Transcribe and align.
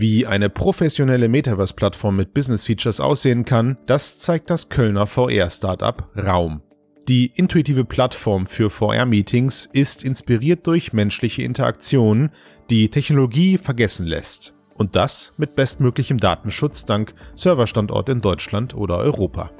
Wie 0.00 0.28
eine 0.28 0.48
professionelle 0.48 1.28
Metaverse-Plattform 1.28 2.14
mit 2.14 2.32
Business-Features 2.32 3.00
aussehen 3.00 3.44
kann, 3.44 3.78
das 3.86 4.20
zeigt 4.20 4.48
das 4.48 4.68
Kölner 4.68 5.08
VR-Startup 5.08 6.08
Raum. 6.16 6.62
Die 7.08 7.32
intuitive 7.34 7.84
Plattform 7.84 8.46
für 8.46 8.70
VR-Meetings 8.70 9.68
ist 9.72 10.04
inspiriert 10.04 10.68
durch 10.68 10.92
menschliche 10.92 11.42
Interaktionen, 11.42 12.30
die 12.70 12.90
Technologie 12.90 13.58
vergessen 13.58 14.06
lässt. 14.06 14.54
Und 14.76 14.94
das 14.94 15.34
mit 15.36 15.56
bestmöglichem 15.56 16.18
Datenschutz 16.18 16.84
dank 16.84 17.12
Serverstandort 17.34 18.08
in 18.08 18.20
Deutschland 18.20 18.76
oder 18.76 18.98
Europa. 18.98 19.50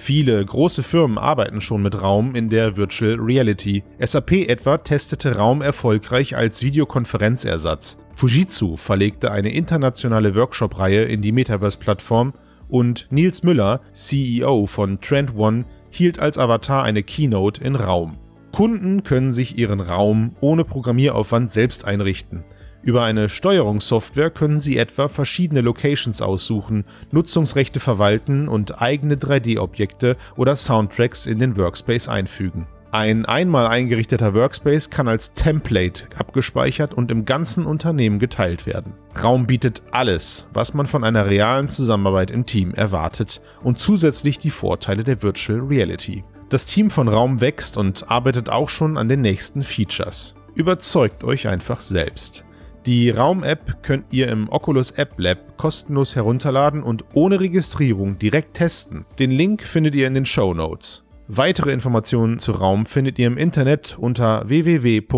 Viele 0.00 0.42
große 0.42 0.84
Firmen 0.84 1.18
arbeiten 1.18 1.60
schon 1.60 1.82
mit 1.82 2.00
Raum 2.00 2.36
in 2.36 2.48
der 2.48 2.76
Virtual 2.76 3.16
Reality. 3.18 3.82
SAP 3.98 4.48
etwa 4.48 4.78
testete 4.78 5.36
Raum 5.36 5.60
erfolgreich 5.60 6.36
als 6.36 6.62
Videokonferenzersatz. 6.62 7.98
Fujitsu 8.14 8.76
verlegte 8.76 9.32
eine 9.32 9.52
internationale 9.52 10.36
Workshop-Reihe 10.36 11.02
in 11.02 11.20
die 11.20 11.32
Metaverse-Plattform 11.32 12.32
und 12.68 13.08
Nils 13.10 13.42
Müller, 13.42 13.80
CEO 13.92 14.66
von 14.66 15.00
Trend 15.00 15.34
One, 15.36 15.64
hielt 15.90 16.20
als 16.20 16.38
Avatar 16.38 16.84
eine 16.84 17.02
Keynote 17.02 17.62
in 17.62 17.74
Raum. 17.74 18.18
Kunden 18.52 19.02
können 19.02 19.34
sich 19.34 19.58
ihren 19.58 19.80
Raum 19.80 20.36
ohne 20.40 20.64
Programmieraufwand 20.64 21.50
selbst 21.50 21.84
einrichten. 21.84 22.44
Über 22.88 23.04
eine 23.04 23.28
Steuerungssoftware 23.28 24.30
können 24.30 24.60
Sie 24.60 24.78
etwa 24.78 25.08
verschiedene 25.08 25.60
Locations 25.60 26.22
aussuchen, 26.22 26.86
Nutzungsrechte 27.10 27.80
verwalten 27.80 28.48
und 28.48 28.80
eigene 28.80 29.16
3D-Objekte 29.16 30.16
oder 30.36 30.56
Soundtracks 30.56 31.26
in 31.26 31.38
den 31.38 31.58
Workspace 31.58 32.08
einfügen. 32.08 32.66
Ein 32.90 33.26
einmal 33.26 33.66
eingerichteter 33.66 34.32
Workspace 34.32 34.88
kann 34.88 35.06
als 35.06 35.34
Template 35.34 36.04
abgespeichert 36.16 36.94
und 36.94 37.10
im 37.10 37.26
ganzen 37.26 37.66
Unternehmen 37.66 38.18
geteilt 38.18 38.64
werden. 38.64 38.94
Raum 39.22 39.46
bietet 39.46 39.82
alles, 39.90 40.46
was 40.54 40.72
man 40.72 40.86
von 40.86 41.04
einer 41.04 41.26
realen 41.26 41.68
Zusammenarbeit 41.68 42.30
im 42.30 42.46
Team 42.46 42.72
erwartet 42.72 43.42
und 43.62 43.78
zusätzlich 43.78 44.38
die 44.38 44.48
Vorteile 44.48 45.04
der 45.04 45.22
Virtual 45.22 45.60
Reality. 45.60 46.24
Das 46.48 46.64
Team 46.64 46.90
von 46.90 47.08
Raum 47.08 47.42
wächst 47.42 47.76
und 47.76 48.10
arbeitet 48.10 48.48
auch 48.48 48.70
schon 48.70 48.96
an 48.96 49.10
den 49.10 49.20
nächsten 49.20 49.62
Features. 49.62 50.36
Überzeugt 50.54 51.22
euch 51.22 51.48
einfach 51.48 51.80
selbst. 51.80 52.46
Die 52.88 53.10
Raum-App 53.10 53.82
könnt 53.82 54.14
ihr 54.14 54.28
im 54.28 54.48
Oculus 54.48 54.92
App 54.92 55.12
Lab 55.18 55.58
kostenlos 55.58 56.16
herunterladen 56.16 56.82
und 56.82 57.04
ohne 57.12 57.38
Registrierung 57.38 58.18
direkt 58.18 58.54
testen. 58.54 59.04
Den 59.18 59.30
Link 59.30 59.62
findet 59.62 59.94
ihr 59.94 60.06
in 60.06 60.14
den 60.14 60.24
Show 60.24 60.54
Notes. 60.54 61.04
Weitere 61.26 61.74
Informationen 61.74 62.38
zu 62.38 62.52
Raum 62.52 62.86
findet 62.86 63.18
ihr 63.18 63.26
im 63.26 63.36
Internet 63.36 63.98
unter 63.98 64.48
www.raum.app. 64.48 65.10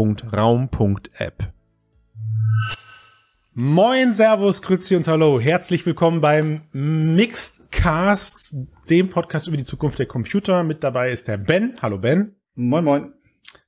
Moin, 3.53 4.15
Servus, 4.15 4.63
Grüezi 4.63 4.97
und 4.97 5.07
Hallo. 5.07 5.39
Herzlich 5.39 5.87
willkommen 5.87 6.21
beim 6.21 6.63
Mixed 6.73 7.71
Cast, 7.71 8.57
dem 8.89 9.11
Podcast 9.11 9.47
über 9.47 9.57
die 9.57 9.63
Zukunft 9.63 10.01
der 10.01 10.07
Computer. 10.07 10.65
Mit 10.65 10.83
dabei 10.83 11.13
ist 11.13 11.29
der 11.29 11.37
Ben. 11.37 11.77
Hallo 11.81 11.99
Ben. 11.99 12.35
Moin, 12.57 12.85
moin. 12.85 13.13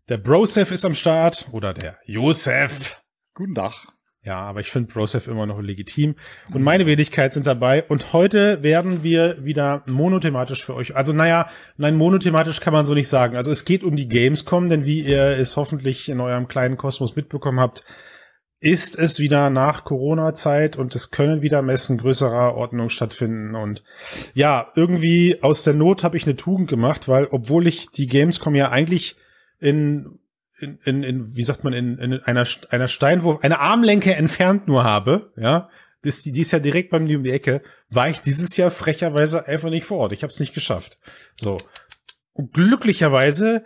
Der 0.09 0.19
Brosef 0.19 0.73
ist 0.73 0.85
am 0.85 0.95
Start 0.95 1.47
oder 1.53 1.73
der 1.73 1.99
Josef. 2.05 3.01
Guten 3.35 3.55
Tag. 3.55 3.92
Ja, 4.25 4.39
aber 4.39 4.61
ich 4.61 4.71
finde 4.71 4.93
Brosef 4.93 5.27
immer 5.27 5.47
noch 5.47 5.61
legitim. 5.61 6.15
Und 6.55 6.63
meine 6.63 6.87
Wenigkeit 6.87 7.35
sind 7.35 7.49
dabei. 7.49 7.83
Und 7.83 8.13
heute 8.13 8.63
werden 8.63 9.03
wir 9.03 9.45
wieder 9.45 9.83
monothematisch 9.87 10.65
für 10.65 10.75
euch. 10.75 10.95
Also, 10.95 11.13
naja, 11.13 11.49
nein, 11.77 11.97
monothematisch 11.97 12.61
kann 12.61 12.73
man 12.73 12.87
so 12.87 12.95
nicht 12.95 13.09
sagen. 13.09 13.37
Also, 13.37 13.51
es 13.51 13.65
geht 13.65 13.83
um 13.83 13.97
die 13.97 14.09
Gamescom, 14.09 14.69
denn 14.69 14.85
wie 14.85 15.01
ihr 15.01 15.37
es 15.39 15.57
hoffentlich 15.57 16.09
in 16.09 16.21
eurem 16.21 16.47
kleinen 16.47 16.77
Kosmos 16.77 17.17
mitbekommen 17.17 17.59
habt, 17.59 17.85
ist 18.61 18.97
es 18.97 19.19
wieder 19.19 19.51
nach 19.51 19.83
Corona-Zeit 19.83 20.77
und 20.77 20.95
es 20.95 21.11
können 21.11 21.43
wieder 21.43 21.61
Messen 21.63 21.99
größerer 21.99 22.55
Ordnung 22.55 22.91
stattfinden. 22.91 23.57
Und 23.57 23.83
ja, 24.35 24.71
irgendwie 24.77 25.43
aus 25.43 25.65
der 25.65 25.75
Not 25.75 26.05
habe 26.05 26.17
ich 26.17 26.27
eine 26.27 26.37
Tugend 26.37 26.71
gemacht, 26.71 27.09
weil 27.09 27.27
obwohl 27.33 27.67
ich 27.67 27.91
die 27.91 28.07
Gamescom 28.07 28.55
ja 28.55 28.71
eigentlich 28.71 29.17
in 29.59 30.21
in, 30.63 30.79
in, 30.85 31.03
in 31.03 31.37
wie 31.37 31.43
sagt 31.43 31.65
man, 31.65 31.73
in, 31.73 31.99
in 31.99 32.21
einer, 32.23 32.47
einer 32.71 32.89
Steinwurf, 32.89 33.43
eine 33.43 33.61
Armlenke 33.61 34.15
entfernt 34.15 34.69
nur 34.69 34.85
habe, 34.85 35.33
ja, 35.37 35.69
das, 36.03 36.23
die, 36.23 36.33
die 36.33 36.41
ist 36.41 36.53
ja 36.53 36.59
direkt 36.59 36.91
bei 36.91 36.99
mir 36.99 37.17
um 37.17 37.25
die 37.25 37.31
Ecke, 37.31 37.63
war 37.89 38.09
ich 38.09 38.21
dieses 38.21 38.57
Jahr 38.57 38.71
frecherweise 38.71 39.47
einfach 39.47 39.71
nicht 39.71 39.85
vor 39.85 39.99
Ort. 39.99 40.13
Ich 40.13 40.23
habe 40.23 40.33
es 40.33 40.41
nicht 40.41 40.55
geschafft. 40.55 40.99
So. 41.41 41.57
Und 42.33 42.53
glücklicherweise 42.53 43.65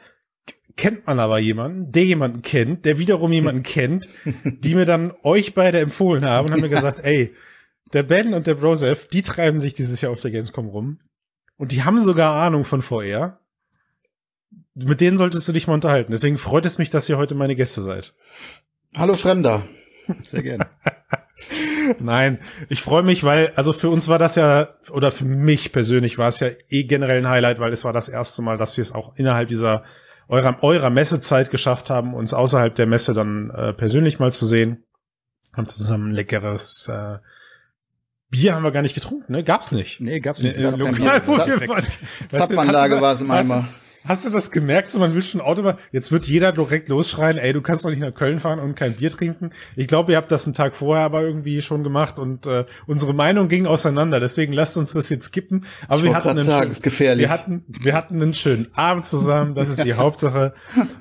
kennt 0.77 1.07
man 1.07 1.19
aber 1.19 1.39
jemanden, 1.39 1.93
der 1.93 2.05
jemanden 2.05 2.43
kennt, 2.43 2.85
der 2.85 2.99
wiederum 2.99 3.33
jemanden 3.33 3.63
kennt, 3.65 4.09
die 4.25 4.75
mir 4.75 4.85
dann 4.85 5.13
euch 5.23 5.55
beide 5.55 5.81
empfohlen 5.81 6.25
haben 6.25 6.47
und 6.47 6.53
haben 6.53 6.61
mir 6.61 6.69
gesagt, 6.77 7.01
ey, 7.03 7.35
der 7.93 8.03
Ben 8.03 8.35
und 8.35 8.47
der 8.47 8.55
Brosef, 8.55 9.09
die 9.09 9.23
treiben 9.23 9.61
sich 9.61 9.75
dieses 9.75 10.01
Jahr 10.01 10.13
auf 10.13 10.21
der 10.21 10.31
Gamescom 10.31 10.67
rum. 10.67 11.01
Und 11.57 11.73
die 11.73 11.85
haben 11.85 12.01
sogar 12.01 12.35
Ahnung 12.35 12.65
von 12.65 12.83
VR 12.83 13.41
mit 14.77 15.01
denen 15.01 15.17
solltest 15.17 15.49
du 15.49 15.53
dich 15.53 15.67
mal 15.67 15.75
unterhalten. 15.75 16.13
Deswegen 16.13 16.37
freut 16.37 16.67
es 16.67 16.79
mich, 16.79 16.91
dass 16.91 17.09
ihr 17.09 17.17
heute 17.17 17.35
meine 17.35 17.57
Gäste 17.57 17.83
seid. 17.83 18.15
Hallo 18.97 19.15
Fremder. 19.15 19.63
Sehr 20.23 20.43
gerne. 20.43 20.67
Nein, 21.99 22.41
ich 22.69 22.83
freue 22.83 23.03
mich, 23.03 23.25
weil, 23.25 23.53
also 23.57 23.73
für 23.73 23.89
uns 23.89 24.09
war 24.09 24.19
das 24.19 24.35
ja, 24.35 24.69
oder 24.91 25.11
für 25.11 25.25
mich 25.25 25.73
persönlich 25.73 26.19
war 26.19 26.29
es 26.29 26.41
ja 26.41 26.49
eh 26.69 26.85
generell 26.85 27.19
ein 27.19 27.29
Highlight, 27.29 27.59
weil 27.59 27.73
es 27.73 27.85
war 27.85 27.93
das 27.93 28.09
erste 28.09 28.43
Mal, 28.43 28.59
dass 28.59 28.77
wir 28.77 28.83
es 28.83 28.93
auch 28.93 29.15
innerhalb 29.17 29.49
dieser 29.49 29.85
eurer, 30.29 30.63
eurer 30.63 30.91
Messezeit 30.91 31.51
geschafft 31.51 31.89
haben, 31.89 32.15
uns 32.15 32.35
außerhalb 32.35 32.75
der 32.75 32.87
Messe 32.87 33.15
dann 33.15 33.51
äh, 33.51 33.73
persönlich 33.73 34.19
mal 34.19 34.33
zu 34.33 34.45
sehen. 34.45 34.85
Haben 35.55 35.69
zusammen 35.69 36.11
ein 36.11 36.15
leckeres 36.15 36.89
äh, 36.89 37.19
Bier 38.29 38.55
haben 38.55 38.65
wir 38.65 38.73
gar 38.73 38.83
nicht 38.83 38.95
getrunken, 38.95 39.33
ne? 39.33 39.45
Gab's 39.45 39.71
nicht. 39.71 40.01
Nee, 40.01 40.21
gab's 40.21 40.43
nicht. 40.43 40.59
Äh, 40.59 40.71
lokal, 40.71 41.23
wo 41.27 41.37
wir 41.39 41.69
waren. 41.69 41.85
Zapfanlage 42.29 43.01
war 43.01 43.15
es 43.15 43.21
im 43.21 43.31
Eimer. 43.31 43.69
Hast 44.07 44.25
du 44.25 44.31
das 44.31 44.51
gemerkt? 44.51 44.91
So, 44.91 44.99
man 44.99 45.15
will 45.15 45.23
schon 45.23 45.41
Auto 45.41 45.63
machen. 45.63 45.79
Jetzt 45.91 46.13
wird 46.13 46.27
jeder 46.27 46.53
direkt 46.53 46.89
losschreien, 46.89 47.39
ey, 47.39 47.53
du 47.53 47.61
kannst 47.61 47.85
doch 47.85 47.91
nicht 47.91 48.01
nach 48.01 48.15
Köln 48.15 48.39
fahren 48.39 48.59
und 48.61 48.75
kein 48.75 48.95
Bier 48.95 49.11
trinken. 49.11 49.51
Ich 49.75 49.89
glaube, 49.89 50.13
ihr 50.13 50.19
habt 50.19 50.31
das 50.31 50.47
einen 50.47 50.55
Tag 50.55 50.77
vorher 50.77 51.05
aber 51.05 51.23
irgendwie 51.23 51.61
schon 51.61 51.83
gemacht 51.83 52.19
und 52.19 52.47
äh, 52.47 52.65
unsere 52.87 53.15
Meinung 53.15 53.49
ging 53.49 53.67
auseinander. 53.67 54.21
Deswegen 54.21 54.53
lasst 54.53 54.77
uns 54.77 54.93
das 54.93 55.09
jetzt 55.09 55.33
kippen. 55.33 55.67
Aber 55.89 55.99
ich 55.99 56.05
wir 56.05 56.15
hatten, 56.15 56.29
einen 56.29 56.43
sagen, 56.43 56.63
schönen, 56.63 56.71
ist 56.71 56.83
gefährlich. 56.83 57.25
wir 57.25 57.31
hatten, 57.31 57.65
wir 57.67 57.95
hatten 57.95 58.23
einen 58.23 58.35
schönen 58.35 58.69
Abend 58.75 59.07
zusammen. 59.07 59.55
Das 59.55 59.69
ist 59.69 59.85
die 59.85 59.95
Hauptsache. 59.95 60.55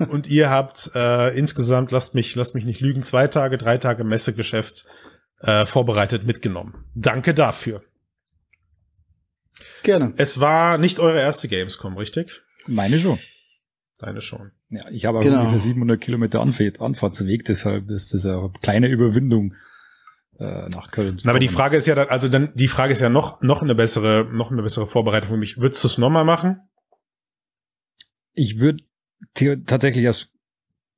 Und 0.08 0.26
ihr 0.26 0.50
habt 0.50 0.90
äh, 0.94 1.36
insgesamt, 1.36 1.92
lasst 1.92 2.14
mich, 2.14 2.34
lasst 2.34 2.54
mich 2.54 2.64
nicht 2.64 2.80
lügen, 2.80 3.02
zwei 3.02 3.28
Tage, 3.28 3.58
drei 3.58 3.78
Tage 3.78 4.04
Messegeschäft 4.04 4.86
äh, 5.40 5.66
vorbereitet 5.66 6.26
mitgenommen. 6.26 6.84
Danke 6.94 7.34
dafür. 7.34 7.82
Gerne. 9.82 10.12
Es 10.16 10.40
war 10.40 10.78
nicht 10.78 10.98
eure 10.98 11.20
erste 11.20 11.48
Gamescom, 11.48 11.96
richtig? 11.96 12.42
Meine 12.68 12.98
schon. 13.00 13.18
Deine 13.98 14.20
schon. 14.20 14.52
Ja, 14.68 14.82
ich 14.90 15.06
habe 15.06 15.20
Genau. 15.20 15.38
ungefähr 15.40 15.60
700 15.60 16.00
Kilometer 16.00 16.40
Anf 16.40 16.60
Anfahrtsweg, 16.80 17.44
deshalb 17.44 17.90
ist 17.90 18.12
das 18.12 18.26
eine 18.26 18.50
kleine 18.60 18.88
Überwindung 18.88 19.54
äh, 20.38 20.68
nach 20.68 20.90
Köln. 20.90 21.16
zu 21.16 21.26
Na, 21.26 21.30
aber 21.32 21.40
die. 21.40 21.48
Frage 21.48 21.78
ist 21.78 21.86
ja 21.86 21.94
dann, 21.94 22.08
also 22.08 22.28
dann, 22.28 22.52
die 22.54 22.68
Frage 22.68 22.92
ist 22.92 23.00
ja 23.00 23.08
noch, 23.08 23.40
noch 23.40 23.62
eine 23.62 23.74
bessere, 23.74 24.28
noch 24.30 24.50
eine 24.52 24.62
bessere 24.62 24.86
Vorbereitung 24.86 25.30
für 25.30 25.36
mich. 25.38 25.56
Würdest 25.58 25.82
du 25.82 25.88
es 25.88 25.96
nochmal 25.98 26.24
machen? 26.26 26.60
Ich 28.34 28.58
würde 28.60 28.84
tatsächlich 29.64 30.06
als 30.06 30.30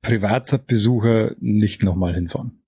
privater 0.01 0.57
Besucher 0.57 1.35
nicht 1.39 1.83
nochmal 1.83 2.13
hinfahren, 2.15 2.63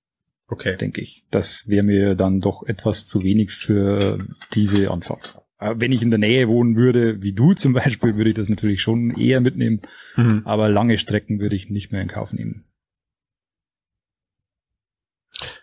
Okay. 0.47 0.77
denke 0.77 1.01
ich. 1.01 1.25
Das 1.29 1.67
wäre 1.67 1.83
mir 1.83 2.15
dann 2.15 2.39
doch 2.39 2.63
etwas 2.63 3.05
zu 3.05 3.21
wenig 3.23 3.51
für 3.51 4.25
diese 4.53 4.89
Anfahrt. 4.91 5.40
Äh, 5.61 5.75
Wenn 5.77 5.91
ich 5.93 6.01
in 6.01 6.09
der 6.09 6.19
Nähe 6.19 6.49
wohnen 6.49 6.75
würde, 6.75 7.21
wie 7.21 7.33
du 7.33 7.53
zum 7.53 7.71
Beispiel, 7.73 8.17
würde 8.17 8.31
ich 8.31 8.35
das 8.35 8.49
natürlich 8.49 8.81
schon 8.81 9.11
eher 9.15 9.39
mitnehmen, 9.39 9.79
Mhm. 10.17 10.41
aber 10.43 10.67
lange 10.67 10.97
Strecken 10.97 11.39
würde 11.39 11.55
ich 11.55 11.69
nicht 11.69 11.91
mehr 11.93 12.01
in 12.01 12.09
Kauf 12.09 12.33
nehmen. 12.33 12.65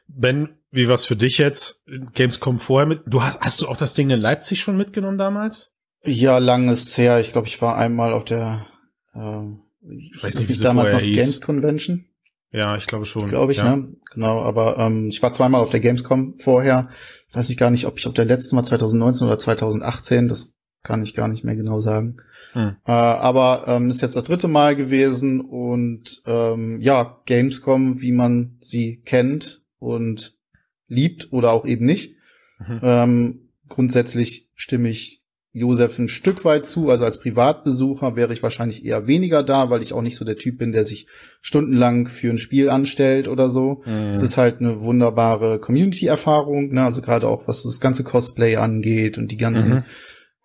Ben, 0.07 0.49
wie 0.71 0.89
war's 0.89 1.05
für 1.05 1.17
dich 1.17 1.39
jetzt? 1.39 1.83
Gamescom 2.15 2.59
vorher 2.59 2.87
mit? 2.89 3.03
Du 3.07 3.23
hast, 3.23 3.41
hast 3.41 3.61
du 3.61 3.69
auch 3.69 3.77
das 3.77 3.95
Ding 3.95 4.11
in 4.11 4.19
Leipzig 4.21 4.61
schon 4.61 4.77
mitgenommen 4.77 5.19
damals? 5.19 5.73
Ja, 6.05 6.39
lang 6.39 6.69
ist 6.69 6.89
es 6.89 6.99
her. 6.99 7.21
Ich 7.21 7.33
glaube, 7.33 7.47
ich 7.49 7.61
war 7.61 7.77
einmal 7.77 8.13
auf 8.13 8.25
der, 8.25 8.67
ähm, 9.15 9.61
ich 9.83 10.23
weiß 10.23 10.37
nicht, 10.37 10.49
wie 10.49 10.63
damals 10.63 10.93
noch. 10.93 11.01
Games 11.01 11.41
Convention, 11.41 12.07
Ja, 12.51 12.77
ich 12.77 12.87
glaube 12.87 13.05
schon. 13.05 13.29
glaube 13.29 13.53
ich, 13.53 13.59
ja. 13.59 13.77
ne? 13.77 13.95
Genau, 14.13 14.41
aber 14.41 14.79
ähm, 14.79 15.09
ich 15.09 15.23
war 15.23 15.33
zweimal 15.33 15.61
auf 15.61 15.71
der 15.71 15.81
Gamescom 15.81 16.39
vorher. 16.39 16.89
Weiß 17.33 17.51
ich 17.51 17.59
gar 17.59 17.71
nicht, 17.71 17.87
ob 17.87 17.99
ich 17.99 18.07
auf 18.07 18.15
der 18.15 18.25
letzten 18.25 18.57
war 18.57 18.65
2019 18.65 19.27
oder 19.27 19.39
2018, 19.39 20.29
das 20.29 20.55
kann 20.83 21.03
ich 21.03 21.15
gar 21.15 21.29
nicht 21.29 21.45
mehr 21.45 21.57
genau 21.57 21.79
sagen. 21.81 22.19
Hm. 22.53 22.77
Äh, 22.87 22.91
aber 22.91 23.65
ähm, 23.67 23.91
ist 23.91 24.01
jetzt 24.01 24.17
das 24.17 24.25
dritte 24.25 24.49
Mal 24.49 24.77
gewesen 24.77 25.41
und 25.41 26.23
ähm, 26.25 26.81
ja, 26.81 27.21
Gamescom, 27.27 28.01
wie 28.01 28.13
man 28.13 28.59
sie 28.63 29.03
kennt 29.05 29.63
und 29.79 30.39
liebt 30.87 31.33
oder 31.33 31.53
auch 31.53 31.67
eben 31.67 31.85
nicht. 31.85 32.17
Mhm. 32.59 32.81
Ähm, 32.83 33.49
grundsätzlich 33.69 34.51
stimme 34.55 34.89
ich 34.89 35.18
Josef 35.59 35.99
ein 35.99 36.09
Stück 36.09 36.45
weit 36.45 36.67
zu. 36.67 36.89
Also 36.91 37.05
als 37.05 37.19
Privatbesucher 37.19 38.17
wäre 38.17 38.33
ich 38.33 38.43
wahrscheinlich 38.43 38.85
eher 38.85 39.07
weniger 39.07 39.43
da, 39.43 39.71
weil 39.71 39.83
ich 39.83 39.93
auch 39.93 40.03
nicht 40.03 40.17
so 40.17 40.25
der 40.25 40.37
Typ 40.37 40.59
bin, 40.59 40.73
der 40.73 40.85
sich 40.85 41.07
stundenlang 41.41 42.07
für 42.07 42.31
ein 42.31 42.39
Spiel 42.39 42.71
anstellt 42.71 43.29
oder 43.29 43.51
so. 43.51 43.83
Mhm. 43.85 44.13
Es 44.15 44.23
ist 44.23 44.37
halt 44.37 44.61
eine 44.61 44.81
wunderbare 44.83 45.59
Community-Erfahrung, 45.59 46.73
ne? 46.73 46.85
also 46.85 47.03
gerade 47.03 47.29
auch 47.29 47.47
was 47.49 47.63
das 47.63 47.81
ganze 47.81 48.05
Cosplay 48.05 48.57
angeht 48.57 49.19
und 49.19 49.31
die 49.31 49.37
ganzen 49.37 49.73
Mhm. 49.75 49.85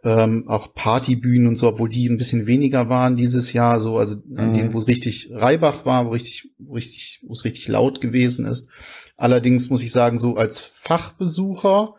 ähm, 0.05 0.43
auch 0.49 0.73
Partybühnen 0.73 1.47
und 1.47 1.55
so, 1.55 1.67
obwohl 1.69 1.87
die 1.87 2.09
ein 2.09 2.17
bisschen 2.17 2.45
weniger 2.45 2.89
waren 2.89 3.15
dieses 3.15 3.53
Jahr, 3.53 3.79
so 3.79 3.97
also 3.97 4.15
an 4.35 4.49
Mhm. 4.49 4.53
denen, 4.53 4.73
wo 4.73 4.81
es 4.81 4.87
richtig 4.87 5.29
Reibach 5.31 5.85
war, 5.85 6.05
wo 6.05 6.09
richtig, 6.09 6.49
wo 6.59 6.73
richtig, 6.73 7.21
wo 7.25 7.31
es 7.31 7.45
richtig 7.45 7.69
laut 7.69 8.01
gewesen 8.01 8.45
ist. 8.45 8.67
Allerdings 9.15 9.69
muss 9.69 9.81
ich 9.81 9.91
sagen, 9.93 10.17
so 10.17 10.35
als 10.35 10.59
Fachbesucher 10.59 11.93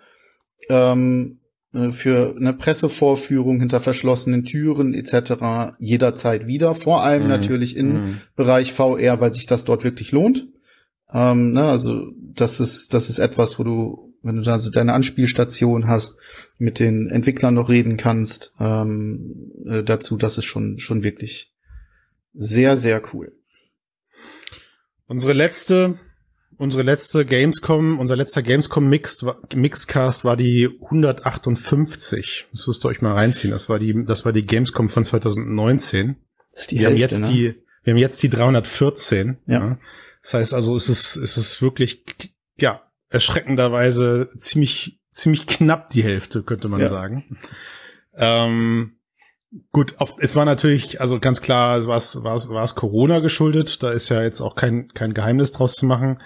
ähm, 0.69 1.38
äh, 1.43 1.44
für 1.92 2.34
eine 2.36 2.52
Pressevorführung 2.52 3.58
hinter 3.60 3.80
verschlossenen 3.80 4.44
Türen 4.44 4.94
etc. 4.94 5.74
jederzeit 5.78 6.46
wieder. 6.46 6.74
Vor 6.74 7.02
allem 7.02 7.24
Mhm. 7.24 7.28
natürlich 7.28 7.76
im 7.76 7.92
Mhm. 7.92 8.20
Bereich 8.36 8.72
VR, 8.72 9.20
weil 9.20 9.34
sich 9.34 9.46
das 9.46 9.64
dort 9.64 9.84
wirklich 9.84 10.12
lohnt. 10.12 10.46
Ähm, 11.12 11.52
ne, 11.52 11.64
also 11.64 12.12
das 12.18 12.60
ist 12.60 12.94
das 12.94 13.10
ist 13.10 13.18
etwas, 13.18 13.58
wo 13.58 13.64
du, 13.64 14.14
wenn 14.22 14.36
du 14.36 14.42
da 14.42 14.58
so 14.58 14.70
deine 14.70 14.92
Anspielstation 14.94 15.86
hast, 15.86 16.18
mit 16.58 16.78
den 16.78 17.08
Entwicklern 17.08 17.54
noch 17.54 17.68
reden 17.68 17.96
kannst 17.96 18.54
ähm, 18.60 19.52
äh, 19.66 19.82
dazu, 19.82 20.16
das 20.16 20.38
ist 20.38 20.46
schon 20.46 20.78
schon 20.78 21.02
wirklich 21.02 21.52
sehr 22.32 22.76
sehr 22.78 23.02
cool. 23.12 23.32
Unsere 25.06 25.34
letzte, 25.34 25.98
unsere 26.58 26.82
letzte 26.82 27.24
Gamescom, 27.24 27.98
unser 27.98 28.16
letzter 28.16 28.42
Gamescom 28.42 28.88
Mixed, 28.88 29.24
Mixcast 29.54 30.24
war 30.24 30.36
die 30.36 30.68
158. 30.82 32.48
Das 32.52 32.66
müsst 32.66 32.84
ihr 32.84 32.88
euch 32.88 33.00
mal 33.02 33.14
reinziehen. 33.14 33.50
Das 33.52 33.68
war 33.68 33.78
die, 33.78 34.04
das 34.04 34.24
war 34.24 34.32
die 34.32 34.46
Gamescom 34.46 34.88
von 34.88 35.04
2019. 35.04 36.16
Das 36.52 36.62
ist 36.62 36.70
die 36.70 36.78
wir 36.78 36.86
haben 36.86 36.96
Hälfte, 36.96 37.16
jetzt 37.16 37.20
ne? 37.22 37.32
die, 37.32 37.54
wir 37.82 37.92
haben 37.92 37.98
jetzt 37.98 38.22
die 38.22 38.28
314. 38.28 39.38
Ja. 39.46 39.78
Das 40.22 40.34
heißt 40.34 40.54
also, 40.54 40.76
es 40.76 40.88
ist, 40.88 41.16
es 41.16 41.36
ist 41.36 41.60
wirklich, 41.60 42.04
ja, 42.56 42.82
erschreckenderweise 43.10 44.30
ziemlich, 44.38 45.00
ziemlich 45.12 45.46
knapp 45.46 45.90
die 45.90 46.02
Hälfte, 46.02 46.42
könnte 46.42 46.68
man 46.68 46.80
Ja. 46.80 46.86
sagen. 46.86 47.38
Ähm, 48.16 48.96
gut, 49.72 49.94
auf, 49.98 50.16
es 50.18 50.36
war 50.36 50.44
natürlich, 50.44 51.00
also 51.00 51.20
ganz 51.20 51.40
klar, 51.40 51.84
war 51.86 51.96
es, 51.96 52.22
war 52.22 52.34
es, 52.34 52.48
war 52.48 52.62
es 52.62 52.74
Corona 52.74 53.20
geschuldet. 53.20 53.82
Da 53.82 53.90
ist 53.90 54.08
ja 54.08 54.22
jetzt 54.22 54.40
auch 54.40 54.54
kein, 54.54 54.88
kein 54.88 55.14
Geheimnis 55.14 55.52
draus 55.52 55.74
zu 55.74 55.86
machen. 55.86 56.20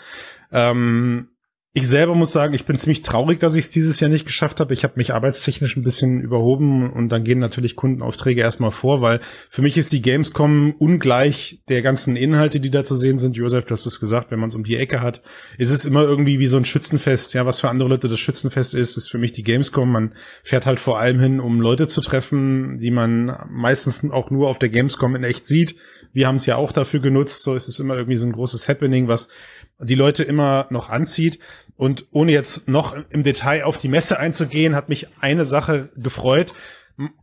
Ähm, 0.52 1.30
ich 1.78 1.88
selber 1.88 2.14
muss 2.14 2.32
sagen, 2.32 2.54
ich 2.54 2.66
bin 2.66 2.76
ziemlich 2.76 3.02
traurig, 3.02 3.38
dass 3.38 3.54
ich 3.54 3.66
es 3.66 3.70
dieses 3.70 4.00
Jahr 4.00 4.10
nicht 4.10 4.26
geschafft 4.26 4.58
habe. 4.58 4.75
Ich 4.75 4.82
habe 4.82 4.94
mich 4.96 5.14
arbeitstechnisch 5.14 5.76
ein 5.76 5.84
bisschen 5.84 6.20
überhoben 6.20 6.90
und 6.92 7.08
dann 7.08 7.22
gehen 7.22 7.38
natürlich 7.38 7.76
Kundenaufträge 7.76 8.40
erstmal 8.40 8.72
vor, 8.72 9.00
weil 9.00 9.20
für 9.48 9.62
mich 9.62 9.78
ist 9.78 9.92
die 9.92 10.02
Gamescom 10.02 10.75
ungleich 10.78 11.60
der 11.69 11.82
ganzen 11.82 12.16
Inhalte, 12.16 12.58
die 12.58 12.70
da 12.70 12.82
zu 12.82 12.96
sehen 12.96 13.19
sind. 13.19 13.36
Josef, 13.36 13.64
du 13.64 13.72
hast 13.72 13.86
es 13.86 14.00
gesagt, 14.00 14.30
wenn 14.32 14.40
man 14.40 14.48
es 14.48 14.56
um 14.56 14.64
die 14.64 14.76
Ecke 14.76 15.00
hat, 15.00 15.22
ist 15.56 15.70
es 15.70 15.84
immer 15.84 16.02
irgendwie 16.02 16.40
wie 16.40 16.46
so 16.46 16.56
ein 16.56 16.64
Schützenfest. 16.64 17.32
Ja, 17.34 17.46
was 17.46 17.60
für 17.60 17.69
andere 17.69 17.88
Leute 17.88 18.08
das 18.08 18.19
Schützenfest 18.19 18.74
ist, 18.74 18.96
ist 18.96 19.08
für 19.08 19.19
mich 19.19 19.32
die 19.32 19.44
Gamescom. 19.44 19.90
Man 19.90 20.14
fährt 20.42 20.66
halt 20.66 20.81
vor 20.81 20.98
allem 20.98 21.20
hin, 21.20 21.38
um 21.38 21.60
Leute 21.60 21.86
zu 21.86 22.00
treffen, 22.00 22.81
die 22.81 22.90
man 22.90 23.38
meistens 23.48 24.02
auch 24.10 24.31
nur 24.31 24.48
auf 24.48 24.58
der 24.58 24.69
Gamescom 24.69 25.14
in 25.14 25.22
echt 25.22 25.46
sieht. 25.46 25.76
Wir 26.12 26.26
haben 26.26 26.36
es 26.36 26.46
ja 26.46 26.56
auch 26.56 26.72
dafür 26.72 27.00
genutzt. 27.00 27.44
So 27.44 27.54
ist 27.54 27.69
es 27.69 27.78
immer 27.78 27.94
irgendwie 27.94 28.16
so 28.16 28.26
ein 28.26 28.32
großes 28.32 28.69
Happening, 28.69 29.06
was 29.06 29.28
die 29.81 29.94
Leute 29.94 30.24
immer 30.24 30.66
noch 30.70 30.88
anzieht. 30.88 31.38
Und 31.78 32.08
ohne 32.10 32.32
jetzt 32.32 32.69
noch 32.69 32.96
im 33.08 33.22
Detail 33.22 33.62
auf 33.62 33.78
die 33.78 33.86
Messe 33.86 34.19
einzugehen, 34.19 34.75
hat 34.75 34.88
mich 34.88 35.06
eine 35.20 35.44
Sache 35.44 35.90
gefreut. 35.96 36.52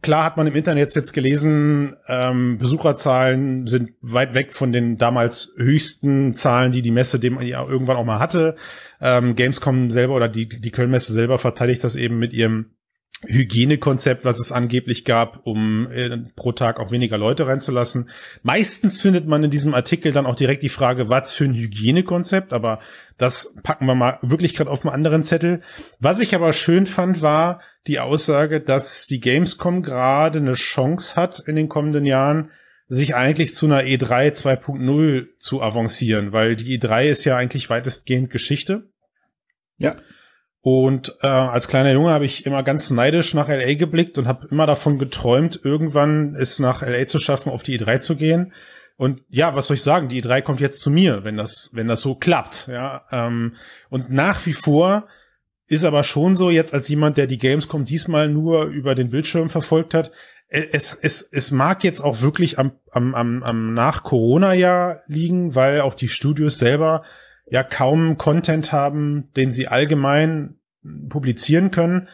Klar 0.02 0.24
hat 0.24 0.38
man 0.38 0.48
im 0.48 0.56
Internet 0.56 0.96
jetzt 0.96 1.12
gelesen, 1.12 1.98
ähm, 2.08 2.58
Besucherzahlen 2.58 3.68
sind 3.68 3.92
weit 4.00 4.34
weg 4.34 4.54
von 4.54 4.72
den 4.72 4.98
damals 4.98 5.54
höchsten 5.58 6.38
Zahlen, 6.38 6.72
die 6.72 6.82
die 6.82 6.92
Messe 6.92 7.20
dem 7.20 7.42
ja 7.42 7.68
irgendwann 7.68 7.98
auch 7.98 8.06
mal 8.06 8.20
hatte. 8.20 8.56
Ähm, 9.02 9.36
Gamescom 9.36 9.92
selber 9.92 10.16
oder 10.16 10.30
die, 10.30 10.48
die 10.48 10.72
Kölnmesse 10.72 11.12
selber 11.12 11.38
verteidigt 11.38 11.84
das 11.84 11.98
eben 11.98 12.18
mit 12.18 12.32
ihrem 12.32 12.75
Hygienekonzept, 13.28 14.26
was 14.26 14.40
es 14.40 14.52
angeblich 14.52 15.06
gab, 15.06 15.46
um 15.46 15.90
äh, 15.92 16.18
pro 16.36 16.52
Tag 16.52 16.80
auch 16.80 16.92
weniger 16.92 17.18
Leute 17.18 17.48
reinzulassen. 17.48 18.10
Meistens 18.44 19.02
findet 19.02 19.28
man 19.28 19.44
in 19.44 19.52
diesem 19.52 19.74
Artikel 19.74 20.12
dann 20.12 20.26
auch 20.26 20.36
direkt 20.36 20.64
die 20.64 20.70
Frage, 20.70 21.10
was 21.10 21.34
für 21.34 21.46
ein 21.46 21.54
Hygienekonzept, 21.54 22.54
aber 22.54 22.80
das 23.18 23.56
packen 23.64 23.86
wir 23.86 23.96
mal 23.96 24.20
wirklich 24.22 24.54
gerade 24.54 24.70
auf 24.70 24.86
einen 24.86 24.94
anderen 24.94 25.24
Zettel. 25.24 25.62
Was 26.00 26.20
ich 26.20 26.36
aber 26.36 26.54
schön 26.54 26.86
fand, 26.86 27.22
war 27.22 27.62
die 27.88 28.00
Aussage, 28.00 28.62
dass 28.62 29.08
die 29.08 29.20
Gamescom 29.20 29.84
gerade 29.84 30.40
eine 30.40 30.54
Chance 30.54 31.16
hat 31.16 31.40
in 31.40 31.56
den 31.56 31.70
kommenden 31.70 32.06
Jahren, 32.06 32.52
sich 32.88 33.16
eigentlich 33.16 33.56
zu 33.56 33.66
einer 33.66 33.84
E 33.84 33.96
E3 33.96 34.32
2.0 34.32 35.28
zu 35.40 35.62
avancieren, 35.62 36.32
weil 36.34 36.56
die 36.56 36.80
E3 36.80 37.08
ist 37.08 37.24
ja 37.24 37.36
eigentlich 37.36 37.70
weitestgehend 37.70 38.30
Geschichte. 38.30 38.90
Ja. 39.78 39.96
Und 40.68 41.16
äh, 41.22 41.28
als 41.28 41.68
kleiner 41.68 41.92
Junge 41.92 42.10
habe 42.10 42.26
ich 42.26 42.48
immer 42.48 42.64
ganz 42.64 42.90
neidisch 42.90 43.36
nach 43.36 43.50
LA 43.50 43.76
geblickt 43.76 44.18
und 44.18 44.28
habe 44.28 44.48
immer 44.50 44.66
davon 44.66 44.98
geträumt, 44.98 45.60
irgendwann 45.64 46.34
es 46.34 46.58
nach 46.58 46.82
LA 46.82 47.06
zu 47.06 47.20
schaffen, 47.20 47.52
auf 47.52 47.62
die 47.62 47.80
E3 47.80 48.00
zu 48.00 48.16
gehen. 48.16 48.52
Und 48.98 49.22
ja, 49.30 49.54
was 49.54 49.68
soll 49.68 49.76
ich 49.76 49.84
sagen? 49.84 50.10
Die 50.10 50.24
E3 50.24 50.42
kommt 50.42 50.60
jetzt 50.62 50.80
zu 50.80 50.90
mir, 50.90 51.24
wenn 51.24 51.38
das, 51.38 51.70
wenn 51.74 51.88
das 51.88 52.02
so 52.02 52.16
klappt. 52.16 52.66
Ja, 52.68 53.06
ähm, 53.12 53.58
und 53.92 54.10
nach 54.10 54.44
wie 54.48 54.54
vor 54.54 55.08
ist 55.68 55.86
aber 55.86 56.04
schon 56.04 56.36
so 56.36 56.50
jetzt 56.50 56.74
als 56.74 56.88
jemand, 56.88 57.18
der 57.18 57.28
die 57.28 57.38
Gamescom 57.38 57.86
diesmal 57.86 58.28
nur 58.28 58.64
über 58.64 58.96
den 58.96 59.12
Bildschirm 59.12 59.52
verfolgt 59.52 59.94
hat. 59.94 60.12
äh, 60.48 60.66
Es, 60.72 60.96
es, 61.00 61.22
es 61.32 61.52
mag 61.52 61.84
jetzt 61.84 62.02
auch 62.02 62.22
wirklich 62.22 62.58
am, 62.58 62.72
am, 62.90 63.14
am, 63.14 63.44
am 63.44 63.76
nach-Corona-Jahr 63.76 65.04
liegen, 65.06 65.54
weil 65.54 65.82
auch 65.82 65.94
die 65.94 66.10
Studios 66.10 66.58
selber 66.58 67.04
ja 67.46 67.64
kaum 67.64 68.18
Content 68.18 68.72
haben, 68.72 69.32
den 69.36 69.52
sie 69.52 69.68
allgemein 69.68 70.56
publizieren 71.10 71.72
können. 71.72 72.08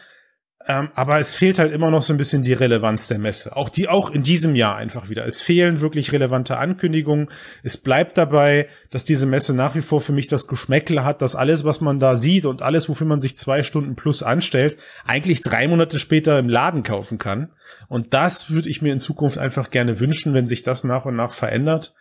Ähm, 0.68 0.90
aber 0.94 1.18
es 1.18 1.34
fehlt 1.34 1.58
halt 1.58 1.72
immer 1.72 1.90
noch 1.90 2.02
so 2.02 2.12
ein 2.12 2.18
bisschen 2.18 2.42
die 2.42 2.52
Relevanz 2.52 3.08
der 3.08 3.18
Messe. 3.18 3.56
Auch 3.56 3.68
die, 3.68 3.88
auch 3.88 4.10
in 4.10 4.22
diesem 4.22 4.54
Jahr 4.54 4.76
einfach 4.76 5.08
wieder. 5.08 5.26
Es 5.26 5.40
fehlen 5.40 5.80
wirklich 5.80 6.12
relevante 6.12 6.56
Ankündigungen. 6.56 7.30
Es 7.64 7.76
bleibt 7.76 8.16
dabei, 8.16 8.68
dass 8.90 9.04
diese 9.04 9.26
Messe 9.26 9.54
nach 9.54 9.74
wie 9.74 9.82
vor 9.82 10.00
für 10.00 10.12
mich 10.12 10.28
das 10.28 10.46
Geschmäckle 10.46 11.04
hat, 11.04 11.20
dass 11.20 11.34
alles, 11.34 11.64
was 11.64 11.80
man 11.80 11.98
da 11.98 12.14
sieht 12.14 12.44
und 12.44 12.62
alles, 12.62 12.88
wofür 12.88 13.06
man 13.06 13.18
sich 13.18 13.36
zwei 13.36 13.62
Stunden 13.62 13.96
plus 13.96 14.22
anstellt, 14.22 14.76
eigentlich 15.04 15.42
drei 15.42 15.66
Monate 15.66 15.98
später 15.98 16.38
im 16.38 16.48
Laden 16.48 16.84
kaufen 16.84 17.18
kann. 17.18 17.52
Und 17.88 18.14
das 18.14 18.50
würde 18.50 18.68
ich 18.68 18.82
mir 18.82 18.92
in 18.92 19.00
Zukunft 19.00 19.38
einfach 19.38 19.70
gerne 19.70 19.98
wünschen, 19.98 20.32
wenn 20.32 20.46
sich 20.46 20.62
das 20.62 20.84
nach 20.84 21.06
und 21.06 21.16
nach 21.16 21.32
verändert. 21.32 21.94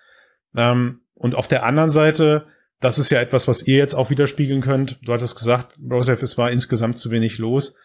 Ähm, 0.55 1.01
und 1.15 1.33
auf 1.33 1.47
der 1.47 1.65
anderen 1.65 1.91
Seite, 1.91 2.45
das 2.81 2.97
ist 2.97 3.11
ja 3.11 3.21
etwas, 3.21 3.47
was 3.47 3.65
ihr 3.67 3.77
jetzt 3.77 3.93
auch 3.93 4.09
widerspiegeln 4.09 4.61
könnt. 4.61 4.99
Du 5.03 5.13
hattest 5.13 5.37
gesagt, 5.37 5.75
Joseph, 5.79 6.21
es 6.23 6.37
war 6.37 6.51
insgesamt 6.51 6.97
zu 6.97 7.11
wenig 7.11 7.37
los. 7.37 7.77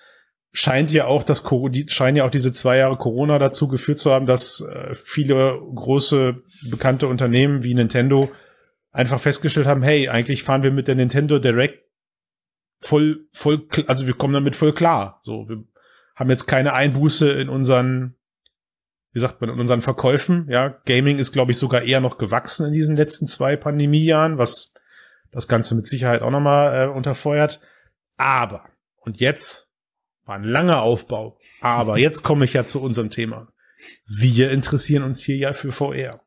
Scheint 0.52 0.90
ja 0.90 1.04
auch, 1.04 1.22
dass 1.22 1.44
scheinen 1.88 2.16
ja 2.16 2.24
auch 2.24 2.30
diese 2.30 2.52
zwei 2.52 2.78
Jahre 2.78 2.96
Corona 2.96 3.38
dazu 3.38 3.68
geführt 3.68 3.98
zu 3.98 4.10
haben, 4.10 4.24
dass 4.24 4.62
äh, 4.62 4.94
viele 4.94 5.60
große 5.74 6.42
bekannte 6.70 7.08
Unternehmen 7.08 7.62
wie 7.62 7.74
Nintendo 7.74 8.30
einfach 8.90 9.20
festgestellt 9.20 9.66
haben, 9.66 9.82
hey, 9.82 10.08
eigentlich 10.08 10.42
fahren 10.42 10.62
wir 10.62 10.72
mit 10.72 10.88
der 10.88 10.94
Nintendo 10.94 11.38
Direct 11.38 11.84
voll, 12.78 13.26
voll, 13.32 13.68
also 13.86 14.06
wir 14.06 14.14
kommen 14.14 14.32
damit 14.32 14.56
voll 14.56 14.72
klar. 14.72 15.20
So, 15.22 15.46
wir 15.46 15.62
haben 16.14 16.30
jetzt 16.30 16.46
keine 16.46 16.72
Einbuße 16.72 17.30
in 17.32 17.50
unseren, 17.50 18.14
wie 19.12 19.20
sagt 19.20 19.42
man, 19.42 19.50
in 19.50 19.60
unseren 19.60 19.82
Verkäufen. 19.82 20.46
Ja, 20.48 20.68
Gaming 20.86 21.18
ist, 21.18 21.32
glaube 21.32 21.52
ich, 21.52 21.58
sogar 21.58 21.82
eher 21.82 22.00
noch 22.00 22.16
gewachsen 22.16 22.64
in 22.64 22.72
diesen 22.72 22.96
letzten 22.96 23.26
zwei 23.26 23.56
Pandemiejahren, 23.56 24.38
was 24.38 24.72
das 25.30 25.48
Ganze 25.48 25.74
mit 25.74 25.86
Sicherheit 25.86 26.22
auch 26.22 26.30
nochmal 26.30 26.84
äh, 26.84 26.88
unterfeuert. 26.88 27.60
Aber, 28.16 28.68
und 28.96 29.20
jetzt 29.20 29.70
war 30.24 30.36
ein 30.36 30.44
langer 30.44 30.82
Aufbau, 30.82 31.38
aber 31.60 31.98
jetzt 31.98 32.22
komme 32.22 32.44
ich 32.44 32.52
ja 32.52 32.64
zu 32.64 32.82
unserem 32.82 33.10
Thema. 33.10 33.52
Wir 34.06 34.50
interessieren 34.50 35.02
uns 35.02 35.22
hier 35.22 35.36
ja 35.36 35.52
für 35.52 35.72
VR. 35.72 36.22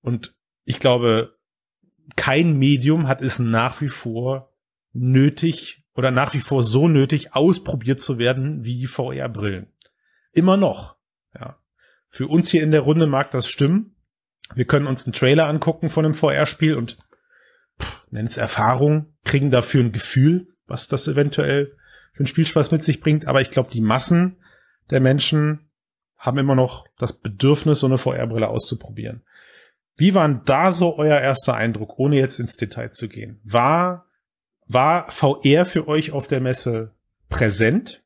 Und 0.00 0.34
ich 0.64 0.80
glaube, 0.80 1.36
kein 2.16 2.58
Medium 2.58 3.08
hat 3.08 3.22
es 3.22 3.38
nach 3.38 3.80
wie 3.80 3.88
vor 3.88 4.52
nötig 4.92 5.84
oder 5.94 6.10
nach 6.10 6.34
wie 6.34 6.40
vor 6.40 6.62
so 6.62 6.88
nötig 6.88 7.34
ausprobiert 7.34 8.00
zu 8.00 8.18
werden 8.18 8.64
wie 8.64 8.86
VR-Brillen. 8.86 9.72
Immer 10.32 10.56
noch. 10.56 10.96
Ja. 11.38 11.58
Für 12.08 12.28
uns 12.28 12.50
hier 12.50 12.62
in 12.62 12.72
der 12.72 12.82
Runde 12.82 13.06
mag 13.06 13.30
das 13.30 13.48
stimmen. 13.48 13.96
Wir 14.54 14.66
können 14.66 14.86
uns 14.86 15.06
einen 15.06 15.12
Trailer 15.12 15.48
angucken 15.48 15.88
von 15.88 16.04
einem 16.04 16.14
VR-Spiel 16.14 16.74
und 16.76 16.98
nennen 18.10 18.28
es 18.28 18.36
Erfahrung, 18.36 19.14
kriegen 19.24 19.50
dafür 19.50 19.82
ein 19.82 19.92
Gefühl, 19.92 20.48
was 20.66 20.88
das 20.88 21.08
eventuell 21.08 21.76
für 22.12 22.20
einen 22.20 22.26
Spielspaß 22.26 22.70
mit 22.70 22.84
sich 22.84 23.00
bringt. 23.00 23.26
Aber 23.26 23.40
ich 23.40 23.50
glaube, 23.50 23.70
die 23.70 23.80
Massen 23.80 24.36
der 24.90 25.00
Menschen 25.00 25.70
haben 26.16 26.38
immer 26.38 26.54
noch 26.54 26.86
das 26.98 27.12
Bedürfnis, 27.12 27.80
so 27.80 27.86
eine 27.86 27.98
VR-Brille 27.98 28.48
auszuprobieren. 28.48 29.22
Wie 29.96 30.14
war 30.14 30.26
denn 30.26 30.40
da 30.44 30.72
so 30.72 30.96
euer 30.96 31.20
erster 31.20 31.54
Eindruck, 31.54 31.98
ohne 31.98 32.16
jetzt 32.16 32.40
ins 32.40 32.56
Detail 32.56 32.92
zu 32.92 33.08
gehen? 33.08 33.40
War, 33.44 34.06
war 34.66 35.10
VR 35.10 35.66
für 35.66 35.86
euch 35.86 36.12
auf 36.12 36.26
der 36.26 36.40
Messe 36.40 36.94
präsent? 37.28 38.04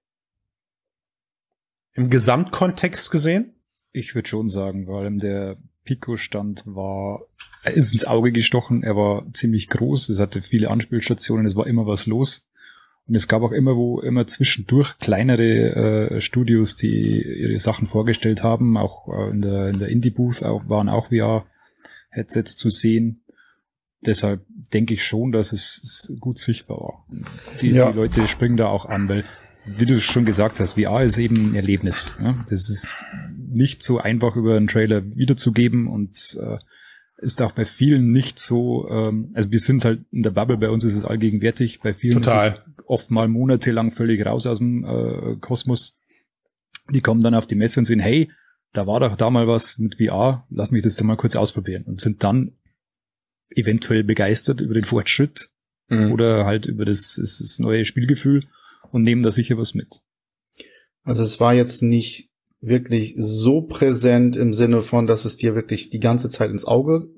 im 1.98 2.10
Gesamtkontext 2.10 3.10
gesehen? 3.10 3.56
Ich 3.90 4.14
würde 4.14 4.28
schon 4.28 4.48
sagen, 4.48 4.86
allem 4.88 5.18
der 5.18 5.56
Pico-Stand 5.82 6.62
war, 6.64 7.22
er 7.68 7.74
ist 7.74 7.92
ins 7.92 8.04
Auge 8.04 8.32
gestochen, 8.32 8.82
er 8.82 8.96
war 8.96 9.26
ziemlich 9.32 9.68
groß, 9.68 10.08
es 10.08 10.20
hatte 10.20 10.42
viele 10.42 10.70
Anspielstationen, 10.70 11.46
es 11.46 11.56
war 11.56 11.66
immer 11.66 11.86
was 11.86 12.06
los. 12.06 12.48
Und 13.08 13.14
es 13.14 13.26
gab 13.26 13.40
auch 13.42 13.52
immer 13.52 13.74
wo, 13.74 14.00
immer 14.00 14.26
zwischendurch 14.26 14.98
kleinere 14.98 16.10
äh, 16.16 16.20
Studios, 16.20 16.76
die 16.76 17.22
ihre 17.22 17.58
Sachen 17.58 17.86
vorgestellt 17.86 18.42
haben. 18.42 18.76
Auch 18.76 19.08
äh, 19.08 19.30
in 19.30 19.40
der, 19.40 19.68
in 19.68 19.78
der 19.78 19.88
Indie-Booth 19.88 20.42
auch, 20.42 20.68
waren 20.68 20.90
auch 20.90 21.08
VR-Headsets 21.08 22.56
zu 22.56 22.68
sehen. 22.68 23.22
Deshalb 24.04 24.44
denke 24.74 24.92
ich 24.92 25.06
schon, 25.06 25.32
dass 25.32 25.52
es 25.52 26.12
gut 26.20 26.38
sichtbar 26.38 26.80
war. 26.80 27.06
Die, 27.62 27.70
ja. 27.70 27.90
die 27.90 27.96
Leute 27.96 28.28
springen 28.28 28.58
da 28.58 28.66
auch 28.66 28.84
an, 28.84 29.08
weil, 29.08 29.24
wie 29.64 29.86
du 29.86 29.98
schon 30.00 30.26
gesagt 30.26 30.60
hast, 30.60 30.74
VR 30.74 31.02
ist 31.02 31.16
eben 31.16 31.52
ein 31.52 31.54
Erlebnis. 31.54 32.12
Ja? 32.22 32.44
Das 32.50 32.68
ist 32.68 33.06
nicht 33.50 33.82
so 33.82 33.98
einfach 33.98 34.36
über 34.36 34.56
einen 34.56 34.68
Trailer 34.68 35.02
wiederzugeben 35.16 35.88
und 35.88 36.38
äh, 36.40 36.58
ist 37.18 37.42
auch 37.42 37.52
bei 37.52 37.64
vielen 37.64 38.12
nicht 38.12 38.38
so, 38.38 38.88
ähm, 38.88 39.30
also 39.34 39.50
wir 39.50 39.58
sind 39.58 39.84
halt 39.84 40.04
in 40.12 40.22
der 40.22 40.30
Bubble, 40.30 40.56
bei 40.56 40.70
uns 40.70 40.84
ist 40.84 40.94
es 40.94 41.04
allgegenwärtig, 41.04 41.80
bei 41.80 41.92
vielen 41.92 42.22
Total. 42.22 42.46
ist 42.46 42.54
es 42.54 42.84
oft 42.86 43.10
mal 43.10 43.28
monatelang 43.28 43.90
völlig 43.90 44.24
raus 44.24 44.46
aus 44.46 44.58
dem 44.58 44.84
äh, 44.84 45.36
Kosmos. 45.40 45.98
Die 46.90 47.00
kommen 47.00 47.20
dann 47.20 47.34
auf 47.34 47.46
die 47.46 47.56
Messe 47.56 47.80
und 47.80 47.86
sehen, 47.86 48.00
hey, 48.00 48.30
da 48.72 48.86
war 48.86 49.00
doch 49.00 49.16
da 49.16 49.30
mal 49.30 49.48
was 49.48 49.78
mit 49.78 49.96
VR, 49.96 50.46
lass 50.50 50.70
mich 50.70 50.82
das 50.82 50.96
dann 50.96 51.06
mal 51.06 51.16
kurz 51.16 51.36
ausprobieren 51.36 51.84
und 51.84 52.00
sind 52.00 52.22
dann 52.22 52.52
eventuell 53.50 54.04
begeistert 54.04 54.60
über 54.60 54.74
den 54.74 54.84
Fortschritt 54.84 55.50
mhm. 55.88 56.12
oder 56.12 56.44
halt 56.44 56.66
über 56.66 56.84
das, 56.84 57.16
das 57.16 57.58
neue 57.58 57.84
Spielgefühl 57.84 58.46
und 58.90 59.02
nehmen 59.02 59.22
da 59.22 59.32
sicher 59.32 59.58
was 59.58 59.74
mit. 59.74 60.02
Also 61.02 61.22
es 61.22 61.40
war 61.40 61.54
jetzt 61.54 61.82
nicht 61.82 62.27
wirklich 62.60 63.14
so 63.16 63.62
präsent 63.62 64.36
im 64.36 64.52
Sinne 64.52 64.82
von, 64.82 65.06
dass 65.06 65.24
es 65.24 65.36
dir 65.36 65.54
wirklich 65.54 65.90
die 65.90 66.00
ganze 66.00 66.30
Zeit 66.30 66.50
ins 66.50 66.64
Auge 66.64 67.08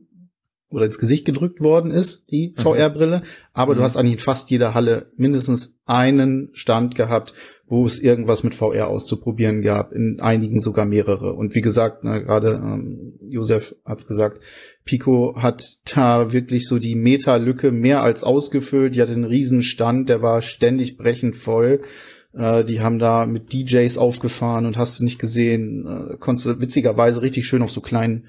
oder 0.71 0.87
ins 0.87 0.99
Gesicht 0.99 1.25
gedrückt 1.25 1.61
worden 1.61 1.91
ist, 1.91 2.25
die 2.31 2.55
mhm. 2.57 2.61
VR-Brille. 2.61 3.23
Aber 3.53 3.75
mhm. 3.75 3.79
du 3.79 3.85
hast 3.85 3.97
eigentlich 3.97 4.15
in 4.15 4.19
fast 4.21 4.51
jeder 4.51 4.75
Halle 4.75 5.11
mindestens 5.17 5.75
einen 5.85 6.51
Stand 6.53 6.95
gehabt, 6.95 7.35
wo 7.67 7.87
es 7.87 8.01
irgendwas 8.01 8.43
mit 8.43 8.55
VR 8.55 8.89
auszuprobieren 8.89 9.63
gab, 9.63 9.93
in 9.93 10.19
einigen 10.21 10.61
sogar 10.61 10.85
mehrere. 10.85 11.35
Und 11.35 11.55
wie 11.55 11.61
gesagt, 11.61 12.03
na, 12.03 12.19
gerade 12.19 12.61
ähm, 12.63 13.15
Josef 13.29 13.77
hat's 13.85 14.07
gesagt, 14.07 14.41
Pico 14.85 15.37
hat 15.37 15.79
da 15.95 16.33
wirklich 16.33 16.67
so 16.67 16.79
die 16.79 16.97
Meta-Lücke 16.97 17.71
mehr 17.71 18.03
als 18.03 18.25
ausgefüllt. 18.25 18.95
Die 18.95 19.01
hatte 19.01 19.13
einen 19.13 19.25
riesen 19.25 19.63
Stand, 19.63 20.09
der 20.09 20.21
war 20.21 20.43
ständig 20.43 20.97
brechend 20.97 21.37
voll. 21.37 21.81
Äh, 22.33 22.65
die 22.65 22.81
haben 22.81 22.99
da 22.99 23.27
mit 23.27 23.53
DJs 23.53 23.99
aufgefahren 23.99 24.67
und 24.67 24.77
hast 24.77 24.99
du 24.99 25.05
nicht 25.05 25.19
gesehen, 25.19 25.87
äh, 25.87 26.17
konntest 26.19 26.47
du 26.47 26.61
witzigerweise 26.61 27.23
richtig 27.23 27.47
schön 27.47 27.63
auf 27.63 27.71
so 27.71 27.81
kleinen 27.81 28.27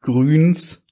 Grüns 0.00 0.84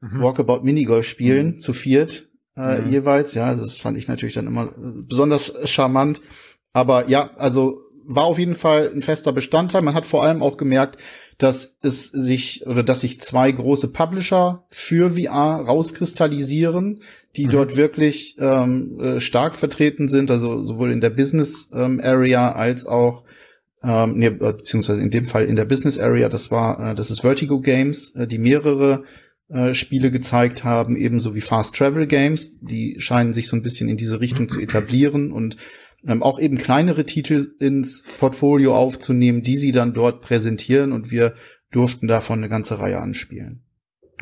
mhm. 0.00 0.22
Walkabout 0.22 0.62
Minigolf 0.62 1.06
spielen, 1.06 1.46
mhm. 1.46 1.58
zu 1.58 1.72
viert 1.72 2.28
äh, 2.56 2.80
mhm. 2.80 2.90
jeweils. 2.90 3.34
Ja, 3.34 3.54
das 3.54 3.78
fand 3.78 3.98
ich 3.98 4.08
natürlich 4.08 4.34
dann 4.34 4.46
immer 4.46 4.72
besonders 5.08 5.52
charmant. 5.68 6.20
Aber 6.72 7.08
ja, 7.08 7.30
also 7.36 7.80
war 8.06 8.24
auf 8.24 8.38
jeden 8.38 8.54
Fall 8.54 8.90
ein 8.92 9.02
fester 9.02 9.32
Bestandteil. 9.32 9.82
Man 9.82 9.94
hat 9.94 10.06
vor 10.06 10.24
allem 10.24 10.42
auch 10.42 10.56
gemerkt, 10.56 10.98
dass 11.42 11.76
es 11.82 12.10
sich 12.10 12.66
oder 12.66 12.82
dass 12.82 13.00
sich 13.00 13.20
zwei 13.20 13.50
große 13.50 13.88
Publisher 13.88 14.64
für 14.68 15.14
VR 15.14 15.64
rauskristallisieren, 15.66 17.02
die 17.36 17.46
mhm. 17.46 17.50
dort 17.50 17.76
wirklich 17.76 18.36
ähm, 18.38 19.00
äh, 19.00 19.20
stark 19.20 19.54
vertreten 19.54 20.08
sind, 20.08 20.30
also 20.30 20.62
sowohl 20.62 20.92
in 20.92 21.00
der 21.00 21.10
Business 21.10 21.70
ähm, 21.72 22.00
Area 22.02 22.52
als 22.52 22.86
auch 22.86 23.24
ähm, 23.82 24.18
nee, 24.18 24.28
beziehungsweise 24.28 25.00
in 25.00 25.10
dem 25.10 25.24
Fall 25.24 25.46
in 25.46 25.56
der 25.56 25.64
Business 25.64 25.98
Area, 25.98 26.28
das 26.28 26.50
war, 26.50 26.90
äh, 26.90 26.94
das 26.94 27.10
ist 27.10 27.22
Vertigo 27.22 27.60
Games, 27.60 28.14
äh, 28.14 28.26
die 28.26 28.38
mehrere 28.38 29.04
äh, 29.48 29.72
Spiele 29.72 30.10
gezeigt 30.10 30.64
haben, 30.64 30.96
ebenso 30.96 31.34
wie 31.34 31.40
Fast 31.40 31.74
Travel 31.74 32.06
Games, 32.06 32.58
die 32.60 32.96
scheinen 32.98 33.32
sich 33.32 33.48
so 33.48 33.56
ein 33.56 33.62
bisschen 33.62 33.88
in 33.88 33.96
diese 33.96 34.20
Richtung 34.20 34.50
zu 34.50 34.60
etablieren 34.60 35.32
und 35.32 35.56
ähm, 36.06 36.22
auch 36.22 36.38
eben 36.38 36.58
kleinere 36.58 37.04
Titel 37.04 37.54
ins 37.58 38.02
Portfolio 38.18 38.76
aufzunehmen, 38.76 39.42
die 39.42 39.56
sie 39.56 39.72
dann 39.72 39.94
dort 39.94 40.20
präsentieren 40.20 40.92
und 40.92 41.10
wir 41.10 41.34
durften 41.70 42.08
davon 42.08 42.40
eine 42.40 42.48
ganze 42.48 42.78
Reihe 42.78 42.98
anspielen. 42.98 43.62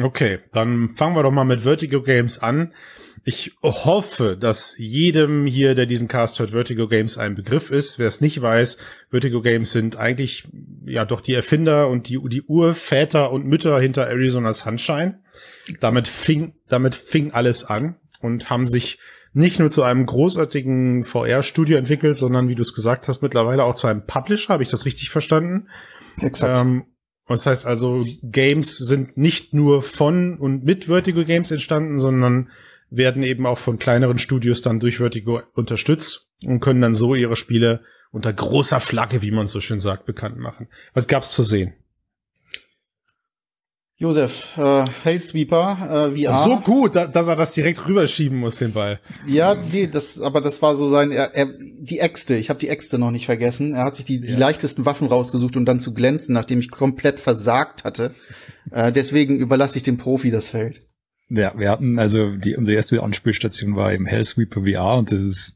Okay, 0.00 0.38
dann 0.52 0.90
fangen 0.90 1.16
wir 1.16 1.24
doch 1.24 1.32
mal 1.32 1.44
mit 1.44 1.62
Vertigo 1.62 2.02
Games 2.02 2.38
an. 2.38 2.72
Ich 3.24 3.52
hoffe, 3.62 4.36
dass 4.38 4.76
jedem 4.78 5.44
hier, 5.44 5.74
der 5.74 5.86
diesen 5.86 6.06
Cast 6.06 6.38
hört, 6.38 6.52
Vertigo 6.52 6.86
Games 6.86 7.18
ein 7.18 7.34
Begriff 7.34 7.70
ist. 7.72 7.98
Wer 7.98 8.06
es 8.06 8.20
nicht 8.20 8.40
weiß, 8.40 8.78
Vertigo 9.10 9.42
Games 9.42 9.72
sind 9.72 9.96
eigentlich 9.96 10.44
ja 10.84 11.04
doch 11.04 11.20
die 11.20 11.34
Erfinder 11.34 11.88
und 11.88 12.08
die, 12.08 12.20
die 12.28 12.42
Urväter 12.42 13.32
und 13.32 13.46
Mütter 13.46 13.80
hinter 13.80 14.06
Arizona 14.06 14.52
Sunshine. 14.52 15.18
Damit 15.80 16.06
fing, 16.06 16.54
damit 16.68 16.94
fing 16.94 17.32
alles 17.32 17.64
an 17.64 17.96
und 18.20 18.50
haben 18.50 18.68
sich 18.68 18.98
nicht 19.38 19.60
nur 19.60 19.70
zu 19.70 19.84
einem 19.84 20.04
großartigen 20.04 21.04
VR-Studio 21.04 21.78
entwickelt, 21.78 22.16
sondern 22.16 22.48
wie 22.48 22.56
du 22.56 22.62
es 22.62 22.74
gesagt 22.74 23.06
hast, 23.06 23.22
mittlerweile 23.22 23.62
auch 23.62 23.76
zu 23.76 23.86
einem 23.86 24.04
Publisher. 24.04 24.52
Habe 24.52 24.64
ich 24.64 24.70
das 24.70 24.84
richtig 24.84 25.10
verstanden? 25.10 25.68
Exakt. 26.20 26.60
Ähm, 26.60 26.86
das 27.28 27.46
heißt 27.46 27.66
also, 27.66 28.04
Games 28.22 28.78
sind 28.78 29.16
nicht 29.16 29.54
nur 29.54 29.82
von 29.82 30.38
und 30.38 30.64
mit 30.64 30.86
Vertigo 30.86 31.24
Games 31.24 31.50
entstanden, 31.50 32.00
sondern 32.00 32.50
werden 32.90 33.22
eben 33.22 33.46
auch 33.46 33.58
von 33.58 33.78
kleineren 33.78 34.18
Studios 34.18 34.62
dann 34.62 34.80
durch 34.80 34.96
Vertigo 34.96 35.42
unterstützt 35.54 36.30
und 36.44 36.60
können 36.60 36.80
dann 36.80 36.94
so 36.94 37.14
ihre 37.14 37.36
Spiele 37.36 37.82
unter 38.10 38.32
großer 38.32 38.80
Flagge, 38.80 39.22
wie 39.22 39.30
man 39.30 39.46
so 39.46 39.60
schön 39.60 39.78
sagt, 39.78 40.04
bekannt 40.04 40.38
machen. 40.38 40.68
Was 40.94 41.06
gab's 41.06 41.32
zu 41.32 41.44
sehen? 41.44 41.74
Josef, 44.00 44.56
äh, 44.56 44.84
Hey 45.02 45.18
Sweeper, 45.18 46.12
äh, 46.14 46.22
VR. 46.22 46.34
So 46.44 46.60
gut, 46.60 46.94
da, 46.94 47.08
dass 47.08 47.26
er 47.26 47.34
das 47.34 47.54
direkt 47.54 47.88
rüberschieben 47.88 48.38
muss, 48.38 48.58
den 48.58 48.72
Ball. 48.72 49.00
Ja, 49.26 49.56
die, 49.56 49.90
das, 49.90 50.20
aber 50.20 50.40
das 50.40 50.62
war 50.62 50.76
so 50.76 50.88
sein, 50.88 51.10
er, 51.10 51.34
er, 51.34 51.48
die 51.80 51.98
Äxte, 51.98 52.36
ich 52.36 52.48
habe 52.48 52.60
die 52.60 52.68
Äxte 52.68 52.96
noch 52.96 53.10
nicht 53.10 53.26
vergessen. 53.26 53.74
Er 53.74 53.84
hat 53.84 53.96
sich 53.96 54.04
die, 54.04 54.20
ja. 54.20 54.26
die 54.26 54.34
leichtesten 54.34 54.84
Waffen 54.84 55.08
rausgesucht, 55.08 55.56
um 55.56 55.64
dann 55.64 55.80
zu 55.80 55.94
glänzen, 55.94 56.32
nachdem 56.32 56.60
ich 56.60 56.70
komplett 56.70 57.18
versagt 57.18 57.82
hatte. 57.82 58.14
äh, 58.70 58.92
deswegen 58.92 59.40
überlasse 59.40 59.78
ich 59.78 59.82
dem 59.82 59.96
Profi 59.96 60.30
das 60.30 60.48
Feld. 60.48 60.80
Ja, 61.28 61.58
wir 61.58 61.68
hatten, 61.68 61.98
also 61.98 62.36
die, 62.36 62.54
unsere 62.54 62.76
erste 62.76 63.02
Anspielstation 63.02 63.74
war 63.74 63.92
im 63.92 64.06
Hellsweeper 64.06 64.62
VR 64.62 64.96
und 64.96 65.10
das 65.10 65.20
ist 65.20 65.54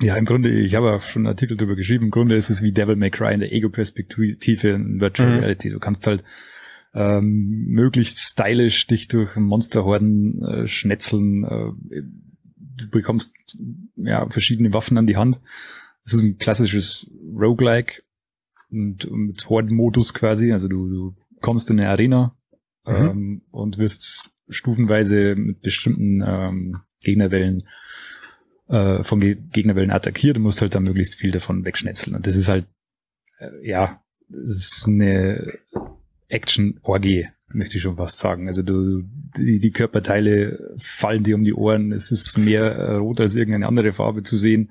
ja, 0.00 0.16
im 0.16 0.24
Grunde, 0.24 0.50
ich 0.50 0.74
habe 0.74 0.94
auch 0.94 1.02
schon 1.02 1.22
einen 1.22 1.34
Artikel 1.34 1.56
darüber 1.56 1.76
geschrieben, 1.76 2.06
im 2.06 2.10
Grunde 2.10 2.34
ist 2.34 2.50
es 2.50 2.62
wie 2.62 2.72
Devil 2.72 2.96
May 2.96 3.10
Cry 3.10 3.34
in 3.34 3.40
der 3.40 3.52
Ego-Perspektive 3.52 4.70
in 4.70 5.00
Virtual 5.00 5.28
mhm. 5.28 5.38
Reality. 5.38 5.70
Du 5.70 5.78
kannst 5.78 6.06
halt 6.08 6.24
ähm, 6.94 7.64
möglichst 7.68 8.18
stylisch 8.18 8.86
dich 8.86 9.08
durch 9.08 9.36
Monsterhorden 9.36 10.42
äh, 10.42 10.66
schnetzeln. 10.68 11.44
Äh, 11.44 12.02
du 12.76 12.90
bekommst 12.90 13.34
ja 13.96 14.28
verschiedene 14.28 14.72
Waffen 14.72 14.98
an 14.98 15.06
die 15.06 15.16
Hand. 15.16 15.40
Das 16.04 16.14
ist 16.14 16.24
ein 16.24 16.38
klassisches 16.38 17.10
Roguelike 17.34 18.02
und, 18.70 19.10
mit 19.10 19.48
Horde-Modus 19.48 20.14
quasi. 20.14 20.52
Also 20.52 20.68
du, 20.68 20.88
du 20.88 21.16
kommst 21.40 21.70
in 21.70 21.80
eine 21.80 21.88
Arena 21.88 22.36
mhm. 22.86 22.94
ähm, 22.94 23.42
und 23.50 23.78
wirst 23.78 24.34
stufenweise 24.48 25.34
mit 25.36 25.62
bestimmten 25.62 26.22
ähm, 26.26 26.80
Gegnerwellen 27.02 27.66
äh, 28.68 29.02
von 29.02 29.20
Ge 29.20 29.36
Gegnerwellen 29.52 29.90
attackiert 29.90 30.36
und 30.36 30.42
musst 30.42 30.60
halt 30.60 30.74
dann 30.74 30.84
möglichst 30.84 31.16
viel 31.16 31.30
davon 31.30 31.64
wegschnetzeln. 31.64 32.16
Und 32.16 32.26
das 32.26 32.36
ist 32.36 32.48
halt, 32.48 32.66
äh, 33.38 33.66
ja, 33.66 34.02
das 34.28 34.56
ist 34.56 34.88
eine 34.88 35.58
Action-Orgie, 36.32 37.28
möchte 37.48 37.76
ich 37.76 37.82
schon 37.82 37.96
fast 37.96 38.18
sagen. 38.18 38.46
Also 38.46 38.62
du, 38.62 39.02
die, 39.36 39.60
die 39.60 39.70
Körperteile 39.70 40.74
fallen 40.78 41.22
dir 41.22 41.36
um 41.36 41.44
die 41.44 41.54
Ohren. 41.54 41.92
Es 41.92 42.10
ist 42.10 42.38
mehr 42.38 42.96
rot 42.96 43.20
als 43.20 43.36
irgendeine 43.36 43.66
andere 43.66 43.92
Farbe 43.92 44.22
zu 44.22 44.36
sehen. 44.36 44.70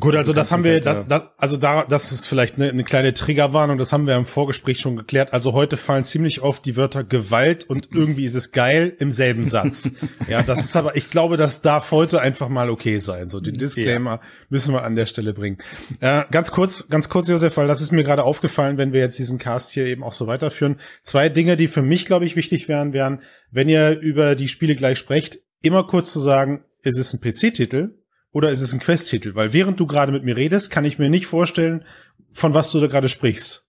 Gut, 0.00 0.16
also 0.16 0.32
das 0.32 0.50
haben 0.50 0.64
wir, 0.64 0.72
halt, 0.72 0.86
das, 0.86 1.06
das, 1.06 1.22
also 1.36 1.56
da, 1.56 1.84
das 1.84 2.10
ist 2.10 2.26
vielleicht 2.26 2.56
eine, 2.56 2.68
eine 2.68 2.82
kleine 2.82 3.14
Triggerwarnung, 3.14 3.78
das 3.78 3.92
haben 3.92 4.06
wir 4.06 4.16
im 4.16 4.26
Vorgespräch 4.26 4.80
schon 4.80 4.96
geklärt. 4.96 5.32
Also 5.32 5.52
heute 5.52 5.76
fallen 5.76 6.02
ziemlich 6.02 6.42
oft 6.42 6.66
die 6.66 6.76
Wörter 6.76 7.04
Gewalt 7.04 7.64
und 7.64 7.88
irgendwie 7.94 8.24
ist 8.24 8.34
es 8.34 8.50
geil 8.50 8.94
im 8.98 9.12
selben 9.12 9.44
Satz. 9.44 9.92
ja, 10.28 10.42
das 10.42 10.64
ist 10.64 10.74
aber, 10.74 10.96
ich 10.96 11.10
glaube, 11.10 11.36
das 11.36 11.60
darf 11.60 11.92
heute 11.92 12.20
einfach 12.20 12.48
mal 12.48 12.70
okay 12.70 12.98
sein. 12.98 13.28
So, 13.28 13.38
den 13.38 13.56
Disclaimer 13.56 14.14
ja. 14.14 14.20
müssen 14.48 14.74
wir 14.74 14.82
an 14.82 14.96
der 14.96 15.06
Stelle 15.06 15.32
bringen. 15.32 15.58
Äh, 16.00 16.24
ganz 16.30 16.50
kurz, 16.50 16.88
ganz 16.88 17.08
kurz, 17.08 17.28
Josef, 17.28 17.56
weil 17.56 17.68
das 17.68 17.80
ist 17.80 17.92
mir 17.92 18.02
gerade 18.02 18.24
aufgefallen, 18.24 18.78
wenn 18.78 18.92
wir 18.92 19.00
jetzt 19.00 19.18
diesen 19.18 19.38
Cast 19.38 19.70
hier 19.70 19.86
eben 19.86 20.02
auch 20.02 20.12
so 20.12 20.26
weiterführen. 20.26 20.80
Zwei 21.02 21.28
Dinge, 21.28 21.56
die 21.56 21.68
für 21.68 21.82
mich, 21.82 22.04
glaube 22.04 22.24
ich, 22.24 22.34
wichtig 22.34 22.68
wären, 22.68 22.92
wären, 22.92 23.22
wenn 23.52 23.68
ihr 23.68 23.98
über 24.00 24.34
die 24.34 24.48
Spiele 24.48 24.74
gleich 24.74 24.98
sprecht, 24.98 25.38
immer 25.62 25.86
kurz 25.86 26.12
zu 26.12 26.18
sagen, 26.18 26.64
ist 26.82 26.98
es 26.98 27.14
ein 27.14 27.20
PC-Titel 27.20 27.92
oder 28.34 28.50
ist 28.50 28.60
es 28.60 28.72
ein 28.72 28.80
Quest-Titel? 28.80 29.36
Weil 29.36 29.52
während 29.52 29.78
du 29.78 29.86
gerade 29.86 30.10
mit 30.10 30.24
mir 30.24 30.36
redest, 30.36 30.70
kann 30.70 30.84
ich 30.84 30.98
mir 30.98 31.08
nicht 31.08 31.26
vorstellen, 31.26 31.84
von 32.32 32.52
was 32.52 32.70
du 32.70 32.80
da 32.80 32.88
gerade 32.88 33.08
sprichst. 33.08 33.66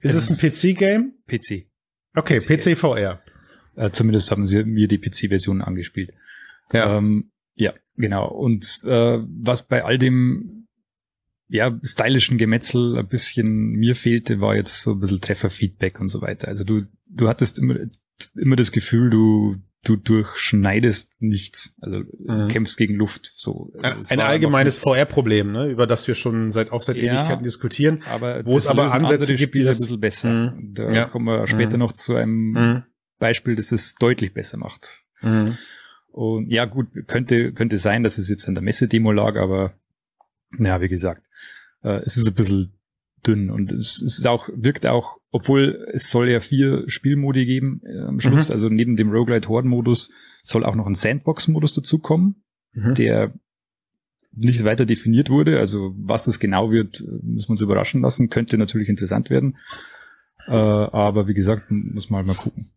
Ist 0.00 0.14
es, 0.14 0.28
es 0.28 0.64
ein 0.64 0.74
PC-Game? 0.74 1.12
PC. 1.28 1.68
Okay, 2.16 2.40
PC, 2.40 2.74
PC 2.74 2.76
VR. 2.76 3.22
Äh, 3.76 3.90
zumindest 3.92 4.32
haben 4.32 4.46
sie 4.46 4.64
mir 4.64 4.88
die 4.88 4.98
PC-Version 4.98 5.62
angespielt. 5.62 6.12
Ja. 6.72 6.98
Ähm, 6.98 7.30
ja, 7.54 7.72
genau. 7.96 8.28
Und 8.28 8.82
äh, 8.84 9.20
was 9.28 9.68
bei 9.68 9.84
all 9.84 9.96
dem 9.96 10.66
ja, 11.46 11.78
stylischen 11.84 12.36
Gemetzel 12.36 12.98
ein 12.98 13.06
bisschen 13.06 13.70
mir 13.74 13.94
fehlte, 13.94 14.40
war 14.40 14.56
jetzt 14.56 14.82
so 14.82 14.92
ein 14.92 15.00
bisschen 15.00 15.20
Trefferfeedback 15.20 16.00
und 16.00 16.08
so 16.08 16.20
weiter. 16.20 16.48
Also 16.48 16.64
du, 16.64 16.86
du 17.06 17.28
hattest 17.28 17.60
immer, 17.60 17.76
immer 18.34 18.56
das 18.56 18.72
Gefühl, 18.72 19.10
du, 19.10 19.56
du 19.84 19.96
durchschneidest 19.96 21.20
nichts. 21.20 21.74
Also 21.80 22.00
mhm. 22.00 22.48
kämpfst 22.48 22.76
gegen 22.76 22.94
Luft. 22.94 23.32
So. 23.36 23.72
Ein, 23.82 24.04
ein 24.08 24.20
allgemeines 24.20 24.78
VR-Problem, 24.78 25.52
ne, 25.52 25.68
über 25.68 25.86
das 25.86 26.06
wir 26.06 26.14
schon 26.14 26.50
seit 26.50 26.72
auch 26.72 26.82
seit 26.82 26.96
ja, 26.96 27.14
Ewigkeiten 27.14 27.44
diskutieren. 27.44 28.02
Aber 28.10 28.44
wo 28.44 28.56
es 28.56 28.66
aber 28.66 28.92
Ansätze 28.92 29.34
gibt, 29.34 29.50
Spiele 29.50 29.70
ein 29.70 29.78
bisschen 29.78 30.00
besser. 30.00 30.28
Mhm. 30.28 30.74
Da 30.74 30.90
ja. 30.90 31.04
kommen 31.06 31.26
wir 31.26 31.46
später 31.46 31.74
mhm. 31.74 31.80
noch 31.80 31.92
zu 31.92 32.14
einem 32.14 32.52
mhm. 32.52 32.82
Beispiel, 33.18 33.56
das 33.56 33.72
es 33.72 33.94
deutlich 33.94 34.34
besser 34.34 34.58
macht. 34.58 35.02
Mhm. 35.22 35.56
Und 36.12 36.52
ja, 36.52 36.64
gut, 36.64 36.88
könnte, 37.06 37.52
könnte 37.52 37.78
sein, 37.78 38.02
dass 38.02 38.18
es 38.18 38.28
jetzt 38.28 38.48
an 38.48 38.54
der 38.54 38.62
Messe-Demo 38.62 39.12
lag, 39.12 39.36
aber 39.36 39.74
ja, 40.58 40.80
wie 40.80 40.88
gesagt, 40.88 41.24
äh, 41.82 42.00
es 42.04 42.16
ist 42.16 42.26
ein 42.26 42.34
bisschen 42.34 42.72
dünn 43.26 43.50
und 43.50 43.72
es, 43.72 44.00
ist 44.02 44.26
auch, 44.26 44.48
wirkt 44.54 44.86
auch, 44.86 45.18
obwohl 45.30 45.88
es 45.92 46.10
soll 46.10 46.28
ja 46.28 46.40
vier 46.40 46.88
Spielmodi 46.88 47.44
geben 47.44 47.82
äh, 47.84 48.00
am 48.00 48.20
Schluss, 48.20 48.48
mhm. 48.48 48.52
also 48.52 48.68
neben 48.68 48.96
dem 48.96 49.10
Roguelite 49.10 49.48
Horde-Modus 49.48 50.10
soll 50.42 50.64
auch 50.64 50.74
noch 50.74 50.86
ein 50.86 50.94
Sandbox-Modus 50.94 51.72
dazukommen, 51.72 52.42
mhm. 52.72 52.94
der 52.94 53.34
nicht 54.32 54.64
weiter 54.64 54.86
definiert 54.86 55.30
wurde. 55.30 55.58
Also 55.58 55.94
was 55.98 56.24
das 56.24 56.38
genau 56.38 56.70
wird, 56.70 57.02
müssen 57.22 57.48
wir 57.48 57.50
uns 57.50 57.60
überraschen 57.60 58.00
lassen. 58.00 58.30
Könnte 58.30 58.58
natürlich 58.58 58.88
interessant 58.88 59.30
werden. 59.30 59.56
Äh, 60.46 60.52
aber 60.52 61.26
wie 61.26 61.34
gesagt, 61.34 61.70
muss 61.70 62.10
man 62.10 62.18
halt 62.18 62.26
mal 62.28 62.42
gucken. 62.42 62.70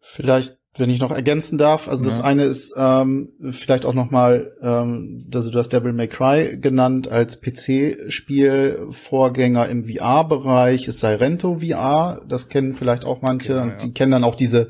Vielleicht 0.00 0.55
wenn 0.78 0.90
ich 0.90 1.00
noch 1.00 1.10
ergänzen 1.10 1.58
darf, 1.58 1.88
also 1.88 2.04
ja. 2.04 2.10
das 2.10 2.20
eine 2.20 2.44
ist 2.44 2.74
ähm, 2.76 3.30
vielleicht 3.50 3.84
auch 3.84 3.94
noch 3.94 4.10
mal, 4.10 4.52
ähm, 4.62 5.26
also 5.34 5.50
du 5.50 5.58
hast 5.58 5.72
Devil 5.72 5.92
May 5.92 6.08
Cry 6.08 6.58
genannt 6.60 7.08
als 7.08 7.40
PC-Spiel, 7.40 8.88
Vorgänger 8.90 9.68
im 9.68 9.84
VR-Bereich 9.84 10.88
ist 10.88 11.00
Sirento 11.00 11.60
VR, 11.60 12.22
das 12.28 12.48
kennen 12.48 12.74
vielleicht 12.74 13.04
auch 13.04 13.22
manche, 13.22 13.54
genau, 13.54 13.66
ja. 13.66 13.76
die 13.76 13.92
kennen 13.92 14.12
dann 14.12 14.24
auch 14.24 14.34
diese, 14.34 14.68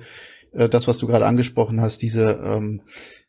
äh, 0.52 0.68
das 0.68 0.88
was 0.88 0.98
du 0.98 1.06
gerade 1.06 1.26
angesprochen 1.26 1.80
hast, 1.80 2.02
diese 2.02 2.40
ähm, 2.42 2.82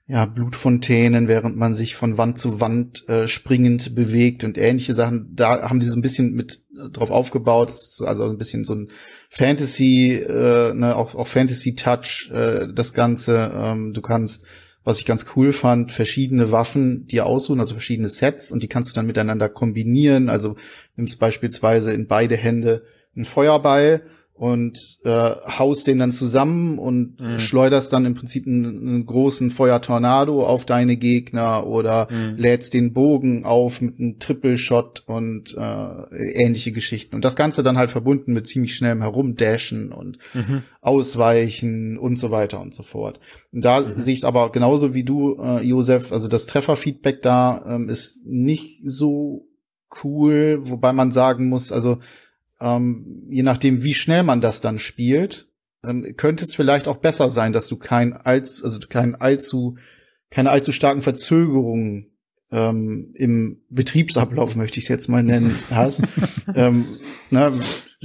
ja, 0.09 0.25
Blutfontänen, 0.25 1.27
während 1.27 1.57
man 1.57 1.75
sich 1.75 1.95
von 1.95 2.17
Wand 2.17 2.39
zu 2.39 2.61
Wand 2.61 3.07
äh, 3.09 3.27
springend 3.27 3.93
bewegt 3.93 4.45
und 4.45 4.57
ähnliche 4.57 4.95
Sachen. 4.95 5.33
Da 5.35 5.69
haben 5.69 5.81
die 5.81 5.85
so 5.85 5.97
ein 5.97 6.01
bisschen 6.01 6.33
mit 6.33 6.63
äh, 6.77 6.89
drauf 6.89 7.11
aufgebaut. 7.11 7.73
also 7.99 8.29
ein 8.29 8.37
bisschen 8.37 8.63
so 8.63 8.73
ein 8.73 8.87
Fantasy, 9.29 10.13
äh, 10.13 10.73
ne, 10.73 10.95
auch, 10.95 11.13
auch 11.13 11.27
Fantasy-Touch, 11.27 12.31
äh, 12.33 12.67
das 12.73 12.93
Ganze. 12.93 13.51
Ähm, 13.53 13.91
du 13.91 14.01
kannst, 14.01 14.45
was 14.85 14.99
ich 14.99 15.05
ganz 15.05 15.25
cool 15.35 15.51
fand, 15.51 15.91
verschiedene 15.91 16.53
Waffen 16.53 17.05
dir 17.07 17.25
aussuchen, 17.25 17.59
also 17.59 17.73
verschiedene 17.73 18.07
Sets 18.07 18.53
und 18.53 18.63
die 18.63 18.69
kannst 18.69 18.89
du 18.89 18.93
dann 18.93 19.07
miteinander 19.07 19.49
kombinieren. 19.49 20.29
Also 20.29 20.55
nimmst 20.95 21.19
beispielsweise 21.19 21.91
in 21.91 22.07
beide 22.07 22.37
Hände 22.37 22.83
einen 23.13 23.25
Feuerball 23.25 24.03
und 24.37 24.99
äh, 25.03 25.09
haust 25.09 25.87
den 25.87 25.97
dann 25.97 26.11
zusammen 26.11 26.77
und 26.77 27.19
mhm. 27.19 27.39
schleuderst 27.39 27.91
dann 27.91 28.05
im 28.05 28.13
Prinzip 28.13 28.45
einen, 28.45 28.65
einen, 28.65 29.05
großen 29.07 29.49
Feuertornado 29.49 30.45
auf 30.45 30.65
deine 30.65 30.95
Gegner 30.95 31.65
oder 31.65 32.07
mhm. 32.11 32.35
lädst 32.37 32.75
den 32.75 32.93
Bogen 32.93 33.45
auf 33.45 33.81
mit 33.81 33.99
einem 33.99 34.19
Triple 34.19 34.59
Shot 34.59 35.03
und 35.07 35.57
äh, 35.57 36.33
ähnliche 36.33 36.71
Geschichten 36.71 37.15
und 37.15 37.25
das 37.25 37.35
Ganze 37.35 37.63
dann 37.63 37.79
halt 37.79 37.89
verbunden 37.89 38.33
mit 38.33 38.47
ziemlich 38.47 38.75
schnellem 38.75 39.01
Herumdashen 39.01 39.91
und 39.91 40.19
mhm. 40.35 40.61
Ausweichen 40.81 41.97
und 41.97 42.17
so 42.19 42.29
weiter 42.29 42.61
und 42.61 42.75
so 42.75 42.83
fort. 42.83 43.19
Und 43.51 43.65
da 43.65 43.81
mhm. 43.81 43.99
sehe 43.99 44.13
ich 44.13 44.19
es 44.19 44.25
aber 44.25 44.51
genauso 44.51 44.93
wie 44.93 45.03
du, 45.03 45.41
äh, 45.41 45.63
Josef, 45.63 46.11
also 46.11 46.27
das 46.27 46.45
Trefferfeedback 46.45 47.23
da 47.23 47.65
ähm, 47.67 47.89
ist 47.89 48.21
nicht 48.23 48.81
so 48.83 49.47
cool, 50.03 50.59
wobei 50.61 50.93
man 50.93 51.11
sagen 51.11 51.49
muss, 51.49 51.71
also 51.71 51.97
ähm, 52.59 53.23
je 53.29 53.43
nachdem, 53.43 53.83
wie 53.83 53.93
schnell 53.93 54.23
man 54.23 54.41
das 54.41 54.61
dann 54.61 54.79
spielt, 54.79 55.47
ähm, 55.85 56.15
könnte 56.17 56.43
es 56.43 56.55
vielleicht 56.55 56.87
auch 56.87 56.97
besser 56.97 57.29
sein, 57.29 57.53
dass 57.53 57.67
du 57.67 57.77
kein 57.77 58.13
als, 58.13 58.63
also 58.63 58.79
kein 58.87 59.15
allzu, 59.15 59.77
keine 60.29 60.49
allzu 60.49 60.71
starken 60.71 61.01
Verzögerungen 61.01 62.11
ähm, 62.51 63.11
im 63.13 63.61
Betriebsablauf, 63.69 64.55
möchte 64.55 64.79
ich 64.79 64.85
es 64.85 64.89
jetzt 64.89 65.09
mal 65.09 65.23
nennen, 65.23 65.57
hast. 65.71 66.01
ähm, 66.55 66.85
na, 67.29 67.53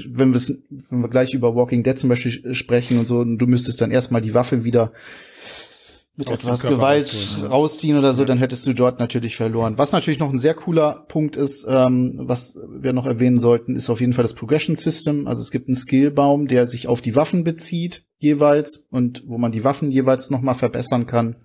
wenn, 0.07 0.35
wenn 0.35 1.01
wir 1.01 1.09
gleich 1.09 1.35
über 1.35 1.55
Walking 1.55 1.83
Dead 1.83 1.99
zum 1.99 2.09
Beispiel 2.09 2.55
sprechen 2.55 2.99
und 2.99 3.07
so, 3.07 3.21
und 3.21 3.39
du 3.39 3.47
müsstest 3.47 3.81
dann 3.81 3.91
erstmal 3.91 4.21
die 4.21 4.35
Waffe 4.35 4.65
wieder 4.65 4.93
mit 6.17 6.29
Aus 6.29 6.43
etwas 6.43 6.61
Gewalt 6.61 7.05
rausziehen, 7.05 7.47
rausziehen 7.47 7.99
oder 7.99 8.13
so, 8.13 8.23
ja. 8.23 8.27
dann 8.27 8.39
hättest 8.39 8.67
du 8.67 8.75
dort 8.75 8.99
natürlich 8.99 9.37
verloren. 9.37 9.79
Was 9.79 9.93
natürlich 9.93 10.21
noch 10.21 10.31
ein 10.31 10.39
sehr 10.39 10.53
cooler 10.55 11.07
Punkt 11.09 11.37
ist, 11.37 11.65
ähm, 11.67 12.15
was 12.19 12.59
wir 12.69 12.93
noch 12.93 13.07
erwähnen 13.07 13.39
sollten, 13.39 13.77
ist 13.77 13.89
auf 13.89 14.01
jeden 14.01 14.13
Fall 14.13 14.25
das 14.25 14.35
Progression 14.35 14.77
System. 14.77 15.27
Also 15.27 15.41
es 15.41 15.51
gibt 15.51 15.69
einen 15.69 15.77
Skillbaum, 15.77 16.49
der 16.49 16.67
sich 16.67 16.87
auf 16.87 17.01
die 17.01 17.17
Waffen 17.17 17.45
bezieht 17.45 18.05
jeweils 18.19 18.87
und 18.91 19.25
wo 19.27 19.39
man 19.39 19.53
die 19.53 19.65
Waffen 19.65 19.91
jeweils 19.91 20.29
noch 20.29 20.43
mal 20.43 20.55
verbessern 20.55 21.07
kann. 21.07 21.37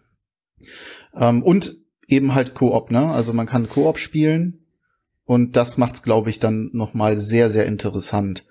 Ähm, 1.16 1.44
und 1.44 1.78
eben 2.08 2.36
halt 2.36 2.54
Koop, 2.54 2.92
ne? 2.92 3.08
Also 3.08 3.32
man 3.32 3.48
kann 3.48 3.70
Koop 3.70 3.98
spielen 3.98 4.66
und 5.24 5.56
das 5.56 5.78
macht's, 5.78 6.04
glaube 6.04 6.30
ich, 6.30 6.40
dann 6.40 6.72
noch 6.74 6.94
mal 6.94 7.18
sehr, 7.18 7.50
sehr 7.50 7.66
interessant. 7.68 8.46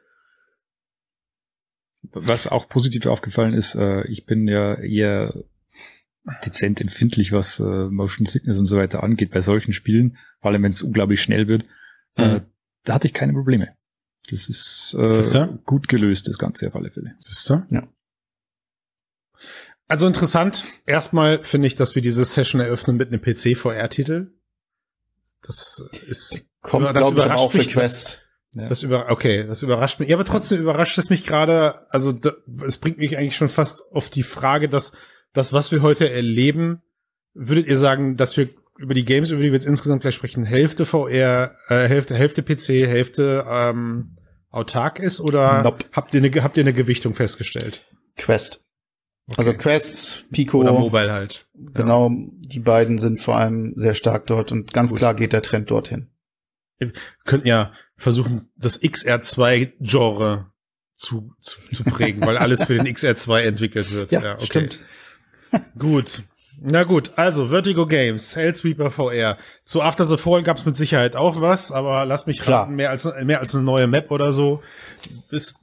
Was 2.12 2.46
auch 2.46 2.68
positiv 2.68 3.06
aufgefallen 3.06 3.52
ist, 3.52 3.74
äh, 3.74 4.06
ich 4.06 4.24
bin 4.24 4.48
ja 4.48 4.74
eher 4.76 5.34
dezent 6.44 6.80
empfindlich, 6.80 7.32
was 7.32 7.60
äh, 7.60 7.62
Motion 7.62 8.26
Sickness 8.26 8.58
und 8.58 8.66
so 8.66 8.76
weiter 8.76 9.02
angeht 9.02 9.30
bei 9.30 9.40
solchen 9.40 9.72
Spielen, 9.72 10.18
vor 10.40 10.50
allem 10.50 10.62
wenn 10.62 10.70
es 10.70 10.82
unglaublich 10.82 11.22
schnell 11.22 11.48
wird. 11.48 11.64
Äh, 12.16 12.26
mhm. 12.26 12.36
Äh, 12.36 12.40
da 12.84 12.94
hatte 12.94 13.06
ich 13.06 13.14
keine 13.14 13.32
Probleme. 13.32 13.76
Das 14.30 14.48
ist 14.48 14.96
äh, 14.98 15.48
gut 15.64 15.88
gelöst, 15.88 16.28
das 16.28 16.38
Ganze 16.38 16.66
auf 16.66 16.76
alle 16.76 16.90
Fälle. 16.90 17.14
Siehste? 17.18 17.66
Ja. 17.70 17.86
Also 19.88 20.06
interessant. 20.06 20.64
Erstmal 20.84 21.42
finde 21.42 21.68
ich, 21.68 21.76
dass 21.76 21.94
wir 21.94 22.02
diese 22.02 22.24
Session 22.24 22.60
eröffnen 22.60 22.96
mit 22.96 23.12
einem 23.12 23.20
PC-VR-Titel. 23.22 24.32
Das 25.42 25.80
ist 26.08 26.48
kommt, 26.60 26.96
das 26.96 27.08
überrascht 27.08 27.38
auch 27.38 27.54
mich. 27.54 27.68
Für 27.68 27.80
Quest. 27.80 28.22
Ja. 28.54 28.68
Das 28.68 28.82
über 28.82 29.10
okay, 29.10 29.46
das 29.46 29.62
überrascht 29.62 30.00
mich. 30.00 30.08
Ja, 30.08 30.16
aber 30.16 30.24
trotzdem 30.24 30.60
überrascht 30.60 30.98
es 30.98 31.10
mich 31.10 31.24
gerade. 31.24 31.86
Also 31.90 32.10
da, 32.10 32.32
es 32.66 32.78
bringt 32.78 32.98
mich 32.98 33.16
eigentlich 33.16 33.36
schon 33.36 33.48
fast 33.48 33.92
auf 33.92 34.08
die 34.08 34.22
Frage, 34.22 34.68
dass 34.68 34.92
das, 35.36 35.52
was 35.52 35.70
wir 35.70 35.82
heute 35.82 36.10
erleben, 36.10 36.82
würdet 37.34 37.66
ihr 37.66 37.78
sagen, 37.78 38.16
dass 38.16 38.36
wir 38.36 38.48
über 38.78 38.94
die 38.94 39.04
Games, 39.04 39.30
über 39.30 39.42
die 39.42 39.48
wir 39.48 39.54
jetzt 39.54 39.66
insgesamt 39.66 40.02
gleich 40.02 40.14
sprechen, 40.14 40.44
Hälfte 40.44 40.86
VR, 40.86 41.56
äh, 41.68 41.88
Hälfte, 41.88 42.14
Hälfte 42.14 42.42
PC, 42.42 42.86
Hälfte 42.86 43.44
ähm, 43.48 44.16
autark 44.50 44.98
ist 44.98 45.20
oder 45.20 45.62
nope. 45.62 45.84
habt 45.92 46.14
ihr 46.14 46.22
eine 46.22 46.42
habt 46.42 46.56
ihr 46.56 46.62
eine 46.62 46.72
Gewichtung 46.72 47.14
festgestellt? 47.14 47.86
Quest. 48.16 48.64
Okay. 49.28 49.38
Also 49.38 49.52
Quest, 49.54 50.30
Pico. 50.30 50.60
Oder 50.60 50.72
Mobile 50.72 51.12
halt. 51.12 51.46
Genau, 51.54 52.08
ja. 52.08 52.16
die 52.16 52.60
beiden 52.60 52.98
sind 52.98 53.20
vor 53.20 53.36
allem 53.36 53.72
sehr 53.76 53.94
stark 53.94 54.26
dort 54.26 54.52
und 54.52 54.72
ganz 54.72 54.90
Gut. 54.90 54.98
klar 54.98 55.14
geht 55.14 55.32
der 55.32 55.42
Trend 55.42 55.70
dorthin. 55.70 56.08
Wir 56.78 56.92
könnten 57.24 57.48
ja 57.48 57.72
versuchen, 57.96 58.48
das 58.56 58.82
XR2-Genre 58.82 60.50
zu, 60.92 61.34
zu, 61.40 61.60
zu 61.74 61.84
prägen, 61.84 62.24
weil 62.24 62.38
alles 62.38 62.64
für 62.64 62.74
den 62.74 62.86
XR2 62.86 63.40
entwickelt 63.40 63.92
wird. 63.92 64.12
Ja, 64.12 64.22
ja 64.22 64.34
okay. 64.34 64.46
stimmt. 64.46 64.86
Gut. 65.78 66.22
Na 66.62 66.84
gut, 66.84 67.12
also 67.16 67.48
Vertigo 67.48 67.86
Games, 67.86 68.34
Hellsweeper 68.34 68.90
VR. 68.90 69.36
Zu 69.64 69.82
After 69.82 70.04
the 70.04 70.16
Fall 70.16 70.42
gab 70.42 70.56
es 70.56 70.64
mit 70.64 70.74
Sicherheit 70.74 71.14
auch 71.14 71.40
was, 71.40 71.70
aber 71.70 72.06
lass 72.06 72.26
mich 72.26 72.40
Klar. 72.40 72.62
raten, 72.62 72.76
mehr 72.76 72.90
als, 72.90 73.06
mehr 73.24 73.40
als 73.40 73.54
eine 73.54 73.62
neue 73.62 73.86
Map 73.86 74.10
oder 74.10 74.32
so 74.32 74.62
ist, 75.30 75.56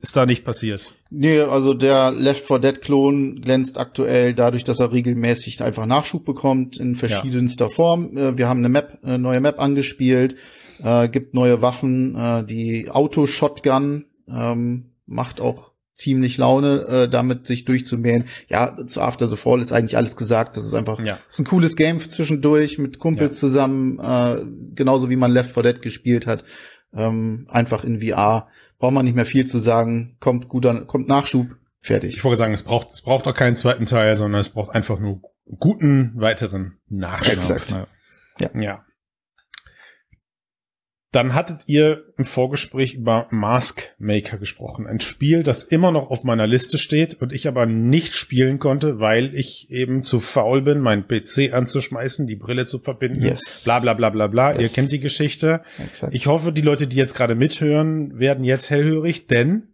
ist 0.00 0.16
da 0.16 0.26
nicht 0.26 0.44
passiert. 0.44 0.92
Nee, 1.10 1.40
also 1.40 1.72
der 1.72 2.12
Left 2.12 2.44
4 2.44 2.58
Dead 2.58 2.82
Klon 2.82 3.40
glänzt 3.40 3.78
aktuell 3.78 4.34
dadurch, 4.34 4.64
dass 4.64 4.80
er 4.80 4.92
regelmäßig 4.92 5.62
einfach 5.62 5.86
Nachschub 5.86 6.26
bekommt 6.26 6.78
in 6.78 6.94
verschiedenster 6.94 7.66
ja. 7.66 7.70
Form. 7.70 8.16
Äh, 8.16 8.36
wir 8.36 8.48
haben 8.48 8.58
eine 8.58 8.68
Map, 8.68 8.98
eine 9.02 9.18
neue 9.18 9.40
Map 9.40 9.58
angespielt, 9.58 10.36
äh, 10.82 11.08
gibt 11.08 11.32
neue 11.32 11.62
Waffen, 11.62 12.14
äh, 12.14 12.44
die 12.44 12.90
Auto-Shotgun 12.90 14.04
ähm, 14.28 14.90
macht 15.06 15.40
auch 15.40 15.72
ziemlich 15.98 16.38
Laune, 16.38 16.82
äh, 16.82 17.08
damit 17.08 17.46
sich 17.46 17.64
durchzumähen. 17.64 18.24
Ja, 18.48 18.76
zu 18.86 19.02
After 19.02 19.26
the 19.26 19.36
Fall 19.36 19.60
ist 19.60 19.72
eigentlich 19.72 19.96
alles 19.96 20.16
gesagt. 20.16 20.56
Das 20.56 20.64
ist 20.64 20.74
einfach 20.74 21.00
ja. 21.00 21.18
ist 21.28 21.40
ein 21.40 21.44
cooles 21.44 21.76
Game 21.76 21.98
zwischendurch 21.98 22.78
mit 22.78 22.98
Kumpels 22.98 23.36
ja. 23.36 23.48
zusammen, 23.48 23.98
äh, 23.98 24.36
genauso 24.74 25.10
wie 25.10 25.16
man 25.16 25.32
Left 25.32 25.52
4 25.52 25.62
Dead 25.64 25.82
gespielt 25.82 26.26
hat. 26.26 26.44
Ähm, 26.94 27.46
einfach 27.50 27.84
in 27.84 28.00
VR. 28.00 28.48
Braucht 28.78 28.94
man 28.94 29.04
nicht 29.04 29.16
mehr 29.16 29.26
viel 29.26 29.46
zu 29.46 29.58
sagen. 29.58 30.16
Kommt 30.20 30.48
guter, 30.48 30.86
kommt 30.86 31.08
Nachschub. 31.08 31.48
Fertig. 31.80 32.16
Ich 32.16 32.24
wollte 32.24 32.38
sagen, 32.38 32.54
es 32.54 32.62
braucht, 32.62 32.92
es 32.92 33.02
braucht 33.02 33.26
auch 33.26 33.34
keinen 33.34 33.56
zweiten 33.56 33.84
Teil, 33.84 34.16
sondern 34.16 34.40
es 34.40 34.48
braucht 34.48 34.74
einfach 34.74 34.98
nur 34.98 35.20
guten 35.58 36.12
weiteren 36.16 36.78
Nachschub. 36.88 37.34
Exakt. 37.34 37.74
Ja. 38.40 38.60
ja. 38.60 38.84
Dann 41.18 41.34
hattet 41.34 41.64
ihr 41.66 42.04
im 42.16 42.24
Vorgespräch 42.24 42.94
über 42.94 43.26
Mask 43.30 43.92
Maker 43.98 44.38
gesprochen. 44.38 44.86
Ein 44.86 45.00
Spiel, 45.00 45.42
das 45.42 45.64
immer 45.64 45.90
noch 45.90 46.12
auf 46.12 46.22
meiner 46.22 46.46
Liste 46.46 46.78
steht 46.78 47.20
und 47.20 47.32
ich 47.32 47.48
aber 47.48 47.66
nicht 47.66 48.14
spielen 48.14 48.60
konnte, 48.60 49.00
weil 49.00 49.34
ich 49.34 49.68
eben 49.68 50.04
zu 50.04 50.20
faul 50.20 50.62
bin, 50.62 50.78
meinen 50.78 51.08
PC 51.08 51.52
anzuschmeißen, 51.52 52.28
die 52.28 52.36
Brille 52.36 52.66
zu 52.66 52.78
verbinden. 52.78 53.20
Yes. 53.20 53.64
Bla 53.64 53.80
bla 53.80 53.94
bla 53.94 54.10
bla 54.10 54.28
bla. 54.28 54.52
Yes. 54.52 54.60
Ihr 54.60 54.68
kennt 54.68 54.92
die 54.92 55.00
Geschichte. 55.00 55.62
Exakt. 55.84 56.14
Ich 56.14 56.28
hoffe, 56.28 56.52
die 56.52 56.62
Leute, 56.62 56.86
die 56.86 56.94
jetzt 56.94 57.16
gerade 57.16 57.34
mithören, 57.34 58.16
werden 58.20 58.44
jetzt 58.44 58.70
hellhörig, 58.70 59.26
denn 59.26 59.64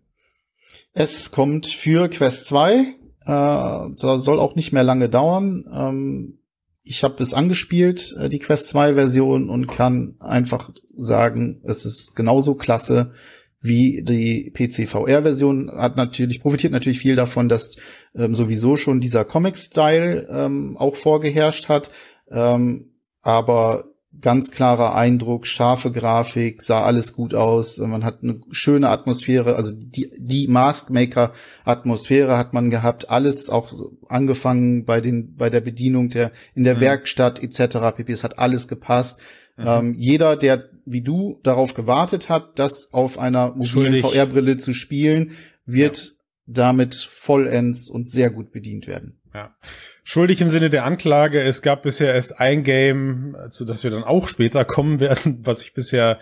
Es 0.95 1.31
kommt 1.31 1.67
für 1.67 2.09
Quest 2.09 2.47
2, 2.47 2.87
äh, 3.27 3.97
soll 3.97 4.21
soll 4.23 4.41
auch 4.41 4.57
nicht 4.57 4.73
mehr 4.73 4.83
lange 4.83 5.11
dauern. 5.11 5.67
Ähm, 5.71 6.39
ich 6.85 7.03
habe 7.03 7.23
es 7.23 7.35
angespielt, 7.35 8.15
äh, 8.19 8.29
die 8.29 8.39
Quest 8.39 8.69
2 8.69 8.95
Version, 8.95 9.49
und 9.49 9.67
kann 9.67 10.17
einfach 10.21 10.71
sagen, 10.97 11.61
es 11.65 11.85
ist 11.85 12.15
genauso 12.15 12.55
klasse 12.55 13.13
wie 13.61 14.03
die 14.03 14.53
PC 14.53 14.87
VR 14.87 15.23
Version. 15.23 15.71
Hat 15.75 15.97
natürlich, 15.97 16.43
profitiert 16.43 16.73
natürlich 16.73 16.99
viel 16.99 17.17
davon, 17.17 17.49
dass 17.49 17.77
ähm, 18.15 18.35
sowieso 18.35 18.77
schon 18.77 19.01
dieser 19.01 19.25
Comic-Style 19.25 20.29
ähm, 20.31 20.77
auch 20.77 20.97
vorgeherrscht 20.97 21.71
hat. 21.71 21.91
Ähm, 22.31 22.91
aber 23.23 23.94
ganz 24.21 24.51
klarer 24.51 24.95
Eindruck, 24.95 25.47
scharfe 25.47 25.93
Grafik, 25.93 26.63
sah 26.63 26.83
alles 26.83 27.13
gut 27.13 27.35
aus. 27.35 27.79
Man 27.79 28.05
hat 28.05 28.23
eine 28.23 28.41
schöne 28.51 28.89
Atmosphäre, 28.89 29.57
also 29.57 29.73
die, 29.75 30.11
die 30.19 30.49
Mask 30.49 30.91
Maker 30.91 31.33
Atmosphäre 31.65 32.39
hat 32.39 32.53
man 32.53 32.71
gehabt. 32.71 33.11
Alles 33.11 33.49
auch 33.51 33.73
angefangen 34.09 34.85
bei 34.85 35.01
den, 35.01 35.37
bei 35.37 35.51
der 35.51 35.61
Bedienung 35.61 36.09
der, 36.09 36.33
in 36.55 36.65
der 36.65 36.77
Mhm. 36.77 36.81
Werkstatt 36.81 37.43
etc. 37.43 37.97
pp. 37.97 38.13
Es 38.13 38.25
hat 38.25 38.39
alles 38.39 38.69
gepasst. 38.69 39.21
Mhm. 39.57 39.65
Ähm, 39.67 39.95
jeder, 39.99 40.37
der 40.37 40.65
wie 40.87 41.01
du 41.01 41.41
darauf 41.43 41.75
gewartet 41.75 42.29
hat, 42.29 42.59
das 42.59 42.93
auf 42.93 43.19
einer 43.19 43.55
mobilen. 43.55 44.03
VR-Brille 44.03 44.59
zu 44.59 44.75
spielen, 44.75 45.33
wird 45.65 46.15
damit 46.47 46.95
vollends 46.95 47.89
und 47.89 48.11
sehr 48.11 48.31
gut 48.31 48.53
bedient 48.53 48.87
werden. 48.87 49.19
Ja. 49.35 49.57
Schuldig 50.05 50.41
im 50.41 50.49
Sinne 50.49 50.71
der 50.71 50.85
Anklage. 50.85 51.43
Es 51.43 51.61
gab 51.61 51.83
bisher 51.83 52.15
erst 52.15 52.41
ein 52.41 52.63
Game, 52.63 53.37
zu 53.51 53.65
das 53.65 53.83
wir 53.83 53.91
dann 53.91 54.05
auch 54.05 54.29
später 54.29 54.65
kommen 54.65 55.01
werden, 55.01 55.41
was 55.45 55.63
ich 55.63 55.75
bisher 55.75 56.21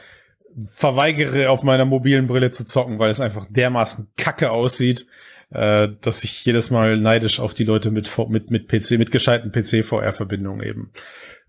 verweigere, 0.75 1.51
auf 1.51 1.63
meiner 1.63 1.85
mobilen 1.85 2.27
Brille 2.27 2.51
zu 2.51 2.65
zocken, 2.65 2.99
weil 2.99 3.11
es 3.11 3.21
einfach 3.21 3.47
dermaßen 3.49 4.13
kacke 4.17 4.51
aussieht, 4.51 5.07
äh, 5.51 5.89
dass 6.01 6.25
ich 6.25 6.45
jedes 6.45 6.71
Mal 6.71 6.97
neidisch 6.97 7.41
auf 7.41 7.55
die 7.55 7.65
Leute 7.65 7.91
mit, 7.91 8.11
mit, 8.29 8.51
mit 8.51 8.69
PC, 8.69 8.93
mit 8.93 9.11
gescheiten 9.11 9.53
PC-VR-Verbindungen 9.53 10.63
eben. 10.67 10.93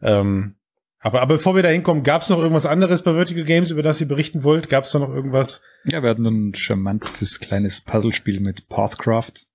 Ähm, 0.02 0.56
aber, 1.00 1.22
aber 1.22 1.36
bevor 1.36 1.56
wir 1.56 1.64
da 1.64 1.70
hinkommen, 1.70 2.04
gab 2.04 2.22
es 2.22 2.30
noch 2.30 2.40
irgendwas 2.40 2.66
anderes 2.66 3.04
bei 3.04 3.14
Vertical 3.14 3.44
Games, 3.44 3.72
über 3.72 3.84
das 3.84 4.00
ihr 4.00 4.08
berichten 4.08 4.44
wollt? 4.44 4.70
Gab 4.70 4.86
es 4.86 4.92
da 4.92 5.00
noch 5.00 5.14
irgendwas? 5.14 5.64
Ja, 5.84 6.02
wir 6.02 6.10
hatten 6.10 6.26
ein 6.26 6.54
charmantes 6.56 7.42
kleines 7.42 7.82
Puzzlespiel 7.82 8.40
mit 8.40 8.70
Pathcraft. 8.70 9.48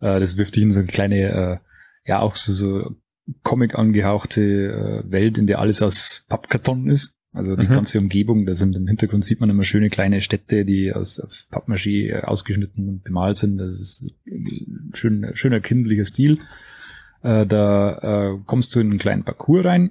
Äh, 0.00 0.20
das 0.20 0.36
wirft 0.36 0.56
dich 0.56 0.62
in 0.62 0.72
so 0.72 0.80
eine 0.80 0.88
kleine, 0.88 1.60
äh, 2.04 2.08
ja 2.08 2.20
auch 2.20 2.36
so, 2.36 2.52
so 2.52 2.96
Comic 3.42 3.74
angehauchte 3.76 4.42
äh, 5.06 5.10
Welt, 5.10 5.38
in 5.38 5.46
der 5.46 5.58
alles 5.58 5.82
aus 5.82 6.24
Pappkarton 6.28 6.88
ist. 6.88 7.14
Also 7.32 7.54
die 7.54 7.66
Mhm. 7.66 7.72
ganze 7.72 7.98
Umgebung, 7.98 8.46
da 8.46 8.54
sind 8.54 8.76
im 8.76 8.86
Hintergrund 8.86 9.22
sieht 9.24 9.40
man 9.40 9.50
immer 9.50 9.64
schöne 9.64 9.90
kleine 9.90 10.22
Städte, 10.22 10.64
die 10.64 10.92
aus, 10.94 11.20
Pappmaché 11.50 12.08
äh, 12.10 12.22
ausgeschnitten 12.22 12.88
und 12.88 13.04
bemalt 13.04 13.36
sind. 13.36 13.58
Das 13.58 13.72
ist 13.72 14.14
ein 14.26 14.92
schön, 14.94 15.30
schöner 15.34 15.60
kindlicher 15.60 16.06
Stil. 16.06 16.38
Äh, 17.22 17.44
da 17.46 18.32
äh, 18.32 18.38
kommst 18.46 18.74
du 18.74 18.80
in 18.80 18.90
einen 18.90 18.98
kleinen 18.98 19.24
Parcours 19.24 19.66
rein 19.66 19.90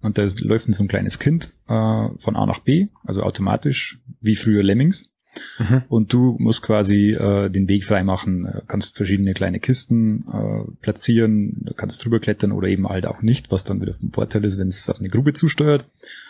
und 0.00 0.16
da 0.16 0.26
läuft 0.40 0.72
so 0.72 0.82
ein 0.82 0.88
kleines 0.88 1.18
Kind 1.18 1.50
äh, 1.66 2.08
von 2.18 2.36
A 2.36 2.46
nach 2.46 2.60
B, 2.60 2.86
also 3.04 3.22
automatisch, 3.22 4.00
wie 4.20 4.36
früher 4.36 4.62
Lemmings. 4.62 5.10
Mhm. 5.58 5.82
Und 5.88 6.12
du 6.12 6.36
musst 6.38 6.62
quasi 6.62 7.12
äh, 7.12 7.48
den 7.48 7.68
Weg 7.68 7.84
freimachen, 7.84 8.46
äh, 8.46 8.62
kannst 8.66 8.96
verschiedene 8.96 9.34
kleine 9.34 9.60
Kisten 9.60 10.24
äh, 10.32 10.70
platzieren, 10.80 11.58
du 11.60 11.74
kannst 11.74 12.04
drüber 12.04 12.18
klettern 12.18 12.52
oder 12.52 12.68
eben 12.68 12.88
halt 12.88 13.06
auch 13.06 13.22
nicht, 13.22 13.50
was 13.50 13.64
dann 13.64 13.80
wieder 13.80 13.94
vom 13.94 14.10
Vorteil 14.10 14.44
ist, 14.44 14.58
wenn 14.58 14.68
es 14.68 14.88
auf 14.88 14.98
eine 14.98 15.08
Grube 15.08 15.34
zusteuert. 15.34 15.84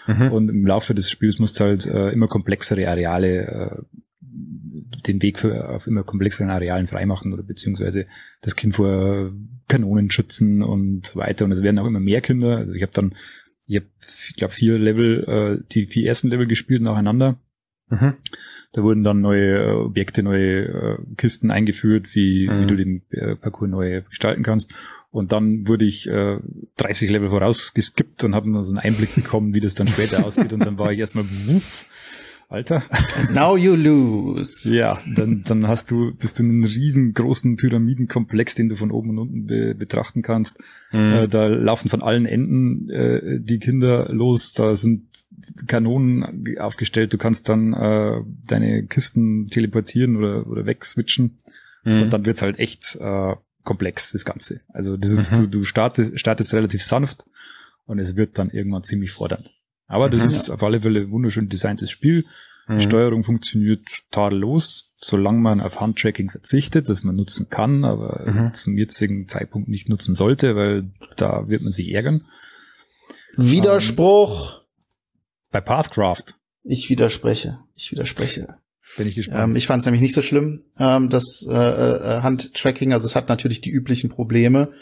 Mhm. 0.07 0.33
Und 0.33 0.49
im 0.49 0.67
Laufe 0.67 0.95
des 0.95 1.11
Spiels 1.11 1.39
musst 1.39 1.61
du 1.61 1.65
halt 1.65 1.87
äh, 1.87 2.11
immer 2.11 2.29
komplexere 2.29 2.89
Areale, 2.89 3.47
äh, 3.47 3.83
den 5.07 5.23
Weg 5.23 5.39
für, 5.39 5.69
auf 5.69 5.87
immer 5.87 6.03
komplexeren 6.03 6.51
Arealen 6.51 6.87
freimachen 6.87 7.33
oder 7.33 7.43
beziehungsweise 7.43 8.07
das 8.41 8.57
Kind 8.57 8.75
vor 8.75 9.33
Kanonen 9.69 10.11
schützen 10.11 10.63
und 10.63 11.07
so 11.07 11.17
weiter. 11.17 11.45
Und 11.45 11.53
es 11.53 11.63
werden 11.63 11.79
auch 11.79 11.87
immer 11.87 12.01
mehr 12.01 12.21
Kinder. 12.21 12.59
Also 12.59 12.73
ich 12.73 12.83
habe 12.83 12.93
dann, 12.93 13.15
ich 13.67 13.77
habe, 13.77 13.87
ich 14.01 14.37
glaube, 14.37 14.53
vier 14.53 14.79
Level, 14.79 15.25
äh, 15.61 15.65
die 15.73 15.87
vier 15.87 16.07
ersten 16.07 16.29
Level 16.29 16.47
gespielt 16.47 16.83
nacheinander. 16.83 17.37
Mhm. 17.91 18.15
Da 18.73 18.83
wurden 18.83 19.03
dann 19.03 19.21
neue 19.21 19.57
äh, 19.65 19.71
Objekte, 19.73 20.23
neue 20.23 20.65
äh, 20.67 20.99
Kisten 21.17 21.51
eingeführt, 21.51 22.15
wie, 22.15 22.49
Mhm. 22.49 22.61
wie 22.63 22.67
du 22.67 22.77
den 22.77 23.03
äh, 23.11 23.35
Parcours 23.37 23.71
neu 23.71 24.03
gestalten 24.03 24.43
kannst. 24.43 24.75
Und 25.11 25.33
dann 25.33 25.67
wurde 25.67 25.87
ich 25.87 26.07
äh, 26.09 26.39
30 26.77 27.09
Level 27.11 27.31
vorausgeskippt 27.31 28.25
und 28.25 28.35
habe 28.35 28.51
nur 28.51 28.63
so 28.63 28.71
einen 28.73 28.79
Einblick 28.81 29.15
bekommen, 29.15 29.55
wie 29.55 29.61
das 29.61 29.75
dann 29.75 29.89
später 29.89 30.27
aussieht. 30.27 30.53
Und 30.53 30.67
dann 30.67 30.79
war 30.79 30.93
ich 30.93 30.99
erstmal, 30.99 31.25
wuff, 31.47 31.87
Alter. 32.51 32.83
Now 33.35 33.59
you 33.59 33.75
lose. 33.75 34.75
Ja, 34.75 34.99
dann, 35.15 35.43
dann 35.45 35.69
hast 35.69 35.91
du, 35.91 36.15
bist 36.15 36.39
du 36.39 36.45
in 36.45 36.49
einem 36.51 36.65
riesengroßen 36.65 37.57
Pyramidenkomplex, 37.57 38.55
den 38.55 38.71
du 38.71 38.75
von 38.77 38.91
oben 38.91 39.11
und 39.11 39.19
unten 39.19 39.47
be 39.47 39.75
betrachten 39.75 40.23
kannst. 40.23 40.59
Mhm. 40.93 41.13
Äh, 41.13 41.29
da 41.29 41.47
laufen 41.47 41.91
von 41.91 42.03
allen 42.03 42.25
Enden 42.25 42.89
äh, 42.89 43.39
die 43.41 43.59
Kinder 43.59 44.09
los, 44.11 44.55
da 44.55 44.75
sind 44.77 45.09
Kanonen 45.67 46.57
aufgestellt, 46.59 47.13
du 47.13 47.19
kannst 47.19 47.49
dann 47.51 47.75
äh, 47.75 48.23
deine 48.47 48.85
Kisten 48.87 49.47
teleportieren 49.47 50.17
oder, 50.17 50.47
oder 50.47 50.65
wegswitchen 50.67 51.39
Mhm. 51.85 52.03
und 52.03 52.13
dann 52.13 52.27
wird's 52.27 52.43
halt 52.43 52.59
echt 52.59 52.97
äh, 53.01 53.37
komplex, 53.63 54.11
das 54.13 54.25
Ganze. 54.25 54.61
Also 54.73 54.97
das 54.97 55.13
ist, 55.13 55.33
Mhm. 55.33 55.43
du, 55.43 55.59
du 55.59 55.65
startest, 55.65 56.19
startest 56.19 56.53
relativ 56.55 56.83
sanft 56.83 57.25
und 57.87 57.99
es 58.01 58.17
wird 58.17 58.37
dann 58.37 58.51
irgendwann 58.51 58.83
ziemlich 58.83 59.13
fordernd. 59.13 59.53
Aber 59.89 60.09
das 60.09 60.23
Mhm. 60.23 60.29
ist 60.29 60.51
auf 60.51 60.63
alle 60.63 60.81
Fälle 60.83 61.01
ein 61.01 61.11
wunderschön 61.11 61.49
designtes 61.49 61.91
Spiel. 61.91 62.25
Mhm. 62.69 62.79
Die 62.79 62.85
Steuerung 62.85 63.25
funktioniert 63.25 63.81
tadellos, 64.11 64.93
solange 64.97 65.39
man 65.41 65.61
auf 65.61 65.81
Handtracking 65.81 66.31
verzichtet, 66.31 66.89
das 66.89 67.03
man 67.03 67.17
nutzen 67.17 67.49
kann, 67.49 67.85
aber 67.85 68.25
Mhm. 68.31 68.53
zum 68.55 68.77
jetzigen 68.77 69.27
Zeitpunkt 69.27 69.69
nicht 69.69 69.89
nutzen 69.89 70.15
sollte, 70.15 70.55
weil 70.55 70.91
da 71.17 71.49
wird 71.49 71.63
man 71.63 71.73
sich 71.73 71.91
ärgern. 71.93 72.25
Widerspruch. 73.37 74.63
Bei 75.51 75.61
Pathcraft 75.63 76.35
Ich 76.65 76.91
widerspreche. 76.91 77.59
Ich 77.75 77.91
widerspreche. 77.91 78.59
bin 78.99 79.07
ich 79.09 79.15
gespannt. 79.15 79.51
Ähm, 79.53 79.57
ich 79.57 79.67
fand 79.67 79.81
es 79.81 79.87
nämlich 79.87 80.03
nicht 80.03 80.15
so 80.15 80.21
schlimm, 80.23 80.65
ähm, 80.79 81.09
das 81.09 81.47
äh, 81.49 81.55
äh, 81.55 82.21
Handtracking. 82.23 82.93
Also 82.93 83.07
es 83.07 83.15
hat 83.17 83.29
natürlich 83.29 83.61
die 83.63 83.71
üblichen 83.71 84.11
Probleme, 84.11 84.73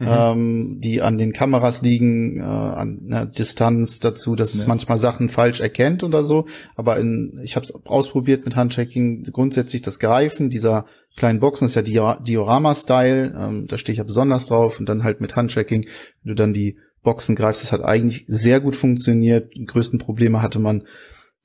Mhm. 0.00 0.06
ähm, 0.08 0.80
die 0.80 1.02
an 1.02 1.18
den 1.18 1.32
Kameras 1.32 1.82
liegen, 1.82 2.38
äh, 2.38 2.42
an 2.42 3.00
einer 3.06 3.26
Distanz 3.26 3.98
dazu, 3.98 4.36
dass 4.36 4.54
es 4.54 4.62
Ja. 4.62 4.68
manchmal 4.68 4.98
Sachen 4.98 5.28
falsch 5.28 5.60
erkennt 5.60 6.04
oder 6.04 6.22
so. 6.22 6.44
Aber 6.76 6.98
in, 6.98 7.40
ich 7.42 7.56
habe 7.56 7.64
es 7.64 7.74
ausprobiert 7.86 8.44
mit 8.44 8.54
Handtracking. 8.54 9.24
Grundsätzlich 9.32 9.82
das 9.82 9.98
Greifen 9.98 10.50
dieser 10.50 10.86
kleinen 11.16 11.40
Boxen 11.40 11.66
ist 11.66 11.74
ja 11.74 11.82
Dia 11.82 12.16
Diorama-Style. 12.20 13.34
Ähm, 13.36 13.66
da 13.66 13.76
stehe 13.76 13.92
ich 13.94 13.98
ja 13.98 14.04
besonders 14.04 14.46
drauf. 14.46 14.78
Und 14.78 14.88
dann 14.88 15.02
halt 15.02 15.20
mit 15.20 15.34
Handtracking, 15.34 15.84
wenn 16.22 16.28
du 16.28 16.34
dann 16.34 16.52
die 16.52 16.78
Boxen 17.02 17.34
greifst, 17.34 17.62
das 17.62 17.72
hat 17.72 17.82
eigentlich 17.82 18.24
sehr 18.28 18.60
gut 18.60 18.76
funktioniert. 18.76 19.54
Die 19.54 19.64
größten 19.64 19.98
Probleme 19.98 20.42
hatte 20.42 20.58
man 20.60 20.84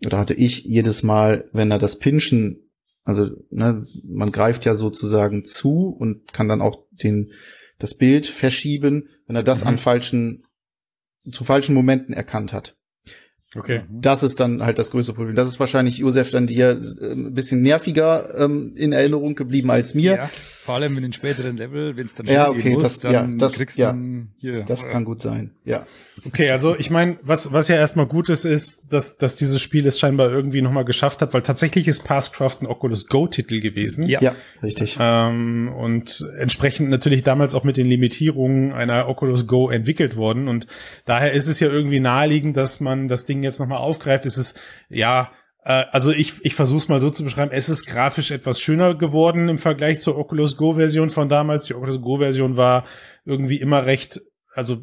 oder 0.06 0.18
hatte 0.20 0.34
ich 0.34 0.64
jedes 0.64 1.02
Mal, 1.04 1.46
wenn 1.54 1.72
er 1.72 1.80
das 1.80 1.98
Pinschen, 1.98 2.70
also 3.04 3.30
ne, 3.50 3.84
man 4.08 4.32
greift 4.32 4.66
ja 4.66 4.76
sozusagen 4.76 5.44
zu 5.44 5.88
und 5.98 6.34
kann 6.34 6.48
dann 6.48 6.62
auch 6.62 6.80
den 6.92 7.32
das 7.84 7.94
Bild 7.96 8.26
verschieben, 8.28 9.10
wenn 9.28 9.36
er 9.36 9.44
das 9.44 9.62
Mhm. 9.62 9.68
an 9.68 9.78
falschen 9.78 10.48
zu 11.30 11.44
falschen 11.44 11.74
Momenten 11.76 12.14
erkannt 12.14 12.54
hat. 12.54 12.78
Okay. 13.56 13.82
Das 13.90 14.24
ist 14.24 14.40
dann 14.40 14.64
halt 14.64 14.80
das 14.80 14.90
größte 14.92 15.14
Problem. 15.14 15.36
Das 15.36 15.48
ist 15.48 15.60
wahrscheinlich 15.60 15.98
Josef 16.00 16.32
dann 16.32 16.48
dir 16.48 16.72
äh, 17.02 17.12
ein 17.12 17.34
bisschen 17.34 17.62
nerviger 17.62 18.34
ähm, 18.38 18.74
in 18.76 18.92
Erinnerung 18.94 19.36
geblieben 19.36 19.70
als 19.70 19.94
mir. 19.94 20.16
Ja, 20.16 20.30
vor 20.64 20.76
allem 20.76 20.96
in 20.98 21.04
den 21.04 21.14
späteren 21.14 21.58
Level, 21.58 21.96
wenn 21.98 22.06
es 22.06 22.16
dann 22.16 22.26
Ja, 22.26 22.50
okay, 22.50 22.62
gehen 22.62 22.74
muss, 22.74 22.84
das- 22.84 23.00
dann 23.00 23.12
ja, 23.14 23.28
das- 23.38 23.54
kriegst 23.54 23.78
ja. 23.78 23.92
du 23.92 23.98
dann 23.98 24.28
hier. 24.38 24.64
Das 24.64 24.88
kann 24.88 25.06
gut 25.06 25.22
sein. 25.22 25.52
Ja. 25.66 25.86
Okay, 26.26 26.50
also 26.52 26.76
ich 26.78 26.90
meine, 26.90 27.18
was, 27.22 27.52
was 27.54 27.68
ja 27.68 27.76
erstmal 27.76 28.06
gut 28.08 28.30
ist, 28.30 28.46
ist, 28.46 28.92
dass, 28.92 29.18
dass 29.18 29.36
dieses 29.36 29.62
Spiel 29.62 29.86
es 29.86 30.00
scheinbar 30.00 30.32
irgendwie 30.32 30.62
nochmal 30.62 30.86
geschafft 30.86 31.22
hat, 31.22 31.34
weil 31.34 31.42
tatsächlich 31.42 31.88
ist 31.88 32.04
Pastcraft 32.06 32.58
ein 32.62 32.68
Oculus 32.68 33.08
Go-Titel 33.08 33.60
gewesen. 33.60 34.08
Ja. 34.08 34.22
Ja, 34.22 34.36
richtig. 34.64 34.98
Ähm, 35.00 35.72
und 35.76 36.26
entsprechend 36.40 36.90
natürlich 36.90 37.24
damals 37.24 37.54
auch 37.56 37.64
mit 37.64 37.78
den 37.78 37.88
Limitierungen 37.88 38.72
einer 38.74 39.08
Oculus 39.10 39.46
Go 39.48 39.70
entwickelt 39.70 40.16
worden. 40.16 40.48
Und 40.48 40.66
daher 41.06 41.34
ist 41.34 41.48
es 41.48 41.60
ja 41.60 41.68
irgendwie 41.70 42.00
naheliegend, 42.00 42.56
dass 42.58 42.80
man 42.80 43.08
das 43.10 43.26
Ding 43.26 43.43
jetzt 43.44 43.60
nochmal 43.60 43.80
aufgreift. 43.80 44.26
Es 44.26 44.38
ist, 44.38 44.60
ja, 44.90 45.32
äh, 45.64 45.86
also 45.92 46.12
ich, 46.12 46.44
ich 46.44 46.56
versuche 46.56 46.80
es 46.80 46.88
mal 46.88 47.00
so 47.00 47.10
zu 47.10 47.24
beschreiben, 47.24 47.52
es 47.54 47.70
ist 47.70 47.86
grafisch 47.86 48.32
etwas 48.32 48.60
schöner 48.60 48.96
geworden 48.96 49.50
im 49.50 49.58
Vergleich 49.58 50.00
zur 50.00 50.18
Oculus 50.18 50.58
Go-Version 50.58 51.10
von 51.10 51.30
damals. 51.30 51.66
Die 51.66 51.76
Oculus 51.76 52.02
Go-Version 52.02 52.58
war 52.58 52.86
irgendwie 53.26 53.58
immer 53.58 53.86
recht, 53.86 54.22
also 54.54 54.80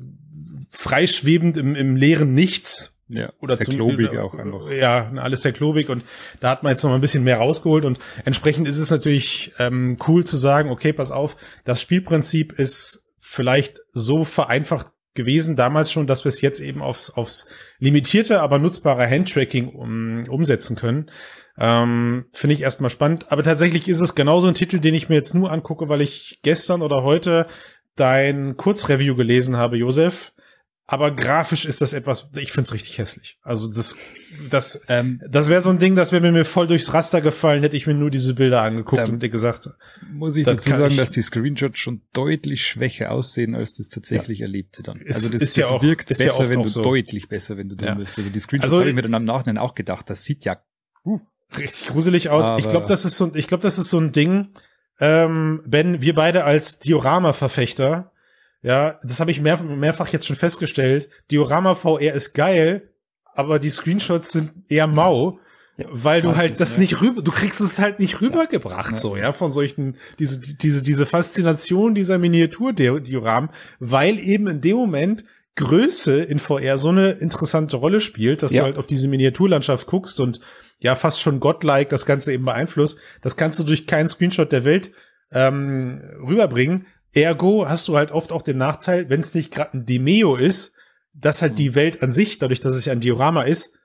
freischwebend 0.70 1.56
im, 1.56 1.74
im 1.74 1.96
leeren 1.96 2.32
Nichts 2.32 3.00
Ja, 3.08 3.32
oder 3.40 3.56
sehr 3.56 3.66
klobig 3.66 4.16
auch 4.18 4.34
einfach. 4.34 4.70
Ja, 4.70 5.10
alles 5.16 5.42
sehr 5.42 5.52
klobig 5.52 5.88
und 5.88 6.04
da 6.38 6.50
hat 6.50 6.62
man 6.62 6.70
jetzt 6.70 6.82
noch 6.82 6.90
mal 6.90 6.96
ein 6.96 7.00
bisschen 7.00 7.24
mehr 7.24 7.38
rausgeholt 7.38 7.84
und 7.84 7.98
entsprechend 8.24 8.68
ist 8.68 8.78
es 8.78 8.90
natürlich 8.90 9.52
ähm, 9.58 9.98
cool 10.06 10.24
zu 10.24 10.36
sagen, 10.36 10.70
okay, 10.70 10.92
pass 10.92 11.10
auf, 11.10 11.36
das 11.64 11.82
Spielprinzip 11.82 12.52
ist 12.52 13.04
vielleicht 13.18 13.80
so 13.92 14.24
vereinfacht 14.24 14.86
gewesen 15.20 15.56
damals 15.56 15.92
schon, 15.92 16.06
dass 16.06 16.24
wir 16.24 16.30
es 16.30 16.40
jetzt 16.40 16.60
eben 16.60 16.82
aufs, 16.82 17.10
aufs 17.10 17.48
limitierte, 17.78 18.40
aber 18.40 18.58
nutzbare 18.58 19.08
Handtracking 19.08 19.68
um, 19.68 20.24
umsetzen 20.28 20.76
können. 20.76 21.10
Ähm, 21.58 22.26
Finde 22.32 22.54
ich 22.54 22.62
erstmal 22.62 22.90
spannend. 22.90 23.30
Aber 23.30 23.42
tatsächlich 23.42 23.88
ist 23.88 24.00
es 24.00 24.14
genauso 24.14 24.48
ein 24.48 24.54
Titel, 24.54 24.80
den 24.80 24.94
ich 24.94 25.08
mir 25.08 25.16
jetzt 25.16 25.34
nur 25.34 25.52
angucke, 25.52 25.88
weil 25.88 26.00
ich 26.00 26.40
gestern 26.42 26.82
oder 26.82 27.02
heute 27.02 27.46
dein 27.96 28.56
Kurzreview 28.56 29.14
gelesen 29.14 29.56
habe, 29.56 29.76
Josef. 29.76 30.32
Aber 30.92 31.12
grafisch 31.12 31.66
ist 31.66 31.80
das 31.82 31.92
etwas, 31.92 32.30
ich 32.36 32.50
finde 32.50 32.66
es 32.66 32.74
richtig 32.74 32.98
hässlich. 32.98 33.38
Also 33.42 33.72
das, 33.72 33.94
das, 34.50 34.80
Ähm, 34.88 35.20
das 35.30 35.48
wäre 35.48 35.60
so 35.60 35.70
ein 35.70 35.78
Ding, 35.78 35.94
das 35.94 36.10
wäre 36.10 36.32
mir 36.32 36.44
voll 36.44 36.66
durchs 36.66 36.92
Raster 36.92 37.20
gefallen, 37.20 37.62
hätte 37.62 37.76
ich 37.76 37.86
mir 37.86 37.94
nur 37.94 38.10
diese 38.10 38.34
Bilder 38.34 38.62
angeguckt 38.62 39.08
und 39.08 39.22
dir 39.22 39.28
gesagt, 39.28 39.70
muss 40.12 40.36
ich 40.36 40.44
dazu 40.46 40.68
sagen, 40.70 40.90
ich- 40.90 40.96
dass 40.96 41.10
die 41.10 41.22
Screenshots 41.22 41.78
schon 41.78 42.02
deutlich 42.12 42.66
schwächer 42.66 43.12
aussehen 43.12 43.54
als 43.54 43.72
das 43.74 43.88
tatsächlich 43.88 44.40
Erlebte 44.40 44.82
dann. 44.82 45.00
Ist- 45.00 45.14
also 45.14 45.28
das, 45.30 45.42
ist 45.42 45.56
ja 45.56 45.62
das 45.62 45.72
auch- 45.72 45.82
wirkt 45.84 46.10
ist 46.10 46.18
ja 46.18 46.26
besser, 46.26 46.40
oft 46.40 46.48
wenn 46.48 46.62
du 46.62 46.68
so. 46.68 46.82
deutlich 46.82 47.28
besser, 47.28 47.56
wenn 47.56 47.68
du 47.68 47.76
drin 47.76 47.88
Ja. 47.90 47.94
bist. 47.94 48.18
Also 48.18 48.28
die 48.30 48.40
Screenshots 48.40 48.72
Also- 48.72 48.80
habe 48.80 48.88
ich 48.90 48.96
mir 48.96 49.02
dann 49.02 49.14
am 49.14 49.24
Nachhinein 49.24 49.58
auch 49.58 49.76
gedacht, 49.76 50.10
das 50.10 50.24
sieht 50.24 50.44
ja 50.44 50.56
richtig 51.56 51.86
gruselig 51.86 52.30
aus. 52.30 52.58
ich 52.58 52.68
glaube, 52.68 52.86
das 52.88 53.04
ist 53.04 53.16
so, 53.16 53.30
ich 53.36 53.46
glaube, 53.46 53.62
das 53.62 53.78
ist 53.78 53.90
so 53.90 53.98
ein 54.00 54.10
Ding, 54.10 54.48
ähm, 54.98 55.62
Ben, 55.66 56.00
wir 56.00 56.14
beide 56.16 56.42
als 56.44 56.80
Diorama-Verfechter, 56.80 58.10
ja, 58.62 58.98
das 59.02 59.20
habe 59.20 59.30
ich 59.30 59.40
mehr, 59.40 59.62
mehrfach 59.62 60.08
jetzt 60.08 60.26
schon 60.26 60.36
festgestellt. 60.36 61.08
Diorama 61.30 61.74
VR 61.74 62.14
ist 62.14 62.34
geil, 62.34 62.90
aber 63.34 63.58
die 63.58 63.70
Screenshots 63.70 64.32
sind 64.32 64.52
eher 64.68 64.86
mau. 64.86 65.38
Ja, 65.76 65.86
weil 65.90 66.20
du 66.20 66.36
halt 66.36 66.60
das 66.60 66.74
ja. 66.74 66.80
nicht 66.80 67.00
rüber, 67.00 67.22
du 67.22 67.30
kriegst 67.30 67.60
es 67.62 67.78
halt 67.78 68.00
nicht 68.00 68.20
rübergebracht, 68.20 68.92
Ja. 68.92 68.98
so, 68.98 69.16
ja, 69.16 69.32
von 69.32 69.50
solchen, 69.50 69.96
diese, 70.18 70.38
diese, 70.56 70.82
diese 70.82 71.06
Faszination 71.06 71.94
dieser 71.94 72.18
Miniaturdioramen, 72.18 73.48
weil 73.78 74.18
eben 74.18 74.46
in 74.48 74.60
dem 74.60 74.76
Moment 74.76 75.24
Größe 75.56 76.22
in 76.22 76.38
VR 76.38 76.76
so 76.78 76.90
eine 76.90 77.12
interessante 77.12 77.76
Rolle 77.78 78.00
spielt, 78.00 78.42
dass 78.42 78.52
Ja. 78.52 78.60
du 78.62 78.66
halt 78.66 78.76
auf 78.78 78.86
diese 78.86 79.08
Miniaturlandschaft 79.08 79.86
guckst 79.86 80.20
und 80.20 80.40
ja, 80.80 80.94
fast 80.96 81.20
schon 81.22 81.40
godlike 81.40 81.88
das 81.90 82.04
Ganze 82.06 82.32
eben 82.32 82.44
beeinflusst. 82.44 82.98
Das 83.22 83.36
kannst 83.36 83.58
du 83.58 83.64
durch 83.64 83.86
keinen 83.86 84.08
Screenshot 84.08 84.52
der 84.52 84.64
Welt 84.64 84.92
ähm, 85.32 86.00
rüberbringen. 86.26 86.86
Ergo 87.12 87.68
hast 87.68 87.88
du 87.88 87.96
halt 87.96 88.12
oft 88.12 88.32
auch 88.32 88.42
den 88.42 88.58
Nachteil, 88.58 89.08
wenn 89.08 89.20
es 89.20 89.34
nicht 89.34 89.50
gerade 89.50 89.78
ein 89.78 89.86
Demeo 89.86 90.36
ist, 90.36 90.74
dass 91.12 91.42
halt 91.42 91.58
die 91.58 91.74
Welt 91.74 92.02
an 92.02 92.12
sich, 92.12 92.38
dadurch, 92.38 92.60
dass 92.60 92.74
es 92.74 92.84
ja 92.84 92.92
ein 92.92 93.00
Diorama 93.00 93.42
ist, 93.42 93.76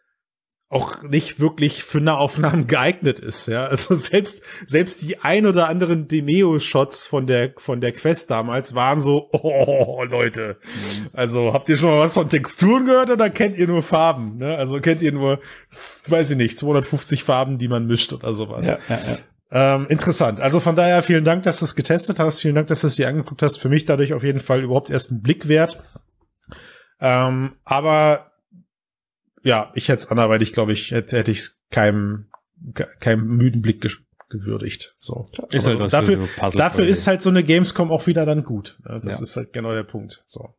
auch 0.67 1.03
nicht 1.03 1.39
wirklich 1.39 1.83
für 1.83 2.01
Nahaufnahmen 2.01 2.67
geeignet 2.67 3.19
ist, 3.19 3.47
ja. 3.47 3.65
Also 3.67 3.93
selbst, 3.93 4.41
selbst 4.65 5.01
die 5.03 5.19
ein 5.19 5.45
oder 5.45 5.69
anderen 5.69 6.07
Demeo-Shots 6.07 7.05
von 7.05 7.27
der, 7.27 7.53
von 7.57 7.81
der 7.81 7.91
Quest 7.91 8.31
damals 8.31 8.73
waren 8.73 8.99
so, 8.99 9.29
oh, 9.31 10.03
Leute. 10.03 10.57
Also 11.13 11.53
habt 11.53 11.69
ihr 11.69 11.77
schon 11.77 11.91
mal 11.91 11.99
was 11.99 12.15
von 12.15 12.29
Texturen 12.29 12.85
gehört 12.85 13.09
oder 13.09 13.29
kennt 13.29 13.57
ihr 13.57 13.67
nur 13.67 13.83
Farben, 13.83 14.37
ne? 14.37 14.57
Also 14.57 14.81
kennt 14.81 15.01
ihr 15.01 15.11
nur, 15.11 15.39
weiß 16.07 16.31
ich 16.31 16.37
nicht, 16.37 16.57
250 16.57 17.23
Farben, 17.23 17.59
die 17.59 17.67
man 17.67 17.85
mischt 17.85 18.11
oder 18.11 18.33
sowas. 18.33 18.67
Ja, 18.67 18.79
ja, 18.89 18.99
ja. 19.07 19.17
Ähm, 19.51 19.85
interessant. 19.89 20.39
Also 20.41 20.59
von 20.59 20.75
daher 20.75 21.03
vielen 21.03 21.23
Dank, 21.23 21.43
dass 21.43 21.59
du 21.59 21.65
es 21.65 21.75
getestet 21.75 22.19
hast. 22.19 22.39
Vielen 22.41 22.55
Dank, 22.55 22.67
dass 22.67 22.81
du 22.81 22.87
es 22.87 22.95
dir 22.95 23.07
angeguckt 23.07 23.41
hast. 23.41 23.57
Für 23.57 23.69
mich 23.69 23.85
dadurch 23.85 24.13
auf 24.13 24.23
jeden 24.23 24.39
Fall 24.39 24.63
überhaupt 24.63 24.89
erst 24.89 25.11
einen 25.11 25.21
Blick 25.21 25.47
wert. 25.47 25.81
Ähm, 26.99 27.55
aber 27.63 28.31
ja, 29.43 29.71
ich 29.75 29.87
hätte 29.89 29.99
es 30.03 30.09
anderweitig, 30.09 30.53
glaube 30.53 30.73
ich, 30.73 30.91
hätte, 30.91 31.17
hätte 31.17 31.31
ich 31.31 31.39
es 31.39 31.63
keinem, 31.69 32.29
ke- 32.73 32.89
keinem 32.99 33.27
müden 33.27 33.61
Blick 33.61 33.81
ge 33.81 33.91
gewürdigt. 34.27 34.95
So. 34.97 35.27
ist 35.51 35.67
halt 35.67 35.77
was 35.79 35.91
dafür, 35.91 36.25
für 36.27 36.49
so 36.51 36.57
dafür 36.57 36.87
ist 36.87 37.05
halt 37.05 37.21
so 37.21 37.29
eine 37.29 37.43
Gamescom 37.43 37.91
auch 37.91 38.07
wieder 38.07 38.25
dann 38.25 38.43
gut. 38.43 38.79
Ne? 38.83 38.99
Das 39.03 39.19
Ja. 39.19 39.23
ist 39.23 39.37
halt 39.37 39.53
genau 39.53 39.71
der 39.71 39.83
Punkt. 39.83 40.23
So. 40.25 40.55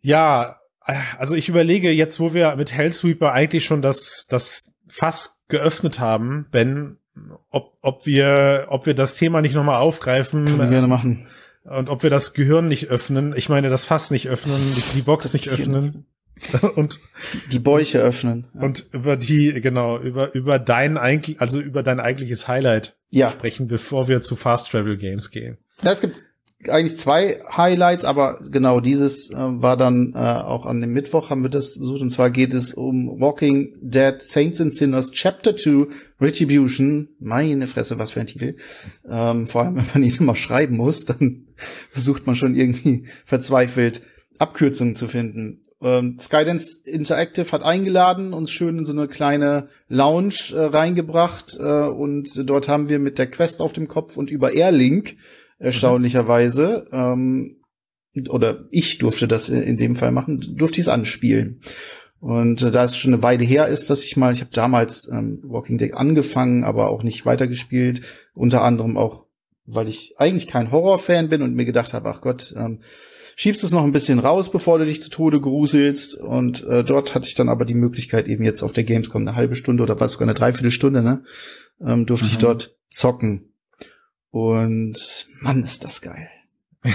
Ja, 0.00 0.58
also 0.80 1.36
ich 1.36 1.48
überlege 1.48 1.90
jetzt, 1.92 2.18
wo 2.18 2.34
wir 2.34 2.56
mit 2.56 2.72
Hellsweeper 2.72 3.32
eigentlich 3.32 3.64
schon 3.64 3.82
das, 3.82 4.26
das 4.28 4.72
Fass 4.88 5.44
geöffnet 5.48 6.00
haben, 6.00 6.48
Ben, 6.50 6.98
ob, 7.50 7.76
ob 7.82 8.06
wir, 8.06 8.66
ob 8.68 8.86
wir 8.86 8.94
das 8.94 9.14
Thema 9.14 9.40
nicht 9.42 9.54
nochmal 9.54 9.78
aufgreifen 9.78 10.44
Können 10.46 10.58
wir 10.58 10.66
äh, 10.66 10.70
gerne 10.70 10.86
machen. 10.86 11.26
und 11.64 11.88
ob 11.88 12.02
wir 12.02 12.10
das 12.10 12.34
Gehirn 12.34 12.68
nicht 12.68 12.88
öffnen, 12.88 13.34
ich 13.36 13.48
meine 13.48 13.70
das 13.70 13.84
Fass 13.84 14.10
nicht 14.10 14.28
öffnen, 14.28 14.60
die, 14.76 14.82
die 14.96 15.02
Box 15.02 15.32
nicht 15.32 15.48
öffnen 15.48 16.06
und 16.76 16.98
Die 17.50 17.58
Bäuche 17.58 17.98
öffnen. 17.98 18.46
Ja. 18.54 18.62
und 18.62 18.86
über 18.92 19.16
die 19.16 19.60
genau 19.60 19.98
über 19.98 20.34
über 20.34 20.58
dein 20.58 20.96
eigentlich 20.96 21.40
also 21.40 21.60
über 21.60 21.82
dein 21.82 22.00
eigentliches 22.00 22.48
Highlight 22.48 22.96
ja. 23.10 23.30
sprechen, 23.30 23.68
bevor 23.68 24.08
wir 24.08 24.22
zu 24.22 24.34
Fast 24.34 24.70
Travel 24.70 24.96
Games 24.96 25.30
gehen. 25.30 25.58
Ja, 25.82 25.92
es 25.92 26.00
gibt 26.00 26.22
eigentlich 26.68 26.96
zwei 26.96 27.40
Highlights, 27.56 28.04
aber 28.04 28.40
genau 28.50 28.80
dieses 28.80 29.30
äh, 29.30 29.36
war 29.36 29.76
dann 29.76 30.12
äh, 30.14 30.18
auch 30.18 30.66
an 30.66 30.80
dem 30.80 30.92
Mittwoch 30.92 31.30
haben 31.30 31.42
wir 31.42 31.50
das 31.50 31.78
besucht 31.78 32.00
und 32.00 32.10
zwar 32.10 32.30
geht 32.30 32.54
es 32.54 32.74
um 32.74 33.20
Walking 33.20 33.74
Dead 33.80 34.20
Saints 34.20 34.60
and 34.60 34.72
Sinners 34.72 35.10
Chapter 35.10 35.56
2 35.56 35.86
Retribution. 36.20 37.08
Meine 37.18 37.66
Fresse, 37.66 37.98
was 37.98 38.12
für 38.12 38.20
ein 38.20 38.26
Titel. 38.26 38.56
Ähm, 39.08 39.46
vor 39.46 39.62
allem, 39.62 39.76
wenn 39.76 39.86
man 39.92 40.02
ihn 40.02 40.16
immer 40.18 40.36
schreiben 40.36 40.76
muss, 40.76 41.04
dann 41.04 41.46
versucht 41.90 42.26
man 42.26 42.36
schon 42.36 42.54
irgendwie 42.54 43.06
verzweifelt 43.24 44.02
Abkürzungen 44.38 44.94
zu 44.94 45.08
finden. 45.08 45.62
Ähm, 45.82 46.16
Skydance 46.18 46.80
Interactive 46.84 47.50
hat 47.50 47.62
eingeladen, 47.62 48.32
uns 48.32 48.52
schön 48.52 48.78
in 48.78 48.84
so 48.84 48.92
eine 48.92 49.08
kleine 49.08 49.68
Lounge 49.88 50.52
äh, 50.54 50.60
reingebracht 50.60 51.56
äh, 51.58 51.62
und 51.62 52.48
dort 52.48 52.68
haben 52.68 52.88
wir 52.88 53.00
mit 53.00 53.18
der 53.18 53.28
Quest 53.28 53.60
auf 53.60 53.72
dem 53.72 53.88
Kopf 53.88 54.16
und 54.16 54.30
über 54.30 54.52
Airlink 54.52 55.16
erstaunlicherweise, 55.62 56.86
ähm, 56.92 57.56
oder 58.28 58.66
ich 58.70 58.98
durfte 58.98 59.26
das 59.26 59.48
in 59.48 59.76
dem 59.76 59.96
Fall 59.96 60.12
machen, 60.12 60.38
durfte 60.56 60.80
ich 60.80 60.86
es 60.86 60.92
anspielen. 60.92 61.62
Und 62.20 62.62
äh, 62.62 62.70
da 62.70 62.84
es 62.84 62.96
schon 62.96 63.14
eine 63.14 63.22
Weile 63.22 63.44
her 63.44 63.66
ist, 63.68 63.88
dass 63.90 64.04
ich 64.04 64.16
mal, 64.16 64.32
ich 64.34 64.40
habe 64.40 64.50
damals 64.52 65.08
ähm, 65.08 65.40
Walking 65.44 65.78
Dead 65.78 65.94
angefangen, 65.94 66.62
aber 66.62 66.88
auch 66.90 67.02
nicht 67.02 67.24
weitergespielt, 67.26 68.02
unter 68.34 68.62
anderem 68.62 68.96
auch, 68.96 69.26
weil 69.64 69.88
ich 69.88 70.14
eigentlich 70.18 70.46
kein 70.46 70.70
Horrorfan 70.70 71.28
bin 71.30 71.42
und 71.42 71.54
mir 71.54 71.64
gedacht 71.64 71.94
habe, 71.94 72.08
ach 72.10 72.20
Gott, 72.20 72.54
ähm, 72.56 72.80
schiebst 73.34 73.64
es 73.64 73.70
noch 73.70 73.82
ein 73.82 73.92
bisschen 73.92 74.18
raus, 74.18 74.50
bevor 74.52 74.78
du 74.78 74.84
dich 74.84 75.00
zu 75.02 75.08
Tode 75.08 75.40
gruselst. 75.40 76.14
Und 76.14 76.64
äh, 76.64 76.84
dort 76.84 77.14
hatte 77.14 77.26
ich 77.26 77.34
dann 77.34 77.48
aber 77.48 77.64
die 77.64 77.74
Möglichkeit, 77.74 78.28
eben 78.28 78.44
jetzt 78.44 78.62
auf 78.62 78.72
der 78.72 78.84
Gamescom 78.84 79.22
eine 79.22 79.34
halbe 79.36 79.54
Stunde 79.54 79.82
oder 79.82 79.98
was 79.98 80.12
sogar 80.12 80.28
eine 80.28 80.34
Dreiviertelstunde, 80.34 81.02
ne, 81.02 81.24
ähm, 81.84 82.04
durfte 82.06 82.28
ich 82.28 82.36
Mhm. 82.36 82.42
dort 82.42 82.76
zocken. 82.90 83.51
Und 84.32 84.96
Mann, 85.40 85.62
ist 85.62 85.84
das 85.84 86.00
geil. 86.00 86.28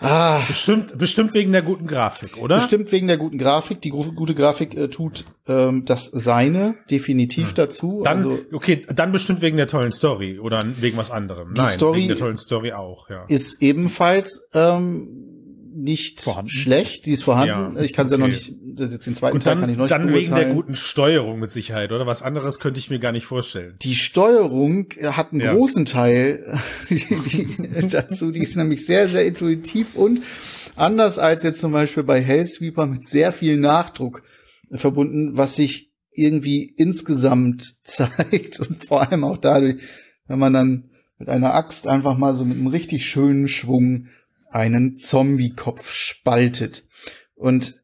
ah, 0.00 0.40
Bestimmt 0.48 0.96
bestimmt 0.98 1.34
wegen 1.34 1.52
der 1.52 1.62
guten 1.62 1.86
Grafik, 1.86 2.36
oder? 2.38 2.56
bestimmt 2.56 2.90
wegen 2.92 3.06
der 3.06 3.16
guten 3.18 3.38
Grafik. 3.38 3.80
Die 3.82 3.90
gute 3.90 4.34
Grafik 4.34 4.74
äh, 4.76 4.88
tut 4.88 5.24
ähm, 5.46 5.84
das 5.84 6.06
Seine 6.06 6.76
definitiv 6.90 7.48
Hm. 7.50 7.54
dazu. 7.56 8.00
Dann 8.04 8.16
also 8.18 8.38
okay, 8.52 8.86
dann 8.94 9.12
bestimmt 9.12 9.42
wegen 9.42 9.56
der 9.56 9.68
tollen 9.68 9.92
Story 9.92 10.38
oder 10.38 10.62
wegen 10.80 10.96
was 10.96 11.10
anderem. 11.10 11.54
Die 11.54 11.60
Nein, 11.60 11.74
Story- 11.74 11.98
wegen 11.98 12.08
der 12.08 12.18
tollen 12.18 12.38
Story 12.38 12.72
auch, 12.72 13.10
ja. 13.10 13.24
ist 13.28 13.60
ebenfalls 13.60 14.48
ähm, 14.54 15.33
nicht 15.74 16.20
Vorhanden. 16.22 16.48
schlecht. 16.50 17.06
Die 17.06 17.12
ist 17.12 17.24
vorhanden. 17.24 17.76
Ja, 17.76 17.82
ich 17.82 17.92
kann 17.92 18.08
sie 18.08 18.14
ja 18.14 18.18
noch 18.18 18.26
okay. 18.26 18.34
nicht, 18.34 18.54
das 18.76 18.86
ist 18.88 18.92
jetzt 18.94 19.06
den 19.06 19.14
zweiten 19.14 19.40
Teil 19.40 19.54
dann, 19.54 19.60
kann 19.60 19.70
ich 19.70 19.76
noch 19.76 19.84
nicht 19.84 19.92
dann 19.92 20.08
wegen 20.08 20.30
der 20.30 20.36
beurteilen. 20.36 20.54
guten 20.54 20.74
Steuerung 20.74 21.40
mit 21.40 21.50
Sicherheit, 21.50 21.92
oder? 21.92 22.06
Was 22.06 22.22
anderes 22.22 22.58
könnte 22.60 22.78
ich 22.80 22.90
mir 22.90 22.98
gar 22.98 23.12
nicht 23.12 23.26
vorstellen. 23.26 23.74
Die 23.82 23.94
Steuerung 23.94 24.86
hat 25.02 25.32
einen 25.32 25.40
Ja. 25.42 25.54
großen 25.54 25.84
Teil 25.84 26.58
die, 26.90 27.06
dazu. 27.90 28.30
Die 28.30 28.40
ist 28.40 28.56
nämlich 28.56 28.86
sehr, 28.86 29.08
sehr 29.08 29.26
intuitiv 29.26 29.94
und 29.96 30.20
anders 30.76 31.18
als 31.18 31.42
jetzt 31.42 31.60
zum 31.60 31.72
Beispiel 31.72 32.02
bei 32.02 32.20
Hellsweeper 32.20 32.86
mit 32.86 33.06
sehr 33.06 33.32
viel 33.32 33.56
Nachdruck 33.56 34.22
verbunden, 34.72 35.36
was 35.36 35.56
sich 35.56 35.90
irgendwie 36.12 36.62
insgesamt 36.76 37.64
zeigt 37.84 38.60
und 38.60 38.84
vor 38.84 39.02
allem 39.10 39.24
auch 39.24 39.36
dadurch, 39.36 39.82
wenn 40.26 40.38
man 40.38 40.52
dann 40.52 40.90
mit 41.18 41.28
einer 41.28 41.54
Axt 41.54 41.86
einfach 41.86 42.16
mal 42.18 42.34
so 42.34 42.44
mit 42.44 42.56
einem 42.58 42.66
richtig 42.66 43.06
schönen 43.06 43.46
Schwung 43.48 44.06
einen 44.54 44.96
Zombie-Kopf 44.96 45.90
spaltet. 45.90 46.86
Und 47.34 47.82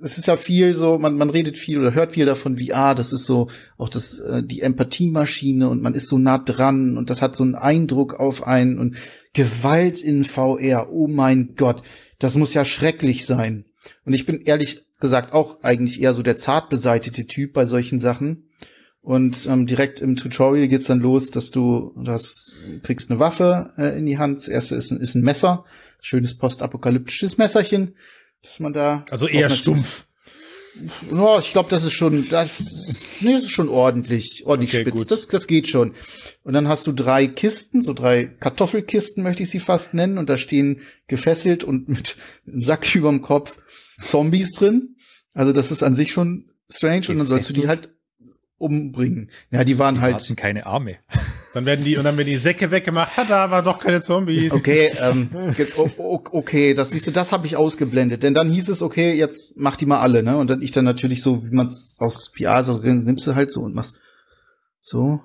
es 0.00 0.18
ist 0.18 0.26
ja 0.26 0.36
viel 0.36 0.74
so, 0.74 0.98
man, 0.98 1.16
man 1.16 1.30
redet 1.30 1.56
viel 1.56 1.78
oder 1.78 1.94
hört 1.94 2.12
viel 2.12 2.26
davon, 2.26 2.58
wie, 2.58 2.72
ah, 2.72 2.94
das 2.94 3.12
ist 3.12 3.26
so 3.26 3.48
auch 3.76 3.88
das, 3.88 4.18
äh, 4.18 4.42
die 4.42 4.60
Empathiemaschine 4.60 5.68
und 5.68 5.82
man 5.82 5.94
ist 5.94 6.08
so 6.08 6.18
nah 6.18 6.38
dran 6.38 6.96
und 6.96 7.10
das 7.10 7.22
hat 7.22 7.36
so 7.36 7.44
einen 7.44 7.54
Eindruck 7.54 8.14
auf 8.14 8.46
einen 8.46 8.78
und 8.78 8.96
Gewalt 9.34 10.00
in 10.00 10.24
VR, 10.24 10.88
oh 10.90 11.06
mein 11.06 11.54
Gott, 11.54 11.82
das 12.18 12.34
muss 12.34 12.54
ja 12.54 12.64
schrecklich 12.64 13.26
sein. 13.26 13.66
Und 14.04 14.14
ich 14.14 14.26
bin 14.26 14.40
ehrlich 14.40 14.84
gesagt 15.00 15.32
auch 15.32 15.62
eigentlich 15.62 16.00
eher 16.00 16.14
so 16.14 16.22
der 16.22 16.36
zart 16.36 16.70
beseitete 16.70 17.26
Typ 17.26 17.52
bei 17.52 17.66
solchen 17.66 17.98
Sachen. 17.98 18.48
Und 19.04 19.44
ähm, 19.44 19.66
direkt 19.66 20.00
im 20.00 20.16
Tutorial 20.16 20.66
geht's 20.66 20.86
dann 20.86 20.98
los, 20.98 21.30
dass 21.30 21.50
du 21.50 21.94
das 22.02 22.56
kriegst 22.82 23.10
eine 23.10 23.20
Waffe 23.20 23.74
äh, 23.76 23.98
in 23.98 24.06
die 24.06 24.16
Hand. 24.16 24.38
Das 24.38 24.48
erste 24.48 24.76
ist 24.76 24.90
ein, 24.90 24.98
ist 24.98 25.14
ein 25.14 25.20
Messer, 25.22 25.66
schönes 26.00 26.38
postapokalyptisches 26.38 27.36
Messerchen. 27.36 27.96
dass 28.42 28.60
man 28.60 28.72
da. 28.72 29.04
Also 29.10 29.28
eher 29.28 29.50
stumpf. 29.50 30.06
Ja, 31.12 31.38
ich 31.38 31.52
glaube, 31.52 31.68
das 31.68 31.84
ist 31.84 31.92
schon, 31.92 32.28
das 32.30 32.58
ist, 32.58 33.04
nee, 33.20 33.34
das 33.34 33.42
ist 33.44 33.50
schon 33.50 33.68
ordentlich, 33.68 34.44
ordentlich 34.46 34.72
Okay, 34.72 34.80
spitz. 34.82 34.94
gut. 34.94 35.10
Das, 35.10 35.28
das 35.28 35.46
geht 35.46 35.68
schon. 35.68 35.92
Und 36.42 36.54
dann 36.54 36.66
hast 36.66 36.86
du 36.86 36.92
drei 36.92 37.26
Kisten, 37.26 37.82
so 37.82 37.92
drei 37.92 38.24
Kartoffelkisten 38.24 39.22
möchte 39.22 39.42
ich 39.42 39.50
sie 39.50 39.60
fast 39.60 39.92
nennen, 39.92 40.16
und 40.16 40.30
da 40.30 40.38
stehen 40.38 40.80
gefesselt 41.08 41.62
und 41.62 41.90
mit 41.90 42.16
einem 42.46 42.62
Sack 42.62 42.92
überm 42.94 43.20
Kopf 43.20 43.58
Zombies 44.02 44.52
drin. 44.54 44.96
Also 45.34 45.52
das 45.52 45.70
ist 45.70 45.82
an 45.82 45.94
sich 45.94 46.10
schon 46.10 46.50
strange 46.70 47.08
und 47.10 47.18
dann 47.18 47.26
sollst 47.26 47.50
du 47.50 47.52
die 47.52 47.60
Gefesselt? 47.60 47.86
halt 47.86 47.93
umbringen. 48.58 49.30
Ja, 49.50 49.64
die 49.64 49.78
waren 49.78 49.96
Die 49.96 50.00
halt 50.00 50.14
hatten 50.16 50.36
keine 50.36 50.66
Arme. 50.66 50.96
Dann 51.54 51.66
werden 51.66 51.84
die, 51.84 51.96
und 51.96 52.02
dann 52.02 52.16
werden 52.16 52.26
die 52.26 52.34
Säcke 52.34 52.72
weggemacht. 52.72 53.14
Tada, 53.14 53.48
war 53.48 53.62
doch 53.62 53.78
keine 53.78 54.02
Zombies. 54.02 54.50
Okay, 54.50 54.90
ähm, 55.00 55.28
okay, 55.96 56.74
das 56.74 56.90
siehst 56.90 57.06
du, 57.06 57.12
das 57.12 57.30
habe 57.30 57.46
ich 57.46 57.56
ausgeblendet. 57.56 58.24
Denn 58.24 58.34
dann 58.34 58.50
hieß 58.50 58.68
es, 58.70 58.82
okay, 58.82 59.14
jetzt 59.14 59.52
mach 59.54 59.76
die 59.76 59.86
mal 59.86 60.00
alle, 60.00 60.24
ne? 60.24 60.36
Und 60.36 60.50
dann 60.50 60.62
ich 60.62 60.72
dann 60.72 60.84
natürlich 60.84 61.22
so, 61.22 61.46
wie 61.46 61.54
man 61.54 61.68
es 61.68 61.94
aus 62.00 62.32
PR 62.32 62.64
so 62.64 62.78
nimmst 62.78 63.24
du 63.28 63.36
halt 63.36 63.52
so 63.52 63.60
und 63.62 63.72
machst 63.72 63.94
so. 64.80 65.20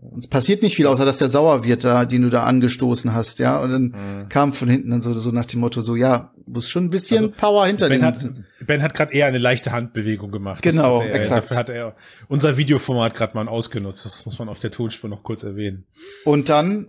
Und 0.00 0.18
es 0.18 0.28
passiert 0.28 0.62
nicht 0.62 0.76
viel, 0.76 0.86
außer 0.86 1.04
dass 1.04 1.18
der 1.18 1.28
sauer 1.28 1.64
wird, 1.64 1.82
da, 1.82 2.04
den 2.04 2.22
du 2.22 2.30
da 2.30 2.44
angestoßen 2.44 3.12
hast, 3.14 3.40
ja. 3.40 3.58
Und 3.60 3.70
dann 3.70 3.82
Mhm. 4.22 4.28
kam 4.28 4.52
von 4.52 4.68
hinten 4.68 4.90
dann 4.90 5.02
so, 5.02 5.12
so 5.14 5.32
nach 5.32 5.44
dem 5.46 5.58
Motto, 5.60 5.80
so, 5.80 5.96
ja, 5.96 6.32
muss 6.46 6.68
schon 6.68 6.84
ein 6.84 6.90
bisschen 6.90 7.16
Also, 7.24 7.30
Power 7.36 7.66
hinter 7.66 7.88
Ben 7.88 8.04
hat, 8.04 8.24
ben 8.64 8.80
hat 8.82 8.94
gerade 8.94 9.12
eher 9.12 9.26
eine 9.26 9.38
leichte 9.38 9.72
Handbewegung 9.72 10.30
gemacht. 10.30 10.62
Genau, 10.62 11.00
er, 11.02 11.14
exakt. 11.14 11.46
Dafür 11.46 11.56
hat 11.56 11.68
er 11.68 11.96
unser 12.28 12.56
Videoformat 12.56 13.14
gerade 13.14 13.34
mal 13.34 13.48
ausgenutzt. 13.48 14.04
Das 14.04 14.24
muss 14.24 14.38
man 14.38 14.48
auf 14.48 14.60
der 14.60 14.70
Tonspur 14.70 15.10
noch 15.10 15.24
kurz 15.24 15.42
erwähnen. 15.42 15.84
Und 16.24 16.48
dann 16.48 16.88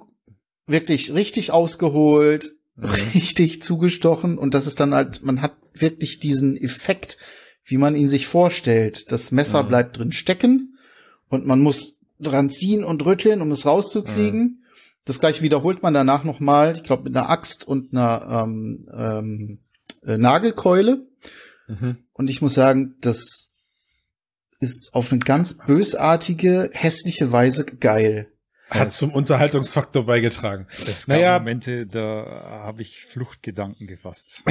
wirklich 0.67 1.13
richtig 1.13 1.52
ausgeholt, 1.52 2.52
Mhm. 2.76 2.89
richtig 3.15 3.62
zugestochen 3.63 4.38
und 4.38 4.54
das 4.54 4.67
ist 4.67 4.80
dann 4.80 4.93
halt, 4.93 5.24
man 5.26 5.41
hat 5.41 5.54
wirklich 5.74 6.19
diesen 6.19 6.56
Effekt, 6.56 7.17
wie 7.65 7.78
man 7.78 7.95
ihn 7.95 8.08
sich 8.08 8.28
vorstellt. 8.28 9.12
Das 9.12 9.32
Messer 9.32 9.63
Mhm. 9.63 9.67
bleibt 9.67 9.98
drin 9.98 10.12
stecken 10.12 10.78
und 11.28 11.45
man 11.45 11.60
muss 11.60 11.98
dran 12.19 12.49
ziehen 12.49 12.84
und 12.84 13.05
rütteln, 13.05 13.41
um 13.41 13.51
es 13.51 13.65
rauszukriegen. 13.65 14.41
Mhm. 14.41 14.63
Das 15.05 15.19
gleiche 15.19 15.41
wiederholt 15.41 15.82
man 15.82 15.93
danach 15.93 16.23
nochmal, 16.23 16.75
ich 16.75 16.84
glaube 16.84 17.03
mit 17.03 17.15
einer 17.15 17.29
Axt 17.29 17.67
und 17.67 17.93
einer 17.93 18.43
ähm, 18.43 18.88
ähm, 18.93 19.60
äh, 20.03 20.17
Nagelkeule. 20.17 21.08
Mhm. 21.67 21.97
Und 22.13 22.29
ich 22.29 22.41
muss 22.41 22.53
sagen, 22.53 22.95
das 23.01 23.49
ist 24.60 24.93
auf 24.93 25.12
eine 25.12 25.19
ganz 25.19 25.58
bösartige, 25.65 26.69
hässliche 26.73 27.32
Weise 27.32 27.65
geil. 27.65 28.32
Hat 28.69 28.91
zum 28.91 29.12
Unterhaltungsfaktor 29.12 30.05
beigetragen. 30.05 30.67
Es 30.79 31.08
gab 31.08 31.15
Naja. 31.17 31.39
Momente, 31.39 31.88
da 31.88 32.62
habe 32.63 32.82
ich 32.84 33.05
Fluchtgedanken 33.05 33.88
gefasst. 33.88 34.43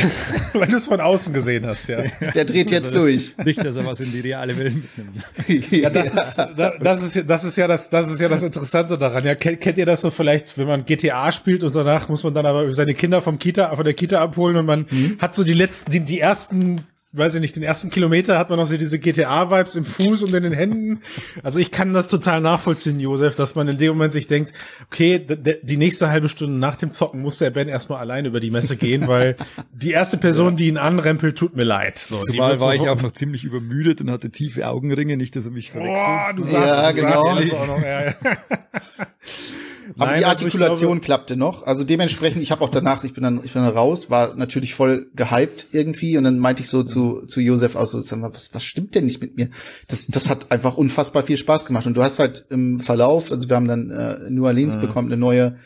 Weil 0.55 0.67
du 0.69 0.77
es 0.77 0.87
von 0.87 1.01
außen 1.01 1.33
gesehen 1.33 1.65
hast, 1.67 1.89
ja. 1.89 2.03
Der 2.35 2.45
dreht 2.45 2.71
jetzt 2.73 2.97
durch. 2.97 3.37
Nicht, 3.45 3.65
dass 3.65 3.77
er 3.77 3.87
was 3.87 4.01
in 4.01 4.11
die 4.11 4.21
reale 4.21 4.57
Welt 4.59 4.75
mitnimmt. 4.75 5.71
Ja, 5.71 5.89
das 5.91 6.15
ist, 6.15 6.35
da- 6.37 6.75
das 6.81 7.03
ist, 7.03 7.15
ja- 7.17 7.23
das 7.23 7.45
ist 7.45 7.57
ja 7.57 7.67
das, 7.69 7.91
das 7.91 8.11
ist 8.11 8.21
ja 8.21 8.29
das 8.29 8.43
Interessante 8.43 8.99
daran. 8.99 9.25
Ja, 9.25 9.35
kennt, 9.37 9.61
kennt 9.61 9.79
ihr 9.79 9.87
das 9.87 10.01
so 10.01 10.11
vielleicht, 10.11 10.59
wenn 10.59 10.67
man 10.67 10.85
GTA 10.85 11.31
spielt 11.31 11.63
und 11.63 11.75
danach 11.75 12.09
muss 12.09 12.25
man 12.25 12.35
dann 12.35 12.47
aber 12.47 12.73
seine 12.75 12.95
Kinder 12.95 13.23
vom 13.23 13.39
Kita, 13.39 13.75
von 13.77 13.85
der 13.85 13.95
Kita 13.95 14.19
abholen 14.21 14.57
und 14.57 14.67
man 14.67 14.87
hat 15.21 15.35
so 15.35 15.45
die 15.45 15.55
letzten, 15.55 15.93
die, 15.93 16.01
die 16.01 16.19
ersten, 16.21 16.81
weiß 17.13 17.37
ich 17.37 17.41
nicht, 17.41 17.57
den 17.57 17.63
ersten 17.63 17.89
Kilometer 17.91 18.39
hat 18.39 18.51
man 18.51 18.59
noch 18.59 18.67
so 18.67 18.77
diese 18.77 18.99
GTA-Vibes 18.99 19.77
im 19.77 19.85
Fuß 19.87 20.23
und 20.25 20.35
in 20.35 20.43
den 20.43 20.53
Händen. 20.53 21.01
Also 21.43 21.59
ich 21.59 21.71
kann 21.71 21.95
das 21.95 22.09
total 22.09 22.41
nachvollziehen, 22.41 23.01
Josef, 23.01 23.35
dass 23.35 23.55
man 23.55 23.67
in 23.69 23.79
dem 23.79 23.89
Moment 23.93 24.13
sich 24.13 24.27
denkt, 24.29 24.53
okay, 24.91 25.25
die 25.63 25.77
nächste 25.79 26.11
halbe 26.11 26.29
Stunde 26.29 26.59
nach 26.59 26.77
dem 26.77 26.91
Zocken 26.91 27.23
muss 27.23 27.39
der 27.39 27.51
Ben 27.51 27.69
erstmal 27.69 28.01
allein 28.01 28.27
über 28.27 28.41
die 28.41 28.51
Messe 28.51 28.77
gehen, 28.77 29.09
weil 29.09 29.37
die 29.73 29.93
erste 29.93 30.19
Person, 30.19 30.57
die 30.57 30.69
ihn 30.69 30.77
anrempelt, 30.77 31.39
tut 31.39 31.57
mir 31.57 31.65
leid. 31.65 31.99
So, 31.99 32.21
Zumal 32.21 32.61
war 32.61 32.75
so- 32.77 32.83
ich 32.83 32.89
einfach 32.89 33.13
ziemlich 33.13 33.45
übermüdet 33.45 34.01
und 34.03 34.11
hatte 34.11 34.31
tiefe 34.31 34.69
Augenringe, 34.69 35.17
nicht, 35.17 35.35
dass 35.35 35.47
er 35.47 35.53
mich 35.53 35.71
verwechselt. 35.71 35.97
Boah, 35.97 36.33
du 36.37 36.43
Ja, 36.43 36.69
sagst, 36.69 36.99
du 36.99 37.01
genau. 37.07 37.25
sagst 37.25 37.31
alles 37.31 37.53
auch 37.55 37.67
noch. 37.67 37.83
Ja, 37.83 38.05
ja. 38.05 38.15
Aber 39.97 40.07
Nein, 40.07 40.19
die 40.21 40.25
also 40.25 40.45
Artikulation 40.45 40.89
glaube- 40.93 41.01
klappte 41.05 41.37
noch. 41.37 41.63
Also 41.67 41.85
dementsprechend, 41.85 42.43
ich 42.43 42.51
habe 42.51 42.63
auch 42.63 42.69
danach, 42.71 43.05
ich 43.05 43.15
bin 43.15 43.23
dann, 43.25 43.41
ich 43.45 43.53
bin 43.53 43.63
dann 43.63 43.73
raus, 43.73 44.11
war 44.11 44.35
natürlich 44.35 44.75
voll 44.75 45.11
gehypt 45.17 45.67
irgendwie 45.73 46.17
und 46.19 46.25
dann 46.25 46.39
meinte 46.39 46.63
ich 46.63 46.69
so 46.69 46.83
zu, 46.83 47.25
zu 47.27 47.41
Josef 47.41 47.77
aus, 47.77 47.93
so, 47.93 48.01
was, 48.21 48.55
was 48.55 48.65
stimmt 48.65 48.95
denn 48.95 49.05
nicht 49.07 49.21
mit 49.21 49.37
mir? 49.37 49.49
Das, 49.87 50.07
das 50.07 50.29
hat 50.29 50.51
einfach 50.51 50.77
unfassbar 50.77 51.23
viel 51.23 51.37
Spaß 51.37 51.65
gemacht 51.65 51.87
und 51.87 51.95
du 51.95 52.03
hast 52.03 52.19
halt 52.19 52.45
im 52.51 52.79
Verlauf, 52.79 53.33
also 53.33 53.49
wir 53.49 53.57
haben 53.57 53.69
dann 53.69 53.91
äh, 53.91 54.31
New 54.31 54.45
Orleans 54.45 54.77
Mhm. 54.77 54.81
bekommen, 54.81 55.09
eine 55.13 55.17
neue 55.21 55.57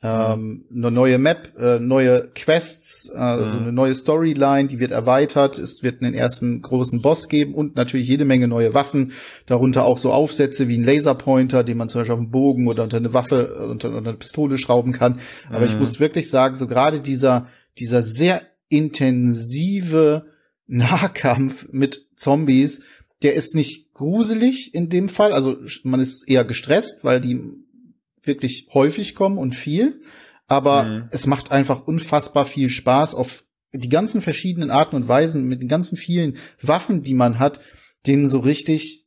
ähm, 0.00 0.64
eine 0.72 0.92
neue 0.92 1.18
Map, 1.18 1.54
äh, 1.58 1.80
neue 1.80 2.28
Quests, 2.34 3.10
also 3.10 3.54
Mhm. 3.56 3.62
eine 3.62 3.72
neue 3.72 3.94
Storyline, 3.94 4.68
die 4.68 4.78
wird 4.78 4.92
erweitert. 4.92 5.58
Es 5.58 5.82
wird 5.82 6.02
einen 6.02 6.14
ersten 6.14 6.62
großen 6.62 7.02
Boss 7.02 7.28
geben 7.28 7.52
und 7.54 7.74
natürlich 7.74 8.06
jede 8.06 8.24
Menge 8.24 8.46
neue 8.46 8.74
Waffen, 8.74 9.10
darunter 9.46 9.84
auch 9.84 9.98
so 9.98 10.12
Aufsätze 10.12 10.68
wie 10.68 10.78
ein 10.78 10.84
Laserpointer, 10.84 11.64
den 11.64 11.78
man 11.78 11.88
zum 11.88 12.00
Beispiel 12.00 12.14
auf 12.14 12.20
einen 12.20 12.30
Bogen 12.30 12.68
oder 12.68 12.84
unter 12.84 12.98
eine 12.98 13.12
Waffe, 13.12 13.66
unter, 13.68 13.88
unter 13.88 14.10
eine 14.10 14.18
Pistole 14.18 14.56
schrauben 14.56 14.92
kann. 14.92 15.18
Aber 15.50 15.64
ich 15.64 15.74
Mhm. 15.74 15.80
muss 15.80 15.98
wirklich 15.98 16.30
sagen, 16.30 16.54
so 16.54 16.68
gerade 16.68 17.00
dieser, 17.00 17.48
dieser 17.78 18.04
sehr 18.04 18.42
intensive 18.68 20.26
Nahkampf 20.66 21.68
mit 21.72 22.06
Zombies, 22.16 22.82
der 23.22 23.34
ist 23.34 23.54
nicht 23.54 23.94
gruselig 23.94 24.74
in 24.74 24.88
dem 24.88 25.08
Fall. 25.08 25.32
Also 25.32 25.56
man 25.82 25.98
ist 25.98 26.28
eher 26.28 26.44
gestresst, 26.44 27.00
weil 27.02 27.20
die 27.20 27.40
wirklich 28.28 28.68
häufig 28.72 29.16
kommen 29.16 29.38
und 29.38 29.56
viel. 29.56 30.00
Aber 30.46 30.84
Mhm. 30.84 31.08
es 31.10 31.26
macht 31.26 31.50
einfach 31.50 31.86
unfassbar 31.86 32.44
viel 32.44 32.68
Spaß 32.70 33.14
auf 33.14 33.44
die 33.72 33.88
ganzen 33.88 34.20
verschiedenen 34.22 34.70
Arten 34.70 34.96
und 34.96 35.08
Weisen 35.08 35.44
mit 35.44 35.60
den 35.60 35.68
ganzen 35.68 35.96
vielen 35.96 36.36
Waffen, 36.62 37.02
die 37.02 37.14
man 37.14 37.38
hat, 37.40 37.60
denen 38.06 38.28
so 38.28 38.38
richtig 38.38 39.06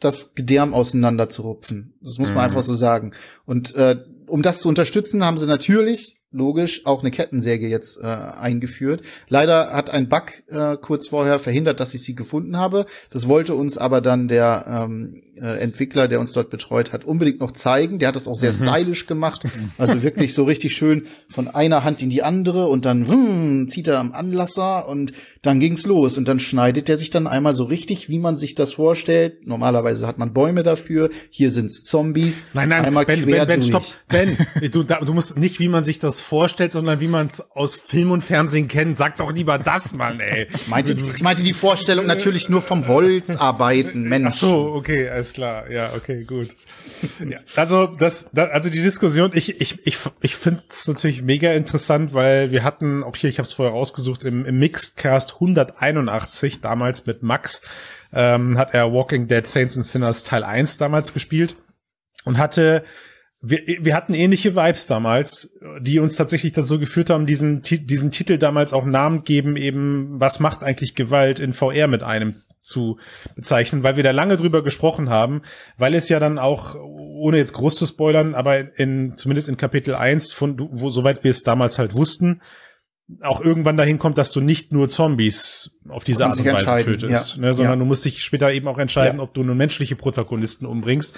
das 0.00 0.34
Gedärm 0.34 0.74
auseinander 0.74 1.30
zu 1.30 1.42
rupfen. 1.42 1.94
Das 2.00 2.18
muss 2.18 2.30
man 2.30 2.38
Mhm. 2.38 2.44
einfach 2.44 2.62
so 2.64 2.74
sagen. 2.74 3.12
Und 3.46 3.74
äh, 3.76 3.96
um 4.26 4.42
das 4.42 4.60
zu 4.60 4.68
unterstützen, 4.68 5.24
haben 5.24 5.38
sie 5.38 5.46
natürlich 5.46 6.21
logisch 6.32 6.86
auch 6.86 7.00
eine 7.00 7.10
Kettensäge 7.10 7.68
jetzt 7.68 8.00
äh, 8.00 8.06
eingeführt. 8.06 9.02
Leider 9.28 9.72
hat 9.72 9.90
ein 9.90 10.08
Bug 10.08 10.32
äh, 10.48 10.76
kurz 10.76 11.08
vorher 11.08 11.38
verhindert, 11.38 11.80
dass 11.80 11.94
ich 11.94 12.02
sie 12.02 12.14
gefunden 12.14 12.56
habe. 12.56 12.86
Das 13.10 13.28
wollte 13.28 13.54
uns 13.54 13.78
aber 13.78 14.00
dann 14.00 14.28
der 14.28 14.64
ähm, 14.68 15.22
äh, 15.36 15.58
Entwickler, 15.58 16.08
der 16.08 16.20
uns 16.20 16.32
dort 16.32 16.50
betreut 16.50 16.92
hat, 16.92 17.04
unbedingt 17.04 17.40
noch 17.40 17.52
zeigen. 17.52 17.98
Der 17.98 18.08
hat 18.08 18.16
das 18.16 18.28
auch 18.28 18.36
sehr 18.36 18.52
stylisch 18.52 19.06
gemacht. 19.06 19.44
Also 19.78 20.02
wirklich 20.02 20.34
so 20.34 20.44
richtig 20.44 20.74
schön 20.74 21.06
von 21.28 21.48
einer 21.48 21.84
Hand 21.84 22.02
in 22.02 22.10
die 22.10 22.22
andere 22.22 22.66
und 22.66 22.84
dann 22.84 23.08
wum, 23.08 23.68
zieht 23.68 23.86
er 23.86 23.98
am 23.98 24.12
Anlasser 24.12 24.88
und 24.88 25.12
dann 25.42 25.58
ging's 25.58 25.84
los. 25.84 26.16
Und 26.16 26.28
dann 26.28 26.38
schneidet 26.38 26.88
er 26.88 26.96
sich 26.96 27.10
dann 27.10 27.26
einmal 27.26 27.54
so 27.54 27.64
richtig, 27.64 28.08
wie 28.08 28.20
man 28.20 28.36
sich 28.36 28.54
das 28.54 28.74
vorstellt. 28.74 29.44
Normalerweise 29.46 30.06
hat 30.06 30.16
man 30.16 30.32
Bäume 30.32 30.62
dafür. 30.62 31.10
Hier 31.30 31.50
sind's 31.50 31.84
Zombies. 31.84 32.42
Nein, 32.54 32.68
nein, 32.68 32.84
einmal 32.84 33.04
Ben, 33.04 33.26
quer 33.26 33.44
Ben, 33.46 33.60
Ben, 33.60 33.62
stopp. 33.62 33.84
Ben, 34.08 34.36
du, 34.70 34.84
da, 34.84 35.00
du 35.00 35.12
musst 35.12 35.36
nicht, 35.36 35.58
wie 35.58 35.68
man 35.68 35.82
sich 35.82 35.98
das 35.98 36.20
vorstellt, 36.20 36.70
sondern 36.70 37.00
wie 37.00 37.08
man 37.08 37.26
es 37.26 37.40
aus 37.50 37.74
Film 37.74 38.12
und 38.12 38.22
Fernsehen 38.22 38.68
kennt. 38.68 38.96
Sag 38.96 39.16
doch 39.16 39.32
lieber 39.32 39.58
das, 39.58 39.94
Mann, 39.94 40.20
ey. 40.20 40.46
Meinte, 40.68 40.92
ich 40.92 41.22
meinte 41.22 41.42
die 41.42 41.52
Vorstellung 41.52 42.06
natürlich 42.06 42.48
nur 42.48 42.62
vom 42.62 42.86
Holzarbeiten, 42.86 44.08
Mensch. 44.08 44.34
Ach 44.34 44.38
so, 44.38 44.72
okay, 44.74 45.08
alles 45.08 45.32
klar. 45.32 45.68
Ja, 45.70 45.90
okay, 45.96 46.22
gut. 46.22 46.48
Ja, 47.28 47.38
also 47.56 47.86
das, 47.86 48.30
da, 48.32 48.44
also 48.46 48.70
die 48.70 48.82
Diskussion, 48.82 49.32
ich, 49.34 49.60
ich, 49.60 49.84
ich, 49.84 49.98
ich 50.20 50.36
finde 50.36 50.62
es 50.70 50.86
natürlich 50.86 51.22
mega 51.22 51.52
interessant, 51.52 52.14
weil 52.14 52.52
wir 52.52 52.62
hatten, 52.62 53.02
auch 53.02 53.16
hier, 53.16 53.28
ich 53.28 53.38
habe 53.38 53.46
es 53.46 53.52
vorher 53.52 53.74
rausgesucht, 53.74 54.22
im, 54.22 54.44
im 54.44 54.58
Mixedcast 54.60 55.31
181, 55.34 56.60
damals 56.60 57.06
mit 57.06 57.22
Max, 57.22 57.62
ähm, 58.12 58.58
hat 58.58 58.74
er 58.74 58.92
Walking 58.92 59.28
Dead 59.28 59.46
Saints 59.46 59.76
and 59.76 59.86
Sinners 59.86 60.24
Teil 60.24 60.44
1 60.44 60.78
damals 60.78 61.12
gespielt 61.12 61.56
und 62.24 62.38
hatte 62.38 62.84
wir, 63.44 63.60
wir 63.66 63.96
hatten 63.96 64.14
ähnliche 64.14 64.54
Vibes 64.54 64.86
damals, 64.86 65.58
die 65.80 65.98
uns 65.98 66.14
tatsächlich 66.14 66.52
dazu 66.52 66.78
geführt 66.78 67.10
haben, 67.10 67.26
diesen, 67.26 67.60
diesen 67.60 68.12
Titel 68.12 68.38
damals 68.38 68.72
auch 68.72 68.84
Namen 68.84 69.24
geben, 69.24 69.56
eben, 69.56 70.20
was 70.20 70.38
macht 70.38 70.62
eigentlich 70.62 70.94
Gewalt 70.94 71.40
in 71.40 71.52
VR 71.52 71.88
mit 71.88 72.04
einem 72.04 72.36
zu 72.60 72.98
bezeichnen, 73.34 73.82
weil 73.82 73.96
wir 73.96 74.04
da 74.04 74.12
lange 74.12 74.36
drüber 74.36 74.62
gesprochen 74.62 75.10
haben, 75.10 75.42
weil 75.76 75.96
es 75.96 76.08
ja 76.08 76.20
dann 76.20 76.38
auch, 76.38 76.76
ohne 76.76 77.38
jetzt 77.38 77.54
groß 77.54 77.74
zu 77.74 77.84
spoilern, 77.84 78.36
aber 78.36 78.78
in, 78.78 79.16
zumindest 79.16 79.48
in 79.48 79.56
Kapitel 79.56 79.96
1, 79.96 80.32
von, 80.32 80.56
wo, 80.70 80.90
soweit 80.90 81.24
wir 81.24 81.32
es 81.32 81.42
damals 81.42 81.80
halt 81.80 81.94
wussten, 81.94 82.42
auch 83.20 83.40
irgendwann 83.40 83.76
dahin 83.76 83.98
kommt, 83.98 84.16
dass 84.18 84.30
du 84.32 84.40
nicht 84.40 84.72
nur 84.72 84.88
Zombies 84.88 85.76
auf 85.88 86.04
diese 86.04 86.24
Art 86.26 86.38
und 86.38 86.44
Weise 86.46 86.84
tötest, 86.84 87.36
ja. 87.36 87.40
ne, 87.42 87.52
sondern 87.54 87.74
Ja. 87.74 87.78
du 87.80 87.84
musst 87.84 88.04
dich 88.04 88.22
später 88.22 88.52
eben 88.52 88.68
auch 88.68 88.78
entscheiden, 88.78 89.18
Ja. 89.18 89.22
ob 89.24 89.34
du 89.34 89.42
nur 89.42 89.54
menschliche 89.54 89.96
Protagonisten 89.96 90.64
umbringst. 90.66 91.16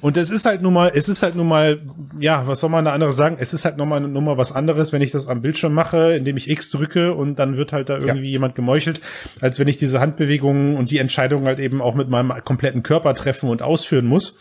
Und 0.00 0.16
es 0.16 0.30
ist 0.30 0.44
halt 0.46 0.62
nun 0.62 0.74
mal, 0.74 0.90
es 0.94 1.08
ist 1.08 1.22
halt 1.22 1.36
nun 1.36 1.48
mal, 1.48 1.80
ja, 2.18 2.46
was 2.46 2.60
soll 2.60 2.70
man 2.70 2.84
da 2.84 2.92
anderes 2.92 3.16
sagen? 3.16 3.36
Es 3.38 3.54
ist 3.54 3.64
halt 3.64 3.76
nochmal 3.76 4.00
noch 4.00 4.20
mal 4.20 4.36
was 4.36 4.52
anderes, 4.52 4.92
wenn 4.92 5.02
ich 5.02 5.10
das 5.12 5.28
am 5.28 5.42
Bildschirm 5.42 5.72
mache, 5.72 6.14
indem 6.14 6.36
ich 6.36 6.50
X 6.50 6.70
drücke 6.70 7.14
und 7.14 7.38
dann 7.38 7.56
wird 7.56 7.72
halt 7.72 7.88
da 7.88 7.98
irgendwie 7.98 8.30
jemand 8.30 8.54
gemeuchelt, 8.54 9.00
als 9.40 9.58
wenn 9.58 9.68
ich 9.68 9.78
diese 9.78 10.00
Handbewegungen 10.00 10.76
und 10.76 10.90
die 10.90 10.98
Entscheidungen 10.98 11.46
halt 11.46 11.60
eben 11.60 11.80
auch 11.80 11.94
mit 11.94 12.08
meinem 12.08 12.32
kompletten 12.44 12.82
Körper 12.82 13.14
treffen 13.14 13.48
und 13.48 13.62
ausführen 13.62 14.06
muss. 14.06 14.38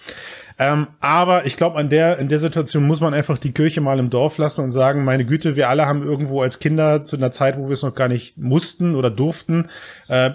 Ähm, 0.62 0.88
aber 1.00 1.46
ich 1.46 1.56
glaube, 1.56 1.78
an 1.78 1.90
der, 1.90 2.20
in 2.20 2.28
der 2.28 2.40
Situation 2.40 2.86
muss 2.86 3.00
man 3.00 3.14
einfach 3.14 3.38
die 3.38 3.54
Kirche 3.54 3.80
mal 3.80 3.98
im 3.98 4.10
Dorf 4.10 4.38
lassen 4.38 4.62
und 4.62 4.72
sagen, 4.72 5.06
meine 5.06 5.26
Güte, 5.26 5.56
wir 5.56 5.70
alle 5.70 5.86
haben 5.86 6.04
irgendwo 6.04 6.42
als 6.42 6.60
Kinder 6.60 7.06
zu 7.06 7.16
einer 7.16 7.32
Zeit, 7.32 7.58
wo 7.58 7.68
wir 7.68 7.74
es 7.74 7.82
noch 7.82 7.96
gar 7.96 8.10
nicht 8.10 8.38
mussten 8.38 8.94
oder 8.96 9.10
durften, 9.10 9.70
äh, 10.10 10.32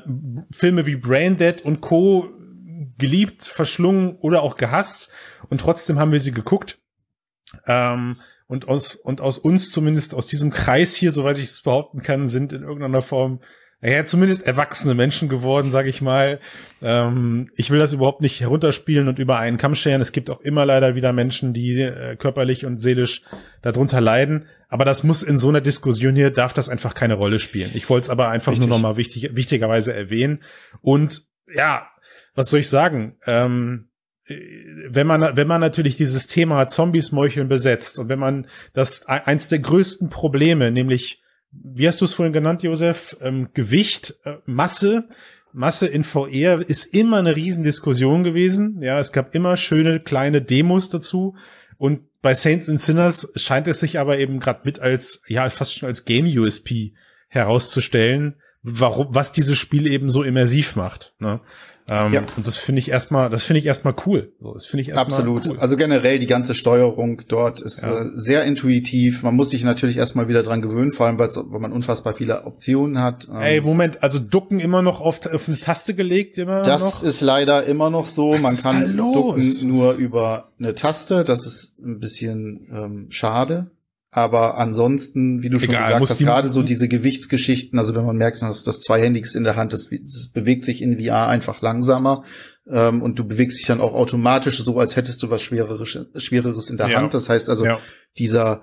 Filme 0.51 0.87
wie 0.87 0.97
Braindead 0.97 1.63
und 1.63 1.83
Co. 1.83 2.31
geliebt, 2.97 3.45
verschlungen 3.45 4.17
oder 4.17 4.43
auch 4.43 4.57
gehasst 4.57 5.13
und 5.51 5.61
trotzdem 5.61 5.99
haben 5.99 6.13
wir 6.13 6.21
sie 6.21 6.33
geguckt. 6.33 6.79
Ähm, 7.67 8.17
und 8.47 8.69
aus, 8.69 8.95
und 8.95 9.21
aus 9.21 9.37
uns 9.37 9.71
zumindest 9.71 10.15
aus 10.15 10.27
diesem 10.27 10.51
Kreis 10.51 10.95
hier, 10.95 11.13
soweit 11.13 11.39
ich 11.39 11.51
es 11.51 11.63
behaupten 11.63 12.03
kann, 12.03 12.29
sind 12.29 12.53
in 12.53 12.63
irgendeiner 12.63 13.03
Form 13.03 13.41
ja, 13.93 14.05
zumindest 14.05 14.47
erwachsene 14.47 14.95
Menschen 14.95 15.29
geworden, 15.29 15.71
sage 15.71 15.91
ich 15.91 16.01
mal. 16.01 16.41
Ähm, 16.81 17.51
ich 17.55 17.71
will 17.71 17.79
das 17.79 17.93
überhaupt 17.93 18.23
nicht 18.23 18.41
herunterspielen 18.41 19.09
und 19.09 19.19
über 19.19 19.39
einen 19.39 19.59
Kamm 19.59 19.75
scheren. 19.75 20.01
Es 20.01 20.13
gibt 20.13 20.31
auch 20.31 20.41
immer 20.41 20.65
leider 20.65 20.95
wieder 20.95 21.13
Menschen, 21.13 21.53
die 21.53 21.83
äh, 21.83 22.17
körperlich 22.17 22.65
und 22.65 22.81
seelisch 22.81 23.23
darunter 23.61 24.01
leiden. 24.01 24.47
Aber 24.69 24.87
das 24.87 25.05
muss 25.05 25.23
in 25.23 25.39
so 25.39 25.51
einer 25.51 25.61
Diskussion 25.61 26.15
hier, 26.15 26.31
darf 26.31 26.55
das 26.55 26.71
einfach 26.71 26.95
keine 26.95 27.15
Rolle 27.15 27.39
spielen. 27.39 27.71
Ich 27.75 27.91
wollte 27.91 28.05
es 28.05 28.11
aber 28.11 28.31
einfach 28.31 28.53
Richtig. 28.53 28.69
nur 28.69 28.77
nochmal 28.77 28.97
wichtig, 28.97 29.37
wichtigerweise 29.37 29.93
erwähnen. 29.93 30.43
Und 30.81 31.27
ja, 31.55 31.87
was 32.35 32.49
soll 32.49 32.61
ich 32.61 32.69
sagen? 32.71 33.17
Ähm, 33.27 33.91
wenn 34.27 35.07
man, 35.07 35.37
wenn 35.37 35.47
man 35.47 35.61
natürlich 35.61 35.97
dieses 35.97 36.27
Thema 36.27 36.67
Zombies 36.67 37.13
meucheln 37.13 37.49
besetzt 37.49 37.99
und 37.99 38.09
wenn 38.09 38.19
man 38.19 38.47
das 38.73 39.07
eins 39.07 39.49
der 39.49 39.59
größten 39.59 40.09
Probleme, 40.09 40.71
nämlich 40.71 41.23
wie 41.63 41.87
hast 41.87 42.01
du 42.01 42.05
es 42.05 42.13
vorhin 42.13 42.33
genannt, 42.33 42.63
Josef? 42.63 43.17
Ähm, 43.21 43.49
Gewicht, 43.55 44.15
äh, 44.25 44.37
Masse. 44.47 45.09
Masse 45.53 45.87
in 45.87 46.03
VR 46.03 46.61
ist 46.61 46.87
immer 46.95 47.19
eine 47.19 47.37
Riesendiskussion 47.37 48.25
gewesen. 48.25 48.83
Ja, 48.83 48.99
es 48.99 49.13
gab 49.13 49.35
immer 49.35 49.57
schöne 49.57 50.01
kleine 50.01 50.43
Demos 50.43 50.91
dazu. 50.91 51.37
Und 51.79 52.01
bei 52.23 52.35
Saints 52.35 52.69
and 52.69 52.81
Sinners 52.81 53.33
scheint 53.37 53.69
es 53.69 53.81
sich 53.81 53.99
aber 53.99 54.19
eben 54.19 54.41
gerade 54.41 54.63
mit 54.65 54.81
als, 54.81 55.23
ja, 55.29 55.49
fast 55.51 55.75
schon 55.75 55.89
als 55.89 56.05
Game 56.05 56.27
USP 56.27 56.95
herauszustellen, 57.29 58.37
warum, 58.63 59.15
was 59.15 59.33
dieses 59.33 59.59
Spiel 59.59 59.87
eben 59.87 60.09
so 60.09 60.23
immersiv 60.23 60.77
macht. 60.77 61.15
Ne? 61.19 61.41
Ähm, 61.87 62.13
ja. 62.15 62.25
Und 62.37 62.47
das 62.47 62.57
finde 62.57 62.79
ich 62.79 62.91
erstmal, 62.91 63.29
das 63.29 63.45
finde 63.45 63.61
ich 63.61 63.67
erstmal 63.67 63.95
cool. 64.07 64.33
So, 64.41 64.55
das 64.55 64.65
finde 64.65 64.83
ich 64.83 64.89
erstmal 64.89 65.07
Absolut. 65.07 65.47
Cool. 65.47 65.59
Also 65.59 65.77
generell 65.77 66.19
die 66.19 66.27
ganze 66.27 66.55
Steuerung 66.55 67.21
dort 67.29 67.61
ist 67.61 67.83
ja. 67.83 68.03
äh, 68.03 68.11
sehr 68.15 68.45
intuitiv. 68.45 69.23
Man 69.23 69.37
muss 69.37 69.51
sich 69.51 69.65
natürlich 69.65 69.99
erstmal 69.99 70.27
wieder 70.27 70.43
dran 70.43 70.63
gewöhnen, 70.63 70.93
vor 70.93 71.07
allem 71.07 71.19
weil 71.19 71.29
man 71.61 71.73
unfassbar 71.73 72.15
viele 72.15 72.45
Optionen 72.45 73.03
hat. 73.03 73.29
Ähm, 73.29 73.41
Ey, 73.41 73.61
Moment, 73.61 74.03
also 74.03 74.19
Ducken 74.19 74.61
immer 74.61 74.81
noch 74.81 75.03
auf, 75.03 75.27
auf 75.27 75.49
eine 75.49 75.59
Taste 75.59 75.95
gelegt 75.95 76.39
immer 76.39 76.63
Das 76.63 76.81
noch? 76.81 77.03
ist 77.03 77.21
leider 77.21 77.65
immer 77.65 77.91
noch 77.91 78.07
so. 78.07 78.33
Was 78.33 78.43
man 78.43 78.57
kann 78.57 78.97
Ducken 78.97 79.69
nur 79.69 79.93
über 79.95 80.49
eine 80.59 80.75
Taste. 80.75 81.23
Das 81.25 81.47
ist 81.47 81.79
ein 81.81 82.01
bisschen 82.01 82.67
ähm, 82.73 83.07
schade. 83.11 83.71
Aber 84.17 84.59
ansonsten, 84.59 85.43
wie 85.43 85.51
du 85.51 85.59
schon 85.59 85.71
Egal, 85.71 85.95
gesagt 85.95 86.09
hast, 86.09 86.19
gerade 86.21 86.49
so 86.49 86.63
diese 86.63 86.87
Gewichtsgeschichten, 86.87 87.81
also 87.81 87.97
wenn 87.97 88.05
man 88.05 88.17
merkt, 88.17 88.41
dass 88.43 88.63
das 88.63 88.81
Zweihändiges 88.81 89.35
in 89.35 89.43
der 89.43 89.57
Hand, 89.57 89.73
das, 89.73 89.91
das 89.91 90.31
bewegt 90.33 90.65
sich 90.65 90.83
in 90.83 91.05
VR 91.05 91.27
einfach 91.27 91.63
langsamer. 91.63 92.23
Ähm, 92.71 93.03
und 93.03 93.19
du 93.19 93.27
bewegst 93.27 93.59
dich 93.59 93.67
dann 93.67 93.81
auch 93.81 93.93
automatisch 93.93 94.63
so, 94.63 94.79
als 94.79 94.95
hättest 94.95 95.21
du 95.25 95.31
was 95.31 95.43
Schwereres, 95.43 95.99
Schwereres 96.15 96.71
in 96.71 96.77
der 96.77 96.91
ja. 96.91 96.99
Hand. 96.99 97.13
Das 97.13 97.29
heißt 97.29 97.51
also, 97.51 97.65
ja. 97.65 97.81
dieser, 98.17 98.63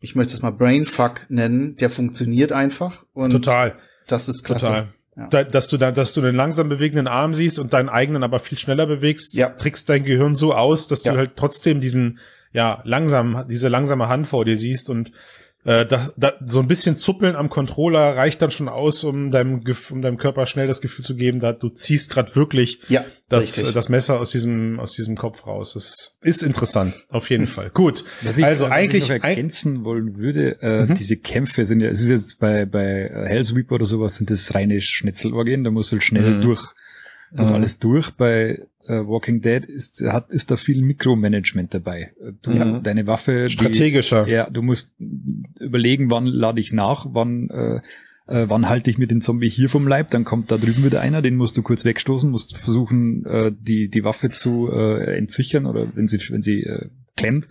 ich 0.00 0.16
möchte 0.16 0.34
es 0.34 0.42
mal 0.42 0.50
Brainfuck 0.50 1.26
nennen, 1.28 1.76
der 1.76 1.88
funktioniert 1.88 2.50
einfach. 2.50 3.04
Und 3.12 3.30
Total. 3.30 3.76
Das 4.08 4.28
ist 4.28 4.42
klasse. 4.42 4.66
Total. 4.66 4.88
Ja. 5.16 5.28
Da, 5.28 5.44
dass 5.44 5.68
du 5.68 5.76
da, 5.76 5.92
dass 5.92 6.12
du 6.12 6.22
den 6.22 6.34
langsam 6.34 6.68
bewegenden 6.68 7.06
Arm 7.06 7.34
siehst 7.34 7.60
und 7.60 7.72
deinen 7.72 7.88
eigenen 7.88 8.24
aber 8.24 8.40
viel 8.40 8.58
schneller 8.58 8.86
bewegst, 8.86 9.34
ja. 9.34 9.50
trickst 9.50 9.88
dein 9.88 10.02
Gehirn 10.02 10.34
so 10.34 10.54
aus, 10.54 10.88
dass 10.88 11.04
ja. 11.04 11.12
du 11.12 11.18
halt 11.18 11.36
trotzdem 11.36 11.80
diesen, 11.80 12.18
ja, 12.52 12.82
langsam, 12.84 13.46
diese 13.48 13.68
langsame 13.68 14.08
Hand 14.08 14.26
vor 14.26 14.44
dir 14.44 14.56
siehst 14.56 14.90
und 14.90 15.12
äh, 15.64 15.86
da, 15.86 16.10
da, 16.16 16.32
so 16.44 16.58
ein 16.58 16.66
bisschen 16.66 16.96
Zuppeln 16.98 17.36
am 17.36 17.48
Controller 17.48 18.16
reicht 18.16 18.42
dann 18.42 18.50
schon 18.50 18.68
aus, 18.68 19.04
um 19.04 19.30
deinem, 19.30 19.62
um 19.90 20.02
deinem 20.02 20.16
Körper 20.16 20.46
schnell 20.46 20.66
das 20.66 20.80
Gefühl 20.80 21.04
zu 21.04 21.14
geben, 21.14 21.38
da 21.38 21.52
du 21.52 21.68
ziehst 21.68 22.10
gerade 22.10 22.34
wirklich 22.34 22.80
ja, 22.88 23.04
das, 23.28 23.58
äh, 23.58 23.72
das 23.72 23.88
Messer 23.88 24.18
aus 24.18 24.32
diesem, 24.32 24.80
aus 24.80 24.92
diesem 24.92 25.16
Kopf 25.16 25.46
raus. 25.46 25.74
Das 25.74 26.18
ist 26.20 26.42
interessant, 26.42 26.94
auf 27.10 27.30
jeden 27.30 27.46
Fall. 27.46 27.70
Gut. 27.70 28.04
Was 28.22 28.38
ich, 28.38 28.44
also 28.44 28.66
eigentlich 28.66 29.04
noch 29.08 29.22
ergänzen 29.22 29.84
wollen 29.84 30.16
würde, 30.16 30.60
äh, 30.62 30.86
mhm. 30.86 30.94
diese 30.94 31.16
Kämpfe 31.16 31.64
sind 31.64 31.80
ja, 31.80 31.88
es 31.90 32.02
ist 32.02 32.10
jetzt 32.10 32.40
bei, 32.40 32.66
bei 32.66 33.08
Hellsweeper 33.24 33.76
oder 33.76 33.84
sowas, 33.84 34.16
sind 34.16 34.30
das 34.30 34.56
reine 34.56 34.80
Schnetzelorgien, 34.80 35.62
da 35.62 35.70
musst 35.70 35.92
du 35.92 35.94
halt 35.94 36.02
schnell 36.02 36.38
mhm. 36.38 36.42
durch, 36.42 36.72
durch 37.34 37.48
mhm. 37.48 37.54
alles 37.54 37.78
durch. 37.78 38.10
Bei 38.12 38.60
äh, 38.86 39.06
Walking 39.06 39.40
Dead 39.40 39.64
ist, 39.64 40.02
hat, 40.06 40.30
ist 40.30 40.50
da 40.50 40.56
viel 40.56 40.82
Mikromanagement 40.82 41.72
dabei. 41.74 42.12
Du, 42.42 42.52
ja. 42.52 42.78
Deine 42.80 43.06
Waffe. 43.06 43.48
Strategischer. 43.48 44.24
Die, 44.24 44.32
ja, 44.32 44.48
du 44.50 44.62
musst 44.62 44.92
überlegen, 45.60 46.10
wann 46.10 46.26
lade 46.26 46.60
ich 46.60 46.72
nach, 46.72 47.06
wann, 47.10 47.48
äh, 47.50 47.76
äh, 48.26 48.48
wann 48.48 48.68
halte 48.68 48.90
ich 48.90 48.98
mir 48.98 49.06
den 49.06 49.20
Zombie 49.20 49.48
hier 49.48 49.68
vom 49.68 49.86
Leib, 49.86 50.10
dann 50.10 50.24
kommt 50.24 50.50
da 50.50 50.58
drüben 50.58 50.84
wieder 50.84 51.00
einer, 51.00 51.22
den 51.22 51.36
musst 51.36 51.56
du 51.56 51.62
kurz 51.62 51.84
wegstoßen, 51.84 52.30
musst 52.30 52.56
versuchen, 52.56 53.24
äh, 53.26 53.52
die, 53.56 53.88
die 53.88 54.04
Waffe 54.04 54.30
zu 54.30 54.70
äh, 54.72 55.16
entsichern 55.16 55.66
oder 55.66 55.88
wenn 55.94 56.08
sie, 56.08 56.18
wenn 56.30 56.42
sie 56.42 56.62
äh, 56.62 56.88
klemmt, 57.16 57.48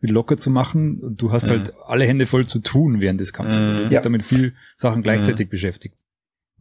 wieder 0.00 0.14
locker 0.14 0.36
zu 0.36 0.50
machen. 0.50 1.16
Du 1.16 1.32
hast 1.32 1.46
mhm. 1.46 1.50
halt 1.50 1.72
alle 1.86 2.04
Hände 2.04 2.26
voll 2.26 2.46
zu 2.46 2.58
tun 2.58 3.00
während 3.00 3.20
des 3.20 3.32
Kampfes. 3.32 3.66
Mhm. 3.66 3.70
Du 3.70 3.82
bist 3.82 3.92
ja. 3.92 4.00
damit 4.00 4.22
viel 4.22 4.54
Sachen 4.76 5.02
gleichzeitig 5.02 5.46
mhm. 5.46 5.50
beschäftigt. 5.50 5.96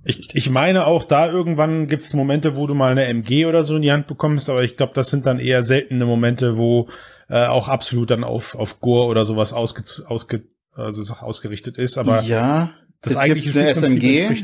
Ich, 0.04 0.34
ich 0.34 0.49
meine 0.49 0.88
auch 0.88 1.04
da 1.04 1.32
irgendwann 1.32 1.88
gibt 1.88 2.04
es 2.04 2.14
Momente, 2.14 2.56
wo 2.56 2.66
du 2.66 2.74
mal 2.74 2.91
eine 2.91 3.06
MG 3.06 3.45
oder 3.45 3.64
so 3.64 3.76
in 3.76 3.84
die 3.84 3.91
Hand 3.91 4.08
bekommst, 4.08 4.49
aber 4.49 4.64
ich 4.64 4.76
glaube, 4.76 4.93
das 4.95 5.10
sind 5.10 5.26
dann 5.26 5.38
eher 5.39 5.62
seltene 5.62 6.06
Momente, 6.06 6.58
wo 6.58 6.89
äh, 7.30 7.45
auch 7.45 7.68
absolut 7.68 8.10
dann 8.10 8.24
auf, 8.24 8.56
auf 8.56 8.80
Gore 8.80 9.08
oder 9.08 9.26
sowas 9.26 9.54
ausge, 9.54 9.84
ausge, 10.08 10.43
also 10.74 11.14
ausgerichtet 11.14 11.78
ist. 11.78 11.97
Aber 11.97 12.22
ja, 12.24 12.72
das 13.02 13.14
es 13.14 13.24
gibt 13.24 13.56
eine 13.56 13.74
SMG, 13.76 14.43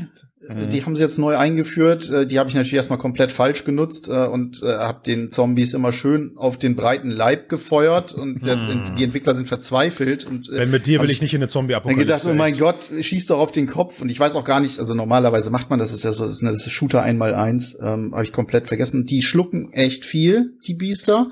Mhm. 0.50 0.70
Die 0.70 0.86
haben 0.86 0.96
sie 0.96 1.02
jetzt 1.02 1.18
neu 1.18 1.38
eingeführt. 1.38 2.10
Äh, 2.10 2.26
die 2.26 2.40
habe 2.40 2.50
ich 2.50 2.56
natürlich 2.56 2.76
erstmal 2.76 3.00
komplett 3.00 3.32
falsch 3.32 3.66
genutzt 3.66 4.08
äh, 4.08 4.26
und 4.28 4.62
äh, 4.64 4.68
habe 4.68 5.02
den 5.06 5.32
Zombies 5.32 5.74
immer 5.74 5.92
schön 5.92 6.32
auf 6.36 6.58
den 6.58 6.76
breiten 6.76 7.10
Leib 7.10 7.50
gefeuert 7.50 8.14
und 8.14 8.44
mhm. 8.44 8.96
die 8.98 9.04
Entwickler 9.04 9.36
sind 9.36 9.48
verzweifelt. 9.48 10.26
Und, 10.26 10.50
Wenn 10.52 10.72
mit 10.72 10.88
dir 10.88 11.02
will 11.02 11.10
ich 11.10 11.22
nicht 11.22 11.34
in 11.34 11.42
eine 11.42 11.50
Zombie-Apokalypse. 11.50 12.02
Ich 12.02 12.08
gedacht, 12.08 12.26
oh 12.26 12.34
mein 12.34 12.58
Gott, 12.58 12.78
schieß 13.00 13.28
doch 13.28 13.40
auf 13.40 13.52
den 13.52 13.68
Kopf. 13.68 14.02
Und 14.02 14.10
ich 14.10 14.20
weiß 14.20 14.36
auch 14.36 14.46
gar 14.46 14.60
nicht, 14.60 14.80
also 14.80 14.94
normalerweise 14.94 15.50
macht 15.50 15.70
man 15.70 15.80
das, 15.80 15.94
ist 15.94 16.04
ja 16.04 16.12
so, 16.12 16.24
das 16.24 16.34
ist, 16.34 16.42
eine, 16.42 16.54
das 16.54 16.66
ist 16.66 16.74
Shooter 16.74 17.02
einmal 17.02 17.34
eins, 17.36 17.78
ähm, 17.82 18.14
habe 18.14 18.24
ich 18.24 18.32
komplett 18.32 18.68
vergessen. 18.68 19.06
Die 19.06 19.22
schlucken 19.22 19.74
echt 19.74 20.06
viel, 20.06 20.54
die 20.66 20.74
Biester. 20.74 21.32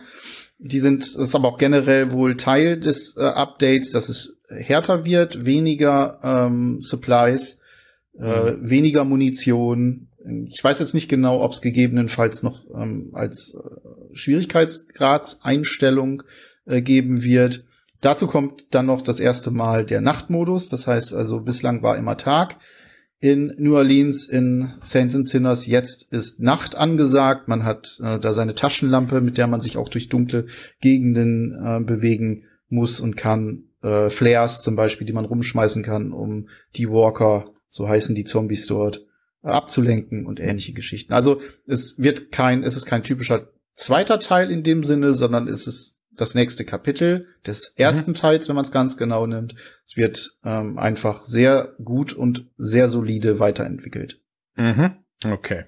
Die 0.58 0.80
sind, 0.80 1.04
das 1.04 1.16
ist 1.16 1.36
aber 1.36 1.50
auch 1.50 1.58
generell 1.58 2.12
wohl 2.12 2.38
Teil 2.38 2.80
des 2.80 3.18
äh, 3.18 3.22
Updates, 3.22 3.92
dass 3.92 4.10
es 4.10 4.36
härter 4.50 5.06
wird, 5.06 5.46
weniger 5.46 6.20
ähm, 6.24 6.82
Supplies 6.82 7.60
äh, 8.20 8.52
mhm. 8.52 8.70
weniger 8.70 9.04
Munition. 9.04 10.08
Ich 10.48 10.64
weiß 10.64 10.80
jetzt 10.80 10.94
nicht 10.94 11.10
genau, 11.10 11.44
ob 11.44 11.52
es 11.52 11.60
gegebenenfalls 11.62 12.44
noch 12.44 12.64
ähm, 12.76 13.10
als 13.14 13.56
äh, 13.56 13.60
Schwierigkeitsgradseinstellung 14.14 16.24
äh, 16.66 16.82
geben 16.82 17.24
wird. 17.24 17.66
Dazu 18.02 18.28
kommt 18.28 18.66
dann 18.72 18.88
noch 18.88 19.02
das 19.02 19.20
erste 19.20 19.52
Mal 19.52 19.86
der 19.86 20.02
Nachtmodus. 20.02 20.70
Das 20.70 20.88
heißt 20.88 21.14
also, 21.14 21.42
bislang 21.42 21.84
war 21.84 21.98
immer 21.98 22.18
Tag 22.18 22.58
in 23.20 23.54
New 23.58 23.76
Orleans 23.76 24.28
in 24.28 24.74
Saints 24.82 25.16
and 25.16 25.28
Sinners. 25.28 25.66
Jetzt 25.66 26.12
ist 26.12 26.40
Nacht 26.40 26.76
angesagt. 26.76 27.48
Man 27.48 27.64
hat 27.64 27.98
äh, 28.04 28.20
da 28.20 28.34
seine 28.34 28.56
Taschenlampe, 28.56 29.22
mit 29.22 29.38
der 29.38 29.48
man 29.48 29.62
sich 29.62 29.78
auch 29.78 29.90
durch 29.90 30.10
dunkle 30.10 30.48
Gegenden 30.82 31.54
äh, 31.54 31.80
bewegen 31.80 32.44
muss 32.70 33.00
und 33.00 33.16
kann. 33.16 33.64
Äh, 33.86 34.10
Flares 34.10 34.64
zum 34.64 34.76
Beispiel, 34.76 35.06
die 35.06 35.14
man 35.14 35.26
rumschmeißen 35.26 35.84
kann, 35.84 36.12
um 36.12 36.50
die 36.76 36.90
Walker 36.90 37.46
so 37.70 37.88
heißen 37.88 38.16
die 38.16 38.24
Zombies 38.24 38.66
dort, 38.66 39.06
abzulenken 39.44 40.26
und 40.26 40.40
ähnliche 40.40 40.74
Geschichten. 40.74 41.14
Also 41.14 41.42
es 41.68 42.00
wird 42.00 42.32
kein, 42.32 42.64
es 42.64 42.78
ist 42.78 42.86
kein 42.86 43.04
typischer 43.04 43.50
zweiter 43.74 44.20
Teil 44.20 44.50
in 44.50 44.64
dem 44.64 44.84
Sinne, 44.84 45.14
sondern 45.14 45.48
es 45.48 45.68
ist 45.68 45.98
das 46.12 46.34
nächste 46.34 46.66
Kapitel 46.66 47.28
des 47.46 47.74
ersten 47.76 48.12
mhm. 48.12 48.16
Teils, 48.16 48.48
wenn 48.48 48.56
man 48.56 48.66
es 48.66 48.72
ganz 48.72 48.98
genau 48.98 49.28
nimmt. 49.28 49.54
Es 49.86 49.98
wird 49.98 50.38
ähm, 50.44 50.80
einfach 50.80 51.26
sehr 51.26 51.76
gut 51.84 52.14
und 52.14 52.48
sehr 52.58 52.90
solide 52.90 53.40
weiterentwickelt. 53.40 54.20
Mhm. 54.56 54.96
Okay. 55.24 55.66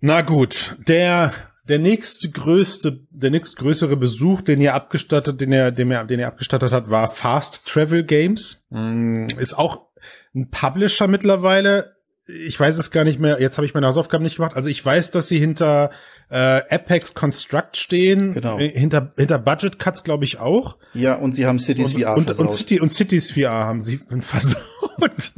Na 0.00 0.22
gut, 0.22 0.76
der 0.86 1.32
der 1.68 1.78
nächste 1.78 2.30
größte, 2.30 3.00
der 3.10 3.30
nächst 3.30 3.56
größere 3.56 3.96
Besuch, 3.96 4.42
den 4.42 4.60
ihr 4.60 4.74
abgestattet, 4.74 5.40
den 5.40 5.52
er, 5.52 5.72
den 5.72 5.90
er, 5.90 6.04
den 6.04 6.20
er 6.20 6.28
abgestattet 6.28 6.72
hat, 6.72 6.90
war 6.90 7.08
Fast 7.08 7.66
Travel 7.66 8.04
Games. 8.04 8.64
Mm, 8.70 9.28
ist 9.38 9.54
auch 9.54 9.86
ein 10.34 10.50
Publisher 10.50 11.08
mittlerweile. 11.08 11.95
Ich 12.28 12.58
weiß 12.58 12.76
es 12.78 12.90
gar 12.90 13.04
nicht 13.04 13.20
mehr. 13.20 13.40
Jetzt 13.40 13.56
habe 13.56 13.66
ich 13.66 13.74
meine 13.74 13.86
Hausaufgaben 13.86 14.24
nicht 14.24 14.36
gemacht. 14.36 14.56
Also 14.56 14.68
ich 14.68 14.84
weiß, 14.84 15.12
dass 15.12 15.28
sie 15.28 15.38
hinter 15.38 15.90
äh, 16.28 16.60
Apex 16.74 17.14
Construct 17.14 17.76
stehen. 17.76 18.32
Genau. 18.34 18.58
Äh, 18.58 18.68
hinter 18.70 19.12
hinter 19.16 19.38
Budget 19.38 19.78
Cuts 19.78 20.02
glaube 20.02 20.24
ich 20.24 20.40
auch. 20.40 20.76
Ja, 20.92 21.14
und 21.14 21.32
sie 21.36 21.46
haben 21.46 21.58
Cities 21.60 21.94
und, 21.94 22.00
VR 22.02 22.16
und, 22.16 22.24
versaut. 22.24 22.46
Und 22.46 22.52
City 22.52 22.80
und 22.80 22.92
Cities 22.92 23.30
VR 23.30 23.50
haben 23.52 23.80
sie 23.80 24.00
versaut. 24.20 24.60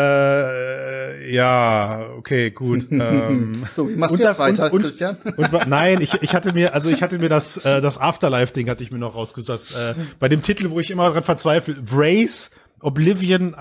äh, 0.00 1.32
Ja, 1.32 2.06
okay, 2.16 2.50
gut. 2.50 2.86
ähm, 2.90 3.64
So, 3.72 3.88
wie 3.88 3.96
machst 3.96 4.14
du 4.14 4.18
jetzt 4.18 4.26
das- 4.26 4.38
weiter, 4.38 4.72
und- 4.72 4.82
Christian? 4.82 5.16
Und 5.36 5.66
nein, 5.68 6.00
ich, 6.00 6.14
ich 6.22 6.34
hatte 6.34 6.52
mir, 6.52 6.74
also 6.74 6.90
ich 6.90 7.02
hatte 7.02 7.18
mir 7.18 7.28
das, 7.28 7.56
äh, 7.58 7.80
das 7.80 7.98
Afterlife-Ding 7.98 8.68
hatte 8.68 8.82
ich 8.84 8.90
mir 8.90 8.98
noch 8.98 9.14
rausgesucht. 9.14 9.48
Das, 9.48 9.74
äh, 9.74 9.94
bei 10.18 10.28
dem 10.28 10.42
Titel, 10.42 10.70
wo 10.70 10.80
ich 10.80 10.90
immer 10.90 11.10
dran 11.10 11.22
verzweifle, 11.22 11.76
Wraith, 11.90 12.50
Oblivion, 12.80 13.54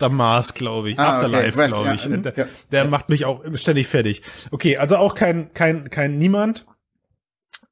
Aftermath, 0.00 0.54
glaube 0.54 0.90
ich. 0.90 0.98
Ah, 0.98 1.16
okay, 1.16 1.26
Afterlife, 1.26 1.58
Wraith, 1.58 1.68
glaube 1.70 1.86
ja, 1.88 1.94
ich. 1.94 2.08
mhm, 2.08 2.22
der 2.22 2.34
ja. 2.36 2.46
der 2.70 2.84
macht 2.86 3.08
mich 3.08 3.24
auch 3.24 3.42
ständig 3.56 3.88
fertig. 3.88 4.22
Okay, 4.52 4.76
also 4.76 4.96
auch 4.96 5.14
kein, 5.16 5.52
kein, 5.54 5.90
kein 5.90 6.18
Niemand. 6.18 6.66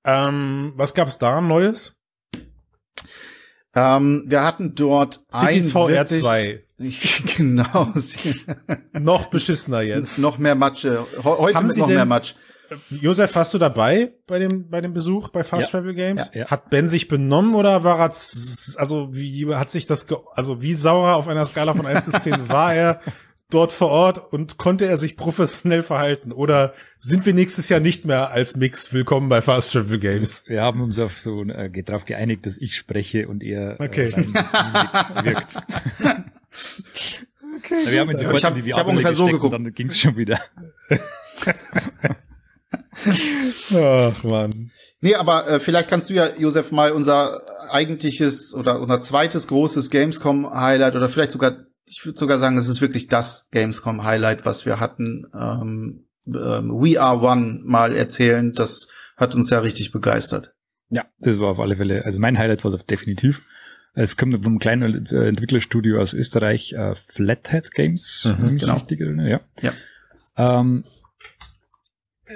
Ähm, 0.05 0.72
was 0.77 0.95
gab's 0.95 1.18
da 1.18 1.41
Neues? 1.41 1.97
Ähm, 3.74 4.24
wir 4.27 4.43
hatten 4.43 4.74
dort 4.74 5.20
Cities 5.33 5.66
ein 5.66 5.72
VR 5.72 5.89
wirklich- 5.91 6.20
2. 6.20 6.62
genau. 7.37 7.93
Noch 8.93 9.27
beschissener 9.27 9.81
jetzt. 9.83 10.18
noch 10.18 10.39
mehr 10.39 10.55
Matsche. 10.55 11.07
He- 11.16 11.22
Heute 11.22 11.57
Haben 11.57 11.66
mit 11.68 11.74
Sie 11.77 11.81
noch 11.81 11.89
denn- 11.89 11.97
mehr 11.97 12.05
Matsch. 12.07 12.35
Josef, 12.91 13.35
warst 13.35 13.55
du 13.55 13.59
dabei 13.59 14.12
bei 14.27 14.39
dem, 14.39 14.69
bei 14.69 14.81
dem 14.81 14.93
Besuch 14.93 15.29
bei 15.29 15.45
Fast 15.45 15.73
Ja. 15.73 15.79
Travel 15.81 15.95
Games? 15.95 16.31
Ja, 16.35 16.41
ja. 16.43 16.47
Hat 16.51 16.71
Ben 16.71 16.89
sich 16.89 17.09
benommen 17.09 17.55
oder 17.55 17.85
war 17.85 17.99
er, 17.99 18.05
also 18.77 19.09
wie 19.12 19.55
hat 19.55 19.71
sich 19.71 19.87
das, 19.87 20.07
also 20.35 20.62
wie 20.62 20.75
sauer 20.75 21.17
auf 21.17 21.29
einer 21.29 21.45
Skala 21.47 21.75
von 21.75 21.87
1 21.87 22.05
bis 22.11 22.23
10 22.23 22.49
war 22.49 22.75
er 22.75 23.01
dort 23.51 23.71
vor 23.71 23.91
Ort 23.91 24.33
und 24.33 24.59
konnte 24.59 24.87
er 24.87 24.99
sich 24.99 25.17
professionell 25.17 25.83
verhalten? 25.85 26.33
Oder 26.33 26.75
sind 26.99 27.25
wir 27.27 27.33
nächstes 27.35 27.69
Jahr 27.69 27.79
nicht 27.81 28.05
mehr 28.05 28.31
als 28.31 28.57
Mix 28.57 28.93
willkommen 28.93 29.29
bei 29.29 29.41
Fast 29.43 29.73
Travel 29.73 29.99
Games? 30.01 30.45
Wir 30.49 30.62
haben 30.62 30.81
uns 30.81 30.99
auf 30.99 31.17
so 31.17 31.45
äh, 31.45 31.69
ge- 31.71 31.83
darauf 31.85 32.05
geeinigt, 32.07 32.47
dass 32.47 32.59
ich 32.59 32.75
spreche 32.77 33.29
und 33.29 33.43
er 33.45 33.77
Okay. 33.79 34.11
äh, 34.11 34.21
ins 34.21 34.27
Mimik 34.27 35.25
wirkt. 35.25 35.57
Okay. 37.59 37.87
Wir 37.91 38.01
haben 38.01 38.11
jetzt 38.11 38.21
Ich 38.21 38.27
sofort 38.27 38.45
hab- 38.45 38.57
in 38.57 38.62
die 38.62 38.69
ich 38.69 38.73
hab 38.77 38.81
Wirbel 38.87 38.91
ungefähr 38.99 39.14
so 39.14 39.25
gesteckt 39.25 39.43
und 39.45 39.51
geguckt. 39.51 39.67
dann 39.67 39.75
ging's 39.75 39.99
schon 39.99 40.17
wieder. 40.17 40.39
Ach 43.74 44.24
man. 44.24 44.51
Nee, 45.01 45.14
aber 45.14 45.47
äh, 45.49 45.61
vielleicht 45.61 45.88
kannst 45.90 46.09
du 46.11 46.14
ja, 46.14 46.30
Josef, 46.38 46.72
mal 46.72 46.92
unser 46.92 47.42
eigentliches 47.70 48.55
oder 48.55 48.80
unser 48.80 49.01
zweites 49.01 49.47
großes 49.47 49.90
Gamescom-Highlight 49.90 50.94
oder 50.97 51.09
vielleicht 51.09 51.32
sogar, 51.32 51.57
ich 51.84 52.05
würde 52.05 52.18
sogar 52.18 52.38
sagen, 52.38 52.57
es 52.57 52.68
ist 52.68 52.80
wirklich 52.80 53.07
das 53.09 53.49
Gamescom-Highlight, 53.53 54.44
was 54.47 54.64
wir 54.66 54.80
hatten, 54.80 55.26
ähm, 55.34 56.07
ähm, 56.26 56.70
We 56.72 57.01
Are 57.01 57.20
One 57.20 57.61
mal 57.64 57.94
erzählen. 57.94 58.53
Das 58.53 58.88
hat 59.16 59.34
uns 59.34 59.51
ja 59.51 59.59
richtig 59.61 59.92
begeistert. 59.92 60.55
Ja, 60.88 61.05
das 61.18 61.38
war 61.40 61.49
auf 61.49 61.61
alle 61.61 61.76
Fälle, 61.76 62.05
also 62.05 62.18
mein 62.18 62.38
Highlight 62.38 62.64
war 62.64 62.72
es 62.72 62.86
definitiv. 62.86 63.42
Es 63.94 64.16
kommt 64.16 64.42
vom 64.44 64.59
kleinen 64.59 65.07
äh, 65.07 65.28
Entwicklerstudio 65.28 66.01
aus 66.01 66.12
Österreich, 66.14 66.74
äh, 66.74 66.94
Flathead 66.94 67.72
Games, 67.72 68.24
Mhm, 68.24 68.30
wenn 68.38 68.47
ich 68.47 68.53
mich 68.53 68.62
genau. 68.62 68.74
richtig 68.74 69.01
erinnere, 69.01 69.30
ja. 69.30 69.40
Ja. 69.62 69.72
Ähm, 70.36 70.84
äh, 72.26 72.34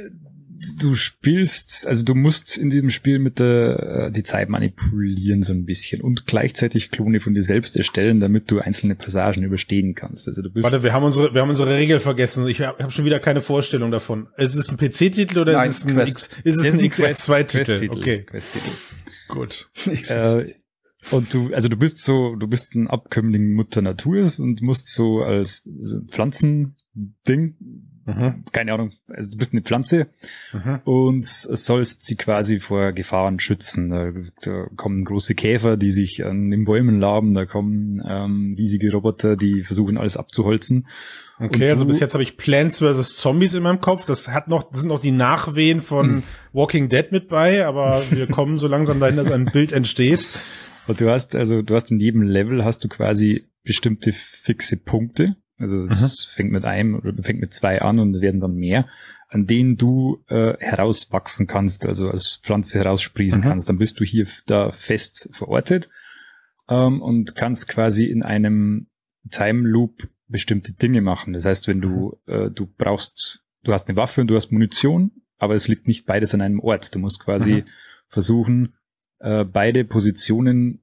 du 0.79 0.95
spielst, 0.95 1.87
also 1.87 2.05
du 2.05 2.15
musst 2.15 2.59
in 2.59 2.69
diesem 2.71 2.91
Spiel 2.91 3.19
mit 3.19 3.39
der 3.39 4.09
äh, 4.09 4.13
die 4.13 4.23
Zeit 4.23 4.49
manipulieren 4.49 5.43
so 5.43 5.53
ein 5.53 5.65
bisschen 5.65 6.01
und 6.03 6.27
gleichzeitig 6.27 6.91
Klone 6.91 7.21
von 7.21 7.35
dir 7.35 7.43
selbst 7.43 7.77
erstellen, 7.77 8.21
damit 8.21 8.51
du 8.51 8.59
einzelne 8.59 8.95
Passagen 8.95 9.43
überstehen 9.43 9.95
kannst. 9.95 10.29
Also 10.29 10.43
du 10.43 10.51
bist 10.51 10.65
Warte, 10.65 10.83
wir 10.83 10.93
haben 10.93 11.05
unsere, 11.05 11.33
wir 11.35 11.41
haben 11.43 11.51
unsere 11.51 11.75
Regel 11.75 11.99
vergessen. 12.01 12.47
Ich 12.49 12.61
habe 12.61 12.83
hab 12.83 12.93
schon 12.93 13.05
wieder 13.05 13.21
keine 13.21 13.41
Vorstellung 13.43 13.91
davon. 13.91 14.29
Ist 14.37 14.55
es 14.55 14.69
ein 14.69 14.77
PC-Titel 14.77 15.39
oder 15.39 15.53
Nein, 15.55 15.71
ist 15.71 15.79
es 15.79 15.87
ein 15.87 15.95
Quest. 15.95 16.09
X, 16.11 16.29
ist 16.45 16.57
es 16.57 16.61
ein 16.67 16.75
ist 16.75 16.83
ein 16.83 16.91
Quest- 16.91 17.29
XS2-Titel? 17.31 17.65
Quest-Titel, 17.65 17.99
Okay, 17.99 18.23
Quest-Titel. 18.25 18.71
gut. 19.29 19.71
Äh, 20.09 20.55
und 21.11 21.33
du, 21.33 21.55
also 21.55 21.69
du 21.69 21.77
bist 21.79 21.99
so, 22.03 22.37
du 22.37 22.47
bist 22.47 22.75
ein 22.75 22.87
Abkömmling 22.87 23.55
Mutter 23.55 23.81
Naturs 23.81 24.39
und 24.39 24.61
musst 24.61 24.89
so 24.93 25.23
als 25.23 25.63
Pflanzending, 26.11 26.75
Mhm. 28.17 28.45
keine 28.53 28.73
Ahnung, 28.75 28.91
also 29.11 29.31
du 29.31 29.37
bist 29.39 29.53
eine 29.53 29.63
Pflanze 29.63 30.07
Mhm. 30.53 30.81
und 30.85 31.25
sollst 31.27 32.03
sie 32.05 32.17
quasi 32.17 32.61
vor 32.61 32.93
Gefahren 32.93 33.39
schützen. 33.41 33.91
Da, 33.91 34.13
da 34.43 34.67
kommen 34.77 35.05
große 35.05 35.35
Käfer, 35.35 35.77
die 35.77 35.91
sich 35.91 36.25
an 36.25 36.51
den 36.51 36.65
Bäumen 36.65 37.01
laben, 37.01 37.35
da 37.35 37.47
kommen 37.47 38.03
ähm, 38.07 38.55
riesige 38.59 38.93
Roboter, 38.93 39.37
die 39.37 39.63
versuchen 39.63 39.99
alles 39.99 40.17
abzuholzen. 40.17 40.87
Okay, 41.39 41.71
also 41.71 41.85
du- 41.85 41.89
bis 41.91 42.01
jetzt 42.01 42.13
habe 42.13 42.23
ich 42.23 42.37
Plants 42.37 42.81
vs. 42.81 43.17
Zombies 43.17 43.55
in 43.55 43.63
meinem 43.63 43.81
Kopf. 43.81 44.05
Das 44.05 44.29
hat 44.29 44.49
noch, 44.49 44.71
das 44.71 44.81
sind 44.81 44.89
noch 44.89 45.01
die 45.01 45.11
Nachwehen 45.11 45.81
von 45.81 46.09
Hm. 46.17 46.23
Walking 46.53 46.89
Dead 46.91 47.11
mit 47.13 47.29
bei, 47.29 47.65
aber 47.65 48.03
wir 48.11 48.27
kommen 48.29 48.59
so 48.59 48.69
langsam 48.69 49.01
dahin, 49.01 49.17
dass 49.17 49.31
ein 49.33 49.47
Bild 49.47 49.73
entsteht. 49.73 50.27
Und 50.87 51.01
du 51.01 51.09
hast, 51.11 51.35
also 51.37 51.63
du 51.63 51.75
hast 51.75 51.91
in 51.93 52.01
jedem 52.01 52.23
Level 52.23 52.65
hast 52.65 52.85
du 52.85 52.89
quasi 52.89 53.45
bestimmte 53.63 54.13
fixe 54.13 54.77
Punkte. 54.77 55.37
Also 55.61 55.85
es 55.85 56.25
fängt 56.25 56.51
mit 56.53 56.65
einem 56.65 56.97
oder 56.97 57.23
fängt 57.23 57.41
mit 57.41 57.53
zwei 57.55 57.81
an 57.83 57.99
und 57.99 58.21
werden 58.21 58.41
dann 58.41 58.55
mehr, 58.57 58.87
an 59.29 59.47
denen 59.47 59.77
du 59.77 60.25
äh, 60.29 60.55
herauswachsen 60.59 61.47
kannst, 61.47 61.85
also 61.87 62.09
als 62.11 62.41
Pflanze 62.43 62.79
heraussprießen 62.79 63.41
Mhm. 63.41 63.45
kannst. 63.45 63.69
Dann 63.69 63.79
bist 63.79 64.01
du 64.01 64.05
hier 64.05 64.27
da 64.47 64.73
fest 64.73 65.29
verortet 65.33 65.89
ähm, 66.69 67.01
und 67.03 67.37
kannst 67.37 67.69
quasi 67.69 68.07
in 68.07 68.23
einem 68.23 68.89
Time 69.31 69.69
Loop 69.69 70.09
bestimmte 70.29 70.73
Dinge 70.73 71.01
machen. 71.03 71.33
Das 71.35 71.45
heißt, 71.45 71.69
wenn 71.69 71.81
du 71.81 72.19
äh, 72.27 72.51
du 72.51 72.67
brauchst, 72.67 73.45
du 73.63 73.73
hast 73.73 73.89
eine 73.89 73.97
Waffe 73.97 74.23
und 74.23 74.29
du 74.29 74.37
hast 74.37 74.51
Munition, 74.53 75.11
aber 75.39 75.55
es 75.55 75.69
liegt 75.69 75.87
nicht 75.87 76.07
beides 76.07 76.33
an 76.35 76.41
einem 76.41 76.61
Ort. 76.61 76.95
Du 76.95 76.99
musst 76.99 77.21
quasi 77.21 77.53
Mhm. 77.53 77.65
versuchen, 78.09 78.75
äh, 79.19 79.45
beide 79.45 79.85
Positionen 79.85 80.83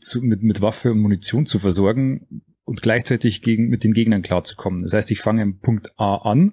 zu, 0.00 0.22
mit, 0.22 0.42
mit 0.42 0.62
Waffe 0.62 0.92
und 0.92 0.98
Munition 1.00 1.44
zu 1.46 1.58
versorgen 1.58 2.42
und 2.70 2.80
gleichzeitig 2.82 3.42
gegen, 3.42 3.68
mit 3.68 3.84
den 3.84 3.92
Gegnern 3.92 4.22
klarzukommen. 4.22 4.80
Das 4.82 4.92
heißt, 4.94 5.10
ich 5.10 5.20
fange 5.20 5.42
am 5.42 5.58
Punkt 5.58 5.92
A 5.96 6.16
an 6.16 6.52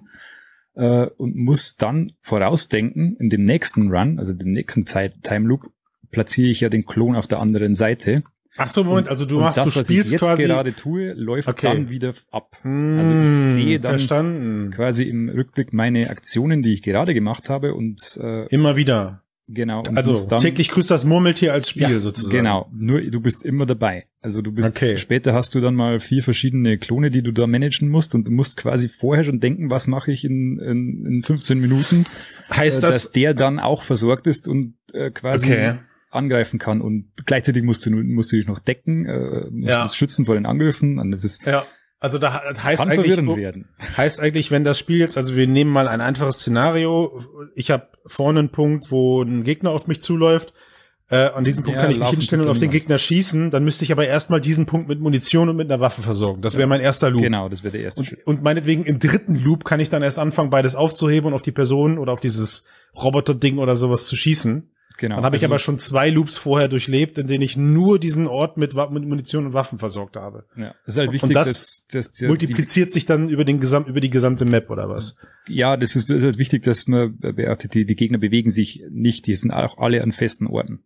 äh, 0.74 1.06
und 1.16 1.36
muss 1.36 1.76
dann 1.76 2.12
vorausdenken, 2.20 3.16
in 3.18 3.28
dem 3.28 3.44
nächsten 3.44 3.90
Run, 3.90 4.18
also 4.18 4.34
dem 4.34 4.48
nächsten 4.48 4.84
Zeit 4.84 5.22
Time 5.22 5.46
Loop, 5.48 5.62
platziere 6.10 6.50
ich 6.50 6.60
ja 6.60 6.68
den 6.68 6.84
Klon 6.84 7.16
auf 7.16 7.26
der 7.26 7.38
anderen 7.38 7.74
Seite. 7.74 8.22
Ach 8.56 8.66
so, 8.68 8.82
Moment, 8.82 9.08
also 9.08 9.24
du 9.24 9.36
und 9.36 9.42
machst, 9.44 9.58
das, 9.58 9.72
du 9.72 9.78
was 9.78 9.88
ich 9.88 9.94
spielst 9.94 10.12
jetzt 10.12 10.20
quasi. 10.20 10.42
gerade 10.42 10.74
tue, 10.74 11.12
läuft 11.12 11.46
Okay. 11.48 11.68
dann 11.68 11.88
wieder 11.90 12.12
ab. 12.32 12.56
Hm, 12.62 12.98
Also 12.98 13.12
ich 13.22 13.30
sehe 13.30 13.78
dann 13.78 13.90
verstanden. 13.92 14.70
quasi 14.72 15.04
im 15.04 15.28
Rückblick 15.28 15.72
meine 15.72 16.10
Aktionen, 16.10 16.62
die 16.62 16.72
ich 16.74 16.82
gerade 16.82 17.14
gemacht 17.14 17.48
habe 17.48 17.74
und 17.74 18.18
äh, 18.20 18.46
Immer 18.46 18.74
wieder. 18.74 19.22
Genau. 19.48 19.80
Und 19.86 19.96
Also 19.96 20.26
dann, 20.28 20.40
täglich 20.40 20.68
grüßt 20.70 20.90
das 20.90 21.04
Murmeltier 21.04 21.52
als 21.52 21.70
Spiel 21.70 21.90
Ja, 21.90 21.98
sozusagen. 21.98 22.36
Genau, 22.36 22.70
nur 22.72 23.00
du 23.00 23.20
bist 23.20 23.44
immer 23.44 23.66
dabei. 23.66 24.06
Also 24.20 24.42
du 24.42 24.52
bist 24.52 24.76
Okay. 24.76 24.98
später 24.98 25.32
hast 25.34 25.54
du 25.54 25.60
dann 25.60 25.74
mal 25.74 26.00
vier 26.00 26.22
verschiedene 26.22 26.78
Klone, 26.78 27.10
die 27.10 27.22
du 27.22 27.32
da 27.32 27.46
managen 27.46 27.88
musst 27.88 28.14
und 28.14 28.26
du 28.28 28.32
musst 28.32 28.56
quasi 28.56 28.88
vorher 28.88 29.24
schon 29.24 29.40
denken, 29.40 29.70
was 29.70 29.86
mache 29.86 30.10
ich 30.12 30.24
in, 30.24 30.58
in, 30.58 31.06
in 31.06 31.22
15 31.22 31.58
Minuten, 31.58 32.04
Heißt 32.52 32.78
äh, 32.78 32.80
das, 32.82 33.02
dass 33.04 33.12
der 33.12 33.34
dann 33.34 33.58
auch 33.60 33.82
versorgt 33.82 34.26
ist 34.26 34.48
und 34.48 34.74
äh, 34.92 35.10
quasi 35.10 35.46
Okay. 35.46 35.74
angreifen 36.10 36.58
kann 36.58 36.80
und 36.80 37.10
gleichzeitig 37.26 37.62
musst 37.62 37.84
du 37.84 37.90
musst 37.90 38.32
du 38.32 38.36
dich 38.36 38.46
noch 38.46 38.58
decken, 38.60 39.04
äh, 39.06 39.46
musst 39.50 39.68
Ja. 39.68 39.82
dich 39.84 39.92
schützen 39.92 40.24
vor 40.24 40.34
den 40.36 40.46
Angriffen 40.46 40.98
und 40.98 41.10
das 41.10 41.22
ist 41.22 41.44
ja, 41.46 41.66
also 42.00 42.18
da 42.18 42.42
heißt 42.62 42.82
kann 42.82 42.92
eigentlich, 42.92 43.36
werden. 43.36 43.68
heißt 43.96 44.20
eigentlich, 44.20 44.50
wenn 44.50 44.64
das 44.64 44.78
Spiel 44.78 44.98
jetzt, 44.98 45.16
also 45.16 45.34
wir 45.34 45.46
nehmen 45.46 45.70
mal 45.70 45.88
ein 45.88 46.00
einfaches 46.00 46.36
Szenario, 46.36 47.24
ich 47.54 47.70
habe 47.70 47.88
vorne 48.06 48.38
einen 48.38 48.50
Punkt, 48.50 48.90
wo 48.90 49.22
ein 49.22 49.42
Gegner 49.42 49.70
auf 49.70 49.86
mich 49.86 50.02
zuläuft, 50.02 50.52
äh, 51.10 51.30
an 51.30 51.44
diesem 51.44 51.62
Punkt 51.62 51.76
Ja, 51.76 51.82
kann 51.82 51.90
ich 51.90 51.98
mich 51.98 52.08
hinstellen 52.10 52.44
und 52.44 52.50
auf 52.50 52.58
den. 52.58 52.70
Gegner 52.70 52.98
schießen, 52.98 53.50
dann 53.50 53.64
müsste 53.64 53.84
ich 53.84 53.92
aber 53.92 54.06
erstmal 54.06 54.40
diesen 54.40 54.66
Punkt 54.66 54.88
mit 54.88 55.00
Munition 55.00 55.48
und 55.48 55.56
mit 55.56 55.70
einer 55.70 55.80
Waffe 55.80 56.02
versorgen. 56.02 56.42
Das 56.42 56.56
wäre 56.56 56.68
mein 56.68 56.82
erster 56.82 57.10
Loop. 57.10 57.22
Genau, 57.22 57.48
das 57.48 57.64
wäre 57.64 57.72
der 57.72 57.80
erste 57.80 58.02
Und, 58.02 58.26
und 58.26 58.42
meinetwegen 58.42 58.84
im 58.84 58.98
dritten 58.98 59.34
Loop 59.34 59.64
kann 59.64 59.80
ich 59.80 59.88
dann 59.88 60.02
erst 60.02 60.18
anfangen, 60.18 60.50
beides 60.50 60.76
aufzuheben 60.76 61.28
und 61.28 61.34
auf 61.34 61.42
die 61.42 61.52
Person 61.52 61.98
oder 61.98 62.12
auf 62.12 62.20
dieses 62.20 62.64
Roboter-Ding 62.94 63.58
oder 63.58 63.74
sowas 63.74 64.06
zu 64.06 64.16
schießen. 64.16 64.70
Genau. 64.96 65.16
Dann 65.16 65.24
habe 65.24 65.36
ich 65.36 65.42
Also- 65.42 65.52
aber 65.52 65.58
schon 65.60 65.78
zwei 65.78 66.10
Loops 66.10 66.38
vorher 66.38 66.66
durchlebt, 66.68 67.18
in 67.18 67.28
denen 67.28 67.42
ich 67.42 67.56
nur 67.56 67.98
diesen 68.00 68.26
Ort 68.26 68.56
mit, 68.56 68.74
mit 68.74 69.04
Munition 69.06 69.46
und 69.46 69.52
Waffen 69.52 69.78
versorgt 69.78 70.16
habe. 70.16 70.44
ja, 70.56 70.74
es 70.84 70.94
ist 70.94 70.98
halt 70.98 71.08
und 71.08 71.14
wichtig, 71.14 71.34
das 71.34 71.46
dass, 71.48 71.86
dass 71.88 72.10
der, 72.12 72.26
die, 72.26 72.30
Multipliziert 72.30 72.92
sich 72.92 73.06
dann 73.06 73.28
über 73.28 73.44
den 73.44 73.60
Gesamt, 73.60 73.88
über 73.88 74.00
die 74.00 74.10
gesamte 74.10 74.44
Map 74.44 74.70
oder 74.70 74.88
was? 74.88 75.16
Ja, 75.46 75.76
das 75.76 75.94
ist 75.94 76.08
halt 76.08 76.38
wichtig, 76.38 76.62
dass 76.64 76.88
man 76.88 77.16
beachtet, 77.18 77.74
die, 77.74 77.86
die 77.86 77.94
Gegner 77.96 78.18
bewegen 78.18 78.50
sich 78.50 78.82
nicht, 78.90 79.26
die 79.26 79.34
sind 79.36 79.52
auch 79.52 79.78
alle 79.78 80.02
an 80.02 80.10
festen 80.10 80.46
Orten. 80.48 80.80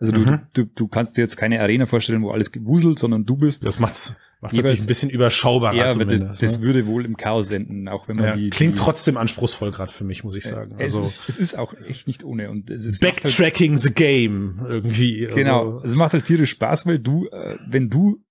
Also 0.00 0.12
du, 0.12 0.20
Mhm. 0.20 0.40
du, 0.52 0.64
du 0.64 0.86
kannst 0.88 1.16
dir 1.16 1.22
jetzt 1.22 1.36
keine 1.36 1.60
Arena 1.60 1.86
vorstellen, 1.86 2.22
wo 2.22 2.30
alles 2.30 2.52
gewuselt, 2.52 2.98
sondern 3.00 3.24
du 3.24 3.36
bist. 3.36 3.66
Das 3.66 3.80
macht's, 3.80 4.14
macht's 4.40 4.56
natürlich 4.56 4.80
ein 4.80 4.86
bisschen 4.86 5.10
überschaubarer 5.10 5.74
ja, 5.74 5.90
aber 5.90 6.04
das, 6.04 6.24
das 6.38 6.58
ne? 6.58 6.62
würde 6.64 6.86
wohl 6.86 7.04
im 7.04 7.16
Chaos 7.16 7.50
enden, 7.50 7.88
auch 7.88 8.06
wenn 8.06 8.16
man 8.16 8.24
ja, 8.26 8.36
die 8.36 8.50
klingt 8.50 8.78
die, 8.78 8.80
trotzdem 8.80 9.16
anspruchsvoll 9.16 9.72
gerade 9.72 9.90
für 9.90 10.04
mich, 10.04 10.22
muss 10.22 10.36
ich 10.36 10.44
sagen. 10.44 10.76
Es, 10.78 10.94
Also 10.94 11.04
ist, 11.04 11.22
es 11.28 11.36
ist 11.38 11.58
auch 11.58 11.74
echt 11.88 12.06
nicht 12.06 12.22
ohne 12.22 12.48
und 12.50 12.70
es 12.70 12.84
ist 12.84 13.02
halt, 13.02 13.22
Backtracking 13.22 13.76
the 13.76 13.90
Game 13.92 14.64
irgendwie. 14.68 15.26
genau. 15.34 15.78
Also, 15.78 15.86
Es 15.86 15.94
macht 15.96 16.12
halt 16.12 16.24
tierisch 16.26 16.50
Spaß, 16.50 16.86
weil 16.86 17.00
du, 17.00 17.26
äh, 17.32 17.58
wenn 17.66 17.88
du 17.90 18.22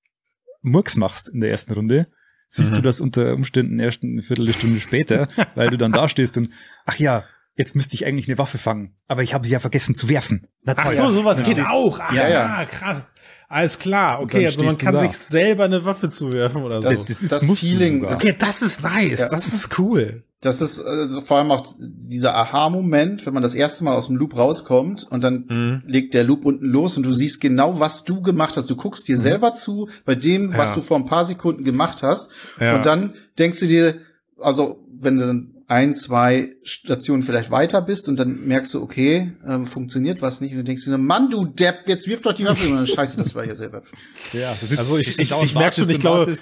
Murks 0.62 0.96
machst 0.96 1.28
in 1.30 1.42
der 1.42 1.50
ersten 1.52 1.74
Runde, 1.74 2.08
siehst 2.48 2.72
Mhm. 2.72 2.76
du 2.78 2.82
das 2.84 3.02
unter 3.02 3.34
Umständen 3.34 3.78
erst 3.80 4.04
eine 4.04 4.22
Viertelstunde 4.22 4.80
später, 4.80 5.28
weil 5.56 5.70
du 5.70 5.78
dann 5.78 5.92
da 5.92 6.08
stehst 6.08 6.38
und 6.38 6.50
ach 6.86 6.96
ja, 6.98 7.26
jetzt 7.58 7.76
müsste 7.76 7.96
ich 7.96 8.06
eigentlich 8.06 8.28
eine 8.30 8.38
Waffe 8.38 8.58
fangen, 8.58 8.94
aber 9.08 9.24
ich 9.24 9.34
habe 9.34 9.46
sie 9.46 9.52
ja 9.54 9.60
vergessen 9.60 9.94
zu 9.96 10.08
werfen. 10.10 10.48
Na 10.64 10.74
Ach 10.78 10.94
so, 10.94 11.12
sowas 11.12 11.38
Dann 11.38 11.46
geht 11.46 11.60
auch. 11.66 12.00
Ach, 12.00 12.14
Ja, 12.14 12.24
ja, 12.30 12.60
ja. 12.62 12.66
krass. 12.66 13.02
Alles 13.50 13.80
klar, 13.80 14.22
okay, 14.22 14.46
also 14.46 14.62
man 14.64 14.78
kann 14.78 15.00
sich 15.00 15.14
selber 15.14 15.64
eine 15.66 15.86
Waffe 15.86 16.10
zuwerfen 16.10 16.64
oder 16.64 16.82
Das, 16.82 16.98
so. 17.04 17.08
das, 17.08 17.22
ist 17.24 17.32
das 17.32 17.60
Feeling. 17.60 18.02
sogar. 18.02 18.16
okay, 18.18 18.36
das 18.38 18.62
ist 18.62 18.84
nice, 18.84 19.20
Ja. 19.20 19.30
das 19.30 19.54
ist 19.54 19.80
cool. 19.80 20.24
Das 20.42 20.60
ist 20.62 20.80
also 20.82 21.22
vor 21.22 21.38
allem 21.38 21.50
auch 21.52 21.66
dieser 21.80 22.36
Aha-Moment, 22.36 23.26
wenn 23.26 23.34
man 23.34 23.42
das 23.42 23.56
erste 23.56 23.84
Mal 23.86 23.96
aus 23.96 24.08
dem 24.08 24.18
Loop 24.18 24.36
rauskommt 24.36 25.08
und 25.10 25.24
dann 25.24 25.46
Mhm. 25.48 25.84
legt 25.88 26.14
der 26.14 26.26
Loop 26.26 26.46
unten 26.46 26.66
los 26.66 26.98
und 26.98 27.04
du 27.04 27.14
siehst 27.14 27.40
genau, 27.40 27.80
was 27.80 28.04
du 28.04 28.22
gemacht 28.22 28.58
hast. 28.58 28.70
Du 28.70 28.76
guckst 28.76 29.08
dir 29.08 29.18
selber 29.18 29.54
zu 29.54 29.88
bei 30.06 30.14
dem, 30.16 30.50
was 30.58 30.70
Ja. 30.72 30.76
du 30.76 30.82
vor 30.82 30.98
ein 30.98 31.06
paar 31.06 31.24
Sekunden 31.26 31.64
gemacht 31.64 32.04
hast. 32.04 32.30
Ja. 32.60 32.76
Und 32.76 32.86
dann 32.86 33.14
denkst 33.40 33.60
du 33.62 33.68
dir, 33.68 33.96
also 34.40 34.84
wenn 35.00 35.18
du 35.18 35.26
dann 35.26 35.54
ein, 35.68 35.94
zwei 35.94 36.56
Stationen 36.64 37.24
vielleicht 37.24 37.52
weiter 37.52 37.82
bist 37.82 38.08
und 38.08 38.16
dann 38.18 38.48
merkst 38.48 38.74
du, 38.74 38.82
okay, 38.82 39.34
ähm, 39.46 39.66
funktioniert 39.66 40.22
was 40.22 40.40
nicht 40.40 40.54
und 40.54 40.60
du 40.60 40.64
denkst 40.64 40.86
dir, 40.86 40.98
Mann, 40.98 41.30
du 41.30 41.46
Depp, 41.46 41.88
jetzt 41.88 42.08
wirf 42.08 42.22
doch 42.22 42.34
die 42.34 42.46
Waffe. 42.46 42.68
Und 42.68 42.76
dann 42.76 42.88
scheiße, 42.88 43.18
das 43.18 43.36
war 43.36 43.46
ja 43.46 43.56
selber. 43.56 43.84
Ja, 44.32 44.56
das 44.60 44.72
ist, 44.72 44.80
Also 44.80 44.98
ich, 44.98 45.20
ich, 45.20 45.32
ich 45.32 45.56
merke 45.56 45.76
schon, 45.76 45.90
ich 45.90 46.00
glaube, 46.00 46.36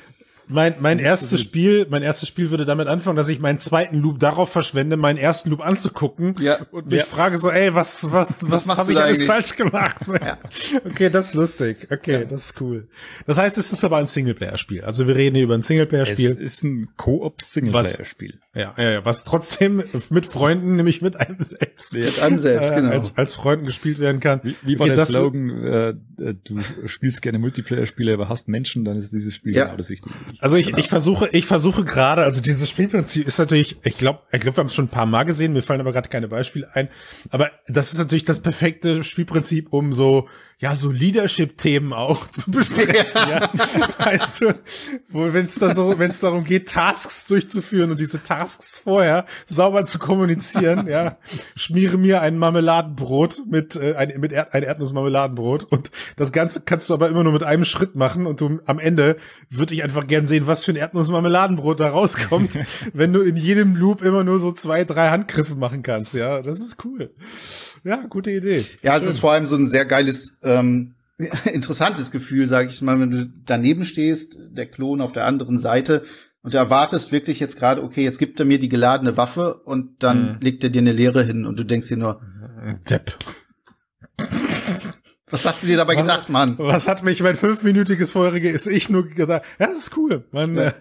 mein, 0.48 0.76
mein 0.80 1.00
erstes 1.00 1.42
Spiel, 1.42 1.88
mein 1.90 2.04
erstes 2.04 2.28
Spiel 2.30 2.50
würde 2.52 2.66
damit 2.66 2.88
anfangen, 2.88 3.16
dass 3.18 3.28
ich 3.30 3.40
meinen 3.40 3.60
zweiten 3.60 3.98
Loop 3.98 4.20
darauf 4.20 4.52
verschwende, 4.52 4.98
meinen 4.98 5.18
ersten 5.18 5.50
Loop 5.50 5.66
anzugucken 5.66 6.36
Ja. 6.40 6.60
und 6.72 6.88
mich 6.88 7.00
Ja. 7.00 7.06
frage 7.06 7.38
so, 7.38 7.50
ey, 7.50 7.74
was, 7.74 8.12
was, 8.12 8.50
was, 8.50 8.66
machst 8.66 8.78
habe 8.80 8.92
ich 8.94 9.00
alles 9.00 9.26
falsch 9.26 9.56
gemacht? 9.56 9.96
Okay, 10.86 11.10
das 11.10 11.28
ist 11.28 11.34
lustig. 11.34 11.88
Okay, 11.92 12.26
das 12.30 12.46
ist 12.48 12.62
cool. 12.62 12.88
Das 13.26 13.38
heißt, 13.38 13.58
es 13.58 13.72
ist 13.74 13.84
aber 13.84 13.98
ein 13.98 14.06
Singleplayer-Spiel. 14.06 14.84
Also 14.84 15.08
wir 15.08 15.16
reden 15.16 15.36
hier 15.36 15.46
über 15.46 15.56
ein 15.56 15.62
es 15.62 15.68
Singleplayer-Spiel. 15.68 16.32
ist 16.32 16.64
ein 16.64 16.88
Koop-Singleplayer-Spiel. 16.96 18.40
Ja, 18.54 18.74
ja, 18.78 18.92
ja, 18.92 19.06
was 19.06 19.24
trotzdem 19.24 19.84
mit 20.10 20.26
Freunden, 20.26 20.76
nämlich 20.76 21.02
mit 21.02 21.16
einem 21.18 21.38
selbst, 21.40 21.94
Mit 21.94 22.20
einem 22.20 22.40
selbst, 22.40 22.72
äh, 22.72 22.76
genau. 22.76 22.92
als, 22.92 23.18
als 23.18 23.36
Freunden 23.36 23.66
gespielt 23.66 24.00
werden 24.00 24.20
kann. 24.22 24.40
Wie, 24.44 24.56
wie 24.64 24.80
war 24.80 24.86
Okay, 24.88 24.96
der 24.96 25.06
Slogan, 25.06 25.50
äh, 25.64 25.90
äh, 25.90 26.36
du 26.44 26.60
spielst 26.86 27.22
gerne 27.22 27.40
Multiplayer-Spiele, 27.40 28.14
aber 28.14 28.30
hast 28.30 28.48
Menschen, 28.48 28.86
dann 28.86 28.98
ist 28.98 29.12
dieses 29.12 29.36
Spiel 29.36 29.56
Ja. 29.56 29.66
genau 29.66 29.78
das 29.78 29.90
Richtige. 29.90 30.16
Also 30.40 30.58
ich, 30.58 30.78
ich 30.78 30.90
versuche, 30.90 31.30
ich 31.32 31.46
versuche 31.46 31.84
gerade, 31.84 32.24
also 32.24 32.42
dieses 32.42 32.70
Spielprinzip 32.70 33.28
ist 33.28 33.38
natürlich, 33.38 33.78
ich 33.84 33.98
glaube, 33.98 34.20
ich 34.32 34.40
glaube, 34.40 34.58
wir 34.58 34.62
haben 34.62 34.68
es 34.68 34.76
schon 34.76 34.86
ein 34.86 34.90
paar 34.90 35.06
Mal 35.06 35.24
gesehen, 35.24 35.54
mir 35.54 35.62
fallen 35.62 35.82
aber 35.82 35.94
gerade 35.94 36.10
keine 36.10 36.28
Beispiele 36.28 36.74
ein. 36.74 36.90
Aber 37.30 37.52
das 37.68 37.94
ist 37.94 38.00
natürlich 38.00 38.26
das 38.26 38.42
perfekte 38.42 39.04
Spielprinzip, 39.04 39.72
um 39.74 39.94
so, 39.94 40.28
ja, 40.60 40.76
so 40.76 40.90
Leadership-Themen 40.90 41.92
auch 41.92 42.28
zu 42.30 42.52
besprechen. 42.52 43.06
ja. 43.16 43.50
Weißt 43.98 44.42
du, 44.42 44.56
wo, 45.10 45.34
wenn 45.34 45.48
es 45.48 45.56
da 45.56 45.76
so, 45.76 46.00
wenn 46.00 46.12
es 46.12 46.22
darum 46.22 46.46
geht, 46.46 46.70
Tasks 46.70 47.26
durchzuführen 47.26 47.92
und 47.92 48.00
diese 48.00 48.24
Tasks 48.24 48.78
vorher 48.78 49.26
sauber 49.48 49.86
zu 49.86 50.00
kommunizieren, 50.00 50.88
ja, 50.88 51.18
schmiere 51.56 51.98
mir 51.98 52.22
ein 52.22 52.38
Marmeladenbrot 52.38 53.44
mit, 53.50 53.76
äh, 53.76 53.96
ein, 53.96 54.20
mit 54.20 54.32
Erd, 54.32 54.54
ein 54.54 54.64
Erdnussmarmeladenbrot 54.64 55.66
und 55.66 55.92
das 56.16 56.32
Ganze 56.32 56.62
kannst 56.62 56.90
du 56.90 56.94
aber 56.94 57.10
immer 57.10 57.24
nur 57.24 57.34
mit 57.34 57.44
einem 57.44 57.66
Schritt 57.66 57.96
machen 57.96 58.26
und 58.26 58.40
du, 58.40 58.60
am 58.66 58.80
Ende 58.80 59.18
würde 59.50 59.74
ich 59.74 59.84
einfach 59.84 60.08
gern 60.08 60.26
sehen, 60.26 60.48
was 60.48 60.64
für 60.64 60.72
ein 60.72 60.78
Erdnussmarmeladenbrot 60.78 61.80
da 61.80 61.90
rauskommt, 61.90 62.58
wenn 62.94 63.12
du 63.12 63.22
in 63.22 63.36
jedem 63.36 63.76
Loop 63.76 64.02
immer 64.02 64.24
nur 64.24 64.40
so 64.40 64.52
zwei, 64.52 64.86
drei 64.86 65.10
Handgriffe 65.10 65.56
machen 65.56 65.84
kannst, 65.84 66.14
ja, 66.14 66.42
das 66.42 66.60
ist 66.60 66.84
cool. 66.86 67.12
Ja, 67.84 67.98
gute 68.10 68.32
Idee. 68.32 68.66
Ja, 68.82 68.98
es 68.98 69.06
ist 69.06 69.20
vor 69.20 69.32
allem 69.32 69.46
so 69.46 69.56
ein 69.56 69.68
sehr 69.68 69.86
geiles, 69.86 70.38
ähm, 70.46 70.96
interessantes 71.46 72.12
Gefühl, 72.12 72.48
sage 72.48 72.70
ich 72.70 72.82
mal, 72.82 73.00
wenn 73.00 73.12
du 73.12 73.26
daneben 73.46 73.86
stehst, 73.86 74.38
der 74.52 74.66
Klon 74.68 75.02
auf 75.02 75.12
der 75.14 75.26
anderen 75.26 75.60
Seite 75.60 76.04
und 76.42 76.54
du 76.54 76.58
erwartest 76.58 77.12
wirklich 77.12 77.40
jetzt 77.40 77.58
gerade, 77.58 77.84
okay, 77.84 78.04
jetzt 78.04 78.20
gibt 78.20 78.40
er 78.40 78.46
mir 78.46 78.60
die 78.60 78.70
geladene 78.70 79.18
Waffe 79.18 79.56
und 79.64 80.04
dann 80.04 80.34
Mhm. 80.36 80.38
legt 80.42 80.64
er 80.64 80.70
dir 80.70 80.82
eine 80.82 80.92
Leere 80.94 81.24
hin 81.24 81.46
und 81.46 81.58
du 81.58 81.64
denkst 81.64 81.88
dir 81.88 81.98
nur, 81.98 82.22
Depp. 82.90 83.14
was 85.30 85.46
hast 85.46 85.64
du 85.64 85.68
dir 85.68 85.78
dabei 85.78 85.96
Was- 85.96 86.04
gedacht, 86.04 86.30
Mann? 86.30 86.56
Was 86.58 86.88
hat 86.88 87.04
mich 87.04 87.22
mein 87.22 87.36
fünfminütiges 87.36 88.12
vorherige 88.12 88.50
ist 88.50 88.68
ich 88.68 88.90
nur 88.90 89.08
gedacht, 89.08 89.44
ja, 89.60 89.68
das 89.68 89.78
ist 89.78 89.98
cool. 89.98 90.26
Man, 90.32 90.56
Ja. 90.56 90.64
äh, 90.68 90.74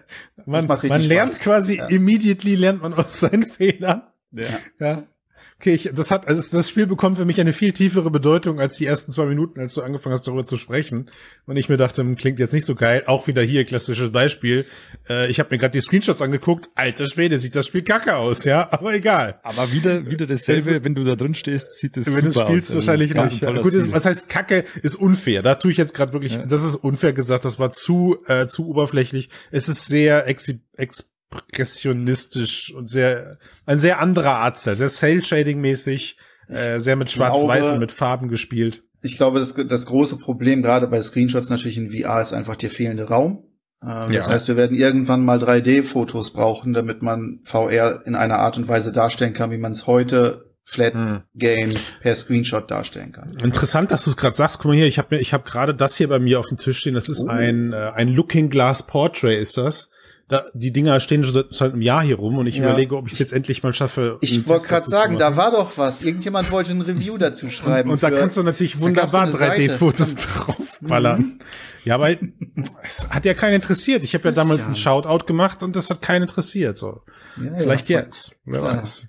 man, 0.45 0.67
man 0.67 1.01
lernt 1.01 1.33
Spaß. 1.33 1.41
quasi 1.41 1.77
Ja. 1.77 1.87
immediately 1.87 2.55
lernt 2.55 2.81
man 2.81 2.93
aus 2.93 3.19
seinen 3.19 3.45
Fehlern. 3.45 4.03
Ja. 4.31 4.45
Ja. 4.79 5.03
Okay, 5.57 5.73
ich, 5.73 5.89
das 5.95 6.11
hat, 6.11 6.27
also 6.27 6.55
das 6.55 6.69
Spiel 6.69 6.85
bekommt 6.85 7.17
für 7.17 7.23
mich 7.23 7.39
eine 7.39 7.53
viel 7.53 7.71
tiefere 7.71 8.11
Bedeutung 8.11 8.59
als 8.59 8.75
die 8.75 8.85
ersten 8.85 9.13
zwei 9.13 9.25
Minuten, 9.25 9.61
als 9.61 9.73
du 9.73 9.81
angefangen 9.81 10.11
hast, 10.13 10.27
darüber 10.27 10.45
zu 10.45 10.57
sprechen. 10.57 11.09
Und 11.45 11.55
ich 11.55 11.69
mir 11.69 11.77
dachte, 11.77 12.01
hm, 12.01 12.17
klingt 12.17 12.39
jetzt 12.39 12.53
nicht 12.53 12.65
so 12.65 12.75
geil. 12.75 13.03
Auch 13.05 13.27
wieder 13.27 13.41
hier 13.41 13.63
klassisches 13.63 14.11
Beispiel. 14.11 14.65
Äh, 15.07 15.31
ich 15.31 15.39
habe 15.39 15.49
mir 15.51 15.57
gerade 15.57 15.71
die 15.71 15.79
Screenshots 15.79 16.21
angeguckt. 16.21 16.69
Alter 16.75 17.05
Schwede, 17.05 17.39
sieht 17.39 17.55
das 17.55 17.67
Spiel 17.67 17.83
kacke 17.83 18.17
aus, 18.17 18.43
ja, 18.43 18.67
aber 18.71 18.93
egal. 18.95 19.39
Aber 19.43 19.71
wieder, 19.71 20.11
wieder 20.11 20.27
dasselbe, 20.27 20.83
wenn 20.83 20.93
du 20.93 21.05
da 21.05 21.15
drin 21.15 21.33
stehst, 21.33 21.79
sieht 21.79 21.95
es 21.95 22.07
Wenn 22.13 22.25
du 22.25 22.31
super 22.33 22.47
spielst, 22.47 22.71
aus. 22.71 22.75
Also, 22.75 22.87
wahrscheinlich 22.87 23.13
ganz 23.13 23.31
nicht. 23.33 23.45
Gut, 23.63 23.93
was 23.93 24.05
heißt 24.05 24.27
Kacke 24.29 24.65
ist 24.83 24.95
unfair. 24.95 25.41
Da 25.41 25.55
tue 25.55 25.71
ich 25.71 25.77
jetzt 25.77 25.93
gerade 25.93 26.11
wirklich, 26.11 26.33
Ja. 26.33 26.45
das 26.45 26.65
ist 26.65 26.75
unfair 26.75 27.13
gesagt, 27.13 27.45
das 27.45 27.59
war 27.59 27.71
zu, 27.71 28.17
äh, 28.27 28.47
zu 28.47 28.67
oberflächlich. 28.67 29.29
Es 29.51 29.69
ist 29.69 29.85
sehr 29.85 30.27
exi- 30.29 30.59
expressionistisch 31.75 32.73
und 32.73 32.89
sehr, 32.89 33.37
ein 33.65 33.79
sehr 33.79 33.99
anderer 33.99 34.35
Artstyle, 34.37 34.75
sehr 34.75 34.89
Cell-Shading-mäßig, 34.89 36.15
äh, 36.47 36.79
sehr 36.79 36.95
mit 36.95 37.09
Schwarz-Weiß 37.11 37.67
und 37.67 37.79
mit 37.79 37.91
Farben 37.91 38.29
gespielt. 38.29 38.83
Ich 39.01 39.17
glaube, 39.17 39.39
das, 39.39 39.53
das 39.53 39.85
große 39.85 40.17
Problem 40.17 40.61
gerade 40.61 40.87
bei 40.87 41.01
Screenshots 41.01 41.49
natürlich 41.49 41.77
in 41.77 41.91
VR 41.91 42.21
ist 42.21 42.33
einfach 42.33 42.55
der 42.55 42.69
fehlende 42.69 43.07
Raum. 43.07 43.43
Ähm, 43.83 44.11
Das 44.13 44.27
Ja. 44.27 44.33
heißt, 44.33 44.47
wir 44.47 44.55
werden 44.57 44.75
irgendwann 44.77 45.23
mal 45.23 45.37
3D-Fotos 45.37 46.33
brauchen, 46.33 46.73
damit 46.73 47.01
man 47.01 47.39
VR 47.43 48.01
in 48.05 48.15
einer 48.15 48.37
Art 48.39 48.57
und 48.57 48.67
Weise 48.67 48.91
darstellen 48.91 49.33
kann, 49.33 49.51
wie 49.51 49.57
man 49.57 49.71
es 49.73 49.85
heute 49.87 50.43
Flat 50.67 50.93
Hm. 50.95 51.21
Games 51.35 51.91
per 52.01 52.15
Screenshot 52.15 52.71
darstellen 52.71 53.11
kann. 53.11 53.31
Interessant, 53.43 53.91
dass 53.91 54.05
du 54.05 54.09
es 54.09 54.17
gerade 54.17 54.35
sagst. 54.35 54.57
Guck 54.57 54.69
mal 54.69 54.75
hier, 54.75 54.87
ich 54.87 54.97
habe 54.97 55.13
mir, 55.15 55.21
ich 55.21 55.31
habe 55.33 55.47
gerade 55.47 55.75
das 55.75 55.95
hier 55.95 56.07
bei 56.09 56.17
mir 56.17 56.39
auf 56.39 56.47
dem 56.47 56.57
Tisch 56.57 56.79
stehen. 56.79 56.95
Das 56.95 57.07
ist 57.07 57.21
Oh. 57.23 57.27
ein 57.27 57.71
äh, 57.73 57.91
ein 57.93 58.07
Looking 58.09 58.49
Glass 58.49 58.81
Portrait 58.87 59.39
ist 59.39 59.57
das. 59.57 59.91
Da, 60.27 60.43
die 60.55 60.73
Dinger 60.73 60.99
stehen 60.99 61.23
schon 61.23 61.33
seit, 61.35 61.51
seit 61.51 61.73
einem 61.73 61.81
Jahr 61.83 62.03
hier 62.03 62.15
rum 62.15 62.39
und 62.39 62.47
ich 62.47 62.57
Ja. 62.57 62.63
überlege, 62.69 62.97
ob 62.97 63.05
ich 63.05 63.13
es 63.13 63.19
jetzt 63.19 63.31
endlich 63.31 63.61
mal 63.61 63.73
schaffe. 63.75 64.17
Ich 64.21 64.47
wollte 64.47 64.67
gerade 64.67 64.89
sagen, 64.89 65.19
da 65.19 65.35
war 65.37 65.51
doch 65.51 65.77
was. 65.77 66.01
Irgendjemand 66.01 66.51
wollte 66.51 66.71
ein 66.71 66.81
Review 66.81 67.17
dazu 67.19 67.47
schreiben. 67.51 67.91
Und 67.91 68.01
da 68.01 68.09
für- 68.09 68.15
kannst 68.15 68.35
du 68.35 68.41
natürlich 68.41 68.73
da 68.73 68.79
wunderbar 68.79 69.21
eine 69.23 69.33
Seite. 69.33 69.61
3D-Fotos 69.67 70.15
draufballern. 70.15 71.39
Ja, 71.83 71.95
aber 71.95 72.09
es 72.83 73.07
hat 73.11 73.25
ja 73.25 73.35
keinen 73.35 73.53
interessiert. 73.55 74.03
Ich 74.03 74.15
habe 74.15 74.29
ja 74.29 74.31
damals 74.31 74.61
ja. 74.61 74.65
einen 74.65 74.75
Shoutout 74.75 75.25
gemacht 75.27 75.61
und 75.61 75.75
das 75.75 75.91
hat 75.91 76.01
keinen 76.01 76.23
interessiert. 76.23 76.79
So, 76.79 77.01
Ja, 77.37 77.43
ja, 77.43 77.57
vielleicht 77.59 77.85
voll- 77.87 77.95
jetzt. 77.97 78.35
Wer 78.45 78.61
Klar. 78.61 78.77
weiß. 78.77 79.07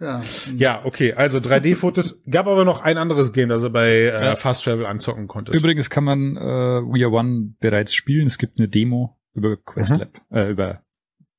Ja. 0.00 0.22
Ja, 0.56 0.80
okay. 0.84 1.12
Also 1.12 1.38
3D-Fotos. 1.38 2.24
Gab 2.30 2.48
aber 2.48 2.64
noch 2.64 2.82
ein 2.82 2.98
anderes 2.98 3.32
Game, 3.32 3.48
das 3.50 3.62
er 3.62 3.70
bei 3.70 3.90
äh, 3.92 4.20
Ja. 4.20 4.34
Fast 4.34 4.64
Travel 4.64 4.86
anzocken 4.86 5.28
konnte. 5.28 5.52
Übrigens 5.52 5.90
kann 5.90 6.02
man 6.02 6.36
äh, 6.36 6.40
We 6.40 7.04
Are 7.04 7.12
One 7.14 7.54
bereits 7.60 7.94
spielen. 7.94 8.26
Es 8.26 8.38
gibt 8.38 8.58
eine 8.58 8.66
Demo 8.66 9.16
über 9.36 9.56
QuestLab, 9.56 10.10
äh, 10.32 10.50
über 10.50 10.80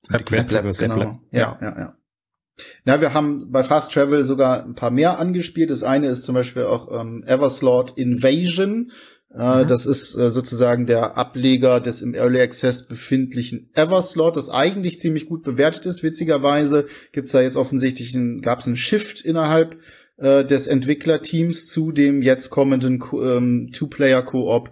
App 0.10 0.26
Quest, 0.26 0.52
Lab, 0.52 0.64
über 0.64 0.74
ZapLab. 0.74 0.98
genau. 1.00 1.22
Ja, 1.32 1.58
ja, 1.62 1.80
ja. 1.80 1.98
Ja, 2.86 3.02
wir 3.02 3.14
haben 3.14 3.52
bei 3.52 3.62
Fast 3.62 3.92
Travel 3.92 4.24
sogar 4.24 4.64
ein 4.64 4.74
paar 4.74 4.90
mehr 4.90 5.20
angespielt. 5.20 5.70
Das 5.70 5.84
eine 5.84 6.08
ist 6.08 6.24
zum 6.24 6.34
Beispiel 6.34 6.64
auch 6.64 6.92
ähm, 6.92 7.24
Everslot 7.28 7.98
Invasion. 7.98 8.92
Äh, 9.32 9.64
Mhm. 9.64 9.68
Das 9.68 9.86
ist 9.86 10.16
äh, 10.16 10.32
sozusagen 10.32 10.86
der 10.88 11.18
Ableger 11.18 11.82
des 11.82 12.02
im 12.02 12.14
Early 12.16 12.40
Access 12.40 12.88
befindlichen 12.88 13.70
Everslot, 13.74 14.38
das 14.38 14.50
eigentlich 14.50 15.00
ziemlich 15.00 15.28
gut 15.28 15.44
bewertet 15.44 15.86
ist. 15.86 16.02
Witzigerweise 16.02 16.86
gibt's 17.12 17.32
da 17.34 17.42
jetzt 17.42 17.58
offensichtlich 17.58 18.16
ein, 18.16 18.42
gab 18.42 18.60
es 18.60 18.66
einen 18.68 18.78
Shift 18.78 19.22
innerhalb 19.22 19.78
äh, 20.16 20.46
des 20.46 20.66
Entwicklerteams 20.68 21.68
zu 21.68 21.92
dem 21.92 22.22
jetzt 22.22 22.50
kommenden 22.50 23.00
Ko- 23.00 23.22
ähm, 23.24 23.70
Two-Player-Koop 23.74 24.72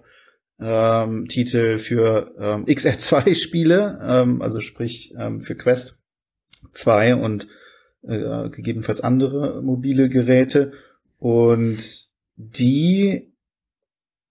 ähm, 0.59 1.27
Titel 1.27 1.77
für 1.77 2.33
ähm, 2.39 2.65
XR2 2.67 3.35
Spiele, 3.35 3.99
ähm, 4.03 4.41
also 4.41 4.61
sprich 4.61 5.13
ähm, 5.17 5.41
für 5.41 5.55
Quest 5.55 5.99
2 6.71 7.15
und 7.15 7.47
äh, 8.03 8.49
gegebenenfalls 8.49 9.01
andere 9.01 9.61
mobile 9.61 10.09
Geräte. 10.09 10.73
Und 11.17 12.09
die 12.35 13.31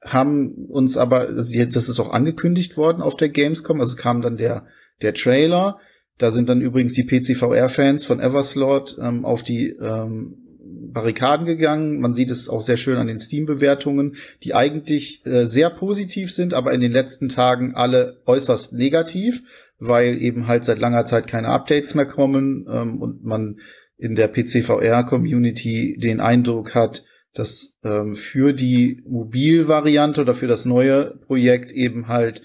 haben 0.02 0.66
uns 0.68 0.96
aber, 0.96 1.26
das 1.26 1.54
ist 1.54 1.98
auch 1.98 2.12
angekündigt 2.12 2.76
worden 2.76 3.02
auf 3.02 3.16
der 3.16 3.30
Gamescom, 3.30 3.80
also 3.80 3.96
kam 3.96 4.20
dann 4.20 4.36
der, 4.36 4.66
der 5.02 5.14
Trailer. 5.14 5.78
Da 6.18 6.30
sind 6.30 6.48
dann 6.48 6.60
übrigens 6.60 6.92
die 6.92 7.04
PCVR-Fans 7.04 8.04
von 8.04 8.20
Everslot 8.20 8.96
ähm, 9.00 9.24
auf 9.24 9.42
die 9.42 9.70
ähm, 9.70 10.43
Barrikaden 10.94 11.44
gegangen. 11.44 12.00
Man 12.00 12.14
sieht 12.14 12.30
es 12.30 12.48
auch 12.48 12.62
sehr 12.62 12.78
schön 12.78 12.96
an 12.96 13.06
den 13.06 13.18
Steam-Bewertungen, 13.18 14.16
die 14.42 14.54
eigentlich 14.54 15.26
äh, 15.26 15.46
sehr 15.46 15.68
positiv 15.68 16.32
sind, 16.32 16.54
aber 16.54 16.72
in 16.72 16.80
den 16.80 16.92
letzten 16.92 17.28
Tagen 17.28 17.74
alle 17.74 18.22
äußerst 18.24 18.72
negativ, 18.72 19.42
weil 19.78 20.16
eben 20.22 20.46
halt 20.46 20.64
seit 20.64 20.78
langer 20.78 21.04
Zeit 21.04 21.26
keine 21.26 21.48
Updates 21.48 21.94
mehr 21.94 22.06
kommen 22.06 22.66
ähm, 22.70 23.02
und 23.02 23.24
man 23.24 23.58
in 23.98 24.14
der 24.14 24.28
PCVR-Community 24.28 25.98
den 25.98 26.20
Eindruck 26.20 26.74
hat, 26.74 27.04
dass 27.34 27.76
ähm, 27.82 28.14
für 28.14 28.52
die 28.52 29.02
Mobilvariante 29.06 30.22
oder 30.22 30.34
für 30.34 30.46
das 30.46 30.64
neue 30.64 31.16
Projekt 31.26 31.72
eben 31.72 32.08
halt 32.08 32.42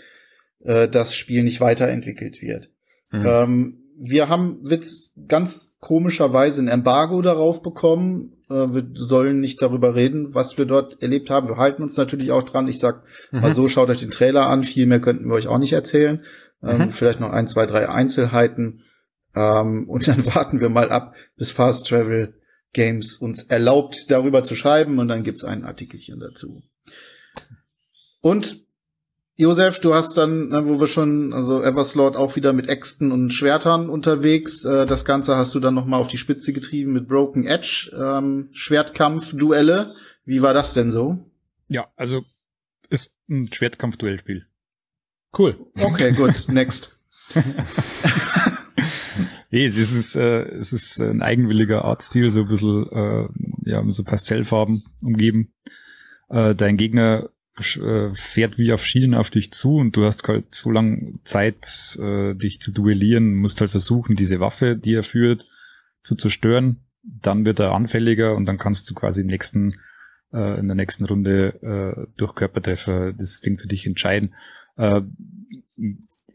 äh, 0.63 0.87
das 0.87 1.15
Spiel 1.15 1.43
nicht 1.43 1.61
weiterentwickelt 1.61 2.41
wird. 2.41 2.69
Mhm. 3.11 3.25
Ähm, 3.25 3.77
wir 3.97 4.29
haben 4.29 4.59
Witz 4.63 5.11
ganz 5.27 5.68
komischerweise 5.79 6.61
ein 6.61 6.67
Embargo 6.67 7.21
darauf 7.21 7.61
bekommen. 7.61 8.33
Äh, 8.49 8.73
wir 8.73 8.87
sollen 8.93 9.39
nicht 9.39 9.61
darüber 9.61 9.95
reden, 9.95 10.33
was 10.33 10.57
wir 10.57 10.65
dort 10.65 11.01
erlebt 11.01 11.29
haben. 11.29 11.47
Wir 11.47 11.57
halten 11.57 11.83
uns 11.83 11.97
natürlich 11.97 12.31
auch 12.31 12.43
dran. 12.43 12.67
Ich 12.67 12.79
sag 12.79 13.03
mhm. 13.31 13.41
mal 13.41 13.53
so, 13.53 13.67
schaut 13.69 13.89
euch 13.89 13.99
den 13.99 14.11
Trailer 14.11 14.47
an. 14.47 14.63
Viel 14.63 14.85
mehr 14.85 14.99
könnten 14.99 15.27
wir 15.27 15.35
euch 15.35 15.47
auch 15.47 15.57
nicht 15.57 15.73
erzählen. 15.73 16.23
Ähm, 16.61 16.77
mhm. 16.77 16.89
Vielleicht 16.91 17.19
noch 17.19 17.31
ein, 17.31 17.47
zwei, 17.47 17.65
drei 17.65 17.89
Einzelheiten. 17.89 18.83
Ähm, 19.35 19.87
und 19.89 20.07
dann 20.07 20.25
warten 20.33 20.59
wir 20.59 20.69
mal 20.69 20.91
ab, 20.91 21.15
bis 21.37 21.51
Fast 21.51 21.87
Travel 21.87 22.33
Games 22.73 23.17
uns 23.17 23.43
erlaubt, 23.43 24.05
darüber 24.09 24.43
zu 24.43 24.55
schreiben. 24.55 24.99
Und 24.99 25.07
dann 25.07 25.23
gibt's 25.23 25.43
ein 25.43 25.63
Artikelchen 25.63 26.19
dazu. 26.19 26.61
Und 28.21 28.68
Josef, 29.39 29.79
du 29.79 29.93
hast 29.93 30.17
dann, 30.17 30.51
wo 30.67 30.81
wir 30.81 30.87
schon, 30.87 31.31
also 31.31 31.63
Everslot 31.63 32.17
auch 32.17 32.35
wieder 32.35 32.51
mit 32.51 32.67
Äxten 32.67 33.13
und 33.13 33.33
Schwertern 33.33 33.89
unterwegs. 33.89 34.65
Äh, 34.65 34.85
das 34.85 35.05
Ganze 35.05 35.37
hast 35.37 35.55
du 35.55 35.61
dann 35.61 35.73
noch 35.73 35.85
mal 35.85 35.95
auf 35.95 36.09
die 36.09 36.17
Spitze 36.17 36.51
getrieben 36.51 36.91
mit 36.91 37.07
Broken 37.07 37.45
Edge, 37.45 37.89
ähm, 37.97 38.49
Schwertkampf-Duelle. 38.51 39.95
Wie 40.25 40.41
war 40.41 40.53
das 40.53 40.73
denn 40.73 40.91
so? 40.91 41.19
Ja, 41.69 41.87
also 41.95 42.25
ist 42.89 43.15
ein 43.29 43.49
Schwertkampf-Duellspiel. 43.49 44.45
Cool. 45.37 45.57
Okay, 45.79 46.11
gut. 46.11 46.33
Next. 46.49 46.99
nee, 49.51 49.63
es 49.63 49.77
ist, 49.77 50.17
äh, 50.17 50.49
es 50.49 50.73
ist 50.73 50.99
ein 50.99 51.21
eigenwilliger 51.21 51.85
Artstil, 51.85 52.29
so 52.29 52.41
ein 52.41 52.47
bisschen, 52.49 52.91
äh, 52.91 53.29
ja, 53.69 53.81
mit 53.81 53.93
so 53.93 54.03
Pastellfarben 54.03 54.83
umgeben. 55.01 55.53
Äh, 56.27 56.55
dein 56.55 56.75
Gegner 56.75 57.29
fährt 57.63 58.57
wie 58.57 58.73
auf 58.73 58.85
Schienen 58.85 59.13
auf 59.13 59.29
dich 59.29 59.51
zu 59.51 59.75
und 59.75 59.95
du 59.95 60.05
hast 60.05 60.27
halt 60.27 60.53
so 60.53 60.71
lange 60.71 61.13
Zeit, 61.23 61.97
äh, 62.01 62.33
dich 62.35 62.59
zu 62.61 62.71
duellieren, 62.71 63.35
musst 63.35 63.61
halt 63.61 63.71
versuchen, 63.71 64.15
diese 64.15 64.39
Waffe, 64.39 64.75
die 64.75 64.93
er 64.93 65.03
führt, 65.03 65.45
zu 66.01 66.15
zerstören. 66.15 66.81
Dann 67.03 67.45
wird 67.45 67.59
er 67.59 67.71
anfälliger 67.71 68.35
und 68.35 68.45
dann 68.45 68.57
kannst 68.57 68.89
du 68.89 68.93
quasi 68.93 69.21
im 69.21 69.27
nächsten, 69.27 69.73
äh, 70.33 70.59
in 70.59 70.67
der 70.67 70.75
nächsten 70.75 71.05
Runde 71.05 71.61
äh, 71.61 72.07
durch 72.17 72.35
Körpertreffer 72.35 73.13
das 73.13 73.41
Ding 73.41 73.57
für 73.57 73.67
dich 73.67 73.85
entscheiden. 73.85 74.35
Äh, 74.77 75.01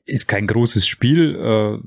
ist 0.05 0.29
kein 0.29 0.47
großes 0.47 0.87
Spiel, 0.87 1.35
äh, 1.37 1.79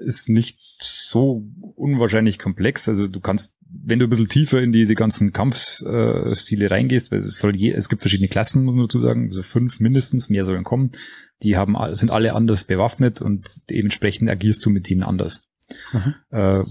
ist 0.00 0.28
nicht 0.28 0.58
so 0.80 1.46
unwahrscheinlich 1.76 2.38
komplex. 2.38 2.88
Also 2.88 3.06
du 3.06 3.20
kannst 3.20 3.54
wenn 3.72 3.98
du 3.98 4.06
ein 4.06 4.10
bisschen 4.10 4.28
tiefer 4.28 4.60
in 4.60 4.72
diese 4.72 4.94
ganzen 4.94 5.32
Kampfstile 5.32 6.70
reingehst, 6.70 7.12
weil 7.12 7.20
es 7.20 7.38
soll 7.38 7.56
je, 7.56 7.70
es 7.70 7.88
gibt 7.88 8.02
verschiedene 8.02 8.28
Klassen, 8.28 8.64
muss 8.64 8.74
man 8.74 8.84
dazu 8.84 8.98
sagen, 8.98 9.28
also 9.28 9.42
fünf 9.42 9.80
mindestens, 9.80 10.28
mehr 10.28 10.44
sollen 10.44 10.64
kommen. 10.64 10.92
Die 11.42 11.56
haben, 11.56 11.76
sind 11.94 12.10
alle 12.10 12.34
anders 12.34 12.64
bewaffnet 12.64 13.20
und 13.20 13.70
dementsprechend 13.70 14.28
agierst 14.28 14.64
du 14.66 14.70
mit 14.70 14.88
denen 14.88 15.02
anders. 15.02 15.42
Mhm. 15.92 16.14
Äh, 16.30 16.64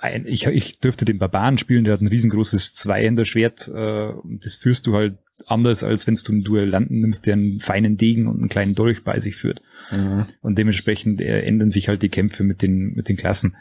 ein, 0.00 0.26
ich, 0.26 0.46
ich 0.46 0.80
dürfte 0.80 1.04
den 1.04 1.18
Barbaren 1.18 1.58
spielen, 1.58 1.84
der 1.84 1.94
hat 1.94 2.00
ein 2.00 2.08
riesengroßes 2.08 2.72
Zweihänder-Schwert 2.72 3.70
äh, 3.72 4.08
und 4.08 4.44
das 4.44 4.56
führst 4.56 4.86
du 4.86 4.94
halt 4.96 5.18
anders, 5.46 5.82
als 5.82 6.06
wenn 6.06 6.14
du 6.14 6.32
einen 6.32 6.44
Duellanten 6.44 7.00
nimmst, 7.00 7.26
der 7.26 7.34
einen 7.34 7.60
feinen 7.60 7.96
Degen 7.96 8.26
und 8.26 8.38
einen 8.38 8.48
kleinen 8.48 8.74
Dolch 8.74 9.04
bei 9.04 9.18
sich 9.18 9.36
führt. 9.36 9.60
Mhm. 9.90 10.26
Und 10.40 10.58
dementsprechend 10.58 11.20
äh, 11.20 11.42
ändern 11.42 11.68
sich 11.68 11.88
halt 11.88 12.02
die 12.02 12.08
Kämpfe 12.08 12.44
mit 12.44 12.62
den, 12.62 12.94
mit 12.94 13.08
den 13.08 13.16
Klassen. 13.16 13.56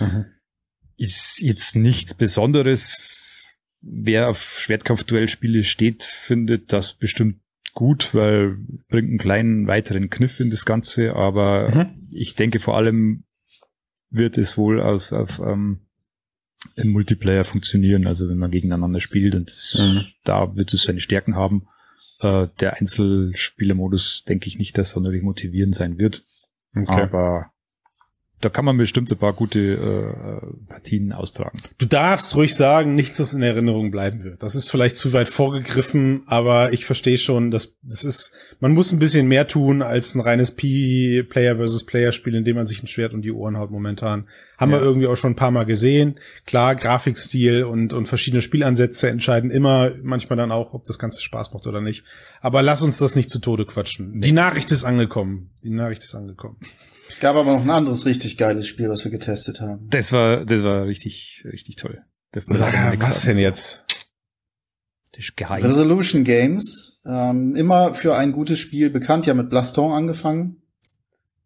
Mhm 0.00 0.26
ist 0.96 1.40
jetzt 1.40 1.76
nichts 1.76 2.14
Besonderes. 2.14 3.58
Wer 3.80 4.28
auf 4.28 4.60
Schwertkampfduellspiele 4.60 5.64
steht, 5.64 6.02
findet 6.04 6.72
das 6.72 6.94
bestimmt 6.94 7.40
gut, 7.74 8.14
weil 8.14 8.56
bringt 8.88 9.08
einen 9.08 9.18
kleinen 9.18 9.66
weiteren 9.66 10.10
Kniff 10.10 10.40
in 10.40 10.50
das 10.50 10.64
Ganze, 10.64 11.14
aber 11.14 11.74
mhm. 11.74 12.08
ich 12.12 12.34
denke 12.34 12.60
vor 12.60 12.76
allem 12.76 13.24
wird 14.10 14.38
es 14.38 14.56
wohl 14.56 14.80
aus, 14.80 15.12
auf, 15.12 15.40
ähm, 15.40 15.83
im 16.76 16.90
Multiplayer 16.90 17.44
funktionieren, 17.44 18.06
also 18.06 18.28
wenn 18.28 18.38
man 18.38 18.50
gegeneinander 18.50 19.00
spielt 19.00 19.34
und 19.34 19.52
mhm. 19.78 20.06
da 20.24 20.56
wird 20.56 20.72
es 20.72 20.82
seine 20.82 21.00
Stärken 21.00 21.36
haben. 21.36 21.66
Äh, 22.20 22.48
der 22.60 22.74
Einzelspielermodus 22.74 24.24
denke 24.24 24.48
ich 24.48 24.58
nicht, 24.58 24.78
dass 24.78 24.90
sonderlich 24.90 25.22
motivierend 25.22 25.74
sein 25.74 25.98
wird. 25.98 26.22
Okay. 26.76 27.02
Aber 27.02 27.50
da 28.44 28.50
kann 28.50 28.64
man 28.64 28.76
bestimmt 28.76 29.10
ein 29.10 29.18
paar 29.18 29.32
gute 29.32 29.60
äh, 29.60 30.68
Partien 30.68 31.12
austragen. 31.12 31.58
Du 31.78 31.86
darfst 31.86 32.36
ruhig 32.36 32.54
sagen, 32.54 32.94
nichts, 32.94 33.18
was 33.20 33.32
in 33.32 33.42
Erinnerung 33.42 33.90
bleiben 33.90 34.22
wird. 34.24 34.42
Das 34.42 34.54
ist 34.54 34.70
vielleicht 34.70 34.96
zu 34.96 35.12
weit 35.12 35.28
vorgegriffen, 35.28 36.24
aber 36.26 36.72
ich 36.72 36.84
verstehe 36.84 37.18
schon, 37.18 37.50
dass 37.50 37.76
das 37.82 38.04
ist, 38.04 38.32
man 38.60 38.72
muss 38.72 38.92
ein 38.92 38.98
bisschen 38.98 39.26
mehr 39.26 39.48
tun 39.48 39.82
als 39.82 40.14
ein 40.14 40.20
reines 40.20 40.52
P-Player 40.52 41.56
versus 41.56 41.84
Player-Spiel, 41.84 42.34
in 42.34 42.44
dem 42.44 42.56
man 42.56 42.66
sich 42.66 42.82
ein 42.82 42.86
Schwert 42.86 43.14
und 43.14 43.22
die 43.22 43.32
Ohren 43.32 43.56
haut 43.56 43.70
momentan. 43.70 44.26
Haben 44.58 44.70
ja. 44.70 44.78
wir 44.78 44.84
irgendwie 44.84 45.06
auch 45.06 45.16
schon 45.16 45.32
ein 45.32 45.36
paar 45.36 45.50
Mal 45.50 45.64
gesehen. 45.64 46.20
Klar, 46.46 46.76
Grafikstil 46.76 47.64
und, 47.64 47.92
und 47.92 48.06
verschiedene 48.06 48.42
Spielansätze 48.42 49.08
entscheiden 49.08 49.50
immer 49.50 49.92
manchmal 50.02 50.36
dann 50.36 50.52
auch, 50.52 50.74
ob 50.74 50.84
das 50.84 50.98
Ganze 50.98 51.22
Spaß 51.22 51.52
macht 51.52 51.66
oder 51.66 51.80
nicht. 51.80 52.04
Aber 52.40 52.62
lass 52.62 52.82
uns 52.82 52.98
das 52.98 53.16
nicht 53.16 53.30
zu 53.30 53.40
Tode 53.40 53.66
quatschen. 53.66 54.20
Die 54.20 54.32
Nachricht 54.32 54.70
ist 54.70 54.84
angekommen. 54.84 55.50
Die 55.62 55.70
Nachricht 55.70 56.04
ist 56.04 56.14
angekommen. 56.14 56.56
Gab 57.20 57.36
aber 57.36 57.52
noch 57.52 57.62
ein 57.62 57.70
anderes 57.70 58.06
richtig 58.06 58.36
geiles 58.36 58.66
Spiel, 58.66 58.88
was 58.88 59.04
wir 59.04 59.10
getestet 59.10 59.60
haben. 59.60 59.88
Das 59.90 60.12
war, 60.12 60.44
das 60.44 60.62
war 60.62 60.86
richtig, 60.86 61.44
richtig 61.50 61.76
toll. 61.76 62.02
Sag, 62.34 63.00
was 63.00 63.22
denn 63.22 63.38
jetzt? 63.38 63.84
Das 65.12 65.24
ist 65.24 65.36
geheim. 65.36 65.62
Resolution 65.62 66.24
Games, 66.24 67.00
ähm, 67.06 67.54
immer 67.54 67.94
für 67.94 68.16
ein 68.16 68.32
gutes 68.32 68.58
Spiel 68.58 68.90
bekannt, 68.90 69.26
ja 69.26 69.34
mit 69.34 69.48
Blaston 69.48 69.92
angefangen. 69.92 70.62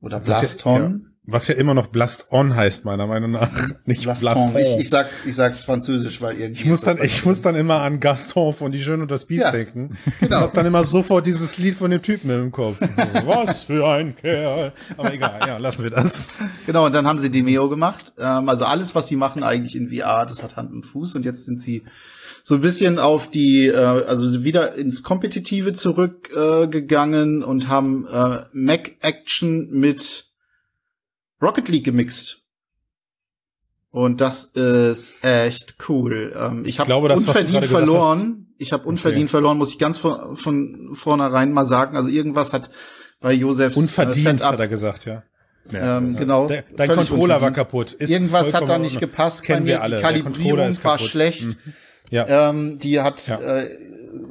Oder 0.00 0.20
Blaston. 0.20 1.07
Was 1.30 1.46
ja 1.46 1.56
immer 1.56 1.74
noch 1.74 1.88
Blast 1.88 2.28
On 2.30 2.56
heißt, 2.56 2.86
meiner 2.86 3.06
Meinung 3.06 3.32
nach. 3.32 3.50
Nicht 3.84 4.04
Blast 4.04 4.24
On. 4.24 4.56
Ich, 4.56 4.78
ich, 4.78 4.88
sag's, 4.88 5.26
ich 5.26 5.34
sag's 5.34 5.62
französisch, 5.62 6.22
weil 6.22 6.38
irgendwie. 6.38 6.62
Ich 6.62 6.66
muss 6.66 6.80
dann, 6.80 7.02
ich 7.02 7.22
muss 7.26 7.42
dann 7.42 7.54
immer 7.54 7.82
an 7.82 8.00
Gaston 8.00 8.54
von 8.54 8.72
Die 8.72 8.80
Schöne 8.80 9.02
und 9.02 9.10
das 9.10 9.26
Biest 9.26 9.44
ja, 9.44 9.50
denken. 9.50 9.98
Genau. 10.20 10.36
Und 10.38 10.42
hab 10.44 10.54
dann 10.54 10.64
immer 10.64 10.84
sofort 10.84 11.26
dieses 11.26 11.58
Lied 11.58 11.74
von 11.74 11.90
dem 11.90 12.00
Typen 12.00 12.30
im 12.30 12.50
Kopf. 12.50 12.80
Was 13.26 13.64
für 13.64 13.86
ein 13.86 14.16
Kerl. 14.16 14.72
Aber 14.96 15.12
egal, 15.12 15.40
ja, 15.46 15.58
lassen 15.58 15.82
wir 15.82 15.90
das. 15.90 16.28
Genau, 16.64 16.86
und 16.86 16.94
dann 16.94 17.06
haben 17.06 17.18
sie 17.18 17.30
Demeo 17.30 17.68
gemacht. 17.68 18.14
Ähm, 18.18 18.48
also 18.48 18.64
alles, 18.64 18.94
was 18.94 19.08
sie 19.08 19.16
machen 19.16 19.42
eigentlich 19.42 19.76
in 19.76 19.90
VR, 19.90 20.24
das 20.24 20.42
hat 20.42 20.56
Hand 20.56 20.72
und 20.72 20.84
Fuß. 20.84 21.14
Und 21.14 21.26
jetzt 21.26 21.44
sind 21.44 21.60
sie 21.60 21.84
so 22.42 22.54
ein 22.54 22.62
bisschen 22.62 22.98
auf 22.98 23.30
die, 23.30 23.66
äh, 23.66 23.76
also 23.76 24.44
wieder 24.44 24.74
ins 24.76 25.02
Kompetitive 25.02 25.74
zurückgegangen 25.74 27.42
äh, 27.42 27.44
und 27.44 27.68
haben 27.68 28.06
äh, 28.06 28.44
Mac 28.52 28.96
Action 29.00 29.68
mit 29.70 30.27
Rocket 31.40 31.68
League 31.68 31.84
gemixt. 31.84 32.42
Und 33.90 34.20
das 34.20 34.44
ist 34.44 35.14
echt 35.22 35.76
cool. 35.88 36.34
Ähm, 36.36 36.64
ich 36.66 36.78
habe 36.78 36.94
unverdient 36.94 37.64
verloren. 37.66 38.46
Ich 38.58 38.72
habe 38.72 38.84
unverdient 38.84 39.24
okay. 39.24 39.30
verloren, 39.30 39.56
muss 39.56 39.70
ich 39.70 39.78
ganz 39.78 39.98
von, 39.98 40.36
von 40.36 40.90
vornherein 40.92 41.52
mal 41.52 41.64
sagen. 41.64 41.96
Also 41.96 42.10
irgendwas 42.10 42.52
hat 42.52 42.70
bei 43.20 43.32
Josefs 43.32 43.76
äh, 43.76 43.80
Unverdient, 43.80 44.26
äh, 44.26 44.30
Setup, 44.32 44.52
hat 44.52 44.60
er 44.60 44.68
gesagt, 44.68 45.04
ja. 45.06 45.22
Ja, 45.70 45.98
ähm, 45.98 46.16
genau. 46.16 46.48
Der, 46.48 46.64
dein 46.76 46.88
Controller 46.88 47.40
war 47.40 47.50
kaputt. 47.50 47.92
Ist 47.92 48.10
Irgendwas 48.10 48.52
hat 48.52 48.68
da 48.68 48.78
nicht 48.78 49.00
gepasst. 49.00 49.42
Kennen 49.42 49.66
wir 49.66 49.82
alle. 49.82 49.96
Die 49.96 50.02
Kalibrierung 50.02 50.76
war 50.82 50.98
schlecht. 50.98 51.44
Mhm. 51.46 51.72
Ja. 52.10 52.50
Ähm, 52.50 52.78
die 52.78 53.00
hat 53.00 53.26
ja. 53.28 53.38
äh, 53.38 53.70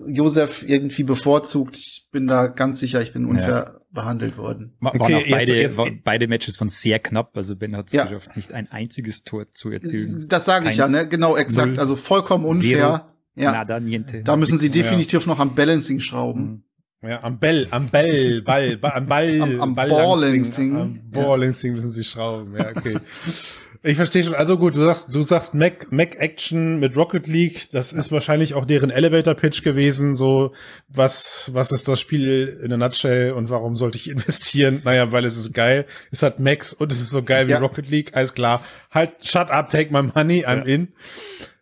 Josef 0.07 0.63
irgendwie 0.67 1.03
bevorzugt. 1.03 1.77
Ich 1.77 2.07
bin 2.11 2.27
da 2.27 2.47
ganz 2.47 2.79
sicher, 2.79 3.01
ich 3.01 3.13
bin 3.13 3.25
unfair 3.25 3.73
ja. 3.73 3.76
Behandelt 3.91 4.37
worden. 4.37 4.73
Okay, 4.81 4.99
Waren 4.99 5.15
auch 5.15 5.29
beide, 5.29 5.55
jetzt, 5.55 5.77
jetzt, 5.77 6.03
beide 6.03 6.27
Matches 6.27 6.57
von 6.57 6.69
sehr 6.69 6.99
knapp. 6.99 7.35
Also 7.35 7.55
Ben 7.55 7.75
hat 7.75 7.87
es 7.87 7.93
ja. 7.93 8.03
geschafft, 8.03 8.35
nicht 8.35 8.53
ein 8.53 8.69
einziges 8.71 9.23
Tor 9.23 9.49
zu 9.53 9.71
erzielen. 9.71 10.27
Das 10.27 10.45
sage 10.45 10.69
ich 10.69 10.77
ja, 10.77 10.87
ne? 10.87 11.07
Genau, 11.07 11.35
exakt. 11.35 11.69
Null, 11.69 11.79
also 11.79 11.95
vollkommen 11.95 12.45
unfair. 12.45 12.77
Zero, 12.77 13.43
ja. 13.43 13.51
Nada, 13.51 13.79
niente. 13.79 14.23
Da 14.23 14.35
müssen 14.35 14.59
sie 14.59 14.69
definitiv 14.69 15.25
noch 15.27 15.39
am 15.39 15.55
Balancing 15.55 15.99
schrauben. 15.99 16.63
Ja, 17.03 17.23
am 17.23 17.37
Bell, 17.37 17.67
am 17.69 17.85
Bell, 17.85 18.41
Ball, 18.41 18.79
am 18.81 19.05
Ball, 19.05 19.41
am, 19.41 19.61
am 19.61 19.75
Balancing. 19.75 20.75
Am 20.75 21.11
Balancing 21.11 21.73
müssen 21.73 21.91
sie 21.91 22.03
schrauben. 22.03 22.55
Ja, 22.57 22.69
okay. 22.69 22.97
Ich 23.87 23.95
verstehe 23.95 24.21
schon. 24.21 24.33
Also 24.33 24.57
gut, 24.57 24.75
du 24.75 24.83
sagst, 24.83 25.15
du 25.15 25.21
sagst 25.21 25.53
Mac, 25.53 25.93
Mac 25.93 26.19
Action 26.19 26.77
mit 26.77 26.97
Rocket 26.97 27.25
League. 27.25 27.69
Das 27.71 27.93
ist 27.93 28.11
wahrscheinlich 28.11 28.53
auch 28.53 28.65
deren 28.65 28.89
Elevator 28.89 29.33
Pitch 29.33 29.63
gewesen. 29.63 30.13
So, 30.13 30.51
was, 30.89 31.49
was 31.53 31.71
ist 31.71 31.87
das 31.87 32.01
Spiel 32.01 32.59
in 32.61 32.73
a 32.73 32.77
nutshell 32.77 33.31
und 33.31 33.49
warum 33.49 33.77
sollte 33.77 33.97
ich 33.97 34.09
investieren? 34.09 34.81
Naja, 34.83 35.13
weil 35.13 35.23
es 35.23 35.37
ist 35.37 35.53
geil. 35.53 35.85
Es 36.11 36.21
hat 36.21 36.37
Max 36.37 36.73
und 36.73 36.91
es 36.91 36.99
ist 36.99 37.11
so 37.11 37.23
geil 37.23 37.47
wie 37.47 37.53
ja. 37.53 37.59
Rocket 37.59 37.89
League. 37.89 38.11
Alles 38.13 38.33
klar. 38.33 38.61
Halt, 38.91 39.11
shut 39.23 39.49
up, 39.49 39.69
take 39.69 39.93
my 39.93 40.01
money, 40.13 40.45
I'm 40.45 40.57
ja. 40.57 40.63
in. 40.65 40.87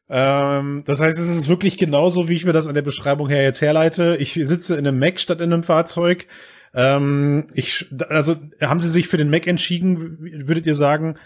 Ähm, 0.10 0.84
das 0.88 1.02
heißt, 1.02 1.20
es 1.20 1.30
ist 1.30 1.48
wirklich 1.48 1.78
genauso, 1.78 2.28
wie 2.28 2.36
ich 2.36 2.46
mir 2.46 2.54
das 2.54 2.66
an 2.66 2.74
der 2.74 2.82
Beschreibung 2.82 3.30
her 3.30 3.44
jetzt 3.44 3.62
herleite. 3.62 4.18
Ich 4.20 4.34
sitze 4.34 4.78
in 4.78 4.88
einem 4.88 4.98
Mac 4.98 5.20
statt 5.20 5.42
in 5.42 5.54
einem 5.54 5.64
Fahrzeug. 5.64 6.26
Ähm, 6.74 7.46
ich, 7.54 7.86
also 8.10 8.36
haben 8.62 8.80
Sie 8.80 8.90
sich 8.90 9.08
für 9.08 9.18
den 9.18 9.30
Mac 9.30 9.46
entschieden, 9.46 10.48
würdet 10.48 10.66
ihr 10.66 10.76
sagen, 10.76 11.18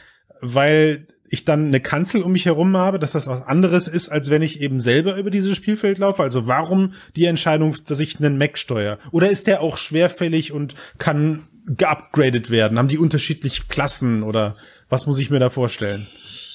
weil 0.42 1.08
ich 1.32 1.46
dann 1.46 1.68
eine 1.68 1.80
Kanzel 1.80 2.24
um 2.24 2.32
mich 2.32 2.46
herum 2.46 2.76
habe, 2.76 3.00
dass 3.00 3.12
das 3.12 3.28
was 3.28 3.44
anderes 3.44 3.88
ist, 3.88 4.10
als 4.10 4.30
wenn 4.30 4.42
ich 4.42 4.62
eben 4.62 4.80
selber 4.80 5.16
über 5.16 5.30
dieses 5.30 5.56
Spielfeld 5.56 6.00
laufe? 6.00 6.24
Also 6.24 6.48
warum 6.48 6.94
die 7.16 7.26
Entscheidung, 7.26 7.78
dass 7.88 8.00
ich 8.00 8.20
einen 8.20 8.38
Mac 8.38 8.58
steuere? 8.58 8.98
Oder 9.12 9.30
ist 9.30 9.48
der 9.48 9.62
auch 9.62 9.78
schwerfällig 9.78 10.52
und 10.52 10.76
kann 10.98 11.48
geupgradet 11.68 12.50
werden? 12.50 12.78
Haben 12.78 12.88
die 12.88 12.98
unterschiedliche 12.98 13.64
Klassen 13.68 14.24
oder 14.24 14.56
Was 14.90 15.06
muss 15.06 15.20
ich 15.20 15.30
mir 15.30 15.40
da 15.40 15.52
vorstellen? 15.52 16.08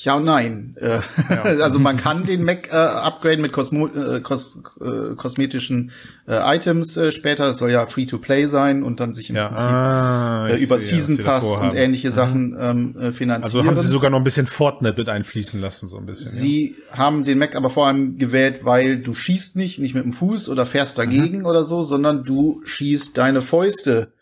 Ja 0.05 0.17
und 0.17 0.25
nein. 0.25 0.71
Äh, 0.77 1.01
also 1.63 1.79
man 1.79 1.97
kann 1.97 2.25
den 2.25 2.45
Mac 2.45 2.69
äh, 2.71 2.77
upgraden 2.77 3.41
mit 3.41 3.53
Kosmo 3.53 3.87
äh, 3.89 4.21
kos 4.21 4.59
äh, 4.81 5.15
kosmetischen 5.17 5.93
äh, 6.29 6.57
Items 6.57 6.97
äh, 6.97 7.11
später. 7.11 7.47
Das 7.47 7.59
soll 7.59 7.71
ja 7.71 7.87
Free-to-Play 7.87 8.47
sein 8.47 8.83
und 8.83 9.01
dann 9.01 9.15
sich 9.15 9.31
im 9.31 9.37
Ja, 9.37 9.49
Prinzip 9.49 9.65
ah, 9.65 10.49
äh, 10.49 10.63
über 10.63 10.79
sehe, 10.79 11.01
Season 11.01 11.25
Pass 11.25 11.45
und 11.45 11.75
ähnliche 11.75 12.13
Sachen 12.13 12.57
ähm, 12.61 12.97
äh, 12.99 13.13
finanzieren. 13.13 13.43
Also 13.45 13.65
haben 13.65 13.79
sie 13.79 13.89
sogar 13.89 14.11
noch 14.11 14.19
ein 14.19 14.25
bisschen 14.25 14.47
Fortnite 14.47 14.99
mit 14.99 15.09
einfließen 15.09 15.61
lassen, 15.61 15.89
so 15.89 15.97
ein 15.99 16.07
bisschen. 16.07 16.31
Sie 16.31 16.77
haben 16.93 17.25
den 17.25 17.39
Mac 17.39 17.57
aber 17.57 17.71
vor 17.71 17.87
allem 17.87 18.19
gewählt, 18.19 18.61
weil 18.65 18.99
du 18.99 19.15
schießt 19.15 19.57
nicht, 19.57 19.79
nicht 19.79 19.95
mit 19.95 20.05
dem 20.05 20.13
Fuß 20.13 20.49
oder 20.51 20.67
fährst 20.67 20.99
dagegen 20.99 21.39
Mhm. 21.41 21.47
oder 21.47 21.65
so, 21.65 21.83
sondern 21.83 22.25
du 22.25 22.61
schießt 22.65 23.17
deine 23.17 23.41
Fäuste 23.41 24.13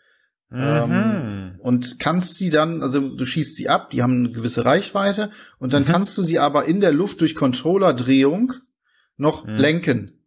ja. 0.55 0.83
ähm, 0.83 0.89
Mhm. 0.89 1.32
Und 1.63 1.99
kannst 1.99 2.35
sie 2.37 2.49
dann, 2.49 2.81
also 2.83 2.99
du 3.15 3.25
schießt 3.25 3.55
sie 3.55 3.69
ab, 3.69 3.89
die 3.89 4.01
haben 4.03 4.17
eine 4.25 4.31
gewisse 4.31 4.65
Reichweite 4.65 5.31
und 5.59 5.69
Mhm. 5.69 5.71
dann 5.71 5.85
kannst 5.85 6.17
du 6.17 6.23
sie 6.23 6.37
aber 6.39 6.65
in 6.65 6.81
der 6.81 6.91
Luft 6.91 7.21
durch 7.21 7.35
Controllerdrehung 7.35 8.53
noch 9.17 9.45
Mhm. 9.45 9.55
lenken. 9.55 10.19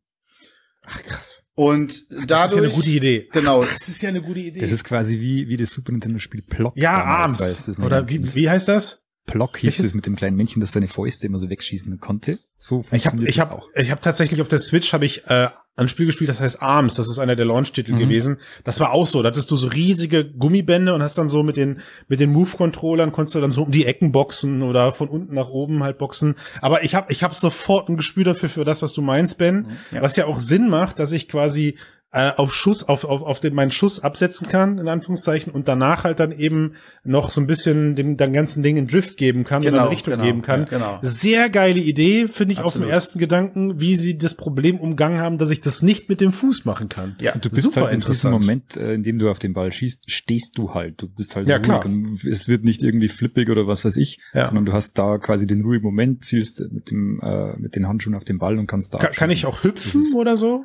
Ach 0.89 1.03
krass. 1.03 1.45
Und 1.55 2.11
Das 2.11 2.27
dadurch, 2.27 2.51
ist 2.51 2.57
ja 2.57 2.63
eine 2.63 2.73
gute 2.75 2.91
Idee. 2.91 3.29
genau, 3.33 3.63
Das 3.73 3.89
ist 3.89 4.03
ja 4.03 4.09
eine 4.09 4.23
gute 4.23 4.41
Idee. 4.41 4.61
Das 4.61 4.71
ist 4.71 4.85
quasi 4.85 5.21
wie, 5.21 5.49
wie 5.49 5.57
das 5.57 5.73
Super 5.73 5.93
Nintendo-Spiel 5.93 6.43
Plock. 6.43 6.77
ja, 6.77 6.93
damals, 6.99 7.41
weil 7.41 7.49
es 7.49 7.55
Arms. 7.57 7.67
das 7.67 7.79
noch 7.79 7.87
Oder 7.87 8.09
wie, 8.09 8.35
wie 8.35 8.49
heißt 8.51 8.69
das? 8.69 9.03
Plock 9.27 9.57
hieß 9.59 9.81
es 9.81 9.95
mit 9.95 10.07
dem 10.07 10.15
kleinen 10.15 10.37
Männchen, 10.37 10.61
das 10.61 10.71
seine 10.71 10.87
Fäuste 10.87 11.27
immer 11.27 11.39
so 11.39 11.51
wegschießen 11.51 11.99
konnte. 11.99 12.39
So 12.57 12.85
Ich 12.93 13.07
habe 13.07 13.17
funktioniert 13.17 13.29
ich 13.31 13.37
das 13.37 13.45
hab, 13.45 13.53
auch. 13.53 13.69
ich 13.75 13.91
hab 13.91 14.01
tatsächlich 14.01 14.41
auf 14.41 14.47
der 14.49 14.61
Switch 14.61 14.93
habe 14.93 15.05
ich 15.05 15.27
äh, 15.27 15.49
ein 15.77 15.89
Spiel 15.89 16.07
gespielt, 16.07 16.31
das 16.31 16.41
heißt 16.41 16.63
Arms. 16.63 16.95
Das 16.95 17.09
ist 17.09 17.19
einer 17.19 17.37
der 17.37 17.45
Launch-Titel 17.45 17.93
Mhm. 17.93 17.99
gewesen. 17.99 18.39
Das 18.65 18.81
war 18.81 18.93
auch 18.93 19.07
so. 19.07 19.23
Da 19.23 19.29
hattest 19.29 19.51
du 19.51 19.57
so 19.57 19.69
riesige 19.69 20.25
Gummibände 20.25 20.95
und 20.95 21.03
hast 21.03 21.19
dann 21.19 21.29
so 21.29 21.43
mit 21.43 21.57
den 21.57 21.81
mit 22.09 22.19
den 22.19 22.33
Move-Controllern 22.33 23.13
konntest 23.13 23.35
du 23.35 23.41
dann 23.41 23.51
so 23.51 23.63
um 23.63 23.71
die 23.71 23.85
Ecken 23.87 24.11
boxen 24.13 24.63
oder 24.63 24.93
von 24.93 25.09
unten 25.09 25.35
nach 25.35 25.49
oben 25.49 25.83
halt 25.83 25.99
boxen. 25.99 26.35
Aber 26.63 26.83
ich 26.83 26.95
habe 26.95 27.13
ich 27.13 27.23
hab 27.23 27.35
sofort 27.35 27.89
ein 27.89 27.97
Gespür 27.97 28.25
dafür 28.25 28.49
für 28.49 28.65
das, 28.65 28.81
was 28.83 28.93
du 28.95 29.03
meinst, 29.03 29.39
Ben. 29.39 29.67
Ja. 29.93 30.03
Was 30.03 30.17
ja 30.17 30.25
auch 30.27 30.39
Sinn 30.39 30.71
macht, 30.71 30.99
dass 30.99 31.13
ich 31.13 31.29
quasi 31.29 31.77
äh, 32.13 32.31
auf 32.37 32.55
Schuss, 32.55 32.85
auf, 32.89 33.05
auf, 33.05 33.21
auf 33.23 33.41
den 33.41 33.53
meinen 33.53 33.71
Schuss 33.71 34.01
absetzen 34.03 34.49
kann, 34.49 34.79
in 34.79 34.89
Anführungszeichen, 34.89 35.53
und 35.53 35.69
danach 35.69 36.05
halt 36.05 36.21
dann 36.21 36.33
eben 36.33 36.75
noch 37.05 37.31
so 37.31 37.41
ein 37.41 37.47
bisschen 37.47 37.95
dem, 37.95 38.17
dem 38.17 38.33
ganzen 38.33 38.63
Ding 38.63 38.77
in 38.77 38.87
Drift 38.87 39.17
geben 39.17 39.45
kann 39.45 39.63
oder 39.63 39.71
Genau, 39.73 39.83
eine 39.83 39.91
Richtung 39.91 40.13
genau, 40.13 40.25
geben 40.25 40.43
kann. 40.43 40.61
ja, 40.61 40.67
genau. 40.67 40.99
Sehr 41.03 41.51
geile 41.51 41.81
Idee, 41.81 42.27
finde 42.29 42.53
ich 42.55 42.59
auf 42.61 42.67
Absolut. 42.67 42.89
den 42.89 42.93
ersten 42.95 43.19
Gedanken, 43.19 43.81
wie 43.81 43.97
sie 43.97 44.17
das 44.17 44.35
Problem 44.35 44.79
umgangen 44.79 45.21
haben, 45.21 45.37
dass 45.37 45.51
ich 45.51 45.61
das 45.61 45.83
nicht 45.83 46.09
mit 46.09 46.21
dem 46.21 46.33
Fuß 46.33 46.65
machen 46.65 46.89
kann. 46.89 47.17
ja, 47.21 47.35
Und 47.35 47.45
du 47.45 47.51
bist 47.51 47.65
Super 47.65 47.83
halt 47.83 47.95
in 47.95 48.01
diesem. 48.01 48.31
Moment, 48.31 48.77
äh, 48.77 48.95
in 48.95 49.03
dem 49.03 49.19
du 49.19 49.29
auf 49.31 49.39
den 49.39 49.53
Ball 49.53 49.71
schießt, 49.73 50.11
stehst 50.11 50.57
du 50.57 50.73
halt. 50.75 51.03
Du 51.03 51.09
bist 51.09 51.37
halt 51.37 51.49
Ja, 51.49 51.57
ruhig 51.57 51.65
klar. 51.67 51.85
und 51.85 52.25
es 52.25 52.49
wird 52.49 52.65
nicht 52.65 52.83
irgendwie 52.83 53.09
flippig 53.09 53.51
oder 53.51 53.67
was 53.67 53.85
weiß 53.85 53.97
ich, 53.97 54.21
Ja. 54.33 54.47
sondern 54.47 54.65
du 54.65 54.73
hast 54.73 54.95
da 54.99 55.19
quasi 55.19 55.47
den 55.47 55.63
ruhigen 55.63 55.85
Moment, 55.85 56.25
zielst 56.25 56.65
mit 56.71 56.91
dem 56.91 57.21
äh, 57.21 57.57
mit 57.59 57.77
den 57.77 57.87
Handschuhen 57.89 58.15
auf 58.15 58.25
den 58.25 58.39
Ball 58.39 58.59
und 58.59 58.67
kannst 58.67 58.95
da 58.95 58.99
Ka 58.99 59.09
kann 59.09 59.31
ich 59.31 59.45
auch 59.45 59.65
hüpfen 59.65 60.05
oder 60.17 60.37
so? 60.37 60.65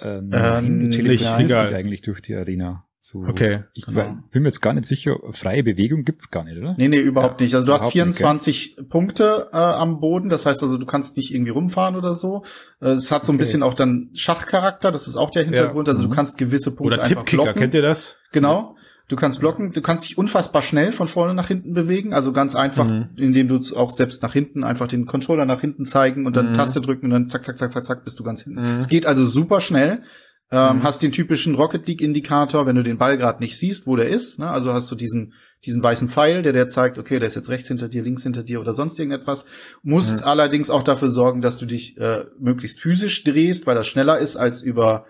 Äh, 0.00 0.18
Ähm, 0.18 0.90
egal. 0.92 1.44
dich 1.44 1.74
eigentlich 1.74 2.02
durch 2.02 2.20
die 2.22 2.34
Arena. 2.34 2.84
So, 3.00 3.20
Okay, 3.26 3.60
Ich 3.72 3.86
genau. 3.86 4.18
bin 4.32 4.42
mir 4.42 4.48
jetzt 4.48 4.60
gar 4.60 4.74
nicht 4.74 4.84
sicher, 4.84 5.16
freie 5.30 5.62
Bewegung 5.62 6.04
gibt's 6.04 6.30
gar 6.30 6.44
nicht, 6.44 6.58
oder? 6.58 6.74
Nee, 6.76 6.88
nee, 6.88 6.98
überhaupt 7.00 7.40
Ja, 7.40 7.44
nicht. 7.44 7.54
Also 7.54 7.66
du 7.66 7.72
hast 7.72 7.80
überhaupt 7.94 7.94
nicht, 7.94 8.16
24 8.18 8.76
Punkte 8.90 9.48
äh, 9.52 9.56
am 9.56 10.00
Boden, 10.00 10.28
das 10.28 10.44
heißt 10.44 10.62
also, 10.62 10.76
du 10.76 10.84
kannst 10.84 11.16
nicht 11.16 11.32
irgendwie 11.32 11.50
rumfahren 11.52 11.96
oder 11.96 12.14
so. 12.14 12.44
Äh, 12.82 12.88
Es 12.88 13.10
hat 13.10 13.24
so 13.24 13.32
ein 13.32 13.36
Okay. 13.36 13.44
bisschen 13.44 13.62
auch 13.62 13.72
dann 13.74 14.10
Schachcharakter, 14.14 14.90
das 14.90 15.08
ist 15.08 15.16
auch 15.16 15.30
der 15.30 15.44
Hintergrund. 15.44 15.88
Also 15.88 16.02
du 16.02 16.08
Mhm. 16.08 16.12
kannst 16.12 16.36
gewisse 16.38 16.70
Punkte 16.74 16.94
Oder 16.96 17.02
einfach 17.04 17.08
Tippkicker, 17.24 17.44
blocken. 17.44 17.58
kennt 17.60 17.74
ihr 17.74 17.82
das? 17.82 18.18
Genau. 18.32 18.76
Du 19.08 19.16
kannst 19.16 19.40
blocken, 19.40 19.72
du 19.72 19.80
kannst 19.80 20.04
dich 20.04 20.18
unfassbar 20.18 20.60
schnell 20.60 20.92
von 20.92 21.08
vorne 21.08 21.32
nach 21.34 21.48
hinten 21.48 21.72
bewegen, 21.72 22.12
also 22.12 22.32
ganz 22.32 22.54
einfach, 22.54 22.86
Mhm. 22.86 23.08
indem 23.16 23.48
du 23.48 23.58
auch 23.74 23.90
selbst 23.90 24.22
nach 24.22 24.34
hinten 24.34 24.64
einfach 24.64 24.86
den 24.86 25.06
Controller 25.06 25.46
nach 25.46 25.62
hinten 25.62 25.86
zeigen 25.86 26.26
und 26.26 26.36
dann 26.36 26.50
Mhm. 26.50 26.54
Taste 26.54 26.80
drücken 26.82 27.06
und 27.06 27.10
dann 27.12 27.28
zack, 27.30 27.44
zack, 27.44 27.58
zack, 27.58 27.72
zack, 27.72 27.84
zack, 27.84 28.04
bist 28.04 28.18
du 28.20 28.22
ganz 28.24 28.42
hinten. 28.42 28.60
Mhm. 28.60 28.78
Es 28.78 28.88
geht 28.88 29.06
also 29.06 29.26
super 29.26 29.60
schnell. 29.60 30.02
Ähm, 30.50 30.76
Mhm. 30.78 30.82
Hast 30.82 31.02
den 31.02 31.12
typischen 31.12 31.54
Rocket 31.54 31.86
League 31.88 32.00
Indikator, 32.00 32.66
wenn 32.66 32.76
du 32.76 32.82
den 32.82 32.96
Ball 32.98 33.16
gerade 33.18 33.42
nicht 33.42 33.58
siehst, 33.58 33.86
wo 33.86 33.96
der 33.96 34.08
ist. 34.08 34.38
Ne? 34.38 34.48
Also 34.48 34.72
hast 34.72 34.90
du 34.90 34.94
diesen 34.94 35.32
diesen 35.64 35.82
weißen 35.82 36.08
Pfeil, 36.08 36.42
der 36.44 36.52
der 36.52 36.68
zeigt, 36.68 36.98
okay, 36.98 37.18
der 37.18 37.26
ist 37.26 37.34
jetzt 37.34 37.48
rechts 37.48 37.66
hinter 37.66 37.88
dir, 37.88 38.02
links 38.04 38.22
hinter 38.22 38.44
dir 38.44 38.60
oder 38.60 38.74
sonst 38.74 38.96
irgendetwas. 38.98 39.44
Musst 39.82 40.18
Mhm. 40.18 40.24
allerdings 40.24 40.70
auch 40.70 40.84
dafür 40.84 41.10
sorgen, 41.10 41.40
dass 41.40 41.58
du 41.58 41.66
dich 41.66 41.96
äh, 41.98 42.24
möglichst 42.38 42.78
physisch 42.80 43.24
drehst, 43.24 43.66
weil 43.66 43.74
das 43.74 43.88
schneller 43.88 44.18
ist 44.20 44.36
als 44.36 44.62
über. 44.62 45.06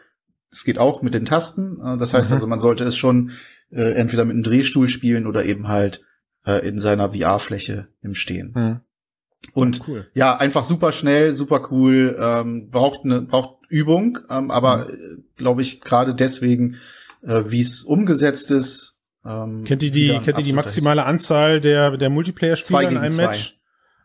Es 0.50 0.64
geht 0.64 0.78
auch 0.78 1.02
mit 1.02 1.12
den 1.12 1.26
Tasten. 1.26 1.78
Äh, 1.84 1.98
das 1.98 2.14
heißt 2.14 2.30
Mhm. 2.30 2.34
also, 2.34 2.46
man 2.46 2.60
sollte 2.60 2.84
es 2.84 2.96
schon 2.96 3.32
äh, 3.70 3.92
entweder 3.92 4.24
mit 4.24 4.34
einem 4.34 4.42
Drehstuhl 4.42 4.88
spielen 4.88 5.26
oder 5.26 5.44
eben 5.44 5.68
halt 5.68 6.04
äh, 6.46 6.66
in 6.66 6.78
seiner 6.78 7.12
VR-Fläche 7.12 7.88
im 8.02 8.14
Stehen. 8.14 8.54
Hm. 8.54 8.80
Und 9.52 9.86
Cool. 9.86 10.10
ja, 10.14 10.36
einfach 10.36 10.64
super 10.64 10.92
schnell, 10.92 11.34
super 11.34 11.68
cool, 11.70 12.16
ähm, 12.20 12.70
braucht 12.70 13.04
eine 13.04 13.22
braucht 13.22 13.58
Übung, 13.68 14.18
ähm, 14.30 14.50
aber 14.50 14.90
äh, 14.90 14.96
glaube 15.36 15.62
ich 15.62 15.80
gerade 15.80 16.14
deswegen, 16.14 16.76
äh, 17.22 17.44
wie 17.46 17.60
es 17.60 17.82
umgesetzt 17.82 18.50
ist. 18.50 19.00
Ähm, 19.24 19.64
Kennt 19.64 19.82
ihr 19.82 19.90
die, 19.90 20.08
kennt 20.24 20.38
ihr 20.38 20.44
die 20.44 20.52
maximale 20.52 21.04
Anzahl 21.04 21.60
der, 21.60 21.96
der 21.96 22.10
Multiplayer-Spieler 22.10 22.90
in 22.90 22.96
einem 22.96 23.14
zwei. 23.14 23.26
Match? 23.26 23.58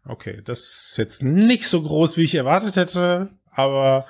Okay, 0.06 0.42
das 0.44 0.60
ist 0.60 0.98
jetzt 0.98 1.24
nicht 1.24 1.68
so 1.68 1.82
groß, 1.82 2.18
wie 2.18 2.24
ich 2.24 2.36
erwartet 2.36 2.76
hätte, 2.76 3.30
aber 3.52 4.06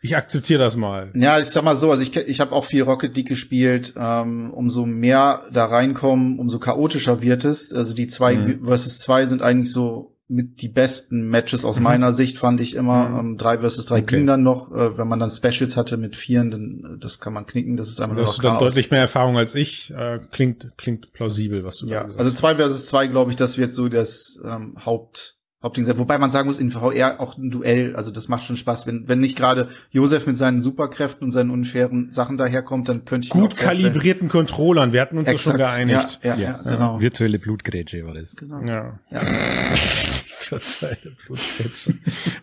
ich 0.00 0.16
akzeptiere 0.16 0.60
das 0.60 0.76
mal. 0.76 1.10
Ja, 1.14 1.38
ich 1.40 1.46
sag 1.46 1.64
mal 1.64 1.76
so, 1.76 1.90
also 1.90 2.02
ich, 2.02 2.14
ich 2.16 2.40
habe 2.40 2.52
auch 2.52 2.64
viel 2.64 2.82
Rocket 2.82 3.16
League 3.16 3.28
gespielt. 3.28 3.94
Ähm, 3.96 4.52
umso 4.52 4.86
mehr 4.86 5.42
da 5.52 5.64
reinkommen, 5.66 6.38
umso 6.38 6.58
chaotischer 6.58 7.20
wird 7.22 7.44
es. 7.44 7.72
Also 7.72 7.94
die 7.94 8.06
zwei 8.06 8.34
Mhm. 8.36 8.64
versus 8.64 8.98
zwei 8.98 9.26
sind 9.26 9.42
eigentlich 9.42 9.72
so 9.72 10.14
mit 10.30 10.60
die 10.60 10.68
besten 10.68 11.26
Matches 11.30 11.64
aus 11.64 11.80
meiner 11.80 12.12
Sicht, 12.12 12.36
fand 12.36 12.60
ich 12.60 12.74
immer. 12.76 13.08
Mhm. 13.08 13.18
Ähm, 13.18 13.36
drei 13.38 13.60
versus 13.60 13.86
drei 13.86 14.00
Okay. 14.00 14.16
ging 14.18 14.26
dann 14.26 14.42
noch. 14.42 14.70
Äh, 14.70 14.98
wenn 14.98 15.08
man 15.08 15.18
dann 15.18 15.30
Specials 15.30 15.74
hatte 15.78 15.96
mit 15.96 16.16
vieren, 16.16 16.50
dann 16.50 16.96
äh, 16.96 16.98
das 17.00 17.18
kann 17.18 17.32
man 17.32 17.46
knicken. 17.46 17.78
Das 17.78 17.88
ist 17.88 17.98
einfach 18.00 18.14
Du 18.14 18.20
nur 18.20 18.28
hast 18.28 18.36
noch 18.42 18.50
dann 18.50 18.58
deutlich 18.58 18.90
mehr 18.90 19.00
Erfahrung 19.00 19.38
als 19.38 19.54
ich. 19.54 19.90
Äh, 19.90 20.20
klingt, 20.30 20.70
klingt 20.76 21.14
plausibel, 21.14 21.64
was 21.64 21.78
du 21.78 21.86
da 21.86 21.92
Ja, 21.92 22.02
gesagt 22.02 22.20
also 22.20 22.30
hast. 22.30 22.38
zwei 22.38 22.54
versus 22.56 22.86
zwei, 22.86 23.06
glaube 23.06 23.30
ich, 23.30 23.38
das 23.38 23.56
wird 23.56 23.72
so 23.72 23.88
das 23.88 24.38
ähm, 24.44 24.74
Haupt 24.84 25.37
Hauptding 25.60 25.84
sein. 25.84 25.98
Wobei 25.98 26.18
man 26.18 26.30
sagen 26.30 26.46
muss, 26.46 26.60
in 26.60 26.70
VR 26.70 27.18
auch 27.18 27.36
ein 27.36 27.50
Duell, 27.50 27.96
also 27.96 28.12
das 28.12 28.28
macht 28.28 28.44
schon 28.44 28.56
Spaß. 28.56 28.86
Wenn, 28.86 29.08
wenn 29.08 29.18
nicht 29.18 29.36
gerade 29.36 29.68
Josef 29.90 30.26
mit 30.26 30.36
seinen 30.36 30.60
Superkräften 30.60 31.24
und 31.24 31.32
seinen 31.32 31.50
unfairen 31.50 32.12
Sachen 32.12 32.36
daherkommt, 32.36 32.88
dann 32.88 33.04
könnte 33.04 33.26
ich 33.26 33.30
Gut 33.30 33.56
kalibrierten 33.56 34.28
Controllern, 34.28 34.92
wir 34.92 35.00
hatten 35.00 35.18
uns 35.18 35.28
ja 35.28 35.36
schon 35.36 35.56
Exakt, 35.56 35.74
geeinigt. 35.74 36.20
Ja, 36.22 36.36
ja, 36.36 36.40
ja, 36.40 36.60
genau. 36.62 37.00
Virtuelle 37.00 37.40
Blutgrätsche 37.40 38.06
war 38.06 38.14
das. 38.14 38.36
genau. 38.36 38.60
Ja. 38.60 39.00
Ja. 39.10 39.20
Virtuelle 40.50 41.16
Blutgrätsche. 41.26 41.94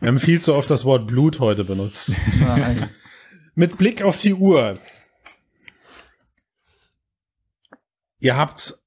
Wir 0.02 0.08
haben 0.10 0.20
viel 0.20 0.42
zu 0.42 0.54
oft 0.54 0.70
das 0.70 0.84
Wort 0.84 1.08
Blut 1.08 1.40
heute 1.40 1.64
benutzt. 1.64 2.16
Nein. 2.40 2.90
Mit 3.56 3.78
Blick 3.78 4.04
auf 4.04 4.20
die 4.20 4.34
Uhr. 4.34 4.78
Ihr 8.20 8.36
habt, 8.36 8.78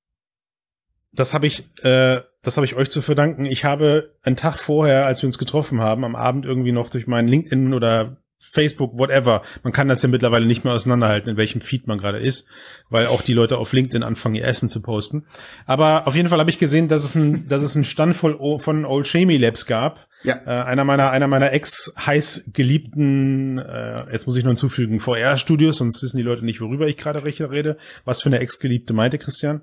das 1.18 1.34
habe 1.34 1.46
ich, 1.46 1.64
äh, 1.82 2.20
das 2.42 2.56
habe 2.56 2.64
ich 2.64 2.76
euch 2.76 2.90
zu 2.90 3.02
verdanken. 3.02 3.44
Ich 3.44 3.64
habe 3.64 4.14
einen 4.22 4.36
Tag 4.36 4.58
vorher, 4.58 5.06
als 5.06 5.22
wir 5.22 5.26
uns 5.26 5.38
getroffen 5.38 5.80
haben, 5.80 6.04
am 6.04 6.14
Abend 6.14 6.44
irgendwie 6.44 6.72
noch 6.72 6.90
durch 6.90 7.06
meinen 7.06 7.26
LinkedIn 7.26 7.74
oder 7.74 8.18
Facebook, 8.38 8.96
whatever. 8.96 9.42
Man 9.64 9.72
kann 9.72 9.88
das 9.88 10.00
ja 10.00 10.08
mittlerweile 10.08 10.46
nicht 10.46 10.62
mehr 10.62 10.72
auseinanderhalten, 10.72 11.28
in 11.28 11.36
welchem 11.36 11.60
Feed 11.60 11.88
man 11.88 11.98
gerade 11.98 12.18
ist, 12.18 12.46
weil 12.88 13.08
auch 13.08 13.22
die 13.22 13.32
Leute 13.32 13.58
auf 13.58 13.72
LinkedIn 13.72 14.04
anfangen, 14.04 14.36
ihr 14.36 14.44
Essen 14.44 14.68
zu 14.68 14.80
posten. 14.80 15.26
Aber 15.66 16.06
auf 16.06 16.14
jeden 16.14 16.28
Fall 16.28 16.38
habe 16.38 16.50
ich 16.50 16.60
gesehen, 16.60 16.86
dass 16.86 17.02
es 17.02 17.16
ein, 17.16 17.48
dass 17.48 17.62
es 17.62 17.74
einen 17.74 17.84
Stand 17.84 18.14
voll 18.14 18.38
von 18.60 18.84
Old 18.84 19.08
Shamey 19.08 19.38
Labs 19.38 19.66
gab. 19.66 20.06
Ja. 20.22 20.36
Äh, 20.46 20.64
einer 20.64 20.84
meiner, 20.84 21.10
einer 21.10 21.26
meiner 21.26 21.52
ex-heiß 21.52 22.50
geliebten, 22.52 23.58
äh, 23.58 24.12
jetzt 24.12 24.28
muss 24.28 24.36
ich 24.36 24.44
noch 24.44 24.50
hinzufügen, 24.50 25.00
VR-Studios, 25.00 25.78
sonst 25.78 26.00
wissen 26.00 26.16
die 26.16 26.22
Leute 26.22 26.44
nicht, 26.44 26.60
worüber 26.60 26.86
ich 26.86 26.96
gerade 26.96 27.24
rede. 27.24 27.76
Was 28.04 28.22
für 28.22 28.28
eine 28.28 28.38
ex-geliebte 28.38 28.92
meinte 28.92 29.18
Christian? 29.18 29.62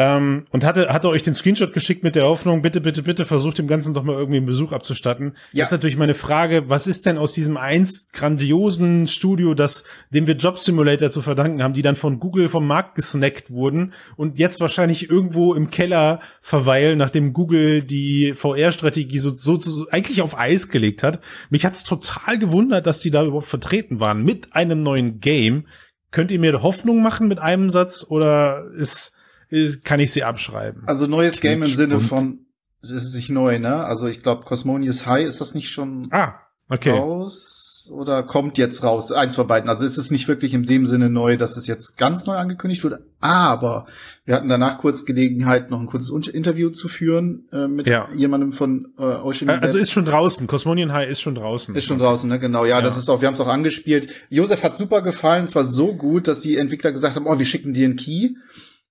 Ähm, 0.00 0.46
und 0.50 0.62
hatte, 0.62 0.90
hatte 0.90 1.08
euch 1.08 1.24
den 1.24 1.34
Screenshot 1.34 1.72
geschickt 1.72 2.04
mit 2.04 2.14
der 2.14 2.22
Hoffnung, 2.22 2.62
bitte, 2.62 2.80
bitte, 2.80 3.02
bitte 3.02 3.26
versucht 3.26 3.58
dem 3.58 3.66
Ganzen 3.66 3.94
doch 3.94 4.04
mal 4.04 4.14
irgendwie 4.14 4.36
einen 4.36 4.46
Besuch 4.46 4.70
abzustatten. 4.70 5.36
Ja. 5.50 5.64
Jetzt 5.64 5.72
natürlich 5.72 5.96
meine 5.96 6.14
Frage, 6.14 6.68
was 6.68 6.86
ist 6.86 7.04
denn 7.04 7.18
aus 7.18 7.32
diesem 7.32 7.56
einst 7.56 8.12
grandiosen 8.12 9.08
Studio, 9.08 9.54
das, 9.54 9.82
dem 10.14 10.28
wir 10.28 10.36
Job 10.36 10.60
Simulator 10.60 11.10
zu 11.10 11.20
verdanken 11.20 11.64
haben, 11.64 11.74
die 11.74 11.82
dann 11.82 11.96
von 11.96 12.20
Google 12.20 12.48
vom 12.48 12.64
Markt 12.64 12.94
gesnackt 12.94 13.50
wurden 13.50 13.92
und 14.14 14.38
jetzt 14.38 14.60
wahrscheinlich 14.60 15.10
irgendwo 15.10 15.54
im 15.54 15.68
Keller 15.68 16.20
verweilen, 16.40 16.96
nachdem 16.96 17.32
Google 17.32 17.82
die 17.82 18.34
VR-Strategie 18.34 19.18
so, 19.18 19.34
so, 19.34 19.58
so 19.58 19.88
eigentlich 19.90 20.22
auf 20.22 20.38
Eis 20.38 20.68
gelegt 20.68 21.02
hat. 21.02 21.18
Mich 21.50 21.66
hat's 21.66 21.82
total 21.82 22.38
gewundert, 22.38 22.86
dass 22.86 23.00
die 23.00 23.10
da 23.10 23.24
überhaupt 23.24 23.46
vertreten 23.46 23.98
waren 23.98 24.22
mit 24.22 24.54
einem 24.54 24.84
neuen 24.84 25.18
Game. 25.18 25.66
Könnt 26.12 26.30
ihr 26.30 26.38
mir 26.38 26.62
Hoffnung 26.62 27.02
machen 27.02 27.26
mit 27.26 27.40
einem 27.40 27.68
Satz 27.68 28.06
oder 28.08 28.64
ist, 28.76 28.92
ist 28.92 29.17
kann 29.84 30.00
ich 30.00 30.12
sie 30.12 30.24
abschreiben? 30.24 30.82
Also 30.86 31.06
neues 31.06 31.40
Game 31.40 31.62
im 31.62 31.74
Sinne 31.74 31.98
von, 32.00 32.46
das 32.82 32.90
ist 32.90 33.14
nicht 33.14 33.30
neu, 33.30 33.58
ne? 33.58 33.84
Also 33.84 34.06
ich 34.06 34.22
glaube, 34.22 34.44
Cosmonious 34.44 35.06
High 35.06 35.26
ist 35.26 35.40
das 35.40 35.54
nicht 35.54 35.70
schon 35.70 36.08
ah, 36.10 36.34
okay. 36.68 36.90
raus? 36.90 37.68
oder 37.90 38.22
kommt 38.22 38.58
jetzt 38.58 38.82
raus. 38.82 39.12
Eins 39.12 39.36
von 39.36 39.46
beiden. 39.46 39.68
Also 39.68 39.84
es 39.84 39.98
ist 39.98 40.10
nicht 40.10 40.28
wirklich 40.28 40.54
in 40.54 40.64
dem 40.64 40.86
Sinne 40.86 41.10
neu, 41.10 41.36
dass 41.36 41.56
es 41.56 41.66
jetzt 41.66 41.96
ganz 41.96 42.26
neu 42.26 42.34
angekündigt 42.34 42.84
wurde. 42.84 43.06
Aber 43.20 43.86
wir 44.24 44.34
hatten 44.34 44.48
danach 44.48 44.78
kurz 44.78 45.04
Gelegenheit, 45.04 45.70
noch 45.70 45.80
ein 45.80 45.86
kurzes 45.86 46.10
Interview 46.28 46.70
zu 46.70 46.88
führen 46.88 47.48
äh, 47.52 47.66
mit 47.66 47.86
Ja. 47.86 48.08
jemandem 48.14 48.52
von 48.52 48.88
äh, 48.98 49.02
Ocean 49.02 49.48
Also 49.48 49.60
Events. 49.70 49.74
ist 49.76 49.90
schon 49.90 50.04
draußen. 50.04 50.46
Cosmonian 50.46 50.92
High 50.92 51.08
ist 51.08 51.20
schon 51.20 51.34
draußen. 51.34 51.74
Ist 51.74 51.84
schon 51.86 51.98
draußen, 51.98 52.28
ne? 52.28 52.38
Genau. 52.38 52.64
Ja, 52.64 52.76
Ja. 52.76 52.82
das 52.82 52.98
ist 52.98 53.08
auch, 53.08 53.20
wir 53.20 53.26
haben 53.26 53.34
es 53.34 53.40
auch 53.40 53.48
angespielt. 53.48 54.08
Josef 54.28 54.62
hat 54.62 54.76
super 54.76 55.02
gefallen. 55.02 55.44
Es 55.44 55.54
war 55.54 55.64
so 55.64 55.94
gut, 55.94 56.28
dass 56.28 56.40
die 56.40 56.56
Entwickler 56.56 56.92
gesagt 56.92 57.16
haben, 57.16 57.26
oh, 57.26 57.38
wir 57.38 57.46
schicken 57.46 57.72
dir 57.72 57.86
einen 57.86 57.96
Key. 57.96 58.30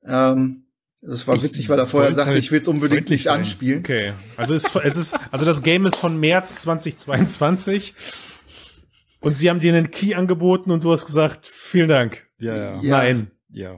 Ähm, 0.07 0.63
das 1.01 1.27
war 1.27 1.35
Ich 1.35 1.43
witzig, 1.43 1.69
weil 1.69 1.77
er 1.79 1.85
vorher 1.85 2.13
sagte, 2.13 2.31
halt 2.31 2.39
ich 2.43 2.51
will 2.51 2.59
es 2.59 2.67
unbedingt 2.67 3.09
nicht 3.09 3.23
sein. 3.23 3.39
anspielen. 3.39 3.79
Okay. 3.79 4.13
Also 4.35 4.53
es, 4.55 4.73
es 4.75 4.95
ist, 4.97 5.15
also 5.31 5.45
das 5.45 5.61
Game 5.63 5.85
ist 5.85 5.95
von 5.95 6.19
März 6.19 6.61
2022. 6.63 7.93
Und 9.19 9.31
sie 9.33 9.49
haben 9.49 9.59
dir 9.59 9.73
einen 9.73 9.91
Key 9.91 10.13
angeboten 10.15 10.71
und 10.71 10.83
du 10.83 10.91
hast 10.91 11.05
gesagt, 11.05 11.45
vielen 11.45 11.89
Dank. 11.89 12.27
Ja, 12.39 12.55
ja. 12.55 12.79
Nein. 12.83 13.31
ja. 13.51 13.75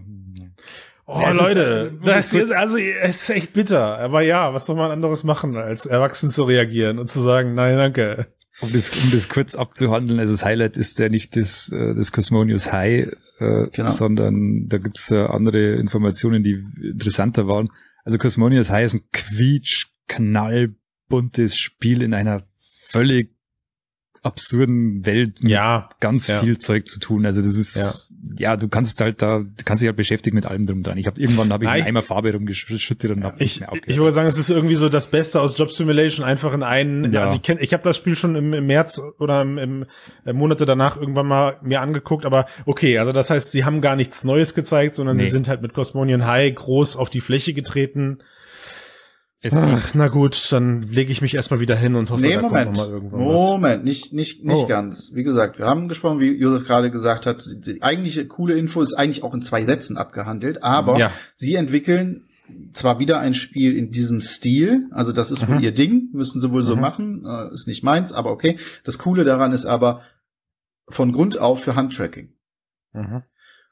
Oh, 1.06 1.20
Ja, 1.22 1.30
es 1.30 1.36
ist, 1.36 1.42
Leute, 1.42 1.92
äh, 2.02 2.06
das 2.06 2.30
kurz- 2.32 2.44
ist, 2.44 2.52
also, 2.52 2.78
es 2.78 3.24
ist 3.24 3.30
echt 3.30 3.54
bitter. 3.54 3.98
Aber 4.00 4.22
ja, 4.22 4.54
was 4.54 4.66
soll 4.66 4.76
man 4.76 4.92
anderes 4.92 5.24
machen, 5.24 5.56
als 5.56 5.86
erwachsen 5.86 6.30
zu 6.30 6.44
reagieren 6.44 7.00
und 7.00 7.10
zu 7.10 7.22
sagen, 7.22 7.56
nein, 7.56 7.78
danke. 7.78 8.28
Um 8.62 8.74
das, 8.74 8.89
um 9.03 9.12
das 9.12 9.30
kurz 9.30 9.55
abzuhandeln, 9.55 10.20
also 10.20 10.34
das 10.34 10.43
Highlight 10.43 10.76
ist 10.78 10.99
ja 10.99 11.10
nicht 11.10 11.36
das, 11.36 11.72
äh, 11.72 11.93
das 11.95 12.12
Cosmonius 12.12 12.72
High, 12.72 13.07
äh, 13.39 13.68
Genau. 13.72 13.89
sondern 13.89 14.68
da 14.68 14.78
gibt's 14.80 15.10
äh, 15.12 15.26
andere 15.26 15.76
Informationen, 15.76 16.43
die 16.43 16.62
interessanter 16.84 17.47
waren. 17.47 17.70
Also 18.03 18.18
Cosmonius 18.18 18.70
High 18.70 18.86
ist 18.86 18.93
ein 18.95 19.03
quietsch, 19.12 19.88
knallbuntes 20.07 21.55
Spiel 21.57 22.01
in 22.01 22.14
einer 22.14 22.47
völlig 22.89 23.36
absurden 24.22 25.06
Welt 25.06 25.42
mit 25.42 25.52
Ja, 25.52 25.90
ganz 26.00 26.28
ja. 26.28 26.40
viel 26.42 26.58
Zeug 26.58 26.88
zu 26.88 27.00
tun. 27.00 27.26
Also 27.26 27.42
das 27.42 27.56
ist, 27.56 28.10
ja, 28.38 28.58
du 28.58 28.68
kannst 28.68 29.00
halt 29.02 29.22
da, 29.22 29.40
du 29.40 29.64
kannst 29.64 29.82
dich 29.82 29.88
halt 29.88 29.96
beschäftigen 29.98 30.36
mit 30.36 30.46
allem 30.46 30.66
drum 30.66 30.84
dran. 30.84 30.98
Ich 30.98 31.08
habe 31.08 31.20
irgendwann 31.22 31.54
habe 31.54 31.64
ich 31.66 31.70
einen 31.70 31.86
Eimer 31.86 32.02
Farbe 32.02 32.34
rumgeschüttet 32.34 33.12
und 33.12 33.24
hab 33.24 33.40
nicht 33.40 33.56
Ich, 33.56 33.60
mehr 33.62 33.72
ich 33.86 33.98
würde 33.98 34.12
sagen, 34.12 34.28
es 34.28 34.38
ist 34.38 34.50
irgendwie 34.50 34.76
so 34.76 34.90
das 34.90 35.08
Beste 35.08 35.40
aus 35.42 35.58
Job 35.58 35.72
Simulation 35.72 36.26
einfach 36.26 36.54
in 36.54 36.64
einen. 36.64 37.12
Ja. 37.14 37.22
Also 37.24 37.36
ich 37.36 37.42
kenne, 37.42 37.62
ich 37.62 37.72
habe 37.74 37.84
das 37.84 37.96
Spiel 37.98 38.16
schon 38.16 38.36
im, 38.36 38.54
im 38.54 38.66
März 38.68 39.02
oder 39.20 39.42
im, 39.42 39.58
im 39.58 39.86
äh, 40.26 40.34
Monate 40.34 40.66
danach 40.66 40.98
irgendwann 40.98 41.28
mal 41.28 41.58
mir 41.62 41.82
angeguckt. 41.82 42.26
Aber 42.26 42.46
okay, 42.66 42.98
also 43.00 43.12
das 43.12 43.30
heißt, 43.30 43.52
sie 43.52 43.64
haben 43.66 43.80
gar 43.82 43.96
nichts 43.96 44.24
Neues 44.24 44.54
gezeigt, 44.54 44.96
sondern 44.96 45.18
sie 45.18 45.26
Nee. 45.26 45.30
sind 45.30 45.48
halt 45.48 45.62
mit 45.62 45.74
Cosmonian 45.74 46.26
High 46.26 46.54
groß 46.56 46.98
auf 46.98 47.10
die 47.10 47.22
Fläche 47.22 47.54
getreten. 47.54 48.20
Es 49.42 49.56
Ach, 49.56 49.94
na 49.94 50.10
gut, 50.10 50.52
dann 50.52 50.82
lege 50.82 51.12
ich 51.12 51.22
mich 51.22 51.34
erstmal 51.36 51.60
wieder 51.62 51.76
hin 51.76 51.96
und 51.96 52.10
hoffe, 52.10 52.22
Nee, 52.22 52.34
da 52.36 52.42
Moment. 52.42 52.66
kommt 52.66 52.78
noch 52.78 52.86
mal 52.88 52.94
irgendwann 52.94 53.20
was. 53.22 53.40
Moment, 53.40 53.84
nicht, 53.86 54.12
nicht, 54.14 54.44
nicht 54.44 54.56
Oh. 54.56 54.68
ganz. 54.68 55.12
Wie 55.14 55.24
gesagt, 55.24 55.58
wir 55.60 55.66
haben 55.66 55.88
gesprochen, 55.88 56.20
wie 56.20 56.32
Josef 56.38 56.68
gerade 56.68 56.92
gesagt 56.92 57.26
hat, 57.26 57.46
die 57.66 57.82
eigentliche 57.82 58.28
coole 58.28 58.56
Info 58.58 58.82
ist 58.82 58.94
eigentlich 58.96 59.24
auch 59.24 59.34
in 59.34 59.42
zwei 59.42 59.64
Sätzen 59.66 59.98
abgehandelt, 59.98 60.62
aber 60.64 60.98
Ja. 61.00 61.12
sie 61.36 61.56
entwickeln 61.56 62.26
zwar 62.74 63.00
wieder 63.00 63.20
ein 63.20 63.34
Spiel 63.36 63.78
in 63.78 63.92
diesem 63.92 64.22
Stil, 64.22 64.88
also 64.92 65.12
das 65.14 65.30
ist 65.32 65.48
Mhm. 65.48 65.54
wohl 65.54 65.64
ihr 65.64 65.72
Ding, 65.72 66.10
müssen 66.14 66.42
sie 66.42 66.52
wohl 66.52 66.64
so 66.64 66.76
Mhm. 66.76 66.82
machen, 66.82 67.24
äh, 67.26 67.54
ist 67.54 67.68
nicht 67.68 67.84
meins, 67.84 68.12
aber 68.12 68.32
okay. 68.32 68.58
Das 68.84 68.98
Coole 68.98 69.24
daran 69.24 69.52
ist 69.54 69.66
aber 69.66 70.02
von 70.90 71.12
Grund 71.12 71.38
auf 71.40 71.64
für 71.64 71.76
Handtracking. 71.76 72.34
Mhm. 72.94 73.22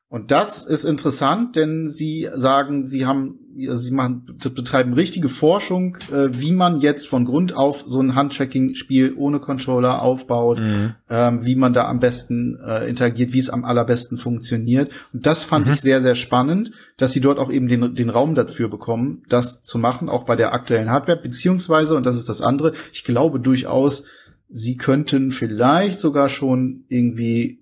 Und 0.10 0.32
das 0.32 0.66
ist 0.66 0.86
interessant, 0.86 1.58
denn 1.58 1.90
sie 1.90 2.30
sagen, 2.34 2.86
sie 2.86 3.06
haben, 3.06 3.40
also 3.68 3.76
sie 3.82 3.92
machen, 3.94 4.38
betreiben 4.56 4.94
richtige 4.94 5.28
Forschung, 5.28 5.98
äh, 6.10 6.30
wie 6.32 6.54
man 6.54 6.80
jetzt 6.80 7.10
von 7.10 7.26
Grund 7.26 7.54
auf 7.54 7.84
so 7.86 8.00
ein 8.00 8.16
Handtracking-Spiel 8.16 9.16
ohne 9.18 9.40
Controller 9.42 10.02
aufbaut, 10.02 10.60
Mhm. 10.62 10.94
ähm, 11.10 11.46
wie 11.46 11.56
man 11.56 11.74
da 11.74 11.90
am 11.90 12.00
besten 12.00 12.58
äh, 12.66 12.88
interagiert, 12.90 13.34
wie 13.34 13.40
es 13.40 13.50
am 13.50 13.66
allerbesten 13.66 14.18
funktioniert. 14.18 14.92
Und 15.12 15.26
das 15.26 15.44
fand 15.44 15.68
Mhm. 15.68 15.74
ich 15.74 15.82
sehr, 15.82 16.02
sehr 16.02 16.16
spannend, 16.16 16.72
dass 16.96 17.12
sie 17.12 17.20
dort 17.22 17.38
auch 17.38 17.52
eben 17.52 17.68
den, 17.68 17.94
den 17.94 18.10
Raum 18.10 18.34
dafür 18.34 18.70
bekommen, 18.70 19.24
das 19.28 19.62
zu 19.62 19.78
machen, 19.78 20.08
auch 20.08 20.24
bei 20.26 20.38
der 20.38 20.54
aktuellen 20.54 20.90
Hardware, 20.90 21.20
beziehungsweise, 21.22 21.98
und 21.98 22.06
das 22.06 22.16
ist 22.16 22.30
das 22.30 22.40
andere, 22.42 22.72
ich 22.94 23.04
glaube 23.04 23.42
durchaus, 23.42 24.06
sie 24.50 24.78
könnten 24.78 25.32
vielleicht 25.32 26.00
sogar 26.00 26.30
schon 26.30 26.86
irgendwie 26.88 27.60